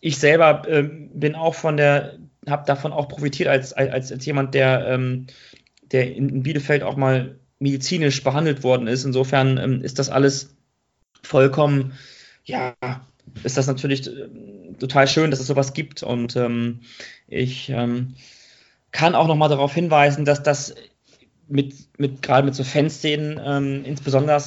Ich 0.00 0.18
selber 0.18 0.62
ähm, 0.68 1.10
bin 1.12 1.34
auch 1.34 1.54
von 1.54 1.76
der, 1.76 2.18
habe 2.48 2.64
davon 2.64 2.92
auch 2.92 3.08
profitiert 3.08 3.48
als, 3.48 3.72
als, 3.72 4.10
als 4.12 4.24
jemand, 4.24 4.54
der, 4.54 4.86
ähm, 4.88 5.26
der 5.92 6.14
in 6.14 6.42
Bielefeld 6.42 6.82
auch 6.82 6.96
mal 6.96 7.38
medizinisch 7.58 8.22
behandelt 8.22 8.62
worden 8.62 8.86
ist. 8.86 9.04
Insofern 9.04 9.58
ähm, 9.58 9.82
ist 9.82 9.98
das 9.98 10.10
alles 10.10 10.56
vollkommen, 11.22 11.92
ja, 12.44 12.74
ist 13.42 13.56
das 13.56 13.66
natürlich 13.66 14.06
äh, 14.06 14.28
total 14.78 15.08
schön, 15.08 15.30
dass 15.30 15.40
es 15.40 15.46
sowas 15.46 15.72
gibt. 15.72 16.02
Und 16.02 16.36
ähm, 16.36 16.80
ich 17.26 17.70
ähm, 17.70 18.14
kann 18.92 19.14
auch 19.14 19.26
nochmal 19.26 19.48
darauf 19.48 19.74
hinweisen, 19.74 20.24
dass 20.24 20.42
das 20.42 20.74
mit, 21.48 21.74
mit 21.98 22.22
gerade 22.22 22.44
mit 22.44 22.54
so 22.54 22.64
Fanszenen, 22.64 23.40
ähm, 23.44 23.84
insbesondere, 23.84 24.40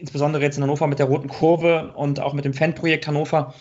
insbesondere 0.00 0.42
jetzt 0.42 0.56
in 0.56 0.62
Hannover 0.62 0.86
mit 0.86 0.98
der 0.98 1.06
Roten 1.06 1.28
Kurve 1.28 1.92
und 1.94 2.20
auch 2.20 2.32
mit 2.32 2.44
dem 2.44 2.54
Fanprojekt 2.54 3.06
Hannover, 3.06 3.54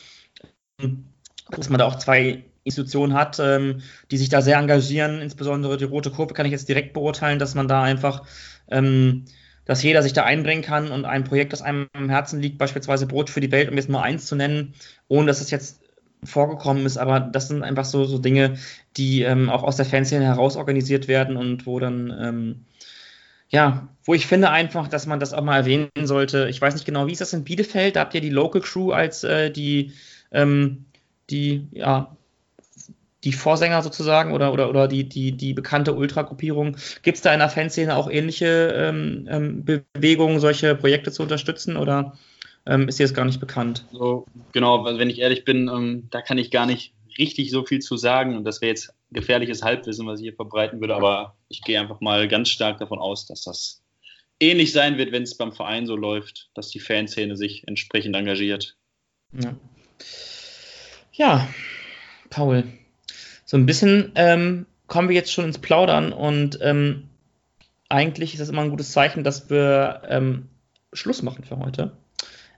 dass 1.50 1.70
man 1.70 1.80
da 1.80 1.86
auch 1.86 1.98
zwei 1.98 2.44
Institutionen 2.64 3.14
hat, 3.14 3.40
ähm, 3.40 3.82
die 4.12 4.18
sich 4.18 4.30
da 4.30 4.42
sehr 4.42 4.58
engagieren. 4.58 5.22
Insbesondere 5.22 5.78
die 5.78 5.86
Rote 5.86 6.12
Kurve 6.12 6.34
kann 6.34 6.46
ich 6.46 6.52
jetzt 6.52 6.70
direkt 6.70 6.94
beurteilen, 6.94 7.40
dass 7.40 7.56
man 7.56 7.68
da 7.68 7.84
einfach 7.84 8.24
ähm, 8.70 9.26
dass 9.66 9.84
jeder 9.84 10.02
sich 10.04 10.14
da 10.14 10.24
einbringen 10.24 10.64
kann 10.64 10.92
und 10.92 11.06
ein 11.06 11.24
Projekt, 11.24 11.54
das 11.54 11.62
einem 11.62 11.88
am 11.94 12.10
Herzen 12.10 12.42
liegt, 12.42 12.58
beispielsweise 12.58 13.06
Brot 13.06 13.30
für 13.30 13.42
die 13.42 13.52
Welt, 13.52 13.70
um 13.70 13.78
jetzt 13.78 13.90
mal 13.90 14.02
eins 14.02 14.26
zu 14.26 14.36
nennen, 14.36 14.74
ohne 15.08 15.28
dass 15.28 15.42
es 15.42 15.52
jetzt 15.52 15.82
vorgekommen 16.24 16.86
ist, 16.86 16.98
aber 16.98 17.20
das 17.20 17.48
sind 17.48 17.64
einfach 17.64 17.86
so, 17.86 18.06
so 18.06 18.20
Dinge, 18.20 18.58
die 18.98 19.22
ähm, 19.24 19.50
auch 19.50 19.64
aus 19.64 19.78
der 19.78 19.86
Fanszene 19.86 20.26
heraus 20.26 20.56
organisiert 20.56 21.08
werden 21.08 21.36
und 21.36 21.66
wo 21.66 21.80
dann, 21.80 22.16
ähm, 22.22 22.66
ja, 23.50 23.90
wo 24.04 24.14
ich 24.14 24.28
finde 24.28 24.50
einfach, 24.52 24.88
dass 24.88 25.08
man 25.08 25.20
das 25.20 25.34
auch 25.34 25.44
mal 25.44 25.58
erwähnen 25.58 25.90
sollte. 26.04 26.48
Ich 26.50 26.62
weiß 26.62 26.74
nicht 26.74 26.86
genau, 26.86 27.08
wie 27.08 27.12
ist 27.12 27.22
das 27.22 27.34
in 27.34 27.44
Bielefeld? 27.44 27.96
Da 27.96 28.02
habt 28.02 28.14
ihr 28.14 28.22
die 28.22 28.30
Local 28.30 28.62
Crew 28.62 28.92
als 28.92 29.24
äh, 29.24 29.52
die, 29.52 29.94
ähm, 30.32 30.86
die, 31.30 31.68
ja, 31.72 32.16
die 33.24 33.34
Vorsänger 33.34 33.82
sozusagen 33.84 34.34
oder, 34.34 34.52
oder, 34.54 34.70
oder 34.70 34.88
die, 34.88 35.08
die, 35.08 35.32
die 35.32 35.54
bekannte 35.54 35.94
Ultra-Gruppierung. 35.94 36.78
Gibt 37.04 37.18
es 37.18 37.22
da 37.22 37.34
in 37.34 37.40
der 37.40 37.50
Fanszene 37.50 37.96
auch 37.96 38.10
ähnliche 38.10 38.74
ähm, 38.76 39.28
ähm, 39.30 39.66
Bewegungen, 39.94 40.40
solche 40.40 40.76
Projekte 40.76 41.12
zu 41.12 41.24
unterstützen? 41.24 41.78
Oder 41.78 42.18
ähm, 42.66 42.88
ist 42.88 43.00
dir 43.00 43.04
das 43.04 43.14
gar 43.14 43.26
nicht 43.26 43.40
bekannt. 43.40 43.86
So, 43.92 44.26
genau, 44.52 44.86
wenn 44.86 45.10
ich 45.10 45.20
ehrlich 45.20 45.46
bin, 45.46 45.68
ähm, 45.68 46.08
da 46.12 46.22
kann 46.22 46.38
ich 46.38 46.52
gar 46.52 46.66
nicht 46.66 46.94
richtig 47.18 47.52
so 47.52 47.66
viel 47.66 47.80
zu 47.80 47.98
sagen 47.98 48.38
und 48.38 48.46
das 48.46 48.62
wäre 48.62 48.70
jetzt 48.70 48.94
gefährliches 49.12 49.64
Halbwissen, 49.64 50.08
was 50.08 50.20
ich 50.20 50.26
hier 50.26 50.36
verbreiten 50.36 50.80
würde, 50.80 50.96
aber 50.96 51.36
ich 51.50 51.62
gehe 51.62 51.80
einfach 51.80 52.00
mal 52.00 52.28
ganz 52.28 52.50
stark 52.50 52.78
davon 52.78 53.00
aus, 53.00 53.26
dass 53.26 53.44
das 53.44 53.82
ähnlich 54.40 54.72
sein 54.72 54.98
wird, 54.98 55.12
wenn 55.12 55.24
es 55.24 55.38
beim 55.38 55.52
Verein 55.52 55.86
so 55.86 55.96
läuft, 55.96 56.50
dass 56.54 56.70
die 56.70 56.80
Fanszene 56.80 57.36
sich 57.36 57.68
entsprechend 57.68 58.16
engagiert. 58.16 58.78
Ja, 59.34 59.56
ja 61.12 61.50
Paul, 62.30 62.64
so 63.52 63.58
ein 63.58 63.66
bisschen 63.66 64.14
ähm, 64.16 64.66
kommen 64.88 65.10
wir 65.10 65.16
jetzt 65.18 65.34
schon 65.34 65.44
ins 65.44 65.58
Plaudern 65.58 66.14
und 66.14 66.60
ähm, 66.62 67.10
eigentlich 67.90 68.32
ist 68.32 68.40
das 68.40 68.48
immer 68.48 68.62
ein 68.62 68.70
gutes 68.70 68.94
Zeichen, 68.94 69.26
dass 69.26 69.50
wir 69.50 70.04
ähm, 70.08 70.48
Schluss 70.94 71.22
machen 71.22 71.44
für 71.44 71.58
heute. 71.60 71.92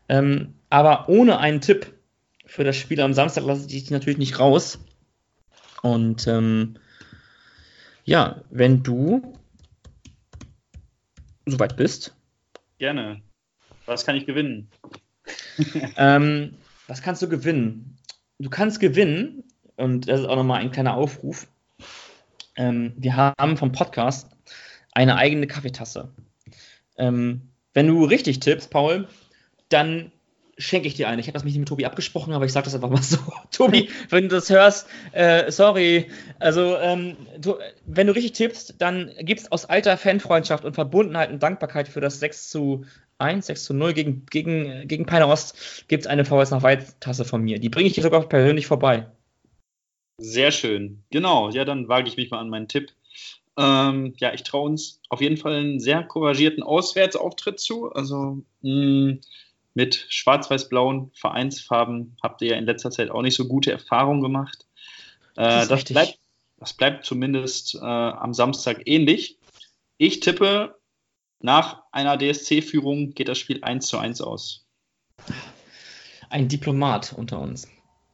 Ähm, 0.07 0.53
aber 0.69 1.09
ohne 1.09 1.39
einen 1.39 1.61
Tipp 1.61 1.91
für 2.45 2.63
das 2.63 2.77
Spiel 2.77 3.01
am 3.01 3.15
Samstag 3.15 3.43
lasse 3.43 3.61
ich 3.61 3.69
dich 3.69 3.89
natürlich 3.89 4.19
nicht 4.19 4.37
raus. 4.37 4.77
Und 5.81 6.27
ähm, 6.27 6.75
ja, 8.03 8.43
wenn 8.51 8.83
du 8.83 9.33
soweit 11.47 11.75
bist. 11.75 12.15
Gerne. 12.77 13.23
Was 13.87 14.05
kann 14.05 14.15
ich 14.15 14.27
gewinnen? 14.27 14.69
ähm, 15.97 16.53
was 16.85 17.01
kannst 17.01 17.23
du 17.23 17.29
gewinnen? 17.29 17.97
Du 18.37 18.51
kannst 18.51 18.79
gewinnen, 18.79 19.43
und 19.77 20.07
das 20.07 20.21
ist 20.21 20.25
auch 20.27 20.35
nochmal 20.35 20.61
ein 20.61 20.71
kleiner 20.71 20.95
Aufruf. 20.95 21.47
Ähm, 22.55 22.93
wir 22.97 23.15
haben 23.15 23.57
vom 23.57 23.71
Podcast 23.71 24.29
eine 24.91 25.15
eigene 25.15 25.47
Kaffeetasse. 25.47 26.13
Ähm, 26.97 27.49
wenn 27.73 27.87
du 27.87 28.05
richtig 28.05 28.39
tippst, 28.39 28.69
Paul, 28.69 29.07
dann 29.69 30.11
schenke 30.57 30.87
ich 30.87 30.93
dir 30.93 31.07
eine. 31.07 31.19
Ich 31.19 31.27
habe 31.27 31.33
das 31.33 31.43
nicht 31.43 31.57
mit 31.57 31.67
Tobi 31.67 31.85
abgesprochen, 31.85 32.33
aber 32.33 32.45
ich 32.45 32.53
sage 32.53 32.65
das 32.65 32.75
einfach 32.75 32.89
mal 32.89 33.01
so. 33.01 33.17
Tobi, 33.51 33.89
wenn 34.09 34.29
du 34.29 34.35
das 34.35 34.49
hörst, 34.49 34.87
äh, 35.11 35.51
sorry. 35.51 36.11
Also, 36.39 36.77
ähm, 36.77 37.17
du, 37.39 37.55
wenn 37.85 38.07
du 38.07 38.13
richtig 38.13 38.33
tippst, 38.33 38.75
dann 38.77 39.11
gibt 39.19 39.41
es 39.41 39.51
aus 39.51 39.65
alter 39.65 39.97
Fanfreundschaft 39.97 40.63
und 40.65 40.73
Verbundenheit 40.73 41.31
und 41.31 41.41
Dankbarkeit 41.41 41.87
für 41.87 42.01
das 42.01 42.19
6 42.19 42.49
zu 42.49 42.85
1, 43.17 43.47
6 43.47 43.63
zu 43.63 43.73
0 43.73 43.93
gegen, 43.93 44.25
gegen, 44.27 44.87
gegen 44.87 45.05
Peine 45.05 45.27
Ost, 45.27 45.87
gibt 45.87 46.03
es 46.03 46.07
eine 46.07 46.25
VS 46.25 46.51
nach 46.51 46.63
Weit-Tasse 46.63 47.25
von 47.25 47.41
mir. 47.41 47.59
Die 47.59 47.69
bringe 47.69 47.87
ich 47.87 47.93
dir 47.93 48.03
sogar 48.03 48.27
persönlich 48.27 48.67
vorbei. 48.67 49.07
Sehr 50.17 50.51
schön. 50.51 51.03
Genau, 51.09 51.49
ja, 51.49 51.65
dann 51.65 51.87
wage 51.87 52.07
ich 52.07 52.17
mich 52.17 52.31
mal 52.31 52.39
an 52.39 52.49
meinen 52.49 52.67
Tipp. 52.67 52.91
Ähm, 53.57 54.13
ja, 54.17 54.33
ich 54.33 54.43
traue 54.43 54.69
uns 54.69 54.99
auf 55.09 55.21
jeden 55.21 55.37
Fall 55.37 55.53
einen 55.53 55.79
sehr 55.79 56.03
couragierten 56.03 56.63
Auswärtsauftritt 56.63 57.59
zu. 57.59 57.91
Also 57.91 58.43
mh, 58.61 58.71
mm, 58.71 59.21
mit 59.75 60.05
schwarz-weiß-blauen 60.09 61.11
Vereinsfarben 61.13 62.17
habt 62.21 62.41
ihr 62.41 62.49
ja 62.51 62.57
in 62.57 62.65
letzter 62.65 62.91
Zeit 62.91 63.09
auch 63.09 63.21
nicht 63.21 63.35
so 63.35 63.47
gute 63.47 63.71
Erfahrungen 63.71 64.21
gemacht. 64.21 64.65
Äh, 65.35 65.43
das, 65.43 65.67
das 65.67 65.83
bleibt, 65.85 66.19
das, 66.57 66.73
bleibt, 66.73 67.05
zumindest 67.05 67.75
äh, 67.75 67.79
am 67.79 68.33
Samstag 68.33 68.83
ähnlich. 68.85 69.39
Ich 69.97 70.19
tippe, 70.19 70.79
nach 71.39 71.83
einer 71.91 72.17
DSC-Führung 72.17 73.11
geht 73.11 73.27
das 73.27 73.37
Spiel 73.37 73.63
1 73.63 73.87
zu 73.87 73.97
1 73.97 74.21
aus. 74.21 74.65
Ein 76.29 76.47
Diplomat 76.47 77.13
unter 77.13 77.39
uns. 77.39 77.67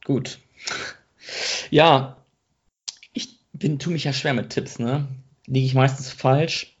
Gut. 0.04 0.38
Ja, 1.70 2.16
ich 3.12 3.38
bin, 3.52 3.78
tue 3.78 3.92
mich 3.92 4.04
ja 4.04 4.12
schwer 4.12 4.34
mit 4.34 4.50
Tipps, 4.50 4.78
ne? 4.78 5.08
Liege 5.46 5.66
ich 5.66 5.74
meistens 5.74 6.10
falsch. 6.10 6.76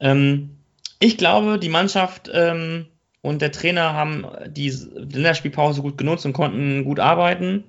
Ähm, 0.00 0.58
ich 0.98 1.18
glaube, 1.18 1.58
die 1.58 1.68
Mannschaft 1.68 2.30
ähm, 2.32 2.86
und 3.22 3.42
der 3.42 3.52
Trainer 3.52 3.94
haben 3.94 4.26
die 4.48 4.70
Länderspielpause 4.70 5.82
gut 5.82 5.98
genutzt 5.98 6.26
und 6.26 6.32
konnten 6.32 6.84
gut 6.84 7.00
arbeiten. 7.00 7.64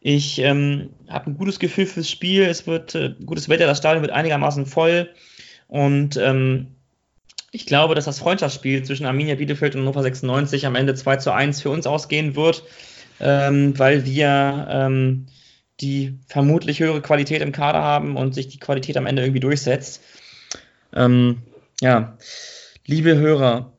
Ich 0.00 0.38
ähm, 0.38 0.90
habe 1.08 1.30
ein 1.30 1.36
gutes 1.36 1.58
Gefühl 1.58 1.86
fürs 1.86 2.08
Spiel. 2.08 2.44
Es 2.44 2.66
wird 2.66 2.94
äh, 2.94 3.14
gutes 3.24 3.48
Wetter, 3.48 3.66
das 3.66 3.78
Stadion 3.78 4.02
wird 4.02 4.12
einigermaßen 4.12 4.66
voll. 4.66 5.10
Und 5.66 6.16
ähm, 6.16 6.68
ich 7.50 7.66
glaube, 7.66 7.94
dass 7.94 8.04
das 8.04 8.20
Freundschaftsspiel 8.20 8.82
zwischen 8.84 9.06
Arminia 9.06 9.34
Bielefeld 9.34 9.74
und 9.74 9.82
Hannover 9.82 10.02
96 10.02 10.66
am 10.66 10.74
Ende 10.74 10.94
2 10.94 11.16
zu 11.16 11.32
1 11.32 11.62
für 11.62 11.70
uns 11.70 11.86
ausgehen 11.86 12.36
wird, 12.36 12.62
ähm, 13.20 13.78
weil 13.78 14.04
wir 14.04 14.68
ähm, 14.70 15.26
die 15.80 16.18
vermutlich 16.26 16.80
höhere 16.80 17.00
Qualität 17.00 17.42
im 17.42 17.52
Kader 17.52 17.82
haben 17.82 18.16
und 18.16 18.34
sich 18.34 18.48
die 18.48 18.58
Qualität 18.58 18.96
am 18.96 19.06
Ende 19.06 19.22
irgendwie 19.22 19.40
durchsetzt. 19.40 20.02
Ähm, 20.92 21.42
ja, 21.80 22.16
liebe 22.86 23.16
Hörer, 23.16 23.72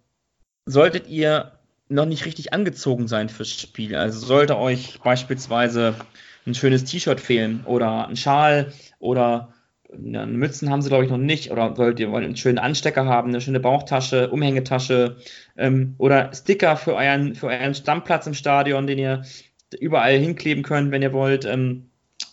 solltet 0.66 1.08
ihr 1.08 1.54
noch 1.90 2.06
nicht 2.06 2.26
richtig 2.26 2.54
angezogen 2.54 3.08
sein 3.08 3.30
fürs 3.30 3.52
Spiel, 3.52 3.96
also 3.96 4.20
sollte 4.20 4.58
euch 4.58 5.00
beispielsweise 5.04 5.96
ein 6.46 6.56
schönes 6.56 6.86
T-Shirt 6.86 7.20
fehlen 7.20 7.64
oder 7.66 8.08
ein 8.08 8.16
Schal 8.16 8.72
oder 9.00 9.54
Mützen 9.92 10.70
haben 10.70 10.82
sie, 10.82 10.90
glaube 10.90 11.06
ich, 11.06 11.10
noch 11.10 11.18
nicht. 11.18 11.52
Oder 11.52 11.76
solltet 11.76 12.00
ihr 12.00 12.14
einen 12.14 12.38
schönen 12.38 12.60
Anstecker 12.60 13.06
haben, 13.06 13.30
eine 13.30 13.42
schöne 13.42 13.60
Bauchtasche, 13.60 14.30
Umhängetasche 14.30 15.18
ähm, 15.58 15.96
oder 15.98 16.32
Sticker 16.34 16.78
für 16.78 16.96
euren, 16.96 17.36
für 17.36 17.48
euren 17.48 17.74
Stammplatz 17.74 18.28
im 18.28 18.34
Stadion, 18.34 18.86
den 18.86 19.00
ihr 19.00 19.24
überall 19.80 20.18
hinkleben 20.18 20.64
könnt, 20.64 20.92
wenn 20.92 21.02
ihr 21.02 21.14
wollt. 21.14 21.46
Ähm, 21.46 21.89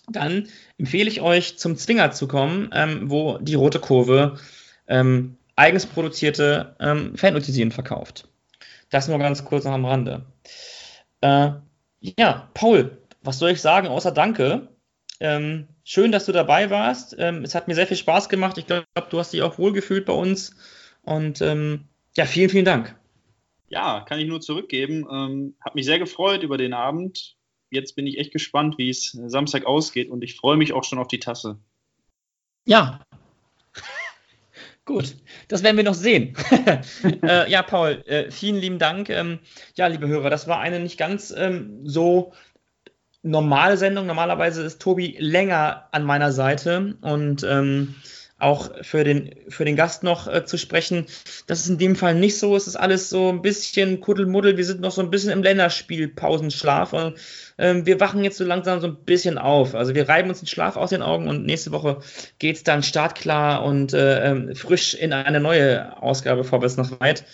dann 0.09 0.49
empfehle 0.79 1.09
ich 1.09 1.21
euch, 1.21 1.59
zum 1.59 1.77
Zwinger 1.77 2.13
zu 2.13 2.29
kommen, 2.29 2.71
ähm, 2.73 3.11
wo 3.11 3.39
die 3.39 3.55
rote 3.55 3.81
Kurve 3.81 4.39
ähm, 4.89 5.37
eigens 5.57 5.87
produzierte 5.87 6.77
ähm, 6.81 7.17
Fannotisien 7.17 7.73
verkauft. 7.73 8.29
Das 8.91 9.09
nur 9.09 9.19
ganz 9.19 9.45
kurz 9.45 9.65
noch 9.65 9.73
am 9.73 9.85
Rande. 9.85 10.27
Äh, 11.21 11.51
ja, 12.01 12.49
Paul, 12.55 12.99
was 13.23 13.39
soll 13.39 13.51
ich 13.51 13.61
sagen, 13.61 13.89
außer 13.89 14.13
Danke. 14.13 14.69
Ähm, 15.19 15.67
schön, 15.83 16.13
dass 16.13 16.27
du 16.27 16.33
dabei 16.33 16.71
warst. 16.71 17.17
Ähm, 17.19 17.43
es 17.43 17.55
hat 17.55 17.69
mir 17.69 17.75
sehr 17.75 17.87
viel 17.87 17.97
Spaß 17.97 18.29
gemacht. 18.29 18.59
Ich 18.59 18.67
glaube, 18.67 18.87
du 19.11 19.19
hast 19.19 19.33
dich 19.33 19.43
auch 19.43 19.59
wohlgefühlt 19.59 20.05
bei 20.05 20.13
uns. 20.13 20.55
Und 21.03 21.41
ähm, 21.41 21.85
ja, 22.17 22.27
vielen, 22.27 22.51
vielen 22.51 22.65
Dank. 22.65 22.95
Ja, 23.69 24.05
kann 24.07 24.21
ich 24.21 24.29
nur 24.29 24.41
zurückgeben. 24.41 25.07
Ähm, 25.11 25.57
hat 25.61 25.75
mich 25.75 25.87
sehr 25.87 25.99
gefreut 25.99 26.43
über 26.43 26.59
den 26.59 26.75
Abend. 26.75 27.36
Jetzt 27.71 27.97
bin 27.97 28.07
ich 28.07 28.19
echt 28.19 28.33
gespannt, 28.33 28.79
wie 28.79 28.89
es 28.91 29.11
Samstag 29.27 29.67
ausgeht 29.67 30.11
und 30.11 30.23
ich 30.23 30.37
freue 30.37 30.57
mich 30.57 30.73
auch 30.73 30.85
schon 30.85 30.99
auf 30.99 31.09
die 31.09 31.21
Tasse. 31.21 31.59
Ja, 32.65 33.01
Gut, 34.85 35.17
das 35.49 35.63
werden 35.63 35.77
wir 35.77 35.85
noch 35.85 35.95
sehen. 35.95 36.37
äh, 37.23 37.51
ja, 37.51 37.63
Paul, 37.63 38.05
äh, 38.07 38.31
vielen 38.31 38.57
lieben 38.57 38.79
Dank. 38.79 39.11
Ähm, 39.11 39.41
ja, 39.75 39.89
liebe 39.89 40.07
Hörer, 40.07 40.31
das 40.31 40.47
war 40.47 40.61
eine 40.61 40.81
nicht 40.81 40.97
ganz 40.97 41.35
ähm, 41.37 41.81
so 41.85 42.33
normale 43.23 43.77
Sendung. 43.77 44.07
Normalerweise 44.07 44.63
ist 44.63 44.81
Tobi 44.81 45.17
länger 45.19 45.89
an 45.91 46.05
meiner 46.05 46.31
Seite 46.33 46.97
und 47.01 47.43
ähm, 47.43 47.97
auch 48.39 48.71
für 48.83 49.03
den, 49.03 49.35
für 49.49 49.65
den 49.65 49.77
Gast 49.77 50.03
noch 50.03 50.29
äh, 50.29 50.45
zu 50.45 50.59
sprechen. 50.59 51.07
Das 51.47 51.61
ist 51.61 51.69
in 51.69 51.79
dem 51.79 51.97
Fall 51.97 52.15
nicht 52.15 52.39
so. 52.39 52.55
Es 52.55 52.67
ist 52.67 52.77
alles 52.77 53.09
so 53.09 53.31
ein 53.31 53.41
bisschen 53.41 54.01
Kuddelmuddel. 54.01 54.59
Wir 54.59 54.65
sind 54.65 54.81
noch 54.81 54.93
so 54.93 55.01
ein 55.01 55.11
bisschen 55.11 55.31
im 55.31 55.43
Länderspiel-Pausenschlaf 55.43 56.93
und 56.93 57.15
ähm, 57.57 57.87
wir 57.87 57.99
wachen 57.99 58.25
jetzt 58.25 58.37
so 58.37 58.45
langsam 58.45 58.81
so 58.81 58.89
ein 58.89 59.05
bisschen 59.05 59.39
auf. 59.39 59.75
Also 59.75 59.95
wir 59.95 60.09
reiben 60.09 60.29
uns 60.29 60.41
den 60.41 60.49
Schlaf 60.49 60.77
aus 60.77 60.91
den 60.91 61.03
Augen 61.03 61.29
und 61.29 61.47
nächste 61.47 61.73
Woche 61.73 62.01
geht 62.39 62.57
es 62.57 62.63
dann 62.63 62.83
startklar 62.83 63.65
und 63.65 63.95
äh, 63.95 64.31
ähm, 64.31 64.55
frisch 64.55 64.93
in 64.95 65.15
eine 65.15 65.41
neue 65.41 66.01
Ausgabe 66.03 66.45
vorwärts 66.45 66.77
nach 66.77 67.01
weit. 67.01 67.25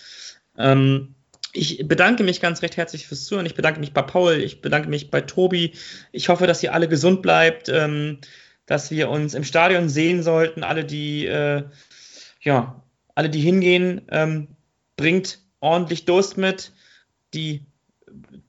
Ähm, 0.57 1.17
ich 1.53 1.87
bedanke 1.87 2.23
mich 2.23 2.41
ganz 2.41 2.63
recht 2.63 2.77
herzlich 2.77 3.07
fürs 3.07 3.25
Zuhören. 3.25 3.47
Ich 3.47 3.55
bedanke 3.55 3.81
mich 3.81 3.93
bei 3.93 4.03
Paul, 4.03 4.35
ich 4.35 4.63
bedanke 4.63 4.89
mich 4.89 5.11
bei 5.11 5.21
Tobi. 5.21 5.73
Ich 6.13 6.29
hoffe, 6.29 6.47
dass 6.47 6.63
ihr 6.63 6.73
alle 6.73 6.89
gesund 6.89 7.23
bleibt, 7.23 7.69
ähm, 7.69 8.19
dass 8.73 8.91
wir 8.91 9.11
uns 9.11 9.35
im 9.35 9.45
Stadion 9.45 9.91
sehen 9.91 10.23
sollten. 10.23 10.65
Alle, 10.65 10.87
die 10.87 11.27
äh, 11.27 11.63
ja, 12.41 12.83
alle, 13.15 13.29
die 13.29 13.41
hingehen, 13.41 14.01
ähm, 14.09 14.49
bringt 14.97 15.41
ordentlich 15.61 16.07
Durst 16.07 16.39
mit. 16.39 16.73
Die, 17.35 17.67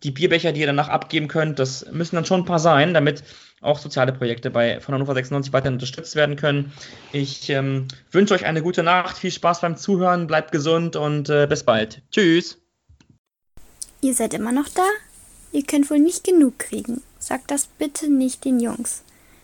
die 0.01 0.11
Bierbecher, 0.11 0.53
die 0.53 0.61
ihr 0.61 0.67
danach 0.67 0.87
abgeben 0.87 1.27
könnt, 1.27 1.59
das 1.59 1.91
müssen 1.91 2.15
dann 2.15 2.25
schon 2.25 2.41
ein 2.41 2.45
paar 2.45 2.59
sein, 2.59 2.93
damit 2.93 3.23
auch 3.59 3.79
soziale 3.79 4.13
Projekte 4.13 4.49
bei 4.49 4.79
von 4.79 4.95
Hannover 4.95 5.13
96 5.13 5.51
weiterhin 5.51 5.73
unterstützt 5.73 6.15
werden 6.15 6.37
können. 6.37 6.71
Ich 7.11 7.49
ähm, 7.49 7.89
wünsche 8.11 8.33
euch 8.33 8.45
eine 8.45 8.61
gute 8.61 8.83
Nacht, 8.83 9.17
viel 9.17 9.31
Spaß 9.31 9.59
beim 9.59 9.75
Zuhören, 9.75 10.27
bleibt 10.27 10.53
gesund 10.53 10.95
und 10.95 11.29
äh, 11.29 11.47
bis 11.47 11.63
bald. 11.63 12.01
Tschüss. 12.11 12.61
Ihr 13.99 14.13
seid 14.13 14.33
immer 14.33 14.53
noch 14.53 14.69
da? 14.69 14.87
Ihr 15.51 15.63
könnt 15.63 15.89
wohl 15.89 15.99
nicht 15.99 16.23
genug 16.23 16.59
kriegen. 16.59 17.01
Sagt 17.19 17.51
das 17.51 17.67
bitte 17.67 18.09
nicht 18.09 18.45
den 18.45 18.61
Jungs. 18.61 19.02